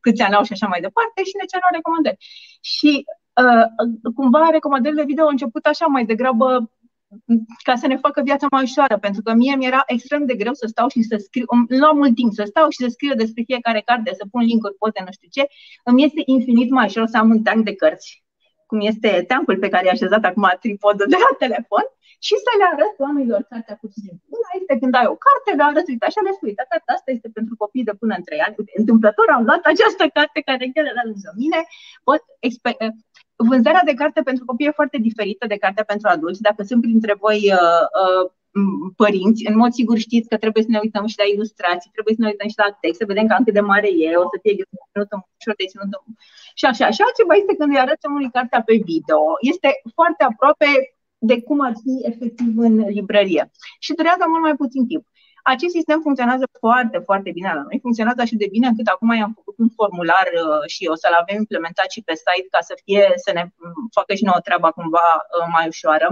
câți 0.00 0.22
ani 0.22 0.34
au 0.34 0.42
și 0.42 0.52
așa 0.52 0.66
mai 0.66 0.80
departe 0.80 1.22
și 1.22 1.36
ne 1.40 1.44
cer 1.50 1.60
recomandări. 1.72 2.16
Și 2.60 3.04
uh, 3.42 3.66
cumva 4.14 4.48
recomandările 4.50 5.04
video 5.04 5.24
au 5.24 5.30
început 5.30 5.64
așa 5.66 5.86
mai 5.86 6.04
degrabă 6.04 6.70
ca 7.62 7.74
să 7.74 7.86
ne 7.86 7.96
facă 7.96 8.22
viața 8.24 8.46
mai 8.50 8.62
ușoară, 8.62 8.98
pentru 8.98 9.22
că 9.22 9.32
mie 9.32 9.56
mi-era 9.56 9.82
extrem 9.86 10.26
de 10.26 10.34
greu 10.34 10.52
să 10.52 10.66
stau 10.68 10.88
și 10.88 11.02
să 11.02 11.16
scriu, 11.16 11.44
îmi 11.46 11.66
lua 11.80 11.92
mult 11.92 12.14
timp 12.14 12.32
să 12.32 12.44
stau 12.46 12.68
și 12.68 12.82
să 12.82 12.88
scriu 12.88 13.14
despre 13.14 13.42
fiecare 13.46 13.80
carte, 13.80 14.10
să 14.14 14.26
pun 14.30 14.42
link-uri, 14.42 14.74
poze, 14.78 15.00
nu 15.04 15.12
știu 15.12 15.28
ce, 15.30 15.46
îmi 15.84 16.04
este 16.04 16.22
infinit 16.24 16.70
mai 16.70 16.86
ușor 16.86 17.06
să 17.06 17.16
am 17.18 17.30
un 17.30 17.42
tank 17.42 17.64
de 17.64 17.74
cărți 17.74 18.25
cum 18.70 18.78
este 18.90 19.10
teancul 19.30 19.56
pe 19.58 19.72
care 19.72 19.84
i-a 19.86 19.96
așezat 19.96 20.24
acum 20.24 20.46
tripodul 20.64 21.06
de 21.12 21.18
la 21.24 21.30
telefon 21.44 21.84
și 22.26 22.34
să 22.44 22.50
le 22.58 22.66
arăt 22.72 22.94
oamenilor 23.04 23.42
cartea 23.52 23.76
cu 23.82 23.88
simplu. 24.02 24.24
Una 24.38 24.50
este 24.60 24.74
când 24.80 24.94
ai 25.00 25.08
o 25.14 25.16
carte, 25.26 25.50
le 25.58 25.64
arăt, 25.68 25.86
uite, 25.92 26.04
așa 26.06 26.20
le 26.26 26.32
spui, 26.36 26.58
cartea 26.58 26.94
asta 26.96 27.10
este 27.16 27.28
pentru 27.38 27.54
copii 27.62 27.88
de 27.88 27.94
până 28.00 28.14
în 28.16 28.24
3 28.28 28.40
ani. 28.46 28.54
Uite, 28.58 28.72
întâmplător 28.82 29.28
am 29.30 29.44
luat 29.48 29.62
această 29.72 30.04
carte 30.16 30.38
care 30.48 30.64
e 30.74 30.96
la 30.98 31.04
lângă 31.10 31.30
mine. 31.42 31.60
Pot 32.08 32.22
exper- 32.48 32.94
Vânzarea 33.50 33.84
de 33.90 33.98
carte 34.00 34.20
pentru 34.28 34.44
copii 34.44 34.66
e 34.66 34.80
foarte 34.80 34.98
diferită 35.08 35.44
de 35.46 35.62
cartea 35.64 35.84
pentru 35.92 36.06
adulți. 36.08 36.46
Dacă 36.48 36.62
sunt 36.62 36.80
printre 36.86 37.14
voi 37.24 37.40
uh, 37.60 37.84
uh, 38.02 38.24
părinți, 39.02 39.46
în 39.50 39.56
mod 39.62 39.72
sigur 39.72 39.96
știți 40.06 40.28
că 40.28 40.36
trebuie 40.44 40.62
să 40.66 40.72
ne 40.72 40.82
uităm 40.82 41.06
și 41.12 41.20
la 41.22 41.26
ilustrații, 41.34 41.94
trebuie 41.94 42.14
să 42.16 42.22
ne 42.22 42.30
uităm 42.32 42.48
și 42.52 42.62
la 42.64 42.76
text, 42.82 42.98
să 43.00 43.10
vedem 43.12 43.26
cam 43.26 43.44
cât 43.44 43.54
de 43.58 43.64
mare 43.72 43.88
e, 44.04 44.22
o 44.24 44.26
să 44.32 44.38
fie 44.42 44.54
ținută 44.92 45.14
ușor 45.38 45.54
de 45.60 45.70
ținută 45.72 45.96
și 46.58 46.64
așa. 46.70 46.86
Și 46.94 47.02
altceva 47.06 47.34
este 47.34 47.56
când 47.58 47.70
îi 47.72 47.82
arăți 47.84 48.06
omului 48.08 48.34
cartea 48.36 48.60
pe 48.68 48.74
video. 48.90 49.20
Este 49.52 49.68
foarte 49.96 50.22
aproape 50.30 50.68
de 51.30 51.36
cum 51.46 51.58
ar 51.68 51.74
fi 51.82 51.94
efectiv 52.10 52.50
în 52.66 52.74
librărie. 52.96 53.42
Și 53.84 53.96
durează 53.98 54.24
mult 54.28 54.42
mai 54.48 54.56
puțin 54.62 54.82
timp. 54.90 55.04
Acest 55.54 55.74
sistem 55.78 55.98
funcționează 56.06 56.46
foarte, 56.62 56.98
foarte 57.08 57.30
bine 57.36 57.50
la 57.54 57.62
noi. 57.66 57.78
Funcționează 57.86 58.20
așa 58.22 58.36
de 58.42 58.52
bine 58.54 58.66
încât 58.66 58.86
acum 58.86 59.10
i-am 59.14 59.32
făcut 59.38 59.56
un 59.58 59.70
formular 59.78 60.26
uh, 60.34 60.64
și 60.74 60.82
o 60.92 60.94
să-l 61.02 61.16
avem 61.20 61.36
implementat 61.36 61.88
și 61.94 62.02
pe 62.08 62.14
site 62.14 62.48
ca 62.54 62.60
să 62.68 62.74
fie, 62.84 63.06
să 63.24 63.30
ne 63.32 63.44
facă 63.96 64.12
și 64.14 64.24
nouă 64.24 64.40
treaba 64.46 64.70
cumva 64.78 65.08
uh, 65.16 65.46
mai 65.54 65.66
ușoară. 65.74 66.08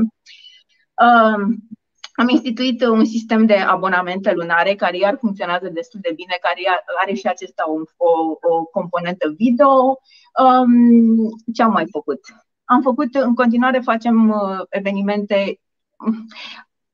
Um, 2.17 2.25
am 2.25 2.29
instituit 2.29 2.83
un 2.85 3.05
sistem 3.05 3.47
de 3.47 3.55
abonamente 3.55 4.33
lunare 4.33 4.75
care 4.75 4.97
iar 4.97 5.17
funcționează 5.21 5.69
destul 5.69 6.01
de 6.03 6.13
bine, 6.15 6.39
care 6.41 6.83
are 7.01 7.15
și 7.15 7.27
acesta 7.27 7.65
o, 7.67 7.81
o, 7.97 8.11
o 8.55 8.65
componentă 8.65 9.35
video. 9.37 9.99
Um, 10.45 11.29
ce 11.55 11.63
am 11.63 11.73
mai 11.73 11.87
făcut? 11.91 12.21
Am 12.65 12.83
făcut, 12.83 13.15
în 13.15 13.35
continuare 13.35 13.81
facem 13.81 14.29
uh, 14.29 14.61
evenimente 14.69 15.61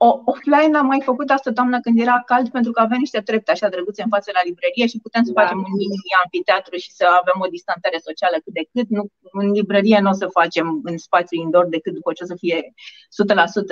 o, 0.06 0.08
offline 0.32 0.76
am 0.76 0.86
mai 0.86 1.02
făcut 1.10 1.28
asta 1.30 1.50
toamnă 1.58 1.80
când 1.80 1.96
era 2.04 2.22
cald 2.30 2.48
pentru 2.56 2.70
că 2.72 2.80
avea 2.80 2.98
niște 3.04 3.20
trepte 3.28 3.50
așa 3.50 3.68
drăguțe 3.68 4.02
în 4.02 4.12
față 4.14 4.30
la 4.34 4.42
librărie 4.48 4.86
și 4.92 5.04
putem 5.06 5.22
să 5.24 5.32
da. 5.32 5.40
facem 5.40 5.58
un 5.66 5.72
mini 5.80 6.18
amfiteatru 6.22 6.74
și 6.84 6.90
să 6.98 7.04
avem 7.20 7.38
o 7.44 7.52
distanțare 7.56 7.98
socială 8.08 8.36
cât 8.44 8.54
de 8.58 8.64
cât. 8.72 8.88
Nu, 8.96 9.02
în 9.40 9.46
librărie 9.58 9.98
nu 10.04 10.12
o 10.14 10.20
să 10.22 10.26
facem 10.38 10.66
în 10.90 10.96
spațiu 11.06 11.36
indoor 11.44 11.66
decât 11.76 11.92
după 11.98 12.10
ce 12.12 12.22
o 12.24 12.30
să 12.32 12.36
fie 12.42 12.58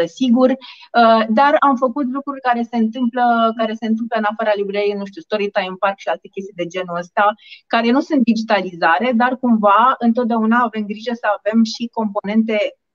100% 0.03 0.05
sigur, 0.21 0.49
uh, 0.51 1.23
dar 1.39 1.53
am 1.69 1.75
făcut 1.85 2.07
lucruri 2.17 2.47
care 2.49 2.63
se 2.71 2.77
întâmplă, 2.85 3.25
care 3.61 3.73
se 3.81 3.87
întâmplă 3.91 4.17
în 4.19 4.27
afara 4.31 4.53
librăriei, 4.61 5.01
nu 5.01 5.07
știu, 5.11 5.23
story 5.29 5.49
time 5.59 5.77
park 5.83 5.99
și 5.99 6.09
alte 6.09 6.29
chestii 6.35 6.61
de 6.61 6.71
genul 6.75 6.97
ăsta, 7.03 7.25
care 7.73 7.89
nu 7.97 8.01
sunt 8.09 8.21
digitalizare, 8.31 9.09
dar 9.21 9.33
cumva 9.45 9.81
întotdeauna 10.07 10.59
avem 10.69 10.85
grijă 10.93 11.13
să 11.23 11.27
avem 11.37 11.59
și 11.73 11.83
componente 11.99 12.57
Uh, 12.61 12.88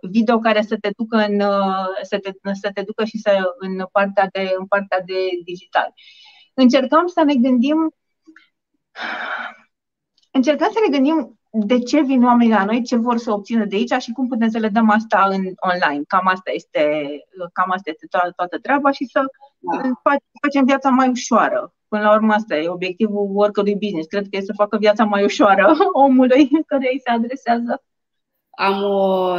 video 0.00 0.38
care 0.38 0.62
să 0.62 0.76
te 0.80 0.90
ducă 0.96 1.16
în, 1.16 1.40
uh, 1.40 1.86
să 2.02 2.18
te, 2.18 2.30
să 2.52 2.70
te 2.74 2.82
ducă 2.82 3.04
și 3.04 3.18
să 3.18 3.54
în 3.58 3.86
partea 3.92 4.28
de, 4.32 4.54
în 4.58 4.66
partea 4.66 5.00
de 5.00 5.14
digital. 5.44 5.92
Încercăm 6.54 7.06
să 7.06 7.22
ne 7.24 7.34
gândim 7.34 7.94
încercăm 10.30 10.68
să 10.72 10.78
ne 10.84 10.96
gândim 10.96 11.40
de 11.50 11.78
ce 11.78 12.00
vin 12.00 12.24
oamenii 12.24 12.52
la 12.52 12.64
noi, 12.64 12.82
ce 12.82 12.96
vor 12.96 13.16
să 13.16 13.32
obțină 13.32 13.64
de 13.64 13.76
aici 13.76 13.92
și 14.02 14.12
cum 14.12 14.28
putem 14.28 14.48
să 14.48 14.58
le 14.58 14.68
dăm 14.68 14.90
asta 14.90 15.26
în 15.30 15.44
online. 15.56 16.02
Cam 16.06 16.26
asta 16.26 16.50
este, 16.54 17.06
cam 17.52 17.70
asta 17.70 17.90
este 17.90 18.06
toată, 18.10 18.30
toată 18.36 18.58
treaba 18.58 18.90
și 18.90 19.04
să 19.04 19.20
da. 19.58 19.80
facem 20.40 20.64
viața 20.64 20.88
mai 20.88 21.08
ușoară. 21.08 21.74
Până 21.88 22.02
la 22.02 22.12
urmă, 22.14 22.32
asta 22.32 22.56
e 22.56 22.68
obiectivul 22.68 23.30
oricărui 23.34 23.76
business. 23.76 24.08
Cred 24.08 24.26
că 24.30 24.36
e 24.36 24.40
să 24.40 24.52
facă 24.56 24.76
viața 24.76 25.04
mai 25.04 25.24
ușoară 25.24 25.72
omului 26.06 26.48
care 26.66 26.88
îi 26.92 27.00
se 27.04 27.10
adresează 27.10 27.82
am 28.56 28.82
o 28.82 29.34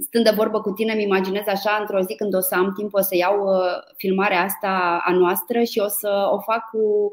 stând 0.00 0.24
de 0.24 0.32
vorbă 0.36 0.60
cu 0.60 0.70
tine, 0.70 0.92
îmi 0.92 1.02
imaginez 1.02 1.46
așa, 1.46 1.76
într-o 1.80 2.00
zi 2.00 2.14
când 2.14 2.34
o 2.34 2.40
să 2.40 2.54
am 2.54 2.72
timp, 2.76 2.94
o 2.94 3.00
să 3.00 3.16
iau 3.16 3.48
filmarea 3.96 4.42
asta 4.42 5.02
a 5.04 5.12
noastră 5.12 5.62
și 5.62 5.78
o 5.78 5.88
să 5.88 6.28
o 6.32 6.38
fac 6.40 6.70
cu 6.70 7.12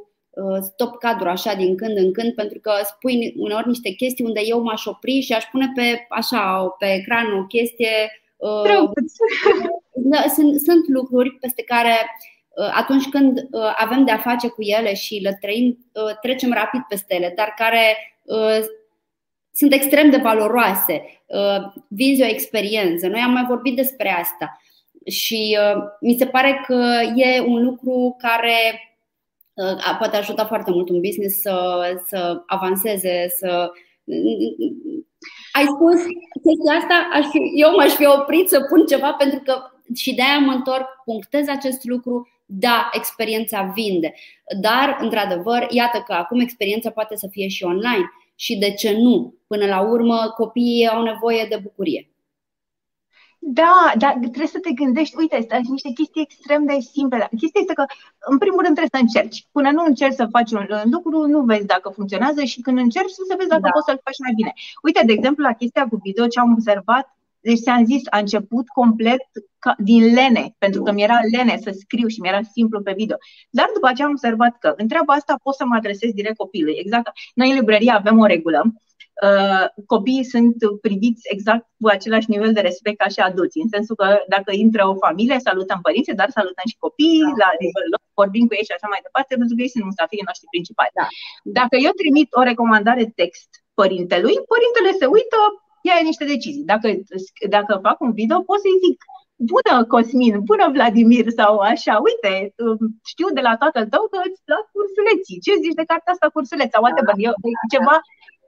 stop 0.61 0.97
cadru 0.97 1.29
așa 1.29 1.53
din 1.53 1.77
când 1.77 1.97
în 1.97 2.13
când 2.13 2.33
pentru 2.33 2.59
că 2.59 2.71
spui 2.83 3.33
uneori 3.37 3.67
niște 3.67 3.89
chestii 3.89 4.25
unde 4.25 4.41
eu 4.43 4.61
m-aș 4.61 4.85
opri 4.85 5.19
și 5.19 5.33
aș 5.33 5.43
pune 5.43 5.71
pe 5.75 6.05
așa 6.09 6.75
pe 6.79 6.93
ecran 6.93 7.37
o 7.37 7.45
chestie 7.45 8.21
da, 10.11 10.23
sunt, 10.33 10.59
sunt 10.59 10.87
lucruri 10.87 11.31
peste 11.31 11.63
care 11.63 11.93
atunci 12.73 13.09
când 13.09 13.47
avem 13.75 14.05
de-a 14.05 14.17
face 14.17 14.47
cu 14.47 14.61
ele 14.61 14.93
și 14.93 15.19
le 15.23 15.37
trăim, 15.41 15.85
trecem 16.21 16.51
rapid 16.53 16.81
peste 16.87 17.15
ele, 17.15 17.33
dar 17.35 17.53
care 17.57 17.97
sunt 19.53 19.73
extrem 19.73 20.09
de 20.09 20.17
valoroase. 20.17 21.23
Vinzi 21.87 22.21
o 22.21 22.25
experiență. 22.25 23.07
Noi 23.07 23.19
am 23.19 23.31
mai 23.31 23.45
vorbit 23.47 23.75
despre 23.75 24.09
asta 24.09 24.61
și 25.05 25.57
mi 25.99 26.15
se 26.17 26.25
pare 26.25 26.63
că 26.67 26.99
e 27.15 27.41
un 27.41 27.63
lucru 27.63 28.15
care 28.19 28.87
poate 29.97 30.17
ajuta 30.17 30.45
foarte 30.45 30.71
mult 30.71 30.89
un 30.89 31.01
business 31.01 31.41
să, 31.41 31.81
să 32.07 32.43
avanseze, 32.45 33.25
să 33.37 33.71
ai 35.51 35.65
spus 35.65 36.01
chestia 36.43 36.73
asta, 36.77 37.09
aș 37.13 37.25
fi, 37.25 37.39
eu 37.55 37.75
m-aș 37.75 37.91
fi 37.91 38.05
oprit 38.05 38.49
să 38.49 38.65
pun 38.69 38.85
ceva 38.85 39.13
pentru 39.13 39.39
că 39.39 39.61
și 39.95 40.15
de-aia 40.15 40.39
mă 40.39 40.51
întorc, 40.51 40.87
punctez 41.05 41.47
acest 41.47 41.83
lucru, 41.83 42.27
da, 42.45 42.89
experiența 42.93 43.71
vinde. 43.75 44.13
Dar, 44.61 44.97
într-adevăr, 44.99 45.67
iată 45.69 46.03
că 46.05 46.13
acum 46.13 46.39
experiența 46.39 46.89
poate 46.89 47.15
să 47.15 47.27
fie 47.31 47.47
și 47.47 47.63
online. 47.63 48.11
Și 48.43 48.57
de 48.57 48.71
ce 48.73 48.97
nu? 48.97 49.35
Până 49.47 49.65
la 49.65 49.81
urmă, 49.81 50.17
copiii 50.35 50.87
au 50.87 51.03
nevoie 51.03 51.45
de 51.49 51.59
bucurie. 51.63 52.11
Da, 53.39 53.91
dar 53.97 54.13
trebuie 54.13 54.47
să 54.47 54.59
te 54.59 54.71
gândești, 54.71 55.15
uite, 55.17 55.47
sunt 55.49 55.67
niște 55.67 55.89
chestii 55.89 56.21
extrem 56.21 56.65
de 56.65 56.79
simple. 56.79 57.29
Chestia 57.37 57.61
este 57.61 57.73
că, 57.73 57.85
în 58.19 58.37
primul 58.37 58.63
rând, 58.63 58.75
trebuie 58.75 58.95
să 58.97 59.01
încerci. 59.01 59.47
Până 59.51 59.71
nu 59.71 59.83
încerci 59.83 60.19
să 60.21 60.27
faci 60.31 60.51
un 60.51 60.65
lucru, 60.95 61.27
nu 61.27 61.41
vezi 61.41 61.65
dacă 61.65 61.89
funcționează 61.89 62.43
și 62.43 62.61
când 62.61 62.77
încerci, 62.77 63.11
să 63.29 63.35
vezi 63.37 63.49
dacă 63.49 63.61
da. 63.61 63.69
poți 63.69 63.85
să-l 63.85 64.01
faci 64.03 64.19
mai 64.25 64.33
bine. 64.35 64.53
Uite, 64.83 65.01
de 65.05 65.13
exemplu, 65.13 65.43
la 65.43 65.53
chestia 65.53 65.87
cu 65.87 65.99
video, 66.03 66.27
ce 66.27 66.39
am 66.39 66.51
observat, 66.51 67.05
deci 67.41 67.59
ți-am 67.59 67.85
zis, 67.85 68.01
a 68.09 68.17
început 68.17 68.67
complet 68.67 69.21
ca, 69.59 69.75
din 69.77 70.13
lene, 70.13 70.55
pentru 70.57 70.81
că 70.81 70.91
mi-era 70.91 71.19
lene 71.31 71.57
să 71.57 71.71
scriu 71.79 72.07
și 72.07 72.21
mi-era 72.21 72.41
simplu 72.51 72.81
pe 72.81 72.93
video. 72.97 73.17
Dar 73.49 73.69
după 73.73 73.87
aceea 73.87 74.07
am 74.07 74.13
observat 74.13 74.57
că 74.59 74.73
în 74.77 74.87
treaba 74.87 75.13
asta 75.13 75.35
pot 75.43 75.55
să 75.55 75.65
mă 75.65 75.75
adresez 75.75 76.11
direct 76.11 76.35
copilului. 76.35 76.79
Exact. 76.79 77.09
Noi 77.33 77.49
în 77.49 77.55
librărie 77.55 77.91
avem 77.91 78.19
o 78.19 78.25
regulă 78.25 78.61
Uh, 79.29 79.65
copiii 79.93 80.31
sunt 80.33 80.55
priviți 80.85 81.23
exact 81.35 81.65
cu 81.81 81.87
același 81.95 82.29
nivel 82.33 82.51
de 82.57 82.67
respect 82.69 82.97
ca 83.03 83.09
și 83.13 83.19
adulții, 83.29 83.63
în 83.65 83.71
sensul 83.75 83.95
că 84.01 84.07
dacă 84.35 84.51
intră 84.63 84.83
o 84.91 85.01
familie, 85.05 85.47
salutăm 85.49 85.79
părinții, 85.87 86.19
dar 86.21 86.29
salutăm 86.39 86.67
și 86.71 86.83
copiii, 86.85 87.31
da. 87.31 87.39
la 87.43 87.49
nivel 87.63 87.85
lor, 87.93 88.01
vorbim 88.21 88.45
cu 88.47 88.53
ei 88.57 88.67
și 88.67 88.75
așa 88.75 88.87
mai 88.93 89.05
departe, 89.07 89.33
pentru 89.39 89.53
că 89.55 89.61
ei 89.61 89.73
sunt 89.73 89.85
musafirii 89.89 90.29
noștri 90.29 90.53
principali. 90.53 90.95
Da. 90.99 91.07
Dacă 91.59 91.75
eu 91.85 91.93
trimit 92.01 92.29
o 92.39 92.41
recomandare 92.51 93.03
text 93.19 93.49
părintelui, 93.79 94.35
părintele 94.53 94.91
se 95.01 95.07
uită, 95.17 95.39
ia 95.87 95.95
niște 96.09 96.25
decizii. 96.33 96.69
Dacă, 96.73 96.87
dacă 97.55 97.71
fac 97.87 97.97
un 98.05 98.13
video, 98.19 98.37
pot 98.49 98.59
să-i 98.63 98.81
zic, 98.85 98.97
bună 99.51 99.75
Cosmin, 99.91 100.35
bună 100.49 100.65
Vladimir 100.75 101.25
sau 101.39 101.53
așa, 101.71 101.93
uite, 102.07 102.31
știu 103.11 103.27
de 103.37 103.41
la 103.47 103.53
tatăl 103.63 103.85
tău 103.93 104.03
că 104.11 104.17
îți 104.27 104.41
plac 104.47 104.63
cursuleții. 104.75 105.41
Ce 105.45 105.51
zici 105.63 105.79
de 105.79 105.89
cartea 105.91 106.13
asta 106.13 106.33
cursuleț? 106.35 106.69
Sau 106.71 106.83
whatever, 106.83 107.15
da. 107.17 107.21
e 107.27 107.69
ceva 107.75 107.95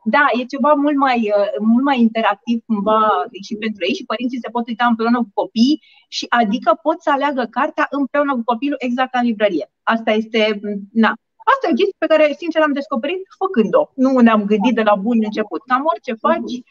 da, 0.05 0.25
e 0.39 0.51
ceva 0.53 0.71
mult 0.83 0.97
mai, 1.05 1.19
uh, 1.37 1.51
mult 1.71 1.83
mai 1.89 1.99
interactiv 1.99 2.57
cumva 2.65 2.99
și 3.47 3.53
pentru 3.55 3.81
ei 3.87 3.93
și 3.99 4.09
părinții 4.11 4.43
se 4.43 4.53
pot 4.55 4.67
uita 4.67 4.85
împreună 4.85 5.17
cu 5.17 5.31
copii 5.33 5.81
și 6.07 6.25
adică 6.29 6.79
pot 6.81 7.01
să 7.01 7.09
aleagă 7.11 7.43
cartea 7.57 7.87
împreună 7.89 8.33
cu 8.33 8.43
copilul 8.51 8.83
exact 8.87 9.11
ca 9.11 9.19
în 9.19 9.25
librărie. 9.25 9.71
Asta 9.83 10.11
este, 10.11 10.59
na, 11.03 11.11
Asta 11.51 11.67
e 11.67 11.71
o 11.71 11.79
chestie 11.79 12.03
pe 12.03 12.11
care, 12.11 12.25
sincer, 12.41 12.61
am 12.61 12.77
descoperit 12.79 13.21
făcând-o. 13.41 13.83
Nu 14.03 14.11
ne-am 14.19 14.43
gândit 14.51 14.75
de 14.75 14.83
la 14.89 14.95
bun 14.95 15.17
început. 15.27 15.61
Cam 15.69 15.83
orice 15.91 16.13
faci, 16.25 16.55
mm, 16.57 16.65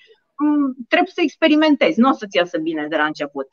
trebuie 0.88 1.12
să 1.14 1.20
experimentezi. 1.22 2.01
Nu 2.01 2.09
o 2.09 2.12
să-ți 2.12 2.36
iasă 2.36 2.59
bine 2.59 2.86
de 2.88 2.97
la 2.97 3.05
început. 3.05 3.49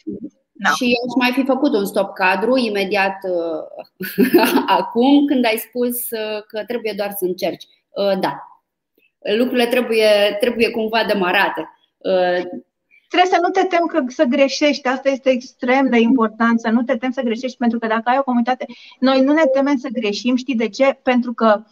Da. 0.52 0.70
Și 0.70 0.86
aș 1.08 1.14
mai 1.16 1.32
fi 1.32 1.44
făcut 1.46 1.74
un 1.74 1.86
stop 1.86 2.14
cadru 2.14 2.58
imediat 2.58 3.18
uh, 3.24 4.62
acum 4.80 5.26
când 5.26 5.46
ai 5.46 5.58
spus 5.58 5.96
uh, 6.12 6.42
că 6.48 6.64
trebuie 6.68 6.94
doar 6.98 7.12
să 7.18 7.26
încerci. 7.26 7.66
Uh, 7.90 8.20
da, 8.20 8.50
lucrurile 9.38 9.66
trebuie, 9.66 10.38
trebuie 10.40 10.70
cumva 10.70 11.04
demarate. 11.08 11.70
Uh, 11.98 12.42
trebuie 13.10 13.32
să 13.32 13.40
nu 13.42 13.50
te 13.50 13.64
tem 13.64 13.86
că 13.86 14.04
să 14.08 14.24
greșești. 14.24 14.88
Asta 14.88 15.10
este 15.10 15.30
extrem 15.30 15.90
de 15.90 16.00
important, 16.00 16.60
să 16.60 16.70
nu 16.70 16.82
te 16.84 16.98
tem 16.98 17.12
să 17.12 17.22
greșești, 17.22 17.58
pentru 17.58 17.80
că 17.80 17.88
dacă 17.88 18.04
ai 18.06 18.18
o 18.18 18.24
comunitate, 18.24 18.66
noi 19.00 19.22
nu 19.22 19.34
ne 19.34 19.44
temem 19.54 19.78
să 19.78 19.88
greșim, 19.92 20.36
știi 20.36 20.56
de 20.56 20.70
ce? 20.70 21.00
Pentru 21.04 21.34
că 21.34 21.64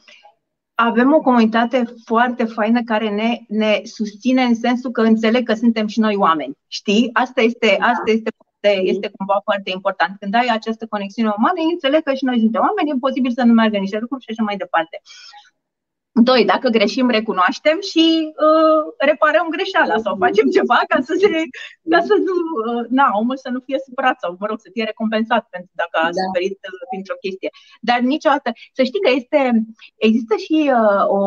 avem 0.80 1.13
o 1.13 1.19
comunitate 1.19 1.84
foarte 2.05 2.43
faină 2.43 2.82
care 2.84 3.09
ne, 3.09 3.38
ne 3.47 3.82
susține 3.84 4.43
în 4.43 4.55
sensul 4.55 4.91
că 4.91 5.01
înțeleg 5.01 5.43
că 5.43 5.53
suntem 5.53 5.88
și 5.88 5.99
noi 5.99 6.15
oameni. 6.15 6.57
Știi? 6.67 7.09
Asta 7.13 7.41
este, 7.41 7.78
asta 7.80 8.11
este 8.11 8.30
este 8.84 9.11
cumva 9.17 9.39
foarte 9.43 9.69
important. 9.69 10.17
Când 10.19 10.34
ai 10.36 10.47
această 10.51 10.86
conexiune 10.89 11.34
umană, 11.38 11.59
înțeleg 11.71 12.03
că 12.03 12.13
și 12.13 12.23
noi 12.23 12.39
suntem 12.39 12.61
oameni, 12.61 12.89
e 12.89 13.05
posibil 13.07 13.32
să 13.32 13.43
nu 13.43 13.53
meargă 13.53 13.78
niște 13.78 13.97
lucruri 13.99 14.23
și 14.23 14.30
așa 14.32 14.43
mai 14.43 14.57
departe. 14.57 15.01
Doi, 16.24 16.45
dacă 16.45 16.70
greșim, 16.70 17.09
recunoaștem 17.09 17.78
și 17.91 18.05
uh, 18.45 18.82
reparăm 18.97 19.47
greșeala 19.49 19.97
sau 19.97 20.15
facem 20.26 20.47
ceva 20.57 20.80
ca 20.88 20.97
să 21.07 21.13
se, 21.22 21.30
ca 21.93 21.99
să 22.09 22.13
nu, 22.28 22.36
uh, 22.68 22.86
na, 22.89 23.07
omul 23.20 23.38
să 23.38 23.49
nu 23.49 23.59
fie 23.65 23.80
supărat 23.88 24.18
sau, 24.20 24.36
mă 24.39 24.45
rog, 24.49 24.59
să 24.59 24.70
fie 24.74 24.84
recompensat 24.84 25.47
pentru 25.49 25.72
dacă 25.82 25.95
a 26.01 26.09
da. 26.11 26.22
suferit 26.24 26.57
uh, 26.70 26.86
printr-o 26.89 27.22
chestie. 27.24 27.49
Dar 27.89 27.99
niciodată, 27.99 28.49
să 28.78 28.82
știi 28.84 29.03
că 29.05 29.11
este, 29.20 29.39
există 30.07 30.36
și 30.45 30.57
uh, 30.80 31.03
o 31.18 31.20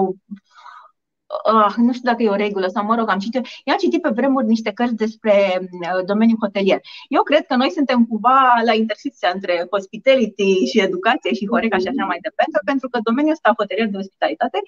uh, 1.53 1.75
nu 1.87 1.93
știu 1.97 2.11
dacă 2.11 2.23
e 2.23 2.37
o 2.37 2.43
regulă 2.47 2.67
sau 2.75 2.83
mă 2.85 2.95
rog, 2.99 3.09
am 3.09 3.23
citit, 3.25 3.43
eu 3.67 3.73
am 3.75 3.83
citit 3.85 4.01
pe 4.03 4.17
vremuri 4.19 4.53
niște 4.55 4.71
cărți 4.79 5.03
despre 5.05 5.35
uh, 5.61 6.05
domeniul 6.11 6.43
hotelier. 6.45 6.81
Eu 7.17 7.23
cred 7.29 7.43
că 7.49 7.55
noi 7.63 7.71
suntem 7.79 7.99
cumva 8.11 8.39
la 8.69 8.75
intersecția 8.83 9.31
între 9.37 9.55
hospitality 9.75 10.53
și 10.71 10.87
educație 10.89 11.33
și 11.39 11.49
Horeca 11.51 11.79
și 11.83 11.91
așa 11.93 12.05
mai 12.11 12.21
departe, 12.27 12.59
pentru 12.71 12.87
că 12.93 12.97
domeniul 13.09 13.37
ăsta 13.37 13.59
hotelier 13.61 13.89
de 13.93 14.03
ospitalitate 14.05 14.59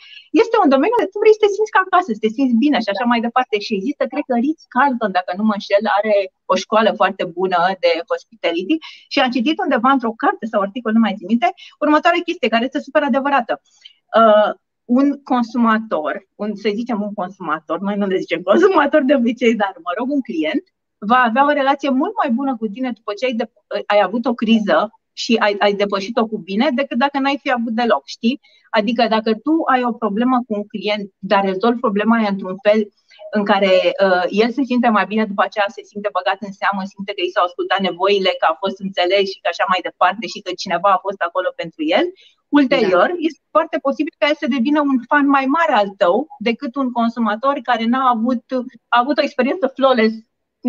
este 0.42 0.56
un 0.62 0.68
domeniu 0.74 0.98
de 1.02 1.08
tu 1.10 1.18
vrei 1.22 1.36
să 1.36 1.42
te 1.42 1.48
simți 1.54 1.74
ca 1.74 1.80
acasă, 1.86 2.08
să 2.12 2.22
te 2.24 2.30
simți 2.36 2.60
bine 2.64 2.78
și 2.84 2.90
așa 2.92 3.04
mai 3.12 3.20
departe. 3.26 3.54
Și 3.66 3.72
există, 3.78 4.02
cred 4.12 4.24
că 4.30 4.34
Ritz 4.44 4.62
Carlton, 4.74 5.10
dacă 5.18 5.30
nu 5.38 5.44
mă 5.48 5.54
înșel, 5.56 5.84
are 5.98 6.16
o 6.52 6.54
școală 6.64 6.90
foarte 7.00 7.24
bună 7.38 7.58
de 7.84 7.92
hospitality 8.10 8.76
și 9.12 9.18
am 9.20 9.30
citit 9.36 9.56
undeva 9.64 9.90
într-o 9.96 10.18
carte 10.22 10.44
sau 10.52 10.60
articol, 10.66 10.92
nu 10.96 11.02
mai 11.04 11.14
țin 11.18 11.26
minte, 11.32 11.48
următoarea 11.84 12.26
chestie 12.28 12.52
care 12.54 12.64
este 12.64 12.80
super 12.86 13.02
adevărată. 13.10 13.52
Uh, 14.20 14.50
un 14.98 15.22
consumator, 15.22 16.14
un, 16.34 16.50
să 16.54 16.70
zicem 16.74 17.02
un 17.02 17.14
consumator, 17.14 17.78
noi 17.80 17.96
nu 17.96 18.06
le 18.06 18.18
zicem 18.18 18.42
consumator 18.42 19.02
de 19.02 19.14
obicei, 19.14 19.54
dar 19.54 19.72
mă 19.76 19.92
rog, 19.98 20.10
un 20.10 20.20
client, 20.20 20.62
va 20.98 21.20
avea 21.28 21.44
o 21.46 21.56
relație 21.60 21.90
mult 21.90 22.12
mai 22.22 22.30
bună 22.38 22.56
cu 22.56 22.66
tine 22.66 22.90
după 22.98 23.12
ce 23.18 23.24
ai, 23.24 23.34
de, 23.40 23.50
ai 23.86 24.00
avut 24.02 24.24
o 24.26 24.34
criză 24.34 24.78
și 25.12 25.32
ai, 25.44 25.54
ai 25.58 25.74
depășit-o 25.82 26.26
cu 26.26 26.38
bine 26.38 26.66
decât 26.80 26.98
dacă 26.98 27.18
n-ai 27.18 27.38
fi 27.42 27.50
avut 27.52 27.74
deloc, 27.80 28.02
știi? 28.16 28.40
Adică 28.78 29.02
dacă 29.14 29.30
tu 29.46 29.54
ai 29.72 29.82
o 29.84 29.92
problemă 30.02 30.36
cu 30.46 30.52
un 30.58 30.66
client, 30.72 31.04
dar 31.18 31.42
rezolvi 31.44 31.84
problema 31.86 32.16
aia 32.16 32.28
într-un 32.34 32.56
fel 32.66 32.80
în 33.38 33.44
care 33.50 33.72
uh, 34.06 34.24
el 34.42 34.50
se 34.56 34.62
simte 34.70 34.88
mai 34.96 35.06
bine, 35.12 35.24
după 35.32 35.42
aceea 35.44 35.68
se 35.76 35.82
simte 35.90 36.10
băgat 36.18 36.38
în 36.46 36.52
seamă, 36.60 36.80
simte 36.92 37.12
că 37.16 37.22
i 37.24 37.34
s-au 37.34 37.44
ascultat 37.46 37.80
nevoile, 37.88 38.32
că 38.40 38.46
a 38.48 38.60
fost 38.62 38.78
înțeles 38.86 39.24
și 39.32 39.40
că 39.42 39.48
așa 39.50 39.64
mai 39.72 39.80
departe 39.88 40.24
și 40.32 40.42
că 40.44 40.50
cineva 40.62 40.90
a 40.92 41.04
fost 41.06 41.20
acolo 41.28 41.48
pentru 41.62 41.82
el, 41.96 42.06
ulterior 42.58 43.08
da. 43.14 43.22
este 43.28 43.42
foarte 43.50 43.76
posibil 43.86 44.14
ca 44.18 44.26
el 44.28 44.36
să 44.42 44.54
devină 44.56 44.80
un 44.80 44.98
fan 45.10 45.26
mai 45.36 45.46
mare 45.56 45.74
al 45.82 45.88
tău 46.02 46.16
decât 46.48 46.72
un 46.82 46.88
consumator 46.98 47.54
care 47.62 47.84
n-a 47.84 48.04
avut, 48.14 48.44
a 48.94 48.98
avut 49.02 49.16
o 49.18 49.26
experiență 49.28 49.66
flawless 49.76 50.14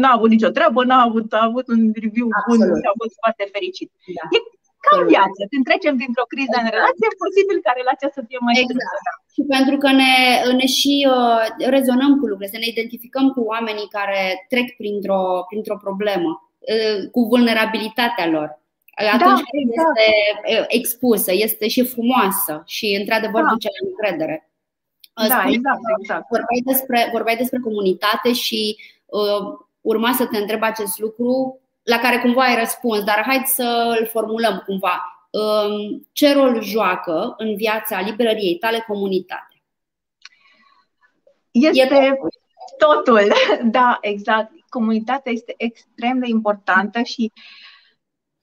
n-a 0.02 0.12
avut 0.18 0.30
nicio 0.36 0.56
treabă, 0.58 0.80
n-a 0.84 1.02
avut, 1.08 1.28
a 1.34 1.44
avut 1.50 1.68
un 1.74 1.82
review 2.04 2.28
Absolut. 2.32 2.68
bun 2.70 2.80
și 2.82 2.88
a 2.92 2.96
fost 3.02 3.16
foarte 3.24 3.44
fericit. 3.56 3.90
Da. 4.18 4.26
E 4.36 4.40
ca 4.86 4.94
în 5.00 5.06
viață. 5.14 5.40
Când 5.52 5.64
trecem 5.70 5.94
dintr-o 6.04 6.32
criză 6.34 6.58
în 6.64 6.70
relație, 6.78 7.06
e 7.10 7.24
posibil 7.26 7.58
ca 7.66 7.72
relația 7.82 8.10
să 8.18 8.22
fie 8.28 8.40
mai 8.48 8.56
exact. 8.64 8.94
Și 9.36 9.42
pentru 9.56 9.76
că 9.84 9.90
ne, 10.02 10.14
ne 10.60 10.68
și 10.78 10.96
uh, 11.16 11.44
rezonăm 11.76 12.12
cu 12.20 12.26
lucrurile, 12.30 12.56
să 12.56 12.62
ne 12.62 12.72
identificăm 12.74 13.26
cu 13.36 13.42
oamenii 13.54 13.94
care 13.98 14.22
trec 14.52 14.68
printr-o, 14.82 15.22
printr-o 15.50 15.82
problemă, 15.86 16.32
uh, 16.74 17.00
cu 17.14 17.22
vulnerabilitatea 17.32 18.28
lor. 18.36 18.50
Atunci 18.96 19.20
da, 19.20 19.44
exact. 19.52 19.98
este 19.98 20.60
uh, 20.60 20.66
expusă, 20.68 21.32
este 21.34 21.68
și 21.68 21.86
frumoasă 21.86 22.64
și, 22.66 22.98
într-adevăr, 23.00 23.42
da. 23.42 23.50
duce 23.50 23.68
la 23.68 23.88
încredere. 23.90 24.52
Uh, 25.22 25.28
da, 25.28 25.44
exact, 25.48 25.80
exact. 26.00 26.26
Vorbeai 26.30 26.62
despre, 26.66 27.10
vorbeai 27.12 27.36
despre 27.36 27.60
comunitate 27.60 28.34
și 28.34 28.78
uh, 29.06 29.58
urma 29.82 30.12
să 30.12 30.26
te 30.26 30.38
întreb 30.38 30.64
acest 30.64 31.00
lucru 31.00 31.60
la 31.84 32.00
care 32.00 32.20
cumva 32.20 32.42
ai 32.42 32.60
răspuns, 32.60 33.04
dar 33.04 33.24
hai 33.26 33.42
să 33.46 33.98
îl 34.00 34.08
formulăm 34.08 34.64
cumva. 34.66 35.08
Um, 35.30 36.08
ce 36.12 36.34
rol 36.34 36.62
joacă 36.62 37.34
în 37.38 37.56
viața 37.56 38.02
librăriei 38.02 38.56
tale 38.58 38.84
comunitatea? 38.88 39.48
Este 41.52 41.96
e 41.96 42.14
totul, 42.78 43.34
da, 43.78 43.98
exact. 44.02 44.52
Comunitatea 44.70 45.32
este 45.32 45.54
extrem 45.58 46.20
de 46.20 46.28
importantă 46.28 47.02
și 47.02 47.32
uh, 47.36 47.63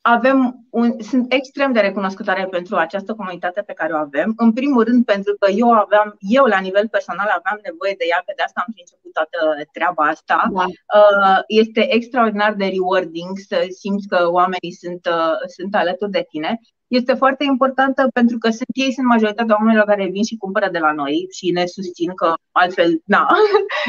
avem 0.02 0.66
un, 0.70 1.00
sunt 1.00 1.32
extrem 1.32 1.72
de 1.72 1.80
recunoscătoare 1.80 2.46
pentru 2.46 2.76
această 2.76 3.14
comunitate 3.14 3.62
pe 3.62 3.72
care 3.72 3.92
o 3.92 3.96
avem. 3.96 4.32
În 4.36 4.52
primul 4.52 4.84
rând 4.84 5.04
pentru 5.04 5.36
că 5.38 5.50
eu 5.50 5.70
aveam, 5.72 6.16
eu 6.18 6.44
la 6.44 6.58
nivel 6.58 6.88
personal 6.88 7.26
aveam 7.26 7.58
nevoie 7.62 7.94
de 7.98 8.04
ea, 8.08 8.22
că 8.26 8.32
de 8.36 8.42
asta 8.42 8.62
am 8.66 8.74
început 8.76 9.12
toată 9.12 9.38
treaba 9.72 10.04
asta. 10.04 10.48
Da. 10.52 10.64
Uh, 10.64 11.40
este 11.46 11.94
extraordinar 11.94 12.54
de 12.54 12.64
rewarding 12.64 13.38
să 13.48 13.66
simți 13.78 14.08
că 14.08 14.28
oamenii 14.30 14.72
sunt, 14.82 15.06
uh, 15.06 15.36
sunt 15.56 15.74
alături 15.74 16.10
de 16.10 16.26
tine. 16.28 16.60
Este 16.98 17.14
foarte 17.22 17.44
importantă 17.44 18.02
pentru 18.18 18.36
că 18.42 18.48
sunt 18.58 18.72
ei, 18.84 18.92
sunt 18.96 19.06
majoritatea 19.06 19.56
oamenilor 19.58 19.86
care 19.92 20.14
vin 20.16 20.24
și 20.30 20.42
cumpără 20.44 20.68
de 20.72 20.78
la 20.86 20.92
noi 21.00 21.16
și 21.36 21.46
ne 21.58 21.64
susțin 21.76 22.10
că 22.20 22.28
altfel, 22.62 22.90
na, 23.14 23.22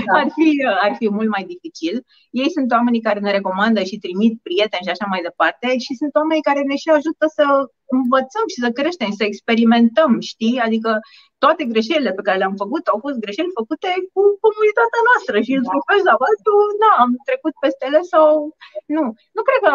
da. 0.05 0.13
ar, 0.19 0.27
fi, 0.35 0.47
ar 0.85 0.93
fi 0.99 1.07
mult 1.17 1.29
mai 1.35 1.43
dificil. 1.53 1.95
Ei 2.41 2.49
sunt 2.55 2.69
oamenii 2.77 3.05
care 3.07 3.19
ne 3.19 3.31
recomandă 3.37 3.81
și 3.89 4.03
trimit 4.05 4.33
prieteni 4.47 4.85
și 4.85 4.93
așa 4.93 5.05
mai 5.13 5.21
departe 5.27 5.67
și 5.85 5.91
sunt 6.01 6.13
oamenii 6.19 6.47
care 6.49 6.61
ne 6.61 6.77
și 6.83 6.89
ajută 6.97 7.25
să 7.37 7.45
învățăm 7.97 8.45
și 8.53 8.59
să 8.63 8.69
creștem, 8.77 9.11
să 9.19 9.23
experimentăm, 9.25 10.11
știi? 10.31 10.55
Adică 10.67 10.91
toate 11.43 11.63
greșelile 11.73 12.11
pe 12.17 12.25
care 12.27 12.37
le-am 12.41 12.57
făcut 12.63 12.83
au 12.93 12.99
fost 13.05 13.17
greșeli 13.23 13.57
făcute 13.59 13.89
cu 14.13 14.21
comunitatea 14.45 15.01
noastră 15.09 15.35
și 15.45 15.53
da. 15.53 15.59
într-un 15.59 15.83
fel 15.89 15.99
sau 16.07 16.17
altul, 16.29 16.65
na, 16.83 16.91
am 17.03 17.11
trecut 17.29 17.53
peste 17.63 17.83
ele 17.89 18.01
sau 18.13 18.27
nu. 18.95 19.03
Nu 19.35 19.41
cred 19.47 19.59
că 19.67 19.73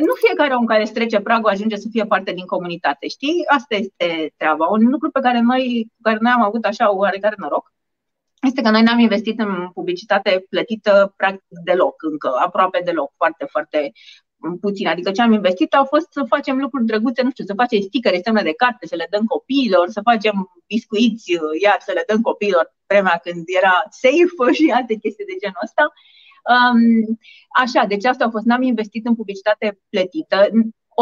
nu 0.00 0.12
fiecare 0.14 0.54
om 0.54 0.64
care 0.64 0.84
strece 0.84 1.20
pragul 1.20 1.50
ajunge 1.50 1.76
să 1.76 1.88
fie 1.90 2.04
parte 2.04 2.32
din 2.32 2.46
comunitate, 2.46 3.08
știi? 3.08 3.44
Asta 3.46 3.74
este 3.74 4.32
treaba. 4.36 4.66
Un 4.66 4.88
lucru 4.88 5.10
pe 5.10 5.20
care 5.20 5.40
noi, 5.40 5.92
care 6.02 6.18
noi 6.20 6.32
am 6.32 6.42
avut 6.42 6.64
așa 6.64 6.94
oarecare 6.94 7.34
noroc 7.38 7.74
este 8.42 8.62
că 8.62 8.70
noi 8.70 8.82
n-am 8.82 8.98
investit 8.98 9.38
în 9.38 9.68
publicitate 9.74 10.46
plătită 10.50 11.14
practic 11.16 11.58
deloc 11.64 12.02
încă, 12.02 12.30
aproape 12.44 12.80
deloc, 12.84 13.12
foarte, 13.16 13.46
foarte 13.50 13.92
puțin. 14.60 14.86
Adică 14.86 15.10
ce 15.10 15.22
am 15.22 15.32
investit 15.32 15.74
a 15.74 15.84
fost 15.84 16.12
să 16.12 16.24
facem 16.28 16.58
lucruri 16.58 16.84
drăguțe, 16.84 17.22
nu 17.22 17.30
știu, 17.30 17.44
să 17.44 17.54
facem 17.56 17.80
stickere, 17.80 18.20
semne 18.24 18.42
de 18.42 18.52
carte, 18.52 18.86
să 18.86 18.94
le 18.94 19.06
dăm 19.10 19.24
copiilor, 19.24 19.88
să 19.88 20.00
facem 20.04 20.62
biscuiți, 20.66 21.32
iar 21.62 21.78
să 21.80 21.92
le 21.94 22.04
dăm 22.06 22.20
copiilor 22.20 22.74
vremea 22.86 23.20
când 23.24 23.44
era 23.58 23.74
safe 23.90 24.52
și 24.58 24.72
alte 24.74 24.94
chestii 24.94 25.24
de 25.24 25.36
genul 25.40 25.64
ăsta. 25.64 25.92
Um, 26.54 27.18
așa, 27.62 27.82
deci 27.92 28.04
asta 28.04 28.24
a 28.24 28.34
fost. 28.34 28.44
N-am 28.44 28.62
investit 28.62 29.06
în 29.06 29.14
publicitate 29.14 29.66
plătită. 29.92 30.38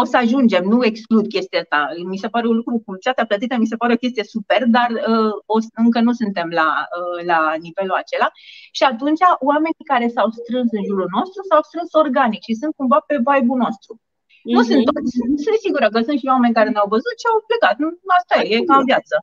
O 0.00 0.04
să 0.04 0.16
ajungem, 0.16 0.64
nu 0.72 0.84
exclud 0.84 1.26
chestia 1.34 1.60
asta. 1.60 1.78
Mi 2.12 2.22
se 2.22 2.28
pare 2.34 2.46
un 2.48 2.56
lucru, 2.60 2.82
publicitatea 2.86 3.26
plătită 3.30 3.54
mi 3.56 3.70
se 3.72 3.80
pare 3.80 3.92
o 3.92 4.02
chestie 4.04 4.24
super, 4.34 4.62
dar 4.76 4.90
uh, 4.90 5.34
o, 5.54 5.56
încă 5.84 6.00
nu 6.00 6.12
suntem 6.12 6.48
la, 6.60 6.68
uh, 6.98 7.18
la 7.30 7.40
nivelul 7.66 7.96
acela. 8.02 8.28
Și 8.76 8.82
atunci 8.92 9.22
oamenii 9.50 9.90
care 9.92 10.06
s-au 10.14 10.28
strâns 10.40 10.68
în 10.78 10.84
jurul 10.88 11.08
nostru 11.18 11.40
s-au 11.50 11.62
strâns 11.68 11.90
organic 12.04 12.42
și 12.48 12.60
sunt 12.60 12.72
cumva 12.78 12.98
pe 13.08 13.16
vibe-ul 13.26 13.60
nostru. 13.66 13.92
Mm-hmm. 13.96 14.54
Nu 14.54 14.60
sunt 14.68 14.82
mhm. 14.84 14.92
toți, 14.94 15.10
sunt 15.44 15.58
sigură 15.64 15.86
că 15.94 15.98
sunt 16.06 16.18
și 16.20 16.32
oameni 16.34 16.56
care 16.58 16.68
ne-au 16.70 16.88
văzut 16.94 17.16
și 17.20 17.26
au 17.30 17.38
plecat. 17.50 17.76
Asta 18.18 18.34
e, 18.42 18.56
e 18.56 18.68
ca 18.70 18.76
în 18.80 18.86
viață. 18.92 19.16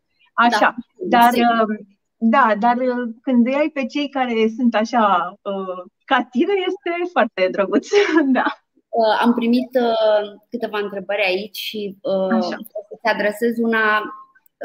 Așa. 0.46 0.70
Da, 1.14 1.18
dar, 1.24 1.32
uh, 1.68 1.76
da, 2.24 2.56
dar 2.60 2.78
uh, 2.78 3.14
când 3.22 3.46
îi 3.46 3.54
ai 3.54 3.70
pe 3.70 3.86
cei 3.86 4.10
care 4.10 4.48
sunt 4.58 4.76
așa 4.76 5.34
uh, 5.42 5.84
ca 6.06 6.28
tine 6.32 6.54
este 6.68 7.10
foarte 7.12 7.48
drăguț. 7.52 7.88
da. 8.38 8.46
Uh, 8.90 9.20
am 9.22 9.34
primit 9.34 9.70
uh, 9.82 10.40
câteva 10.50 10.80
întrebări 10.80 11.26
aici 11.26 11.58
și 11.58 11.98
uh, 12.02 12.38
o 12.38 12.42
să-ți 12.42 13.14
adresez 13.14 13.58
una. 13.58 14.02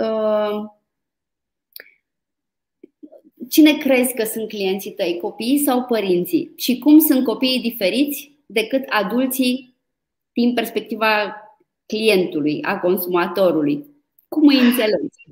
Uh, 0.03 0.65
cine 3.49 3.73
crezi 3.73 4.15
că 4.15 4.25
sunt 4.25 4.49
clienții 4.49 4.93
tăi, 4.93 5.19
copiii 5.21 5.59
sau 5.59 5.85
părinții? 5.85 6.53
Și 6.57 6.79
cum 6.79 6.99
sunt 6.99 7.25
copiii 7.25 7.61
diferiți 7.61 8.39
decât 8.47 8.85
adulții 8.89 9.77
din 10.33 10.55
perspectiva 10.55 11.37
clientului, 11.87 12.63
a 12.63 12.79
consumatorului? 12.79 13.87
Cum 14.29 14.47
îi 14.47 14.61
înțelegi? 14.61 15.27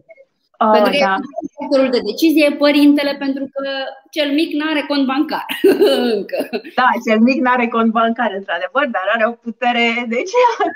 Oh, 0.64 0.72
pentru 0.76 0.92
că 0.92 1.04
da. 1.04 1.16
factorul 1.58 1.90
de 1.90 2.06
decizie 2.10 2.44
e 2.46 2.62
părintele, 2.66 3.12
pentru 3.24 3.44
că 3.54 3.62
cel 4.10 4.28
mic 4.38 4.50
nu 4.58 4.64
are 4.70 4.82
cont 4.90 5.04
bancar. 5.10 5.46
Încă. 6.14 6.38
Da, 6.78 6.88
cel 7.06 7.20
mic 7.28 7.38
nu 7.44 7.50
are 7.56 7.66
cont 7.76 7.90
bancar, 7.98 8.30
într-adevăr, 8.40 8.86
dar 8.96 9.06
are 9.14 9.26
o 9.26 9.32
putere. 9.46 9.86
Deci, 10.14 10.34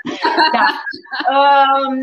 da. 0.55 0.67
Um, 1.35 1.95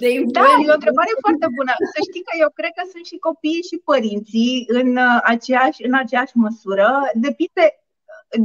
de 0.00 0.08
da, 0.38 0.46
e 0.64 0.70
o 0.74 0.78
întrebare 0.80 1.12
foarte 1.24 1.46
bună. 1.56 1.72
Să 1.94 1.98
știi 2.08 2.26
că 2.28 2.32
eu 2.40 2.50
cred 2.58 2.72
că 2.78 2.82
sunt 2.92 3.04
și 3.10 3.24
copiii 3.28 3.68
și 3.70 3.76
părinții 3.90 4.64
în 4.78 4.88
uh, 4.96 5.18
aceeași, 5.34 5.84
în 5.88 5.94
aceeași 6.02 6.36
măsură. 6.46 6.88
Depinde, 7.26 7.64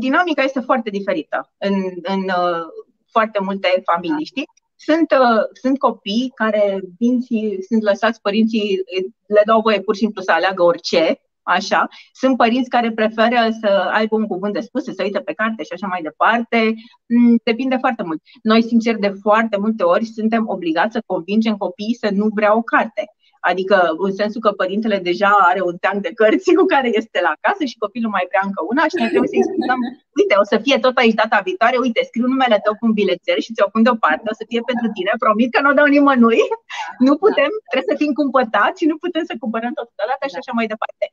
dinamica 0.05 0.41
este 0.43 0.59
foarte 0.59 0.89
diferită 0.89 1.53
în, 1.57 1.73
în 2.13 2.21
uh, 2.41 2.65
foarte 3.11 3.39
multe 3.47 3.81
familii, 3.91 4.25
știi? 4.25 4.47
Sunt, 4.85 5.11
uh, 5.11 5.43
sunt 5.61 5.77
copii 5.77 6.31
care 6.35 6.81
vin 6.97 7.21
și 7.21 7.57
sunt 7.67 7.81
lăsați 7.81 8.21
părinții, 8.21 8.79
le 9.25 9.41
dau 9.45 9.61
voie 9.61 9.81
pur 9.81 9.95
și 9.95 10.01
simplu 10.01 10.21
să 10.21 10.31
aleagă 10.31 10.63
orice, 10.63 11.19
așa. 11.43 11.87
Sunt 12.13 12.37
părinți 12.37 12.69
care 12.69 12.91
preferă 12.91 13.39
să 13.61 13.89
aibă 13.93 14.15
un 14.15 14.27
cuvânt 14.27 14.53
de 14.53 14.59
spus, 14.59 14.83
să 14.83 14.91
se 14.95 15.03
uite 15.03 15.19
pe 15.19 15.33
carte 15.33 15.63
și 15.63 15.73
așa 15.73 15.87
mai 15.87 16.01
departe. 16.01 16.73
Mm, 17.05 17.39
depinde 17.43 17.77
foarte 17.79 18.03
mult. 18.03 18.21
Noi, 18.41 18.63
sincer, 18.63 18.95
de 18.95 19.13
foarte 19.21 19.57
multe 19.57 19.83
ori 19.83 20.05
suntem 20.05 20.43
obligați 20.47 20.93
să 20.93 21.03
convingem 21.05 21.55
copiii 21.57 21.95
să 21.95 22.09
nu 22.13 22.27
vrea 22.35 22.55
o 22.57 22.61
carte. 22.61 23.03
Adică 23.51 23.77
în 24.05 24.13
sensul 24.21 24.41
că 24.45 24.51
părintele 24.61 24.97
deja 25.09 25.31
are 25.49 25.61
un 25.69 25.75
teanc 25.83 25.99
de 26.05 26.11
cărți 26.19 26.53
cu 26.59 26.65
care 26.73 26.89
este 27.01 27.19
la 27.27 27.33
casă 27.45 27.63
și 27.71 27.81
copilul 27.83 28.15
mai 28.15 28.25
vrea 28.29 28.43
încă 28.47 28.61
una 28.71 28.83
și 28.91 28.99
noi 28.99 29.11
trebuie 29.13 29.31
să-i 29.31 29.43
explicăm, 29.43 29.79
uite, 30.19 30.33
o 30.43 30.45
să 30.51 30.55
fie 30.65 30.77
tot 30.85 30.95
aici 30.97 31.19
data 31.21 31.45
viitoare, 31.47 31.77
uite, 31.85 32.01
scriu 32.09 32.27
numele 32.33 32.57
tău 32.63 32.73
cu 32.77 32.85
un 32.87 32.93
bilețel 32.99 33.39
și 33.45 33.53
ți-o 33.55 33.71
pun 33.73 33.83
deoparte, 33.87 34.25
o 34.33 34.35
să 34.39 34.45
fie 34.51 34.61
pentru 34.69 34.87
tine, 34.95 35.11
promit 35.23 35.49
că 35.53 35.59
nu 35.61 35.69
o 35.71 35.77
dau 35.79 35.87
nimănui, 35.95 36.41
nu 37.07 37.13
putem, 37.23 37.51
trebuie 37.69 37.91
să 37.91 37.99
fim 38.01 38.11
cumpătați 38.19 38.79
și 38.81 38.89
nu 38.91 38.97
putem 39.03 39.23
să 39.29 39.33
cumpărăm 39.43 39.73
tot 39.79 39.87
odată 40.03 40.25
și 40.31 40.39
așa 40.39 40.53
mai 40.57 40.67
departe. 40.73 41.05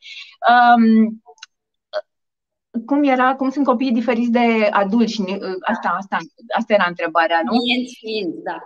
Um, 0.50 0.84
cum 2.88 3.00
era, 3.14 3.28
cum 3.40 3.48
sunt 3.54 3.64
copiii 3.70 3.98
diferiți 4.00 4.36
de 4.38 4.46
adulți? 4.80 5.16
Asta, 5.72 5.88
asta, 6.00 6.16
asta 6.58 6.70
era 6.76 6.86
întrebarea, 6.92 7.38
nu? 7.44 7.50
Clienți 7.56 7.94
fiind, 8.02 8.32
da 8.48 8.58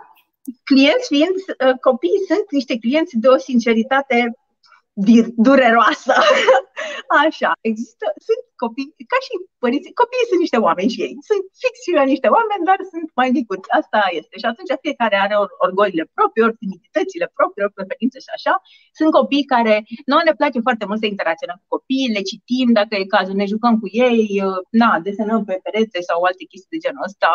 clienți 0.65 1.07
fiind, 1.07 1.37
uh, 1.37 1.79
copiii 1.81 2.25
sunt 2.27 2.47
niște 2.51 2.79
clienți 2.79 3.17
de 3.17 3.29
o 3.29 3.37
sinceritate 3.37 4.35
dureroasă. 5.37 6.15
Așa, 7.25 7.53
există, 7.61 8.13
sunt 8.27 8.43
copii, 8.63 8.89
ca 9.13 9.19
și 9.27 9.33
părinții, 9.65 9.99
copiii 10.03 10.31
sunt 10.31 10.41
niște 10.45 10.59
oameni 10.69 10.93
și 10.95 11.01
ei. 11.07 11.15
Sunt 11.29 11.43
fix 11.63 11.75
și 11.85 11.91
niște 12.13 12.29
oameni, 12.39 12.67
dar 12.71 12.79
sunt 12.93 13.09
mai 13.21 13.29
micuți. 13.37 13.69
Asta 13.81 14.01
este. 14.21 14.35
Și 14.41 14.47
atunci 14.51 14.73
fiecare 14.87 15.17
are 15.25 15.37
orgolile 15.67 16.05
proprii, 16.17 16.47
ori 16.47 16.61
timiditățile 16.63 17.27
proprii, 17.37 17.65
ori 17.67 17.77
preferințe 17.79 18.19
și 18.27 18.33
așa. 18.37 18.55
Sunt 18.99 19.11
copii 19.19 19.51
care, 19.55 19.75
noi 20.13 20.23
ne 20.29 20.35
place 20.41 20.59
foarte 20.67 20.85
mult 20.89 20.99
să 21.03 21.07
interacționăm 21.15 21.59
cu 21.61 21.69
copiii, 21.77 22.15
le 22.17 22.23
citim 22.31 22.69
dacă 22.81 22.93
e 22.97 23.15
cazul, 23.17 23.37
ne 23.43 23.47
jucăm 23.53 23.75
cu 23.83 23.89
ei, 24.07 24.25
na, 24.81 24.91
desenăm 25.09 25.41
pe 25.49 25.57
perete 25.67 25.99
sau 26.09 26.19
alte 26.29 26.45
chestii 26.51 26.75
de 26.75 26.83
genul 26.85 27.07
ăsta. 27.09 27.31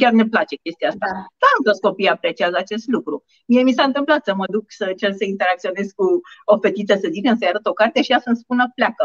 Chiar 0.00 0.12
ne 0.20 0.26
place 0.32 0.54
chestia 0.64 0.88
asta. 0.92 1.06
Da. 1.10 1.20
Dar 1.42 1.52
nu 1.56 1.62
toți 1.68 1.84
copiii 1.88 2.14
apreciază 2.16 2.56
acest 2.64 2.86
lucru. 2.94 3.14
Mie 3.50 3.62
mi 3.68 3.76
s-a 3.76 3.84
întâmplat 3.90 4.20
să 4.28 4.32
mă 4.40 4.46
duc 4.54 4.64
să 4.80 4.86
cer 5.00 5.12
să 5.20 5.24
interacționez 5.24 5.86
cu 5.98 6.06
o 6.52 6.54
fetiță, 6.62 6.94
să 7.02 7.08
zic, 7.14 7.24
să-i 7.38 7.50
arăt 7.52 7.66
o 7.66 7.78
carte 7.80 7.98
și 8.02 8.12
ea 8.12 8.20
să-mi 8.26 8.42
spună 8.44 8.64
pleacă. 8.74 9.04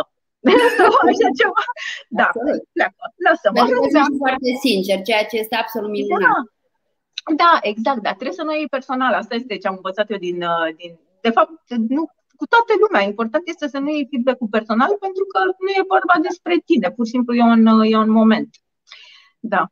Sau 0.77 0.91
așa 1.09 1.27
ceva. 1.39 1.61
Da, 2.09 2.29
pleacă, 2.73 3.03
lasă-mă. 3.25 3.59
Deci 3.81 3.91
da. 3.91 4.05
foarte 4.17 4.51
sincer, 4.65 5.01
ceea 5.01 5.25
ce 5.25 5.37
este 5.37 5.55
absolut 5.55 5.89
minunat. 5.89 6.21
Da. 6.21 6.41
Da, 7.35 7.59
exact, 7.61 8.01
dar 8.01 8.13
trebuie 8.13 8.39
să 8.41 8.43
nu 8.43 8.53
iei 8.55 8.67
personal. 8.77 9.13
Asta 9.13 9.35
este 9.35 9.57
ce 9.57 9.67
am 9.67 9.75
învățat 9.75 10.09
eu 10.11 10.17
din, 10.17 10.41
uh, 10.41 10.69
din 10.75 10.99
de 11.21 11.29
fapt, 11.29 11.51
nu 11.95 12.03
cu 12.35 12.45
toată 12.45 12.73
lumea. 12.83 13.01
Important 13.01 13.47
este 13.47 13.67
să 13.67 13.77
nu 13.79 13.89
iei 13.89 14.07
feedback-ul 14.09 14.47
personal 14.47 14.97
pentru 14.99 15.23
că 15.33 15.39
nu 15.43 15.69
e 15.69 15.91
vorba 15.95 16.15
despre 16.27 16.55
tine, 16.65 16.91
pur 16.91 17.05
și 17.05 17.11
simplu 17.11 17.33
e 17.33 17.41
un, 17.41 17.65
e 17.83 17.97
un 17.97 18.09
moment. 18.09 18.49
Da. 19.39 19.71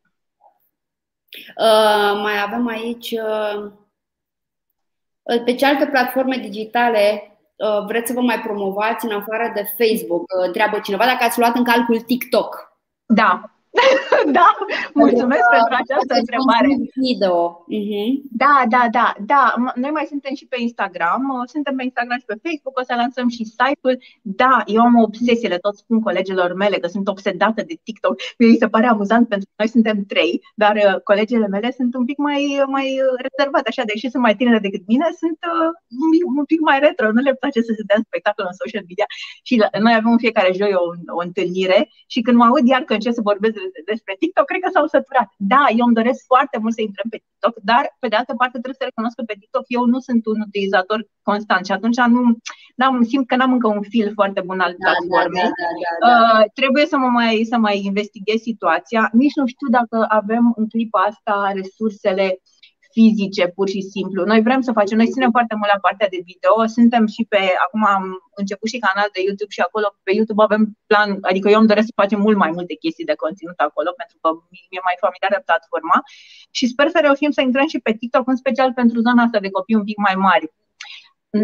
Uh, 1.58 2.20
mai 2.24 2.42
avem 2.46 2.68
aici 2.68 3.12
uh, 3.12 3.72
pe 5.46 5.56
ce 5.56 5.66
alte 5.66 5.88
platforme 5.88 6.38
digitale 6.38 7.02
Uh, 7.12 7.37
vreți 7.88 8.08
să 8.08 8.14
vă 8.14 8.22
mai 8.22 8.40
promovați 8.40 9.06
în 9.06 9.12
afară 9.12 9.52
de 9.54 9.74
Facebook? 9.78 10.22
Uh, 10.22 10.46
întreabă 10.46 10.80
cineva 10.80 11.06
dacă 11.06 11.24
ați 11.24 11.40
luat 11.40 11.56
în 11.56 11.64
calcul 11.64 12.00
TikTok. 12.00 12.80
Da, 13.06 13.57
da, 14.38 14.48
mulțumesc 14.94 15.46
pentru, 15.56 15.70
pentru 15.70 15.76
această 15.82 16.14
întrebare. 16.22 16.70
Video. 17.06 17.36
Uh-huh. 17.78 18.10
Da, 18.44 18.56
da, 18.74 18.84
da, 18.98 19.08
da. 19.32 19.44
Noi 19.84 19.92
mai 19.98 20.06
suntem 20.12 20.34
și 20.40 20.46
pe 20.52 20.58
Instagram, 20.60 21.22
suntem 21.54 21.76
pe 21.76 21.84
Instagram 21.84 22.18
și 22.20 22.30
pe 22.32 22.42
Facebook, 22.46 22.76
o 22.80 22.84
să 22.90 22.94
lansăm 23.02 23.28
și 23.36 23.44
site-ul. 23.58 23.96
Da, 24.22 24.54
eu 24.76 24.82
am 24.82 24.96
o 25.00 25.08
obsesie, 25.10 25.48
le 25.54 25.64
tot 25.66 25.76
spun 25.78 26.00
colegilor 26.02 26.50
mele 26.54 26.78
că 26.78 26.88
sunt 26.88 27.08
obsedată 27.08 27.62
de 27.70 27.76
TikTok. 27.84 28.16
Mi 28.38 28.62
se 28.62 28.68
pare 28.68 28.88
amuzant 28.88 29.26
pentru 29.28 29.48
că 29.48 29.56
noi 29.62 29.70
suntem 29.76 29.98
trei, 30.12 30.34
dar 30.56 30.76
uh, 30.76 31.02
colegele 31.10 31.48
mele 31.48 31.70
sunt 31.80 31.92
un 32.00 32.06
pic 32.06 32.18
mai, 32.18 32.42
mai 32.76 32.88
rezervate, 33.26 33.68
așa, 33.70 33.84
deși 33.92 34.10
sunt 34.14 34.24
mai 34.24 34.36
tinere 34.36 34.60
decât 34.60 34.84
mine, 34.92 35.08
sunt 35.22 35.40
uh, 35.54 35.70
un 36.38 36.46
pic 36.52 36.60
mai 36.70 36.78
retro, 36.80 37.12
nu 37.12 37.22
le 37.22 37.34
place 37.42 37.60
să 37.68 37.72
se 37.78 37.84
dea 37.90 38.00
spectacol 38.08 38.46
în 38.48 38.58
social 38.62 38.84
media 38.90 39.08
și 39.48 39.54
noi 39.86 39.94
avem 39.96 40.12
în 40.12 40.24
fiecare 40.26 40.52
joi 40.60 40.74
o, 40.74 40.86
o 41.18 41.22
întâlnire 41.28 41.80
și 42.14 42.20
când 42.22 42.38
mă 42.38 42.46
aud 42.46 42.68
iar 42.68 42.82
că 42.82 42.94
încep 42.94 43.14
să 43.14 43.30
vorbesc 43.32 43.56
despre 43.92 44.14
TikTok, 44.22 44.46
cred 44.46 44.62
că 44.64 44.70
s-au 44.74 44.88
săturat. 44.96 45.30
Da, 45.54 45.64
eu 45.80 45.86
îmi 45.86 46.00
doresc 46.00 46.20
foarte 46.32 46.58
mult 46.62 46.74
să 46.78 46.82
intrăm 46.82 47.08
pe 47.14 47.20
TikTok, 47.26 47.56
dar 47.70 47.84
pe 48.02 48.08
de 48.12 48.18
altă 48.20 48.34
parte 48.42 48.58
trebuie 48.64 48.82
să 48.82 48.90
recunosc 48.90 49.16
că 49.18 49.24
pe 49.26 49.40
TikTok 49.40 49.66
eu 49.78 49.84
nu 49.94 50.00
sunt 50.08 50.22
un 50.32 50.40
utilizator 50.48 51.00
constant 51.30 51.64
și 51.66 51.76
atunci 51.78 52.00
nu 52.16 52.22
n-am, 52.80 52.96
simt 53.12 53.28
că 53.28 53.36
n-am 53.36 53.54
încă 53.58 53.68
un 53.78 53.84
fil 53.94 54.08
foarte 54.20 54.42
bun 54.48 54.60
al 54.66 54.74
da, 54.78 54.84
platformei. 54.86 55.48
Da, 55.48 55.52
da, 55.62 55.70
da, 55.84 55.92
da, 56.02 56.08
da. 56.08 56.40
Uh, 56.40 56.44
trebuie 56.60 56.86
să 56.92 56.98
mă 57.04 57.10
mai, 57.20 57.34
să 57.52 57.58
mai 57.58 57.76
investighez 57.90 58.40
situația. 58.52 59.02
Nici 59.22 59.38
nu 59.40 59.46
știu 59.54 59.68
dacă 59.78 59.98
avem 60.20 60.44
în 60.60 60.66
clipa 60.74 61.00
asta 61.12 61.36
resursele 61.60 62.28
fizice, 62.98 63.44
pur 63.58 63.68
și 63.74 63.82
simplu. 63.94 64.20
Noi 64.32 64.42
vrem 64.48 64.62
să 64.68 64.72
facem, 64.80 64.98
noi 64.98 65.14
ținem 65.16 65.32
foarte 65.38 65.56
mult 65.60 65.70
la 65.74 65.84
partea 65.86 66.10
de 66.14 66.20
video, 66.30 66.54
suntem 66.78 67.04
și 67.16 67.22
pe, 67.32 67.42
acum 67.66 67.82
am 67.96 68.04
început 68.42 68.68
și 68.74 68.84
canal 68.88 69.10
de 69.16 69.22
YouTube 69.28 69.54
și 69.58 69.66
acolo 69.68 69.88
pe 70.06 70.12
YouTube 70.18 70.42
avem 70.48 70.64
plan, 70.90 71.10
adică 71.30 71.48
eu 71.54 71.60
îmi 71.60 71.72
doresc 71.72 71.88
să 71.90 72.02
facem 72.04 72.20
mult 72.28 72.38
mai 72.44 72.52
multe 72.58 72.74
chestii 72.84 73.10
de 73.12 73.22
conținut 73.24 73.60
acolo, 73.68 73.90
pentru 74.02 74.18
că 74.22 74.28
mi-e 74.70 74.88
mai 74.88 74.98
familiară 75.04 75.38
platforma 75.48 75.98
și 76.58 76.72
sper 76.74 76.88
să 76.96 77.00
reușim 77.08 77.32
să 77.38 77.42
intrăm 77.42 77.68
și 77.74 77.80
pe 77.86 77.92
TikTok, 78.00 78.26
în 78.34 78.40
special 78.44 78.70
pentru 78.80 78.98
zona 79.08 79.22
asta 79.26 79.40
de 79.46 79.56
copii 79.58 79.80
un 79.82 79.88
pic 79.90 79.98
mai 80.08 80.16
mari. 80.28 80.48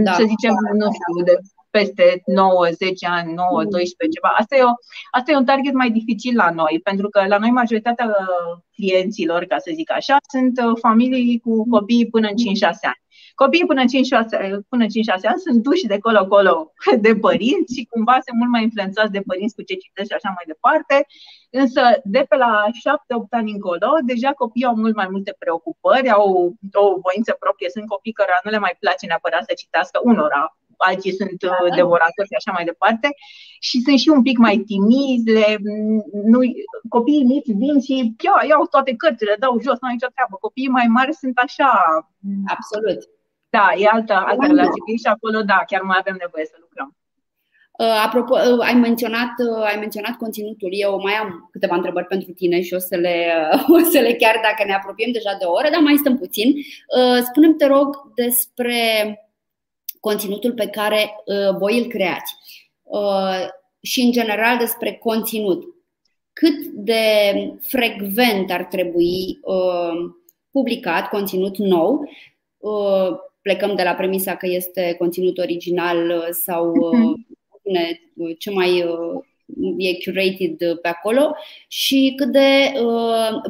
Da. 0.06 0.14
Să 0.20 0.24
zicem, 0.34 0.54
nu 0.82 0.88
știu, 0.98 1.14
de 1.30 1.36
peste 1.78 2.22
9, 2.26 2.68
10 2.72 3.08
ani, 3.08 3.34
9, 3.34 3.64
12, 3.64 3.96
mm. 4.04 4.12
ceva. 4.16 4.32
Asta 4.42 4.56
e, 4.56 4.64
o, 4.64 4.74
asta 5.12 5.32
e 5.32 5.42
un 5.42 5.50
target 5.52 5.74
mai 5.74 5.90
dificil 6.00 6.36
la 6.44 6.50
noi, 6.62 6.80
pentru 6.84 7.08
că 7.10 7.20
la 7.34 7.38
noi 7.38 7.52
majoritatea 7.62 8.06
uh, 8.06 8.52
clienților, 8.76 9.42
ca 9.52 9.58
să 9.66 9.72
zic 9.74 9.90
așa, 9.92 10.18
sunt 10.34 10.56
uh, 10.66 10.74
familii 10.86 11.40
cu 11.46 11.54
copii 11.76 12.10
până 12.14 12.28
în 12.28 12.38
5-6 12.38 12.90
ani. 12.92 13.02
Copiii 13.42 13.70
până 13.72 13.82
în 13.82 13.88
5-6, 13.88 13.92
până 14.72 14.84
în 14.88 14.94
5-6 15.20 15.30
ani 15.32 15.46
sunt 15.46 15.60
duși 15.68 15.86
de 15.92 15.98
colo-colo 16.06 16.56
de 17.06 17.14
părinți 17.26 17.74
și 17.76 17.88
cumva 17.92 18.18
sunt 18.26 18.38
mult 18.40 18.52
mai 18.56 18.64
influențați 18.68 19.16
de 19.18 19.26
părinți 19.30 19.56
cu 19.56 19.62
ce 19.68 19.82
citesc 19.84 20.10
și 20.10 20.18
așa 20.18 20.32
mai 20.38 20.46
departe. 20.54 20.96
Însă 21.62 21.82
de 22.16 22.22
pe 22.30 22.36
la 22.44 22.54
7-8 22.68 23.30
ani 23.40 23.56
încolo, 23.56 23.90
deja 24.12 24.32
copiii 24.42 24.70
au 24.72 24.76
mult 24.84 24.96
mai 25.02 25.08
multe 25.14 25.34
preocupări, 25.42 26.10
au 26.18 26.28
o 26.84 26.86
voință 27.06 27.32
proprie, 27.44 27.70
sunt 27.76 27.88
copii 27.94 28.20
care 28.20 28.32
nu 28.44 28.50
le 28.56 28.64
mai 28.66 28.76
place 28.84 29.06
neapărat 29.06 29.44
să 29.48 29.54
citească 29.62 29.98
unora, 30.12 30.44
alții 30.78 31.14
sunt 31.14 31.40
uh, 31.44 31.70
da. 31.70 31.76
devoratori 31.76 32.30
și 32.32 32.40
așa 32.40 32.52
mai 32.52 32.66
departe 32.72 33.08
și 33.68 33.82
sunt 33.86 34.00
și 34.00 34.10
un 34.10 34.22
pic 34.22 34.38
mai 34.38 34.58
timizi, 34.72 35.30
le, 35.38 35.58
nu, 36.34 36.40
copiii 36.90 37.30
mici 37.32 37.52
vin 37.62 37.82
și 37.88 38.16
ia, 38.26 38.36
iau 38.48 38.66
toate 38.74 38.92
cărțile, 38.96 39.36
dau 39.40 39.54
jos, 39.66 39.78
nu 39.80 39.88
ai 39.88 39.98
nicio 39.98 40.14
treabă. 40.16 40.36
Copiii 40.40 40.76
mai 40.78 40.88
mari 40.98 41.14
sunt 41.14 41.38
așa. 41.46 41.72
Absolut. 42.56 43.00
Da, 43.56 43.66
e 43.78 43.86
altă, 43.92 44.14
altă 44.14 44.46
relație 44.48 44.96
și 45.04 45.10
acolo, 45.16 45.40
da, 45.42 45.60
chiar 45.70 45.82
mai 45.82 45.98
avem 46.00 46.18
nevoie 46.20 46.46
să 46.46 46.58
lucrăm. 46.60 46.90
Uh, 47.80 48.02
apropo, 48.06 48.36
uh, 48.36 48.66
ai 48.68 48.74
menționat, 48.74 49.34
uh, 49.38 49.64
ai 49.66 49.78
menționat 49.80 50.16
conținutul. 50.18 50.70
Eu 50.72 51.00
mai 51.02 51.14
am 51.14 51.50
câteva 51.52 51.76
întrebări 51.76 52.06
pentru 52.06 52.32
tine 52.32 52.62
și 52.62 52.74
o 52.74 52.80
să 52.80 52.96
le, 52.96 53.16
o 53.76 53.80
să 53.92 54.00
le 54.00 54.14
chiar 54.14 54.40
dacă 54.42 54.64
ne 54.66 54.74
apropiem 54.74 55.12
deja 55.12 55.36
de 55.40 55.46
o 55.46 55.52
oră, 55.52 55.68
dar 55.72 55.82
mai 55.82 55.96
stăm 55.96 56.18
puțin. 56.18 56.54
Spune-mi, 57.30 57.56
te 57.56 57.66
rog, 57.66 57.88
despre 58.16 58.78
conținutul 60.10 60.54
pe 60.54 60.68
care 60.68 61.16
uh, 61.26 61.58
voi 61.58 61.78
îl 61.80 61.88
creați 61.88 62.36
uh, 62.84 63.48
și, 63.82 64.02
în 64.02 64.12
general, 64.12 64.58
despre 64.58 64.94
conținut. 64.94 65.64
Cât 66.34 66.66
de 66.66 67.04
frecvent 67.62 68.52
ar 68.52 68.64
trebui 68.66 69.40
uh, 69.42 70.14
publicat 70.52 71.10
conținut 71.10 71.58
nou? 71.58 72.10
Plecăm 73.42 73.76
de 73.76 73.84
la 73.84 73.94
premisa 73.94 74.36
că 74.36 74.48
este 74.48 74.96
conținut 74.98 75.38
original 75.38 76.28
sau 76.32 76.74
uh, 76.76 77.20
ce 78.38 78.52
mai 78.52 78.78
e 79.78 80.04
curated 80.04 80.80
pe 80.82 80.88
acolo 80.88 81.36
și 81.68 82.14
cât 82.16 82.32
de 82.32 82.74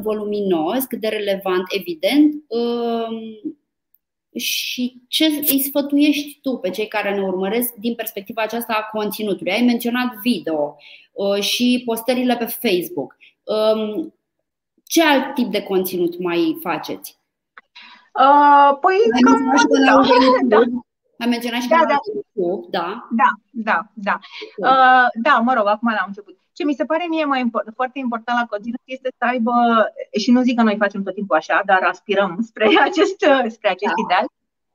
voluminos, 0.02 0.84
cât 0.84 1.00
de 1.00 1.08
relevant, 1.08 1.64
evident, 1.68 2.34
și 4.36 5.02
ce 5.08 5.24
îi 5.24 5.60
sfătuiești 5.60 6.38
tu 6.42 6.56
pe 6.56 6.70
cei 6.70 6.88
care 6.88 7.14
ne 7.14 7.22
urmăresc 7.22 7.74
din 7.74 7.94
perspectiva 7.94 8.42
aceasta 8.42 8.72
a 8.72 8.98
conținutului? 8.98 9.52
Ai 9.52 9.62
menționat 9.62 10.14
video 10.22 10.76
uh, 11.12 11.40
și 11.40 11.82
postările 11.84 12.36
pe 12.36 12.44
Facebook. 12.44 13.16
Um, 13.42 14.14
ce 14.86 15.02
alt 15.02 15.34
tip 15.34 15.50
de 15.50 15.62
conținut 15.62 16.18
mai 16.18 16.56
faceți? 16.60 17.18
Uh, 18.20 18.78
păi, 18.80 18.96
Ai 19.14 19.20
menționat 19.22 19.58
și 19.58 19.66
da, 20.48 20.58
da. 20.58 20.62
Ai 21.18 21.28
menționat 21.28 21.60
și 21.60 21.68
da, 21.68 21.84
da. 21.88 21.96
YouTube, 22.34 22.66
da? 22.70 23.08
Da, 23.10 23.30
da, 23.50 23.86
da. 23.94 24.18
Uh, 24.56 25.08
da, 25.22 25.38
mă 25.38 25.52
rog, 25.54 25.66
acum 25.66 25.88
l-am 25.88 26.04
început. 26.06 26.38
Ce 26.56 26.64
mi 26.64 26.74
se 26.74 26.84
pare 26.84 27.04
mie 27.08 27.24
mai 27.24 27.40
import, 27.40 27.66
foarte 27.74 27.98
important 27.98 28.38
la 28.38 28.46
conținut 28.46 28.80
este 28.84 29.08
să 29.18 29.24
aibă, 29.32 29.52
și 30.22 30.30
nu 30.30 30.40
zic 30.42 30.56
că 30.56 30.62
noi 30.62 30.82
facem 30.84 31.02
tot 31.02 31.14
timpul 31.14 31.36
așa, 31.36 31.62
dar 31.64 31.82
aspirăm 31.82 32.32
spre 32.48 32.64
acest, 32.88 33.18
spre 33.56 33.68
acest 33.68 33.94
da. 33.96 34.02
ideal, 34.04 34.26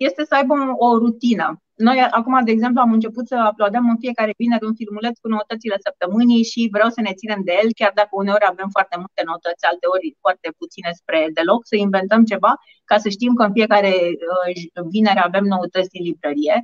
este 0.08 0.22
să 0.30 0.36
aibă 0.36 0.54
o 0.86 0.98
rutină. 0.98 1.48
Noi 1.88 1.98
acum, 2.20 2.36
de 2.46 2.52
exemplu, 2.52 2.82
am 2.82 2.92
început 2.98 3.26
să 3.28 3.38
uploadăm 3.52 3.86
în 3.90 4.00
fiecare 4.04 4.34
vineri 4.42 4.66
un 4.70 4.76
filmuleț 4.82 5.16
cu 5.20 5.28
noutățile 5.28 5.78
săptămânii 5.86 6.50
și 6.52 6.62
vreau 6.76 6.90
să 6.96 7.02
ne 7.02 7.14
ținem 7.20 7.42
de 7.48 7.54
el, 7.62 7.70
chiar 7.80 7.92
dacă 8.00 8.12
uneori 8.12 8.50
avem 8.54 8.70
foarte 8.76 8.96
multe 9.04 9.22
noutăți, 9.30 9.66
alteori 9.72 10.18
foarte 10.24 10.50
puține 10.60 10.92
spre 11.00 11.20
deloc, 11.38 11.62
să 11.72 11.76
inventăm 11.76 12.22
ceva 12.32 12.52
ca 12.90 12.98
să 13.04 13.10
știm 13.10 13.34
că 13.34 13.44
în 13.46 13.56
fiecare 13.60 13.94
uh, 14.32 14.86
vineri 14.94 15.26
avem 15.30 15.46
noutăți 15.54 15.94
din 15.96 16.04
librărie. 16.10 16.58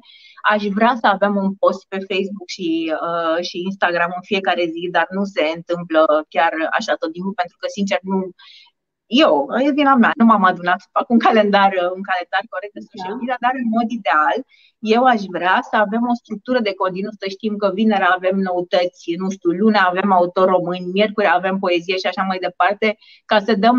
Aș 0.54 0.62
vrea 0.78 0.94
să 1.02 1.08
avem 1.16 1.34
un 1.44 1.50
post 1.62 1.82
pe 1.92 2.00
Facebook 2.10 2.48
și, 2.56 2.68
uh, 3.06 3.38
și 3.48 3.58
Instagram 3.70 4.12
în 4.20 4.26
fiecare 4.32 4.64
zi, 4.74 4.84
dar 4.98 5.08
nu 5.18 5.24
se 5.36 5.44
întâmplă 5.58 6.02
chiar 6.34 6.54
așa 6.78 6.94
tot 7.02 7.12
timpul, 7.16 7.40
pentru 7.42 7.58
că, 7.60 7.68
sincer, 7.78 8.00
nu, 8.12 8.18
eu, 9.08 9.48
e 9.66 9.72
vina 9.72 9.96
mea, 9.96 10.12
nu 10.16 10.26
m-am 10.26 10.44
adunat 10.44 10.80
să 10.80 10.88
fac 10.92 11.10
un 11.10 11.20
calendar, 11.20 11.72
un 11.98 12.04
calendar 12.10 12.44
corect 12.50 12.74
de 12.74 12.88
social 12.92 13.12
da. 13.14 13.18
media, 13.20 13.38
dar 13.40 13.54
în 13.64 13.68
mod 13.76 13.88
ideal, 14.00 14.38
eu 14.80 15.04
aș 15.04 15.22
vrea 15.36 15.58
să 15.70 15.76
avem 15.76 16.04
o 16.12 16.14
structură 16.22 16.60
de 16.60 16.74
conținut, 16.74 17.16
să 17.20 17.28
știm 17.30 17.56
că 17.62 17.68
vinerea 17.74 18.12
avem 18.18 18.38
noutăți, 18.48 19.14
nu 19.22 19.30
știu, 19.30 19.50
luna 19.50 19.82
avem 19.92 20.12
autor 20.12 20.48
români, 20.56 20.92
miercuri 20.96 21.36
avem 21.40 21.56
poezie 21.60 21.98
și 21.98 22.08
așa 22.08 22.24
mai 22.30 22.40
departe, 22.48 22.98
ca 23.26 23.38
să 23.40 23.54
dăm. 23.64 23.78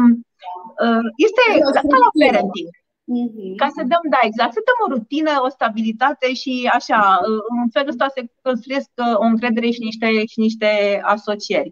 Uh, 0.84 1.06
este 1.26 1.42
ca 1.88 1.96
la 2.04 2.10
parenting. 2.20 2.70
Mm-hmm. 3.14 3.50
Ca 3.56 3.68
să 3.76 3.80
dăm, 3.92 4.04
da, 4.14 4.20
exact, 4.22 4.52
să 4.52 4.66
dăm 4.68 4.78
o 4.84 4.92
rutină, 4.94 5.32
o 5.46 5.48
stabilitate 5.48 6.28
și 6.42 6.54
așa, 6.78 7.00
uh, 7.28 7.42
în 7.62 7.68
felul 7.74 7.94
ăsta 7.94 8.06
se 8.16 8.22
construiesc 8.42 8.90
uh, 8.94 9.16
o 9.22 9.24
încredere 9.32 9.68
și 9.70 9.86
niște, 9.88 10.08
și 10.32 10.38
niște 10.46 10.70
asocieri. 11.14 11.70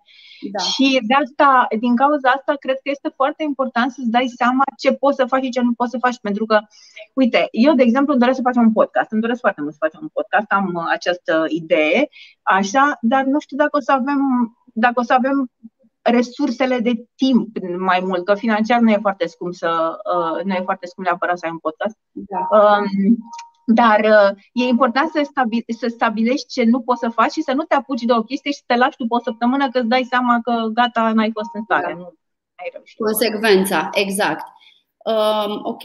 Da. 0.52 0.62
Și 0.72 0.86
de 1.08 1.14
asta, 1.24 1.66
din 1.84 1.96
cauza 1.96 2.28
asta, 2.36 2.54
cred 2.64 2.78
că 2.82 2.88
este 2.90 3.10
foarte 3.20 3.42
important 3.42 3.90
să-ți 3.90 4.14
dai 4.16 4.28
seama 4.40 4.64
ce 4.82 4.92
poți 4.92 5.16
să 5.16 5.24
faci 5.32 5.44
și 5.44 5.54
ce 5.56 5.60
nu 5.60 5.72
poți 5.72 5.90
să 5.90 5.98
faci. 6.04 6.18
Pentru 6.26 6.44
că, 6.46 6.58
uite, 7.14 7.48
eu, 7.50 7.74
de 7.74 7.82
exemplu, 7.82 8.12
îmi 8.12 8.20
doresc 8.20 8.38
să 8.40 8.48
facem 8.48 8.62
un 8.62 8.72
podcast. 8.72 9.12
Îmi 9.12 9.24
doresc 9.24 9.40
foarte 9.40 9.60
mult 9.60 9.72
să 9.72 9.84
facem 9.86 10.00
un 10.02 10.12
podcast, 10.18 10.48
am 10.58 10.66
uh, 10.74 10.84
această 10.96 11.44
idee, 11.48 12.08
așa, 12.42 12.98
dar 13.00 13.22
nu 13.24 13.38
știu 13.38 13.56
dacă 13.56 13.76
o 13.76 13.80
să 13.80 13.92
avem, 13.92 14.20
dacă 14.72 15.00
o 15.00 15.02
să 15.02 15.12
avem 15.12 15.50
resursele 16.04 16.78
de 16.78 17.04
timp 17.14 17.56
mai 17.78 18.00
mult, 18.02 18.24
că 18.24 18.34
financiar 18.34 18.80
nu 18.80 18.90
e 18.90 18.98
foarte 19.00 19.26
scump 19.26 19.54
să 19.54 19.98
uh, 20.16 20.44
nu 20.44 20.52
e 20.52 20.60
foarte 20.64 20.86
scump 20.86 21.06
neapărat 21.06 21.38
să 21.38 21.44
ai 21.46 21.52
un 21.52 21.58
podcast. 21.58 21.96
Da. 22.12 22.58
Um, 22.58 23.16
dar 23.66 24.00
uh, 24.00 24.38
e 24.52 24.64
important 24.64 25.10
să, 25.10 25.20
stabi- 25.20 25.76
să 25.78 25.86
stabilești 25.86 26.46
ce 26.46 26.64
nu 26.64 26.80
poți 26.80 27.00
să 27.00 27.08
faci 27.08 27.30
și 27.32 27.42
să 27.42 27.52
nu 27.52 27.62
te 27.62 27.74
apuci 27.74 28.02
de 28.02 28.12
o 28.12 28.22
chestie 28.22 28.50
și 28.50 28.56
să 28.56 28.64
te 28.66 28.76
lași 28.76 28.96
după 28.96 29.14
o 29.14 29.20
săptămână 29.20 29.68
că 29.68 29.78
îți 29.78 29.88
dai 29.88 30.06
seama 30.08 30.40
că 30.42 30.68
gata, 30.72 31.12
n-ai 31.12 31.30
fost 31.32 31.50
în 31.52 31.62
stare. 31.62 31.92
Da. 31.92 31.98
Nu 31.98 32.14
ai 32.54 32.70
reușit. 32.72 32.98
Consecvența, 32.98 33.90
exact. 33.92 34.46
Um, 35.04 35.60
ok. 35.62 35.82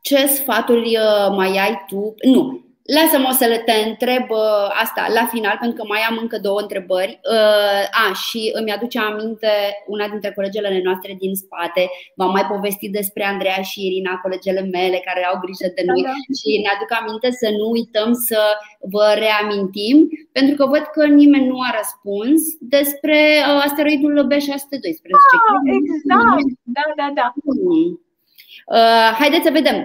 Ce 0.00 0.26
sfaturi 0.26 0.96
uh, 0.96 1.36
mai 1.36 1.58
ai 1.58 1.84
tu? 1.86 2.14
Nu, 2.24 2.65
Lasă-mă 2.94 3.30
să 3.40 3.46
le 3.52 3.58
te 3.68 3.76
întreb 3.88 4.26
uh, 4.30 4.66
asta 4.82 5.02
la 5.18 5.24
final, 5.34 5.56
pentru 5.60 5.76
că 5.78 5.84
mai 5.92 6.02
am 6.08 6.16
încă 6.20 6.36
două 6.38 6.60
întrebări. 6.60 7.20
Uh, 7.34 7.82
a, 8.02 8.06
și 8.24 8.40
îmi 8.58 8.74
aduce 8.76 8.98
aminte 8.98 9.52
una 9.86 10.06
dintre 10.08 10.30
colegele 10.36 10.80
noastre 10.84 11.12
din 11.22 11.34
spate. 11.34 11.82
V-am 12.18 12.32
mai 12.36 12.46
povestit 12.52 12.92
despre 12.92 13.22
Andreea 13.24 13.62
și 13.70 13.86
Irina, 13.86 14.22
colegele 14.24 14.62
mele 14.76 14.98
care 15.08 15.22
au 15.30 15.36
grijă 15.44 15.68
de 15.76 15.82
noi 15.90 16.02
da. 16.02 16.14
și 16.38 16.48
ne 16.64 16.70
aduc 16.74 16.90
aminte 17.00 17.28
să 17.40 17.48
nu 17.58 17.66
uităm 17.76 18.10
să 18.28 18.40
vă 18.94 19.06
reamintim, 19.24 19.96
pentru 20.36 20.54
că 20.58 20.64
văd 20.74 20.84
că 20.96 21.02
nimeni 21.20 21.50
nu 21.52 21.58
a 21.68 21.70
răspuns 21.80 22.40
despre 22.76 23.18
uh, 23.40 23.60
asteroidul 23.66 24.14
B612. 24.30 25.10
Ah, 25.18 25.60
exact, 25.76 26.56
da, 26.76 26.84
da, 27.00 27.06
da. 27.18 27.26
Hmm. 27.44 27.88
Uh, 28.76 29.10
haideți 29.20 29.46
să 29.48 29.50
vedem 29.60 29.78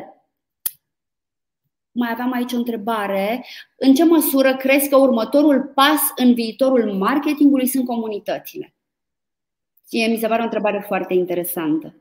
mai 1.91 2.09
aveam 2.11 2.31
aici 2.31 2.53
o 2.53 2.57
întrebare. 2.57 3.45
În 3.77 3.93
ce 3.93 4.03
măsură 4.03 4.55
crezi 4.55 4.89
că 4.89 4.95
următorul 4.97 5.71
pas 5.75 5.99
în 6.15 6.33
viitorul 6.33 6.93
marketingului 6.93 7.67
sunt 7.67 7.85
comunitățile? 7.85 8.73
Ție 9.87 10.07
mi 10.07 10.17
se 10.17 10.27
pare 10.27 10.41
o 10.41 10.43
întrebare 10.43 10.83
foarte 10.87 11.13
interesantă. 11.13 11.95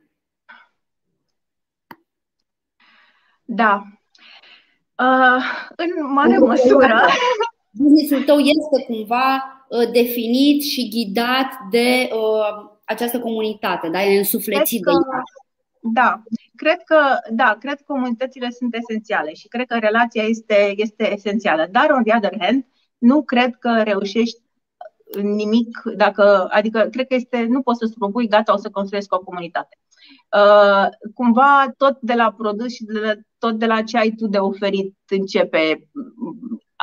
Da. 3.44 3.82
Uh, 4.98 5.44
în 5.76 6.12
mare 6.12 6.34
în 6.34 6.46
măsură. 6.46 7.06
Businessul 7.70 8.24
tău 8.24 8.38
este 8.38 8.84
cumva 8.86 9.64
uh, 9.68 9.90
definit 9.92 10.62
și 10.62 10.88
ghidat 10.88 11.46
de 11.70 12.10
uh, 12.12 12.70
această 12.84 13.20
comunitate, 13.20 13.88
da? 13.88 14.02
E 14.02 14.18
însuflețit 14.18 14.82
de 14.84 14.90
ea. 14.90 15.22
Da, 15.82 16.22
cred 16.62 16.82
că, 16.84 17.00
da, 17.30 17.56
cred 17.60 17.76
că 17.76 17.82
comunitățile 17.86 18.50
sunt 18.50 18.74
esențiale 18.74 19.32
și 19.34 19.48
cred 19.48 19.66
că 19.66 19.78
relația 19.78 20.22
este, 20.22 20.72
este 20.76 21.12
esențială. 21.12 21.68
Dar, 21.70 21.90
on 21.90 22.02
the 22.02 22.16
other 22.16 22.34
hand, 22.40 22.66
nu 22.98 23.22
cred 23.22 23.56
că 23.56 23.82
reușești 23.82 24.40
nimic 25.22 25.82
dacă, 25.96 26.48
adică 26.50 26.88
cred 26.90 27.06
că 27.06 27.14
este, 27.14 27.46
nu 27.48 27.62
poți 27.62 27.78
să-ți 27.78 27.98
propui, 27.98 28.28
gata, 28.28 28.52
o 28.52 28.56
să 28.56 28.70
construiesc 28.70 29.14
o 29.14 29.18
comunitate. 29.18 29.78
uh, 30.36 30.86
cumva 31.14 31.72
tot 31.76 31.96
de 32.00 32.14
la 32.14 32.32
produs 32.32 32.72
și 32.72 32.84
de 32.84 32.98
la, 32.98 33.12
tot 33.38 33.58
de 33.58 33.66
la 33.66 33.82
ce 33.82 33.96
ai 33.98 34.10
tu 34.10 34.26
de 34.26 34.38
oferit 34.38 34.96
începe. 35.08 35.88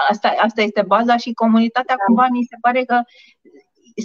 Asta, 0.10 0.34
asta 0.38 0.62
este 0.62 0.84
baza 0.88 1.18
și 1.18 1.34
comunitatea 1.34 1.96
cumva 2.06 2.28
mi 2.32 2.44
se 2.50 2.58
pare 2.62 2.84
că 2.84 3.02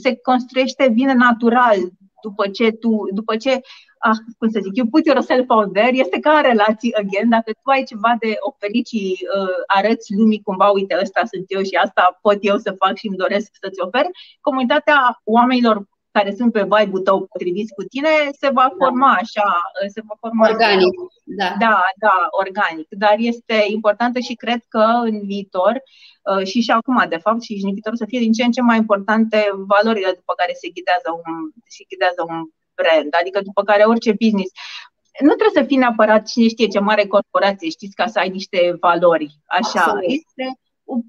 se 0.02 0.16
construiește, 0.16 0.88
vine 0.88 1.14
natural 1.14 1.78
după 2.22 2.48
ce 2.48 2.70
tu, 2.70 2.90
după 3.12 3.36
ce 3.36 3.60
ah, 3.98 4.18
cum 4.38 4.48
să 4.48 4.60
zic, 4.62 4.76
you 4.76 4.86
put 4.86 5.04
yourself 5.06 5.48
out 5.48 5.72
there, 5.72 5.96
este 6.04 6.18
ca 6.18 6.32
în 6.36 6.42
relații, 6.42 6.94
again, 6.94 7.28
dacă 7.28 7.50
tu 7.62 7.70
ai 7.70 7.82
ceva 7.82 8.12
de 8.18 8.36
oferit 8.50 8.86
și 8.86 9.02
uh, 9.38 9.56
arăți 9.66 10.14
lumii 10.18 10.42
cumva, 10.42 10.68
uite, 10.70 10.98
ăsta 11.02 11.20
sunt 11.32 11.44
eu 11.48 11.62
și 11.62 11.74
asta 11.84 12.18
pot 12.22 12.38
eu 12.40 12.56
să 12.56 12.74
fac 12.82 12.96
și 12.96 13.06
îmi 13.06 13.16
doresc 13.16 13.48
să-ți 13.60 13.80
ofer, 13.80 14.06
comunitatea 14.40 15.20
oamenilor 15.24 15.76
care 16.12 16.34
sunt 16.38 16.52
pe 16.52 16.62
vibe-ul 16.62 17.00
tău 17.08 17.26
potriviți 17.26 17.74
cu 17.74 17.82
tine, 17.82 18.08
se 18.40 18.48
va 18.58 18.66
da. 18.68 18.74
forma 18.78 19.10
da. 19.12 19.18
așa, 19.22 19.48
se 19.94 20.02
va 20.06 20.14
forma 20.20 20.48
organic. 20.48 20.94
Da. 21.24 21.54
da, 21.58 21.80
da, 22.06 22.16
organic. 22.42 22.88
Dar 23.04 23.14
este 23.18 23.56
importantă 23.76 24.18
și 24.18 24.34
cred 24.34 24.60
că 24.68 24.84
în 25.10 25.16
viitor 25.30 25.74
uh, 26.30 26.44
și 26.50 26.60
și 26.60 26.70
acum, 26.70 26.98
de 27.08 27.20
fapt, 27.24 27.42
și 27.42 27.52
în 27.64 27.72
viitor 27.72 27.94
să 27.94 28.04
fie 28.08 28.18
din 28.18 28.32
ce 28.32 28.44
în 28.44 28.52
ce 28.56 28.60
mai 28.60 28.76
importante 28.76 29.38
valorile 29.72 30.10
după 30.20 30.32
care 30.36 30.52
se 30.60 30.68
ghidează 30.74 31.08
un, 31.22 31.32
se 31.74 31.82
ghidează 31.88 32.20
un 32.30 32.38
brand, 32.78 33.10
adică 33.20 33.38
după 33.48 33.62
care 33.62 33.82
orice 33.92 34.12
business 34.22 34.52
nu 35.20 35.34
trebuie 35.34 35.62
să 35.62 35.68
fii 35.68 35.76
neapărat 35.76 36.26
cine 36.26 36.48
știe 36.48 36.66
ce 36.66 36.78
mare 36.78 37.06
corporație, 37.06 37.68
știți, 37.68 37.94
ca 37.94 38.06
să 38.06 38.18
ai 38.18 38.28
niște 38.28 38.76
valori. 38.80 39.36
Așa, 39.46 39.80
Absolut. 39.80 40.02
este 40.06 40.44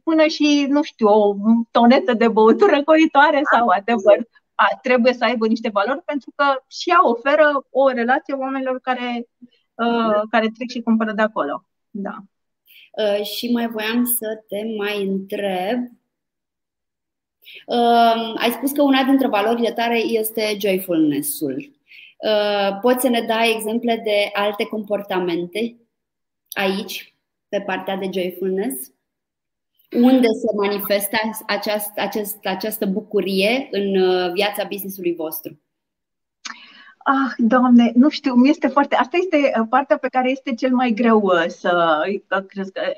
până 0.04 0.26
și, 0.28 0.66
nu 0.70 0.84
știu, 0.84 1.08
o 1.08 1.36
tonetă 1.72 2.14
de 2.14 2.28
băutură 2.28 2.84
coritoare 2.84 3.42
sau 3.52 3.66
whatever 3.66 4.18
a, 4.56 4.80
trebuie 4.82 5.14
să 5.14 5.24
aibă 5.24 5.48
niște 5.48 5.70
valori 5.70 6.02
pentru 6.02 6.32
că 6.36 6.64
și 6.68 6.90
ea 6.90 7.10
oferă 7.10 7.68
o 7.70 7.90
relație 7.90 8.34
oamenilor 8.34 8.80
care, 8.80 9.28
uh, 9.74 10.22
care 10.30 10.50
trec 10.54 10.70
și 10.70 10.82
cumpără 10.82 11.12
de 11.12 11.22
acolo. 11.22 11.66
Da. 11.90 12.16
Uh, 12.92 13.26
și 13.26 13.52
mai 13.52 13.68
voiam 13.68 14.06
să 14.06 14.44
te 14.48 14.64
mai 14.78 15.04
întreb. 15.04 15.80
Uh, 17.66 18.34
ai 18.36 18.52
spus 18.52 18.72
că 18.72 18.82
una 18.82 19.04
dintre 19.04 19.28
valorile 19.28 19.72
tale 19.72 19.96
este 19.96 20.58
joyfulness-ul. 20.60 21.72
Uh, 22.18 22.80
poți 22.82 23.02
să 23.02 23.10
ne 23.10 23.22
dai 23.22 23.54
exemple 23.56 24.02
de 24.04 24.30
alte 24.34 24.66
comportamente 24.66 25.78
aici, 26.50 27.16
pe 27.50 27.62
partea 27.62 27.96
de 27.96 28.10
joyfulness? 28.14 28.92
Unde 29.96 30.28
se 30.28 30.56
manifestă 30.56 31.18
această, 31.48 32.02
această, 32.02 32.50
această 32.50 32.86
bucurie 32.86 33.68
în 33.72 34.02
uh, 34.02 34.32
viața 34.32 34.64
businessului 34.70 35.16
vostru? 35.16 35.60
Ah, 36.98 37.34
doamne, 37.38 37.92
nu 37.96 38.10
știu, 38.10 38.34
mi 38.34 38.50
este 38.50 38.68
foarte. 38.68 38.96
Asta 38.96 39.18
este 39.18 39.52
uh, 39.60 39.68
partea 39.70 39.98
pe 39.98 40.08
care 40.08 40.30
este 40.30 40.54
cel 40.54 40.74
mai 40.74 40.92
greu 40.92 41.22
uh, 41.22 41.46
să, 41.48 42.02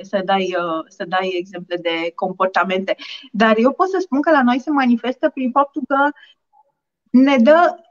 să, 0.01 0.21
dai, 0.25 0.55
să 0.87 1.05
dai 1.07 1.35
exemple 1.39 1.75
de 1.75 2.11
comportamente. 2.15 2.95
Dar 3.31 3.57
eu 3.57 3.71
pot 3.71 3.89
să 3.89 3.97
spun 3.99 4.21
că 4.21 4.31
la 4.31 4.43
noi 4.43 4.59
se 4.59 4.69
manifestă 4.69 5.29
prin 5.29 5.51
faptul 5.51 5.81
că 5.87 6.09
ne 7.09 7.37
dă 7.37 7.84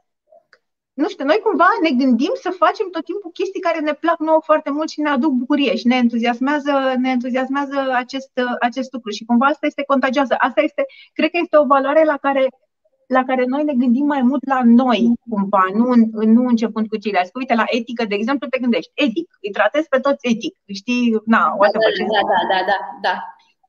nu 0.94 1.08
știu, 1.08 1.24
noi 1.24 1.40
cumva 1.46 1.68
ne 1.82 1.90
gândim 1.90 2.34
să 2.44 2.50
facem 2.50 2.86
tot 2.90 3.04
timpul 3.04 3.30
chestii 3.30 3.60
care 3.60 3.80
ne 3.80 3.92
plac 3.92 4.18
nouă 4.18 4.40
foarte 4.44 4.70
mult 4.70 4.88
și 4.90 5.00
ne 5.00 5.08
aduc 5.08 5.32
bucurie 5.32 5.76
și 5.76 5.86
ne 5.86 5.96
entuziasmează, 5.96 6.72
ne 6.98 7.10
entuziasmează 7.10 7.76
acest, 7.92 8.32
acest 8.60 8.92
lucru 8.92 9.10
și 9.10 9.24
cumva 9.24 9.46
asta 9.46 9.66
este 9.66 9.84
contagioasă. 9.92 10.34
Asta 10.38 10.60
este, 10.60 10.82
cred 11.12 11.30
că 11.30 11.38
este 11.42 11.56
o 11.58 11.66
valoare 11.66 12.04
la 12.04 12.16
care 12.16 12.48
la 13.06 13.24
care 13.24 13.44
noi 13.44 13.64
ne 13.64 13.74
gândim 13.82 14.06
mai 14.06 14.22
mult 14.22 14.44
la 14.46 14.60
noi, 14.64 15.12
cumva, 15.28 15.64
nu, 15.74 15.86
nu 16.36 16.42
începând 16.52 16.88
cu 16.88 16.96
ceilalți. 16.96 17.30
Uite, 17.34 17.54
la 17.54 17.64
etică, 17.66 18.04
de 18.04 18.14
exemplu, 18.14 18.48
te 18.48 18.58
gândești, 18.58 18.90
etic, 18.94 19.28
îi 19.44 19.50
tratezi 19.50 19.88
pe 19.88 19.98
toți 20.06 20.26
etic, 20.30 20.54
știi, 20.80 21.04
na, 21.24 21.42
da, 21.60 21.68
da, 21.72 21.80
da, 22.12 22.20
da, 22.30 22.40
da, 22.50 22.60
da, 22.70 22.78
da. 23.06 23.16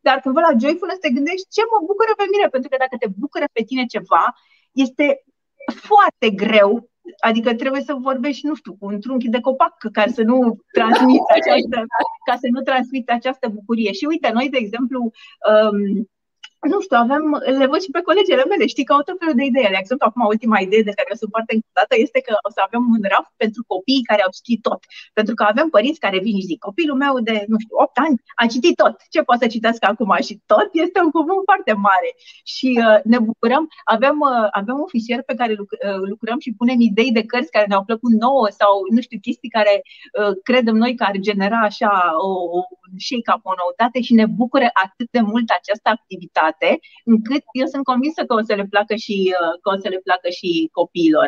Dar 0.08 0.20
cumva 0.20 0.42
la 0.48 0.58
joyfulness 0.62 1.00
te 1.00 1.16
gândești 1.18 1.52
ce 1.56 1.62
mă 1.72 1.80
bucură 1.90 2.14
pe 2.18 2.28
mine, 2.32 2.48
pentru 2.48 2.70
că 2.70 2.76
dacă 2.84 2.96
te 3.00 3.10
bucură 3.22 3.46
pe 3.56 3.64
tine 3.70 3.86
ceva, 3.94 4.24
este 4.86 5.06
foarte 5.88 6.28
greu 6.44 6.72
Adică 7.20 7.56
trebuie 7.56 7.82
să 7.82 7.94
vorbești, 7.94 8.48
nu 8.48 8.56
știu, 8.56 8.76
cu 8.80 8.86
un 8.86 9.00
trunchi 9.00 9.30
de 9.30 9.40
copac 9.40 9.76
ca 9.92 10.06
să 10.08 10.22
nu 10.24 10.58
transmiți 10.72 11.32
această, 11.40 11.86
ca 12.26 12.36
să 12.36 12.48
nu 12.52 12.62
transmiți 12.62 13.12
această 13.12 13.48
bucurie. 13.48 13.92
Și 13.92 14.06
uite, 14.06 14.32
noi, 14.34 14.50
de 14.50 14.58
exemplu, 14.58 15.00
um, 15.02 16.10
nu 16.72 16.78
știu, 16.86 16.98
avem, 17.06 17.24
le 17.60 17.68
văd 17.72 17.82
și 17.86 17.96
pe 17.96 18.08
colegele 18.10 18.46
mele, 18.52 18.66
știi 18.74 18.88
că 18.88 18.94
au 18.94 19.04
tot 19.08 19.18
felul 19.22 19.38
de 19.40 19.46
idei. 19.50 19.74
De 19.76 19.82
exemplu, 19.84 20.06
acum 20.08 20.24
ultima 20.34 20.58
idee 20.66 20.84
de 20.90 20.98
care 20.98 21.10
eu 21.14 21.22
sunt 21.22 21.34
foarte 21.36 21.54
încântată 21.58 21.94
este 22.06 22.20
că 22.28 22.34
o 22.48 22.50
să 22.56 22.60
avem 22.68 22.84
un 22.96 23.02
raft 23.14 23.34
pentru 23.44 23.62
copiii 23.74 24.08
care 24.10 24.22
au 24.26 24.32
citit 24.38 24.60
tot. 24.68 24.82
Pentru 25.18 25.34
că 25.38 25.44
avem 25.44 25.68
părinți 25.76 26.04
care 26.06 26.18
vin 26.26 26.36
și 26.40 26.50
zic, 26.52 26.60
copilul 26.70 26.98
meu 27.04 27.14
de, 27.30 27.36
nu 27.52 27.58
știu, 27.64 27.76
8 27.86 27.98
ani 28.06 28.16
a 28.42 28.46
citit 28.54 28.76
tot. 28.82 28.94
Ce 29.14 29.20
poate 29.28 29.44
să 29.44 29.54
citească 29.56 29.86
acum? 29.92 30.12
Și 30.28 30.34
tot 30.52 30.70
este 30.86 30.98
un 31.06 31.12
cuvânt 31.18 31.42
foarte 31.50 31.74
mare. 31.88 32.10
Și 32.54 32.70
uh, 32.86 33.00
ne 33.12 33.20
bucurăm. 33.28 33.64
Avem, 33.96 34.16
uh, 34.32 34.48
avem 34.62 34.76
un 34.84 34.90
fișier 34.94 35.22
pe 35.30 35.38
care 35.40 35.54
luc- 35.60 35.82
uh, 35.90 36.02
lucrăm 36.12 36.40
și 36.46 36.58
punem 36.60 36.80
idei 36.90 37.12
de 37.18 37.24
cărți 37.32 37.56
care 37.56 37.66
ne-au 37.70 37.84
plăcut 37.90 38.12
nouă 38.26 38.48
sau, 38.60 38.74
nu 38.96 39.02
știu, 39.06 39.20
chestii 39.28 39.56
care 39.58 39.74
uh, 39.82 40.34
credem 40.48 40.76
noi 40.84 40.94
că 40.98 41.04
ar 41.08 41.16
genera 41.28 41.60
așa 41.70 41.92
o, 42.28 42.32
o 42.58 42.60
shake-up, 43.08 43.42
o 43.52 43.54
noutate 43.64 43.98
și 44.08 44.14
ne 44.22 44.26
bucură 44.40 44.68
atât 44.86 45.08
de 45.16 45.22
mult 45.32 45.48
această 45.60 45.88
activitate 45.98 46.55
calitate, 46.56 46.80
încât 47.12 47.44
eu 47.62 47.68
sunt 47.74 47.84
convinsă 47.92 48.22
că 48.26 48.34
o 48.40 48.42
să 48.48 48.54
le 48.60 48.66
placă 48.74 48.96
și, 49.06 49.18
uh, 49.40 49.54
că 49.62 49.68
o 49.74 49.78
să 49.84 49.88
le 49.94 50.00
placă 50.06 50.30
și 50.40 50.50
copiilor. 50.80 51.28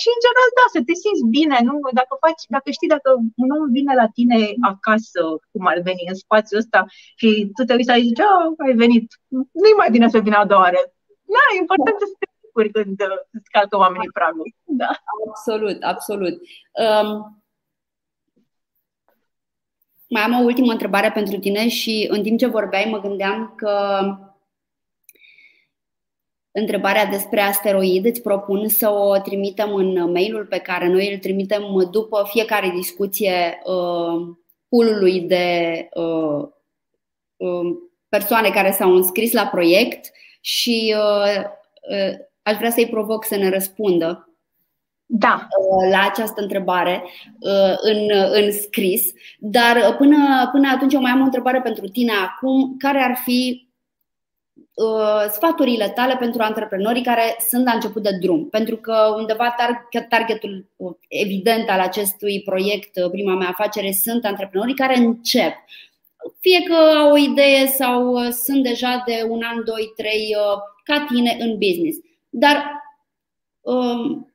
Și 0.00 0.06
în 0.14 0.20
general, 0.24 0.50
da, 0.58 0.64
să 0.74 0.80
te 0.86 0.94
simți 1.02 1.28
bine, 1.36 1.58
nu? 1.68 1.76
Dacă 2.00 2.12
faci, 2.24 2.42
dacă 2.56 2.68
știi, 2.76 2.92
dacă 2.94 3.08
un 3.42 3.50
om 3.56 3.64
vine 3.78 3.94
la 4.02 4.08
tine 4.16 4.38
acasă, 4.72 5.20
cum 5.52 5.64
ar 5.72 5.78
veni 5.88 6.02
în 6.12 6.16
spațiul 6.24 6.60
ăsta 6.62 6.80
și 7.20 7.28
tu 7.56 7.62
te 7.64 7.74
uiți 7.74 7.92
și 7.92 8.08
zici, 8.08 8.26
oh, 8.28 8.44
ai 8.66 8.74
venit, 8.84 9.06
nu-i 9.60 9.80
mai 9.80 9.90
bine 9.94 10.06
să 10.14 10.24
vină 10.26 10.38
a 10.40 10.50
doua 10.50 10.64
oară. 10.66 10.80
Da, 11.34 11.42
e 11.52 11.64
important 11.64 11.96
să 12.00 12.16
te 12.20 12.26
bucuri 12.42 12.70
când 12.76 12.98
uh, 13.08 13.18
îți 13.36 13.50
calcă 13.54 13.76
oamenii 13.84 14.16
pragul. 14.18 14.48
Da. 14.82 14.90
Absolut, 15.26 15.78
absolut. 15.92 16.36
Um, 16.84 17.08
mai 20.08 20.22
am 20.22 20.40
o 20.40 20.44
ultimă 20.44 20.72
întrebare 20.72 21.10
pentru 21.10 21.38
tine 21.38 21.68
și 21.68 22.06
în 22.10 22.22
timp 22.22 22.38
ce 22.38 22.46
vorbeai 22.46 22.88
mă 22.90 23.00
gândeam 23.00 23.52
că 23.56 23.72
întrebarea 26.58 27.06
despre 27.06 27.40
asteroid, 27.40 28.04
îți 28.04 28.22
propun 28.22 28.68
să 28.68 28.90
o 28.90 29.18
trimitem 29.18 29.74
în 29.74 30.10
mailul 30.10 30.46
pe 30.46 30.58
care 30.58 30.88
noi 30.88 31.12
îl 31.12 31.18
trimitem 31.18 31.88
după 31.90 32.26
fiecare 32.30 32.72
discuție 32.76 33.62
uh, 33.64 34.36
poolului 34.68 35.20
de 35.20 35.88
uh, 35.94 36.48
uh, 37.36 37.76
persoane 38.08 38.50
care 38.50 38.70
s-au 38.70 38.94
înscris 38.94 39.32
la 39.32 39.46
proiect 39.46 40.10
și 40.40 40.94
uh, 40.96 41.42
uh, 41.90 42.18
aș 42.42 42.56
vrea 42.56 42.70
să-i 42.70 42.88
provoc 42.88 43.24
să 43.24 43.36
ne 43.36 43.48
răspundă 43.48 44.28
da. 45.10 45.48
Uh, 45.58 45.90
la 45.90 46.06
această 46.10 46.42
întrebare 46.42 47.02
uh, 47.38 47.76
în, 47.80 48.10
în 48.32 48.52
scris. 48.52 49.02
Dar 49.38 49.94
până, 49.98 50.48
până 50.52 50.68
atunci 50.74 50.92
eu 50.92 51.00
mai 51.00 51.10
am 51.10 51.20
o 51.20 51.24
întrebare 51.24 51.60
pentru 51.60 51.86
tine 51.86 52.12
acum. 52.12 52.74
Care 52.78 52.98
ar 52.98 53.16
fi 53.24 53.60
uh, 53.62 53.67
sfaturile 55.32 55.88
tale 55.88 56.16
pentru 56.16 56.42
antreprenorii 56.42 57.02
care 57.02 57.36
sunt 57.48 57.64
la 57.64 57.72
început 57.72 58.02
de 58.02 58.16
drum. 58.20 58.48
Pentru 58.48 58.76
că 58.76 59.14
undeva 59.16 59.54
targetul 60.08 60.66
uh, 60.76 60.92
evident 61.08 61.68
al 61.68 61.80
acestui 61.80 62.42
proiect, 62.42 62.96
uh, 62.96 63.10
prima 63.10 63.34
mea 63.34 63.48
afacere, 63.48 63.92
sunt 63.92 64.24
antreprenorii 64.24 64.74
care 64.74 64.96
încep. 64.96 65.52
Fie 66.40 66.62
că 66.62 66.74
au 66.74 67.12
o 67.12 67.16
idee 67.16 67.66
sau 67.66 68.12
uh, 68.12 68.28
sunt 68.30 68.62
deja 68.62 69.02
de 69.06 69.26
un 69.28 69.42
an, 69.42 69.64
doi, 69.64 69.92
trei 69.96 70.36
ca 70.84 71.04
tine 71.08 71.36
în 71.40 71.58
business. 71.58 71.98
Dar 72.28 72.82
um, 73.60 74.32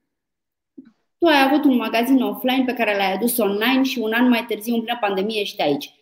tu 1.17 1.25
ai 1.25 1.43
avut 1.47 1.63
un 1.63 1.75
magazin 1.75 2.21
offline 2.21 2.63
pe 2.65 2.73
care 2.73 2.97
l-ai 2.97 3.13
adus 3.13 3.37
online 3.37 3.83
și 3.83 3.99
un 3.99 4.13
an 4.13 4.29
mai 4.29 4.45
târziu, 4.47 4.73
în 4.73 4.81
plină 4.81 4.97
pandemie, 5.01 5.41
ești 5.41 5.61
aici. 5.61 5.93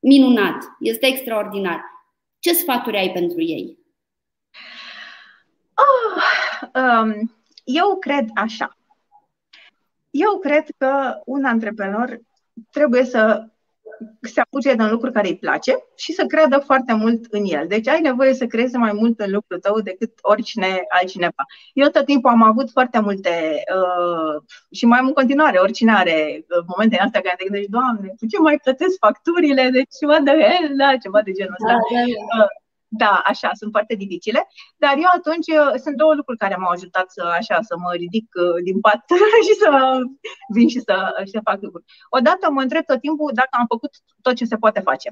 Minunat, 0.00 0.56
este 0.80 1.06
extraordinar 1.06 1.91
ce 2.42 2.52
sfaturi 2.52 2.96
ai 2.96 3.12
pentru 3.12 3.40
ei? 3.40 3.78
Oh, 5.74 6.22
um, 6.74 7.36
eu 7.64 7.98
cred 7.98 8.28
așa. 8.34 8.76
Eu 10.10 10.38
cred 10.38 10.66
că 10.78 11.20
un 11.24 11.44
antreprenor 11.44 12.20
trebuie 12.70 13.04
să 13.04 13.51
se 14.20 14.40
apuce 14.40 14.74
de 14.74 14.82
un 14.82 14.90
lucru 14.90 15.10
care 15.10 15.28
îi 15.28 15.36
place 15.36 15.74
și 15.96 16.12
să 16.12 16.24
creadă 16.24 16.58
foarte 16.58 16.92
mult 16.92 17.24
în 17.30 17.44
el. 17.44 17.66
Deci 17.68 17.88
ai 17.88 18.00
nevoie 18.00 18.34
să 18.34 18.46
creezi 18.46 18.76
mai 18.76 18.92
mult 18.92 19.20
în 19.20 19.30
lucrul 19.30 19.58
tău 19.58 19.80
decât 19.80 20.12
oricine 20.20 20.84
altcineva. 20.88 21.44
Eu 21.72 21.88
tot 21.88 22.04
timpul 22.04 22.30
am 22.30 22.42
avut 22.42 22.70
foarte 22.70 23.00
multe 23.00 23.62
uh, 23.76 24.42
și 24.70 24.84
mai 24.86 24.98
am 24.98 25.06
în 25.06 25.12
continuare, 25.12 25.58
oricine 25.58 25.92
are 25.92 26.44
uh, 26.48 26.64
momente 26.66 26.96
în 26.98 27.04
astea 27.04 27.20
care 27.20 27.34
te 27.38 27.44
gândești, 27.44 27.70
Doamne, 27.70 28.08
cu 28.18 28.26
ce 28.26 28.38
mai 28.38 28.56
plătesc 28.62 28.98
facturile? 28.98 29.68
Deci 29.72 29.92
ceva 30.00 30.18
de 30.20 30.30
hell, 30.30 30.76
da, 30.76 30.96
ceva 30.96 31.20
de 31.22 31.32
genul 31.32 31.56
ăsta. 31.58 31.72
Da, 31.72 31.78
da, 31.94 32.02
da. 32.36 32.42
Uh, 32.42 32.61
da, 32.94 33.22
așa, 33.24 33.50
sunt 33.52 33.70
foarte 33.70 33.94
dificile, 33.94 34.40
dar 34.76 34.94
eu 34.96 35.10
atunci 35.18 35.48
uh, 35.60 35.72
sunt 35.84 35.96
două 35.96 36.14
lucruri 36.14 36.38
care 36.38 36.56
m-au 36.56 36.70
ajutat 36.70 37.06
să, 37.10 37.22
așa, 37.38 37.56
să 37.68 37.74
mă 37.82 37.90
ridic 38.02 38.26
uh, 38.44 38.62
din 38.62 38.80
pat 38.80 39.02
și 39.46 39.54
să 39.62 39.70
vin 40.54 40.68
și 40.68 40.80
să, 40.80 40.94
și 41.24 41.30
să 41.36 41.40
fac 41.48 41.58
lucruri. 41.62 41.84
Odată 42.16 42.50
mă 42.50 42.62
întreb 42.62 42.84
tot 42.84 43.00
timpul 43.00 43.30
dacă 43.34 43.52
am 43.60 43.66
făcut 43.74 43.92
tot 44.22 44.34
ce 44.34 44.44
se 44.44 44.56
poate 44.56 44.80
face. 44.80 45.08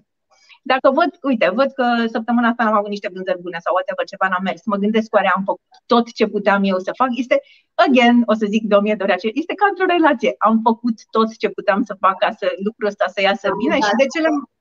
Dacă 0.62 0.91
văd, 0.99 1.11
uite, 1.31 1.47
văd 1.59 1.70
că 1.78 1.87
săptămâna 2.16 2.49
asta 2.49 2.62
am 2.64 2.78
avut 2.81 2.89
niște 2.89 3.11
vânzări 3.14 3.43
bune 3.45 3.59
sau 3.64 3.72
whatever, 3.74 4.05
ceva 4.12 4.26
n-a 4.28 4.43
mers, 4.49 4.62
mă 4.64 4.76
gândesc 4.76 5.14
oare 5.14 5.31
am 5.37 5.43
făcut 5.51 5.70
tot 5.93 6.07
ce 6.18 6.26
puteam 6.35 6.61
eu 6.64 6.78
să 6.78 6.93
fac, 7.01 7.11
este, 7.22 7.37
again, 7.85 8.16
o 8.33 8.35
să 8.41 8.47
zic 8.55 8.62
de 8.70 8.74
o 8.74 8.81
mie 8.81 8.95
de 8.95 9.03
ori 9.03 9.16
aceea, 9.16 9.33
este 9.37 9.55
ca 9.61 9.66
într-o 9.68 9.93
relație. 9.95 10.33
Am 10.49 10.57
făcut 10.68 10.97
tot 11.16 11.28
ce 11.43 11.49
puteam 11.49 11.81
să 11.89 11.95
fac 12.05 12.16
ca 12.18 12.31
să 12.41 12.47
lucrul 12.66 12.89
ăsta 12.93 13.07
să 13.14 13.20
iasă 13.20 13.47
bine 13.62 13.76
și 13.87 13.95
de 14.03 14.07
cele 14.14 14.31
Mm-hmm. 14.31 14.59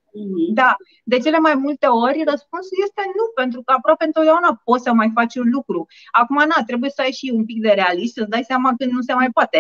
Da, 0.54 0.76
de 1.04 1.18
cele 1.18 1.38
mai 1.38 1.56
multe 1.56 1.86
ori 1.86 2.24
răspunsul 2.32 2.78
este 2.84 3.04
nu, 3.18 3.26
pentru 3.36 3.62
că 3.66 3.74
aproape 3.74 4.06
întotdeauna 4.06 4.62
poți 4.64 4.84
să 4.84 4.94
mai 4.94 5.12
faci 5.14 5.36
un 5.36 5.50
lucru. 5.50 5.88
Acum, 6.12 6.36
na, 6.36 6.64
trebuie 6.66 6.90
să 6.90 7.02
ai 7.02 7.12
și 7.12 7.32
un 7.34 7.46
pic 7.46 7.62
de 7.62 7.70
realist, 7.70 8.14
să-ți 8.14 8.30
dai 8.30 8.44
seama 8.44 8.74
când 8.78 8.92
nu 8.92 9.02
se 9.02 9.14
mai 9.14 9.30
poate, 9.38 9.60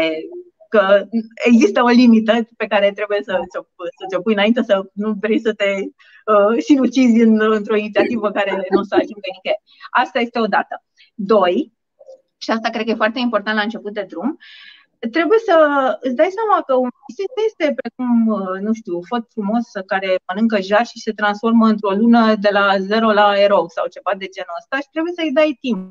că 0.69 1.07
există 1.45 1.83
o 1.83 1.87
limită 1.87 2.33
pe 2.57 2.67
care 2.67 2.91
trebuie 2.91 3.19
să, 3.21 3.39
să, 3.51 3.65
să 3.97 4.05
ți-o 4.09 4.21
pui 4.21 4.33
înainte, 4.33 4.61
să 4.63 4.89
nu 4.93 5.13
vrei 5.19 5.39
să 5.39 5.53
te 5.53 5.69
uh, 5.73 6.61
sinucizi 6.67 7.21
în, 7.21 7.41
într-o 7.41 7.75
inițiativă 7.75 8.31
care 8.31 8.51
nu 8.51 8.79
o 8.79 8.83
să 8.83 8.95
ajungă 8.95 9.27
nicăieri. 9.33 9.63
Asta 9.89 10.19
este 10.19 10.39
o 10.39 10.45
dată. 10.45 10.83
Doi, 11.15 11.73
și 12.37 12.51
asta 12.51 12.69
cred 12.69 12.85
că 12.85 12.91
e 12.91 13.03
foarte 13.03 13.19
important 13.19 13.55
la 13.55 13.61
început 13.61 13.93
de 13.93 14.05
drum, 14.09 14.29
uh, 14.29 14.78
trebuie 15.07 15.39
să 15.39 15.55
îți 16.01 16.15
dai 16.15 16.31
seama 16.37 16.61
că 16.67 16.73
un 16.75 16.89
business 17.05 17.33
este 17.47 17.73
precum, 17.81 18.27
uh, 18.27 18.59
nu 18.65 18.73
știu, 18.73 18.95
făt 19.11 19.23
frumos 19.35 19.65
care 19.85 20.09
mănâncă 20.27 20.61
jar 20.61 20.85
și 20.85 20.99
se 21.05 21.11
transformă 21.11 21.65
într-o 21.67 21.91
lună 22.01 22.35
de 22.35 22.49
la 22.51 22.65
zero 22.79 23.11
la 23.11 23.39
erou 23.39 23.65
sau 23.75 23.85
ceva 23.95 24.11
de 24.21 24.27
genul 24.35 24.59
ăsta 24.61 24.75
și 24.83 24.93
trebuie 24.93 25.13
să-i 25.17 25.37
dai 25.39 25.57
timp. 25.65 25.81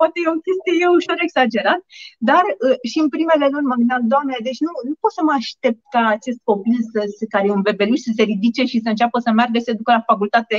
Poate 0.00 0.18
e 0.20 0.34
o 0.36 0.44
chestie 0.46 0.74
e 0.82 0.96
ușor 1.00 1.18
exagerat, 1.26 1.80
dar 2.28 2.44
uh, 2.66 2.78
și 2.90 2.98
în 3.04 3.08
primele 3.14 3.46
luni 3.54 3.70
mă 3.70 3.78
gândeam, 3.80 4.02
Doamne, 4.12 4.36
deci 4.48 4.60
nu, 4.66 4.72
nu 4.88 4.94
pot 5.02 5.12
să 5.18 5.22
mă 5.28 5.34
aștept 5.40 5.80
ca 5.94 6.02
acest 6.16 6.40
copil 6.50 6.78
să, 6.92 7.00
care 7.34 7.46
e 7.46 7.58
un 7.58 7.66
bebeluș 7.68 8.00
să 8.06 8.12
se 8.16 8.22
ridice 8.32 8.62
și 8.72 8.82
să 8.84 8.88
înceapă 8.92 9.16
să 9.18 9.30
meargă 9.30 9.58
să 9.58 9.68
se 9.68 9.78
ducă 9.80 9.92
la 9.96 10.08
facultate 10.10 10.56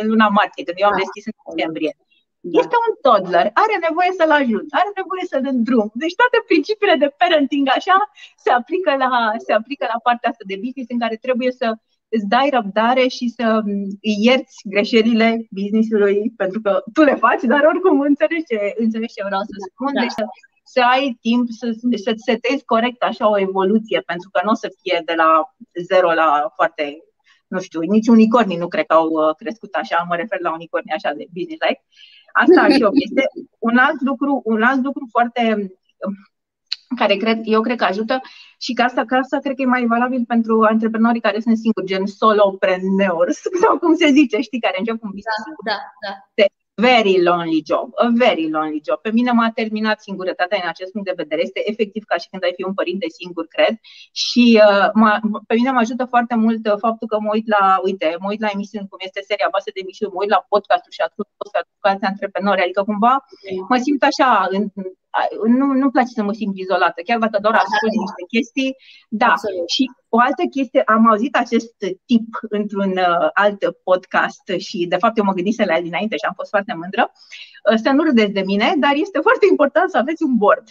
în 0.00 0.04
luna 0.12 0.28
martie, 0.38 0.64
când 0.64 0.78
eu 0.80 0.88
am 0.88 1.00
deschis 1.02 1.24
în 1.26 1.36
septembrie. 1.38 1.92
Da. 1.98 2.09
Este 2.40 2.76
un 2.86 2.92
toddler, 3.06 3.46
are 3.64 3.76
nevoie 3.88 4.12
să-l 4.18 4.32
ajut, 4.40 4.66
are 4.80 4.90
nevoie 5.00 5.24
să-l 5.32 5.44
îndrum. 5.54 5.88
Deci 6.02 6.18
toate 6.20 6.38
principiile 6.50 6.96
de 7.02 7.14
parenting 7.20 7.66
așa 7.78 7.96
se 8.44 8.50
aplică 8.58 8.92
la, 9.02 9.10
se 9.46 9.52
aplică 9.52 9.84
la 9.92 9.98
partea 10.06 10.30
asta 10.30 10.44
de 10.50 10.60
business 10.64 10.90
în 10.90 11.02
care 11.04 11.16
trebuie 11.26 11.52
să 11.60 11.66
îți 12.14 12.28
dai 12.34 12.48
răbdare 12.56 13.06
și 13.16 13.26
să 13.36 13.46
îi 14.08 14.16
ierți 14.26 14.56
greșelile 14.72 15.28
businessului 15.50 16.16
pentru 16.36 16.60
că 16.64 16.72
tu 16.92 17.02
le 17.02 17.14
faci, 17.14 17.42
dar 17.52 17.62
oricum 17.72 18.00
înțelegi 18.00 18.48
ce, 18.50 18.58
înțelegi 18.84 19.14
ce 19.14 19.28
vreau 19.28 19.44
să 19.50 19.56
spun. 19.68 19.92
Da. 19.94 20.00
Deci 20.00 20.16
să, 20.18 20.24
să 20.74 20.80
ai 20.94 21.18
timp 21.20 21.44
să, 21.60 21.66
să-ți 22.04 22.26
setezi 22.30 22.64
corect 22.64 23.02
așa 23.02 23.30
o 23.30 23.40
evoluție, 23.48 24.00
pentru 24.10 24.28
că 24.32 24.40
nu 24.44 24.50
o 24.50 24.60
să 24.62 24.68
fie 24.80 25.02
de 25.04 25.14
la 25.22 25.30
zero 25.88 26.12
la 26.12 26.52
foarte 26.54 26.84
nu 27.54 27.60
știu, 27.60 27.80
nici 27.80 28.08
unicornii 28.08 28.56
nu 28.56 28.68
cred 28.68 28.86
că 28.86 28.94
au 28.94 29.08
uh, 29.08 29.34
crescut 29.36 29.72
așa, 29.74 30.04
mă 30.08 30.16
refer 30.16 30.40
la 30.40 30.52
unicornii 30.52 30.92
așa 30.92 31.10
de 31.12 31.26
business 31.36 31.60
like. 31.66 31.82
Asta 32.32 32.68
și 32.68 32.82
o 32.82 32.90
chestie. 32.90 33.26
Un 33.58 33.76
alt 33.76 34.00
lucru, 34.00 34.40
un 34.44 34.62
alt 34.62 34.84
lucru 34.84 35.06
foarte 35.10 35.72
um, 36.06 36.14
care 36.96 37.16
cred, 37.16 37.40
eu 37.44 37.60
cred 37.60 37.76
că 37.76 37.84
ajută 37.84 38.20
și 38.58 38.72
că 38.72 38.82
asta, 38.82 39.04
că 39.04 39.14
asta 39.14 39.38
cred 39.38 39.54
că 39.54 39.62
e 39.62 39.76
mai 39.76 39.86
valabil 39.86 40.24
pentru 40.26 40.62
antreprenorii 40.62 41.20
care 41.20 41.40
sunt 41.40 41.56
singuri, 41.56 41.86
gen 41.86 42.06
solopreneurs, 42.06 43.40
sau 43.62 43.78
cum 43.78 43.94
se 43.94 44.10
zice, 44.10 44.40
știi, 44.40 44.60
care 44.60 44.76
încep 44.78 45.02
un 45.02 45.10
business 45.10 45.42
da, 45.64 45.76
Da, 46.06 46.12
da 46.36 46.44
very 46.86 47.14
lonely 47.28 47.62
job, 47.70 47.88
a 48.04 48.06
very 48.24 48.46
lonely 48.56 48.80
job. 48.86 48.98
Pe 49.00 49.10
mine 49.18 49.30
m-a 49.32 49.50
terminat 49.60 49.98
singurătatea 50.00 50.58
în 50.62 50.68
acest 50.68 50.90
punct 50.92 51.06
de 51.06 51.20
vedere. 51.22 51.40
Este 51.42 51.60
efectiv 51.70 52.02
ca 52.04 52.16
și 52.22 52.28
când 52.30 52.42
ai 52.44 52.56
fi 52.56 52.64
un 52.64 52.74
părinte 52.80 53.06
singur, 53.20 53.46
cred. 53.46 53.74
Și 54.12 54.44
uh, 54.66 54.88
pe 55.48 55.54
mine 55.54 55.70
mă 55.70 55.82
ajută 55.82 56.04
foarte 56.04 56.34
mult 56.44 56.62
uh, 56.66 56.76
faptul 56.86 57.06
că 57.08 57.16
mă 57.20 57.30
uit 57.36 57.48
la, 57.54 57.64
uite, 57.88 58.16
mă 58.22 58.28
uit 58.32 58.40
la 58.40 58.50
emisiuni 58.56 58.88
cum 58.90 58.98
este 59.08 59.20
seria 59.30 59.48
voastră 59.54 59.72
de 59.74 59.80
emisiuni, 59.84 60.12
mă 60.12 60.20
uit 60.22 60.32
la 60.36 60.46
podcastul 60.52 60.92
și 60.96 61.04
ascult 61.06 61.28
podcastul 61.40 61.76
cu 61.80 61.88
alți 61.90 62.08
antreprenori. 62.10 62.64
Adică 62.64 62.82
cumva 62.90 63.14
mă 63.70 63.76
simt 63.84 64.02
așa 64.10 64.30
în, 64.54 64.62
nu, 65.46 65.66
nu-mi 65.66 65.90
place 65.90 66.12
să 66.14 66.22
mă 66.22 66.32
simt 66.32 66.56
izolată, 66.58 67.00
chiar 67.04 67.18
dacă 67.18 67.38
doar 67.40 67.54
ascult 67.54 67.92
niște 68.04 68.24
chestii. 68.28 68.76
Da, 69.08 69.26
Absolut. 69.26 69.68
și 69.68 69.84
o 70.08 70.18
altă 70.18 70.42
chestie, 70.50 70.82
am 70.82 71.08
auzit 71.08 71.36
acest 71.36 71.74
tip 72.06 72.26
într-un 72.48 72.90
uh, 72.90 73.28
alt 73.32 73.60
podcast 73.88 74.44
și 74.58 74.86
de 74.86 74.96
fapt 74.96 75.16
eu 75.18 75.24
mă 75.24 75.32
gândisem 75.32 75.66
la 75.66 75.76
el 75.76 75.82
dinainte 75.82 76.16
și 76.16 76.28
am 76.28 76.34
fost 76.36 76.50
foarte 76.50 76.74
mândră. 76.74 77.12
Uh, 77.70 77.78
să 77.82 77.90
nu 77.90 78.02
râdeți 78.02 78.32
de 78.32 78.42
mine, 78.42 78.74
dar 78.78 78.92
este 78.94 79.18
foarte 79.26 79.46
important 79.50 79.90
să 79.90 79.98
aveți 79.98 80.22
un 80.22 80.36
board. 80.36 80.66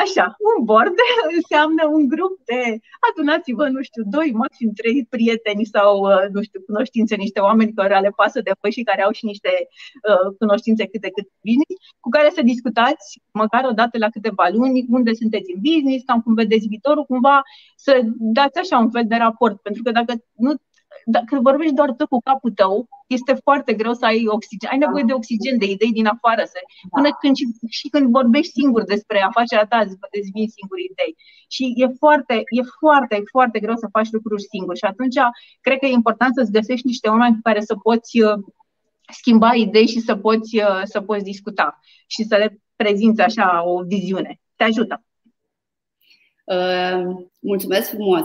Așa, 0.00 0.24
un 0.48 0.64
board 0.64 0.96
înseamnă 1.36 1.82
un 1.96 2.08
grup 2.08 2.34
de, 2.44 2.60
adunați-vă, 3.08 3.68
nu 3.68 3.82
știu, 3.82 4.02
doi, 4.16 4.32
maxim 4.32 4.70
trei 4.72 5.06
prieteni 5.14 5.64
sau, 5.64 5.92
uh, 6.10 6.26
nu 6.32 6.42
știu, 6.42 6.60
cunoștințe, 6.60 7.14
niște 7.16 7.40
oameni 7.40 7.72
care 7.72 8.00
le 8.00 8.12
pasă 8.20 8.40
de 8.40 8.52
voi 8.60 8.72
și 8.72 8.82
care 8.82 9.02
au 9.02 9.12
și 9.12 9.24
niște 9.24 9.52
uh, 10.10 10.36
cunoștințe 10.38 10.86
cât 10.86 11.00
de 11.00 11.10
cât 11.16 11.28
business, 11.46 11.82
cu 12.00 12.08
care 12.08 12.28
să 12.34 12.42
discutați 12.42 13.06
măcar 13.32 13.64
o 13.64 13.76
dată 13.80 13.98
la 13.98 14.08
câteva 14.08 14.48
luni 14.52 14.86
unde 14.88 15.12
sunteți 15.12 15.52
în 15.54 15.60
business, 15.68 16.04
cam 16.04 16.20
cum 16.20 16.34
vedeți 16.34 16.66
viitorul, 16.66 17.04
cumva 17.04 17.42
să 17.76 18.00
dați 18.38 18.58
așa 18.58 18.76
un 18.78 18.90
fel 18.90 19.06
de 19.06 19.16
raport, 19.16 19.56
pentru 19.60 19.82
că 19.82 19.90
dacă 19.90 20.12
nu 20.36 20.54
dacă 21.04 21.38
vorbești 21.40 21.74
doar 21.74 21.92
tu 21.92 22.06
cu 22.06 22.18
capul 22.24 22.50
tău, 22.50 22.88
este 23.06 23.34
foarte 23.34 23.72
greu 23.74 23.94
să 23.94 24.04
ai 24.04 24.24
oxigen. 24.26 24.70
Ai 24.72 24.78
nevoie 24.78 25.04
de 25.06 25.12
oxigen, 25.12 25.58
de 25.58 25.64
idei 25.64 25.92
din 25.92 26.06
afară. 26.06 26.42
Să, 26.44 26.58
până 26.90 27.08
când 27.20 27.36
și, 27.36 27.46
și 27.68 27.88
când 27.88 28.10
vorbești 28.10 28.52
singur 28.52 28.82
despre 28.84 29.18
afacerea 29.20 29.66
ta, 29.66 29.78
îți 30.18 30.30
vin 30.34 30.48
singuri 30.56 30.88
idei. 30.90 31.16
Și 31.48 31.64
e 31.76 31.86
foarte, 32.02 32.34
e 32.58 32.62
foarte, 32.78 33.22
foarte 33.30 33.58
greu 33.60 33.76
să 33.76 33.88
faci 33.96 34.10
lucruri 34.10 34.42
singur. 34.42 34.76
Și 34.76 34.84
atunci 34.84 35.18
cred 35.60 35.78
că 35.78 35.86
e 35.86 36.00
important 36.02 36.34
să-ți 36.34 36.56
găsești 36.58 36.86
niște 36.86 37.08
oameni 37.08 37.34
cu 37.34 37.40
care 37.42 37.60
să 37.60 37.74
poți 37.86 38.20
uh, 38.20 38.38
schimba 39.12 39.54
idei 39.54 39.86
și 39.86 40.00
să 40.00 40.16
poți, 40.16 40.56
uh, 40.56 40.82
să 40.84 41.00
poți 41.00 41.24
discuta 41.24 41.80
și 42.06 42.22
să 42.24 42.36
le 42.36 42.58
prezinți 42.76 43.20
așa 43.20 43.62
o 43.64 43.82
viziune. 43.82 44.40
Te 44.56 44.64
ajută. 44.64 45.02
Uh, 46.44 47.14
mulțumesc 47.40 47.88
frumos! 47.88 48.22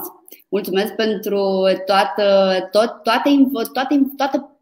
Mulțumesc 0.49 0.95
pentru 0.95 1.61
toată, 1.85 2.57
tot, 2.71 3.03
toate, 3.03 3.29
toate, 3.73 4.01
toată 4.17 4.59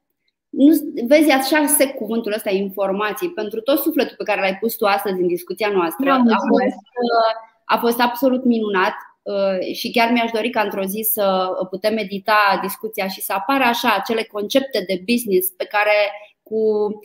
nu, 0.49 0.73
vezi 1.07 1.31
așa 1.31 1.65
sec 1.65 1.95
cuvântul 1.95 2.33
ăsta, 2.33 2.49
informații, 2.49 3.29
pentru 3.29 3.61
tot 3.61 3.79
sufletul 3.79 4.15
pe 4.17 4.23
care 4.23 4.41
l-ai 4.41 4.57
pus 4.57 4.75
tu 4.75 4.85
astăzi 4.85 5.21
în 5.21 5.27
discuția 5.27 5.69
noastră. 5.69 6.11
A 6.11 6.23
fost, 6.47 6.83
uh, 7.05 7.33
a 7.65 7.77
fost 7.77 7.99
absolut 7.99 8.43
minunat 8.45 8.93
uh, 9.21 9.73
și 9.73 9.91
chiar 9.91 10.11
mi-aș 10.11 10.31
dori 10.31 10.49
ca 10.49 10.61
într-o 10.61 10.83
zi 10.83 11.09
să 11.11 11.49
putem 11.69 11.93
medita 11.93 12.59
discuția 12.61 13.07
și 13.07 13.21
să 13.21 13.33
apară 13.33 13.63
așa 13.63 13.95
acele 13.99 14.23
concepte 14.23 14.83
de 14.87 15.03
business 15.05 15.49
pe 15.49 15.65
care 15.65 16.11
cu 16.43 16.55
um, 16.55 17.01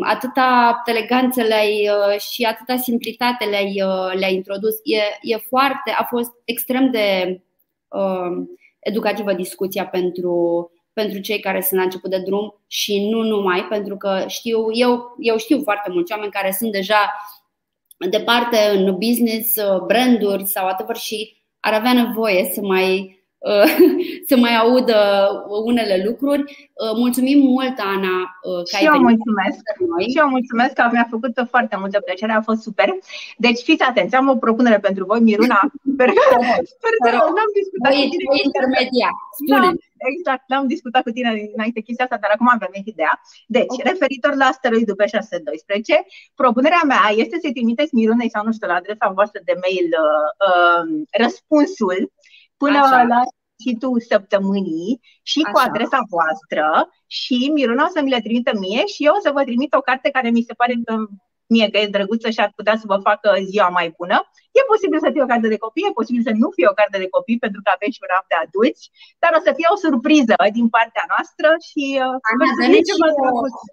atâta 0.00 0.82
eleganță 0.84 1.42
le-ai 1.42 1.88
uh, 1.88 2.20
și 2.20 2.44
atâta 2.44 2.76
simplitate 2.76 3.44
le-ai, 3.44 3.82
uh, 3.82 4.18
le-ai 4.18 4.34
introdus. 4.34 4.74
E, 4.82 4.96
e 5.20 5.36
foarte, 5.36 5.90
a 5.98 6.04
fost 6.04 6.30
extrem 6.44 6.90
de 6.90 7.40
uh, 7.88 8.46
educativă 8.78 9.32
discuția 9.32 9.86
pentru, 9.86 10.70
pentru 10.92 11.20
cei 11.20 11.40
care 11.40 11.60
sunt 11.60 11.78
la 11.78 11.84
început 11.84 12.10
de 12.10 12.22
drum 12.26 12.62
și 12.66 13.08
nu 13.08 13.22
numai, 13.22 13.64
pentru 13.64 13.96
că 13.96 14.24
știu, 14.26 14.66
eu, 14.72 15.16
eu 15.18 15.36
știu 15.36 15.60
foarte 15.62 15.90
mulți 15.92 16.12
oameni 16.12 16.32
care 16.32 16.56
sunt 16.58 16.72
deja 16.72 17.12
departe 18.10 18.56
în 18.74 18.96
business, 18.98 19.56
uh, 19.56 19.80
branduri 19.86 20.46
sau 20.46 20.66
atât 20.66 20.96
și 20.96 21.36
ar 21.60 21.72
avea 21.72 21.92
nevoie 21.92 22.50
să 22.54 22.60
mai 22.60 23.16
Uh, 23.16 23.21
să 24.28 24.34
mai 24.44 24.54
audă 24.62 24.98
unele 25.70 25.96
lucruri. 26.06 26.42
Uh, 26.82 26.94
mulțumim 27.02 27.38
mult, 27.54 27.76
Ana, 27.94 28.16
uh, 28.48 28.62
că 28.68 28.70
și 28.70 28.76
ai 28.76 28.84
eu 28.84 28.92
venit 28.92 29.06
mulțumesc. 29.08 29.62
Noi. 29.92 30.04
Și 30.12 30.18
eu 30.22 30.28
mulțumesc 30.36 30.72
că 30.78 30.84
mi-a 30.92 31.08
făcut 31.14 31.34
foarte 31.52 31.76
multă 31.82 31.98
plăcere, 32.06 32.32
a 32.32 32.48
fost 32.48 32.60
super. 32.66 32.88
Deci 33.44 33.60
fiți 33.68 33.82
atenți, 33.90 34.14
am 34.14 34.28
o 34.34 34.42
propunere 34.44 34.78
pentru 34.86 35.02
voi, 35.10 35.20
Miruna. 35.28 35.60
Sper 35.92 36.08
că, 36.18 36.36
sper 36.74 36.94
că 37.04 37.08
n-am 37.36 37.50
discutat 37.60 37.92
cu 38.00 38.06
tine. 38.12 38.26
intermedia, 38.48 39.10
spune. 39.38 39.68
Da, 40.02 40.06
exact, 40.14 40.44
n-am 40.50 40.66
discutat 40.74 41.02
cu 41.06 41.10
tine 41.16 41.30
înainte 41.56 41.80
chestia 41.86 42.04
asta, 42.04 42.18
dar 42.22 42.30
acum 42.34 42.48
am 42.48 42.62
venit 42.66 42.86
ideea. 42.94 43.14
Deci, 43.56 43.74
okay. 43.76 43.90
referitor 43.90 44.32
la 44.42 44.46
asteroidul 44.52 44.94
pe 45.00 45.06
612, 45.06 46.04
propunerea 46.40 46.84
mea 46.92 47.04
este 47.22 47.36
să-i 47.42 47.56
trimiteți 47.58 47.94
Mirunei 47.94 48.34
sau 48.34 48.42
nu 48.44 48.52
știu, 48.52 48.66
la 48.72 48.80
adresa 48.80 49.16
voastră 49.18 49.40
de 49.44 49.54
mail 49.64 49.88
uh, 50.04 50.28
uh, 50.48 50.84
răspunsul 51.22 52.00
până 52.62 52.78
Așa. 52.78 53.02
la 53.14 53.20
sfârșitul 53.30 53.96
săptămânii 54.10 55.00
și 55.30 55.40
Așa. 55.42 55.50
cu 55.50 55.58
adresa 55.66 56.00
voastră 56.14 56.66
și 57.18 57.36
Miruna 57.54 57.84
o 57.88 57.92
să 57.94 58.00
mi 58.02 58.14
le 58.14 58.24
trimită 58.26 58.52
mie 58.62 58.82
și 58.92 59.00
eu 59.06 59.12
o 59.16 59.24
să 59.24 59.30
vă 59.36 59.42
trimit 59.48 59.72
o 59.74 59.86
carte 59.88 60.08
care 60.16 60.28
mi 60.30 60.46
se 60.48 60.54
pare 60.60 60.74
că 60.86 60.94
mie 61.54 61.66
că 61.70 61.78
e 61.78 61.94
drăguță 61.96 62.28
și 62.30 62.40
ar 62.44 62.52
putea 62.58 62.76
să 62.80 62.86
vă 62.92 62.98
facă 63.08 63.28
ziua 63.50 63.68
mai 63.78 63.88
bună. 63.98 64.16
E 64.58 64.70
posibil 64.72 64.98
să 65.04 65.10
fie 65.12 65.24
o 65.26 65.30
carte 65.32 65.48
de 65.54 65.62
copii, 65.64 65.88
e 65.88 66.00
posibil 66.00 66.22
să 66.28 66.32
nu 66.42 66.48
fie 66.56 66.68
o 66.72 66.78
carte 66.80 66.96
de 67.02 67.12
copii 67.16 67.42
pentru 67.44 67.60
că 67.64 67.70
aveți 67.72 67.94
și 67.94 68.02
un 68.04 68.10
raf 68.12 68.24
de 68.30 68.36
adulți, 68.44 68.82
dar 69.22 69.30
o 69.38 69.40
să 69.46 69.50
fie 69.58 69.68
o 69.74 69.80
surpriză 69.84 70.34
din 70.58 70.68
partea 70.76 71.04
noastră 71.12 71.48
și 71.68 71.84
uh, 72.06 72.28
Ana, 72.30 72.46
dă-ne, 72.58 72.80
și 72.88 72.94
o, 73.06 73.08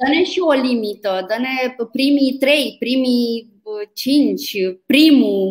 dă-ne 0.01 0.23
și 0.31 0.39
o 0.51 0.53
limită, 0.67 1.11
dă-ne 1.29 1.55
primii 1.97 2.37
trei, 2.43 2.65
primii 2.83 3.31
uh, 3.71 3.85
cinci, 4.03 4.49
primul, 4.91 5.45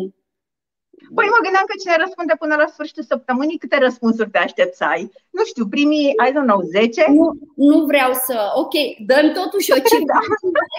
Păi 1.17 1.27
mă 1.33 1.39
gândeam 1.45 1.65
că 1.67 1.75
cine 1.81 1.95
răspunde 2.03 2.33
până 2.43 2.55
la 2.61 2.67
sfârșitul 2.73 3.09
săptămânii, 3.11 3.61
câte 3.63 3.77
răspunsuri 3.77 4.29
te 4.33 4.37
aștept 4.37 4.73
să 4.75 4.83
ai? 4.83 5.03
Nu 5.37 5.43
știu, 5.49 5.65
primii, 5.75 6.13
I 6.25 6.29
don't 6.35 6.49
know, 6.51 6.61
10? 6.61 7.05
Nu, 7.19 7.27
nu 7.69 7.77
vreau 7.91 8.11
să, 8.27 8.37
ok, 8.63 8.75
dăm 9.09 9.25
totuși 9.39 9.71
o 9.71 9.79
cifră 9.89 10.05
da. 10.13 10.19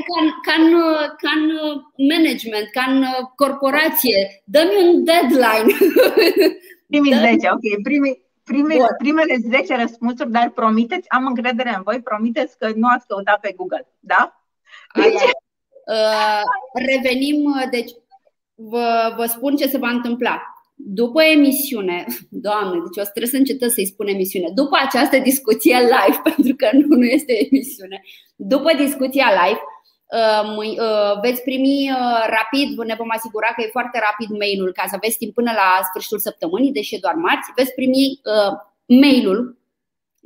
ca, 0.08 0.14
în, 0.22 0.28
ca, 0.46 0.54
în, 0.62 0.72
ca 1.22 1.32
în 1.40 1.46
management, 2.12 2.66
ca 2.76 2.84
în 2.92 2.98
corporație. 3.40 4.18
Dă-mi 4.44 4.76
un 4.82 5.04
deadline. 5.08 5.70
Primii 6.90 7.12
Dă-mi... 7.12 7.38
10, 7.40 7.48
ok, 7.56 7.66
primii, 7.88 8.16
prime, 8.44 8.74
primele 8.98 9.36
10 9.50 9.76
răspunsuri, 9.76 10.30
dar 10.30 10.50
promiteți, 10.50 11.08
am 11.08 11.26
încredere 11.26 11.72
în 11.76 11.82
voi, 11.82 12.00
promiteți 12.10 12.58
că 12.58 12.66
nu 12.74 12.88
ați 12.94 13.06
căutat 13.06 13.40
pe 13.40 13.52
Google, 13.56 13.86
da? 14.00 14.22
Deci... 14.94 15.22
Uh, 15.90 16.42
revenim, 16.86 17.54
deci 17.70 17.90
vă, 18.68 19.14
vă 19.16 19.24
spun 19.24 19.56
ce 19.56 19.68
se 19.68 19.78
va 19.78 19.88
întâmpla. 19.88 20.42
După 20.74 21.22
emisiune, 21.22 22.04
doamne, 22.46 22.72
deci 22.72 23.02
o 23.02 23.04
să 23.04 23.10
trebuie 23.10 23.32
să 23.32 23.36
încetăm 23.36 23.68
să-i 23.68 23.92
spun 23.92 24.06
emisiune. 24.06 24.48
După 24.54 24.76
această 24.86 25.18
discuție 25.18 25.76
live, 25.78 26.20
pentru 26.34 26.54
că 26.56 26.68
nu, 26.72 26.96
nu 26.96 27.04
este 27.04 27.46
emisiune, 27.46 28.02
după 28.36 28.70
discuția 28.76 29.28
live, 29.40 29.60
uh, 30.18 30.56
uh, 30.56 31.20
veți 31.22 31.42
primi 31.42 31.90
uh, 31.90 32.22
rapid, 32.36 32.78
ne 32.78 32.94
vom 32.98 33.10
asigura 33.10 33.46
că 33.46 33.62
e 33.62 33.76
foarte 33.78 33.98
rapid 34.08 34.38
mailul 34.38 34.72
ca 34.72 34.84
să 34.86 34.94
aveți 34.94 35.18
timp 35.18 35.34
până 35.34 35.52
la 35.54 35.68
sfârșitul 35.88 36.18
săptămânii, 36.18 36.72
deși 36.72 36.94
e 36.94 36.98
doar 37.00 37.14
marți, 37.14 37.52
veți 37.56 37.74
primi 37.74 38.20
mailul 38.86 39.58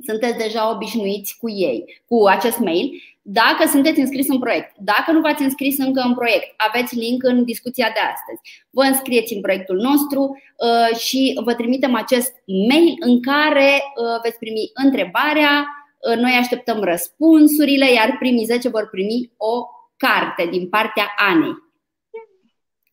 sunteți 0.03 0.37
deja 0.37 0.71
obișnuiți 0.75 1.37
cu 1.37 1.49
ei, 1.49 2.01
cu 2.05 2.27
acest 2.27 2.57
mail. 2.57 3.01
Dacă 3.27 3.67
sunteți 3.67 3.99
înscris 3.99 4.27
în 4.27 4.39
proiect, 4.39 4.75
dacă 4.77 5.11
nu 5.11 5.21
v-ați 5.21 5.43
înscris 5.43 5.77
încă 5.77 6.01
în 6.05 6.13
proiect, 6.13 6.53
aveți 6.57 6.95
link 6.95 7.23
în 7.23 7.43
discuția 7.43 7.85
de 7.93 7.99
astăzi. 7.99 8.65
Vă 8.69 8.83
înscrieți 8.83 9.33
în 9.33 9.41
proiectul 9.41 9.77
nostru 9.77 10.21
uh, 10.29 10.97
și 10.97 11.39
vă 11.43 11.53
trimitem 11.53 11.95
acest 11.95 12.33
mail 12.69 12.95
în 12.99 13.21
care 13.21 13.69
uh, 13.83 14.19
veți 14.23 14.37
primi 14.37 14.71
întrebarea, 14.73 15.65
uh, 15.65 16.17
noi 16.17 16.31
așteptăm 16.31 16.79
răspunsurile, 16.83 17.91
iar 17.91 18.15
primii 18.19 18.45
10 18.45 18.69
vor 18.69 18.87
primi 18.91 19.31
o 19.37 19.65
carte 19.97 20.47
din 20.51 20.69
partea 20.69 21.13
Anei. 21.17 21.64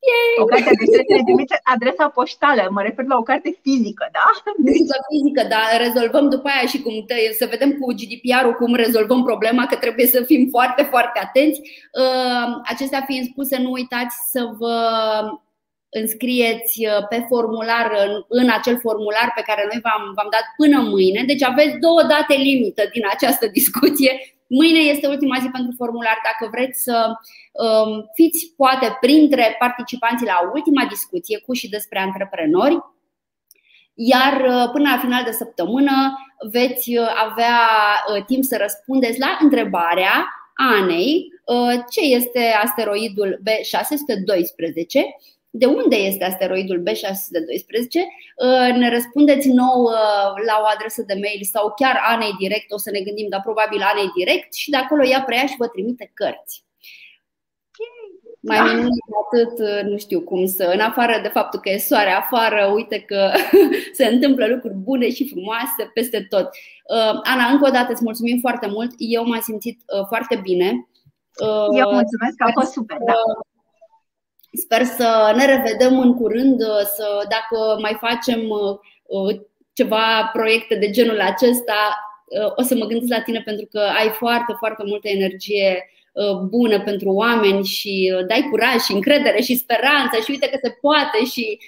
Yay! 0.08 0.34
O 0.42 0.44
carte 0.44 0.70
de 0.94 1.22
trimite 1.24 1.60
adresa 1.74 2.08
poștală, 2.08 2.68
mă 2.70 2.82
refer 2.82 3.04
la 3.04 3.16
o 3.16 3.28
carte 3.30 3.58
fizică, 3.62 4.08
da? 4.12 4.26
Fizică, 4.64 4.96
fizică, 5.10 5.42
dar 5.54 5.66
rezolvăm 5.86 6.28
după 6.28 6.48
aia 6.48 6.66
și 6.72 6.82
cum 6.82 7.04
te, 7.06 7.14
să 7.40 7.46
vedem 7.50 7.70
cu 7.78 7.86
GDPR-ul 7.98 8.54
cum 8.60 8.74
rezolvăm 8.74 9.22
problema, 9.30 9.66
că 9.66 9.76
trebuie 9.76 10.06
să 10.06 10.22
fim 10.30 10.48
foarte, 10.50 10.82
foarte 10.82 11.18
atenți. 11.22 11.60
Uh, 11.60 12.46
acestea 12.64 13.02
fiind 13.08 13.26
spuse, 13.26 13.56
nu 13.58 13.70
uitați 13.70 14.16
să 14.32 14.40
vă 14.58 14.76
înscrieți 16.00 16.74
uh, 16.86 17.06
pe 17.08 17.24
formular, 17.28 17.86
în 18.28 18.48
acel 18.58 18.78
formular 18.78 19.32
pe 19.34 19.42
care 19.46 19.62
noi 19.70 19.80
v-am, 19.86 20.02
v-am 20.16 20.30
dat 20.36 20.46
până 20.56 20.78
mâine. 20.92 21.22
Deci 21.26 21.42
aveți 21.42 21.78
două 21.86 22.02
date 22.02 22.34
limită 22.48 22.82
din 22.92 23.04
această 23.14 23.46
discuție 23.46 24.12
Mâine 24.58 24.78
este 24.78 25.06
ultima 25.06 25.38
zi 25.40 25.48
pentru 25.48 25.74
formular. 25.76 26.16
Dacă 26.28 26.50
vreți 26.54 26.82
să 26.82 27.12
um, 27.52 28.10
fiți 28.14 28.52
poate 28.56 28.96
printre 29.00 29.56
participanții 29.58 30.26
la 30.26 30.50
ultima 30.54 30.84
discuție 30.84 31.38
cu 31.38 31.52
și 31.52 31.68
despre 31.68 31.98
antreprenori, 31.98 32.78
iar 33.94 34.32
uh, 34.40 34.70
până 34.72 34.90
la 34.90 34.98
final 34.98 35.24
de 35.24 35.30
săptămână 35.30 36.18
veți 36.50 36.96
uh, 36.96 37.06
avea 37.28 37.58
uh, 38.08 38.24
timp 38.24 38.44
să 38.44 38.56
răspundeți 38.60 39.18
la 39.18 39.38
întrebarea 39.40 40.34
Anei 40.54 41.30
ce 41.90 42.00
este 42.00 42.52
asteroidul 42.62 43.40
B612 43.46 44.82
de 45.54 45.66
unde 45.66 45.96
este 45.96 46.24
asteroidul 46.24 46.82
B612, 46.86 48.02
uh, 48.02 48.76
ne 48.76 48.88
răspundeți 48.90 49.48
nou 49.48 49.82
uh, 49.82 50.32
la 50.48 50.56
o 50.62 50.66
adresă 50.74 51.02
de 51.06 51.16
mail 51.24 51.42
sau 51.54 51.72
chiar 51.76 51.96
Anei 52.12 52.34
direct, 52.38 52.72
o 52.72 52.78
să 52.78 52.90
ne 52.90 53.00
gândim, 53.00 53.28
dar 53.28 53.40
probabil 53.40 53.80
Anei 53.92 54.10
direct 54.16 54.54
și 54.54 54.70
de 54.70 54.76
acolo 54.76 55.04
ea 55.04 55.22
preia 55.22 55.46
și 55.46 55.60
vă 55.62 55.66
trimite 55.66 56.10
cărți. 56.14 56.64
Mai 58.40 58.56
da. 58.56 58.64
minunat 58.64 59.12
atât, 59.24 59.54
uh, 59.68 59.82
nu 59.90 59.96
știu 59.98 60.20
cum 60.20 60.46
să, 60.46 60.64
în 60.74 60.80
afară 60.80 61.14
de 61.22 61.28
faptul 61.28 61.60
că 61.60 61.68
e 61.70 61.78
soare 61.78 62.10
afară, 62.10 62.70
uite 62.74 62.98
că 63.00 63.30
se 63.98 64.06
întâmplă 64.06 64.46
lucruri 64.46 64.74
bune 64.74 65.10
și 65.10 65.28
frumoase 65.28 65.90
peste 65.94 66.26
tot. 66.28 66.48
Ana, 67.22 67.44
încă 67.52 67.66
o 67.66 67.70
dată 67.70 67.92
îți 67.92 68.04
mulțumim 68.04 68.38
foarte 68.40 68.66
mult. 68.66 68.90
Eu 68.96 69.26
m-am 69.26 69.40
simțit 69.40 69.82
foarte 70.08 70.36
bine. 70.42 70.66
Eu 71.78 71.88
mulțumesc, 71.98 72.36
a 72.38 72.50
fost 72.52 72.72
super. 72.72 72.96
Da. 73.06 73.14
Sper 74.52 74.84
să 74.84 75.32
ne 75.36 75.44
revedem 75.44 75.98
în 75.98 76.14
curând, 76.14 76.60
să 76.96 77.26
dacă 77.28 77.78
mai 77.80 77.96
facem 78.00 78.40
uh, 78.48 79.40
ceva 79.72 80.30
proiecte 80.32 80.74
de 80.74 80.90
genul 80.90 81.20
acesta, 81.20 81.80
uh, 82.24 82.52
o 82.56 82.62
să 82.62 82.74
mă 82.74 82.84
gândesc 82.84 83.10
la 83.10 83.22
tine 83.22 83.42
pentru 83.44 83.66
că 83.70 83.78
ai 83.78 84.08
foarte, 84.08 84.54
foarte 84.58 84.82
multă 84.86 85.08
energie 85.08 85.90
uh, 86.12 86.38
bună 86.38 86.80
pentru 86.80 87.10
oameni 87.10 87.64
și 87.64 88.14
dai 88.26 88.46
curaj 88.50 88.80
și 88.80 88.92
încredere 88.92 89.40
și 89.40 89.56
speranță 89.56 90.16
și 90.24 90.30
uite 90.30 90.48
că 90.48 90.58
se 90.62 90.76
poate 90.80 91.24
și 91.24 91.58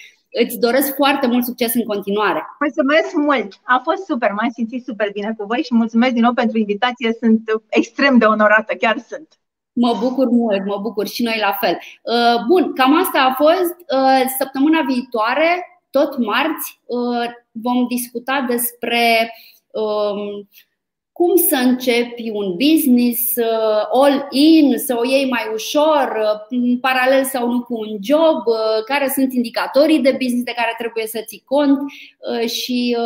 îți 0.42 0.58
doresc 0.58 0.94
foarte 0.94 1.26
mult 1.26 1.44
succes 1.44 1.74
în 1.74 1.84
continuare. 1.84 2.42
Mulțumesc 2.60 3.14
mult! 3.14 3.60
A 3.62 3.80
fost 3.84 4.04
super, 4.04 4.30
m-am 4.30 4.50
simțit 4.52 4.84
super 4.84 5.10
bine 5.12 5.34
cu 5.38 5.44
voi 5.46 5.62
și 5.62 5.74
mulțumesc 5.74 6.12
din 6.12 6.22
nou 6.22 6.32
pentru 6.32 6.58
invitație. 6.58 7.16
Sunt 7.20 7.42
extrem 7.68 8.18
de 8.18 8.24
onorată, 8.24 8.74
chiar 8.74 8.98
sunt. 9.08 9.28
Mă 9.76 9.96
bucur 10.00 10.28
mult, 10.28 10.66
mă 10.66 10.78
bucur 10.82 11.06
și 11.06 11.22
noi 11.22 11.38
la 11.40 11.52
fel. 11.60 11.78
Uh, 12.02 12.44
bun, 12.48 12.72
cam 12.72 12.98
asta 12.98 13.20
a 13.20 13.34
fost. 13.34 13.74
Uh, 13.94 14.24
săptămâna 14.38 14.80
viitoare, 14.88 15.80
tot 15.90 16.16
marți, 16.18 16.80
uh, 16.84 17.30
vom 17.50 17.86
discuta 17.86 18.44
despre 18.48 19.32
um, 19.70 20.48
cum 21.18 21.36
să 21.36 21.56
începi 21.56 22.30
un 22.30 22.56
business 22.56 23.36
uh, 23.36 23.82
all-in, 23.92 24.78
să 24.78 24.96
o 24.98 25.04
iei 25.04 25.28
mai 25.28 25.50
ușor, 25.52 26.06
uh, 26.22 26.46
în 26.48 26.78
paralel 26.78 27.24
sau 27.24 27.50
nu 27.50 27.62
cu 27.62 27.74
un 27.74 27.98
job, 28.02 28.38
uh, 28.46 28.84
care 28.84 29.08
sunt 29.14 29.32
indicatorii 29.32 30.00
de 30.00 30.10
business 30.10 30.44
de 30.44 30.52
care 30.56 30.74
trebuie 30.78 31.06
să 31.06 31.22
ții 31.26 31.42
cont 31.44 31.78
și 32.46 32.96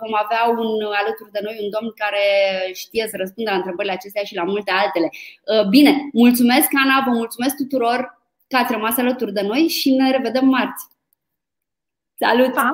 vom 0.00 0.14
avea 0.24 0.42
un, 0.48 0.68
alături 1.00 1.32
de 1.32 1.40
noi 1.42 1.58
un 1.62 1.70
domn 1.70 1.92
care 1.96 2.24
știe 2.72 3.06
să 3.10 3.16
răspundă 3.16 3.50
la 3.50 3.56
întrebările 3.56 3.92
acestea 3.92 4.22
și 4.22 4.34
la 4.34 4.44
multe 4.44 4.70
altele. 4.70 5.08
Bine, 5.68 6.10
mulțumesc 6.12 6.68
Ana, 6.84 7.04
vă 7.06 7.12
mulțumesc 7.16 7.56
tuturor 7.56 8.20
că 8.48 8.56
ați 8.56 8.72
rămas 8.72 8.96
alături 8.96 9.32
de 9.32 9.42
noi 9.42 9.68
și 9.68 9.90
ne 9.90 10.10
revedem 10.10 10.46
marți. 10.46 10.86
Salut! 12.18 12.52
Pa. 12.52 12.70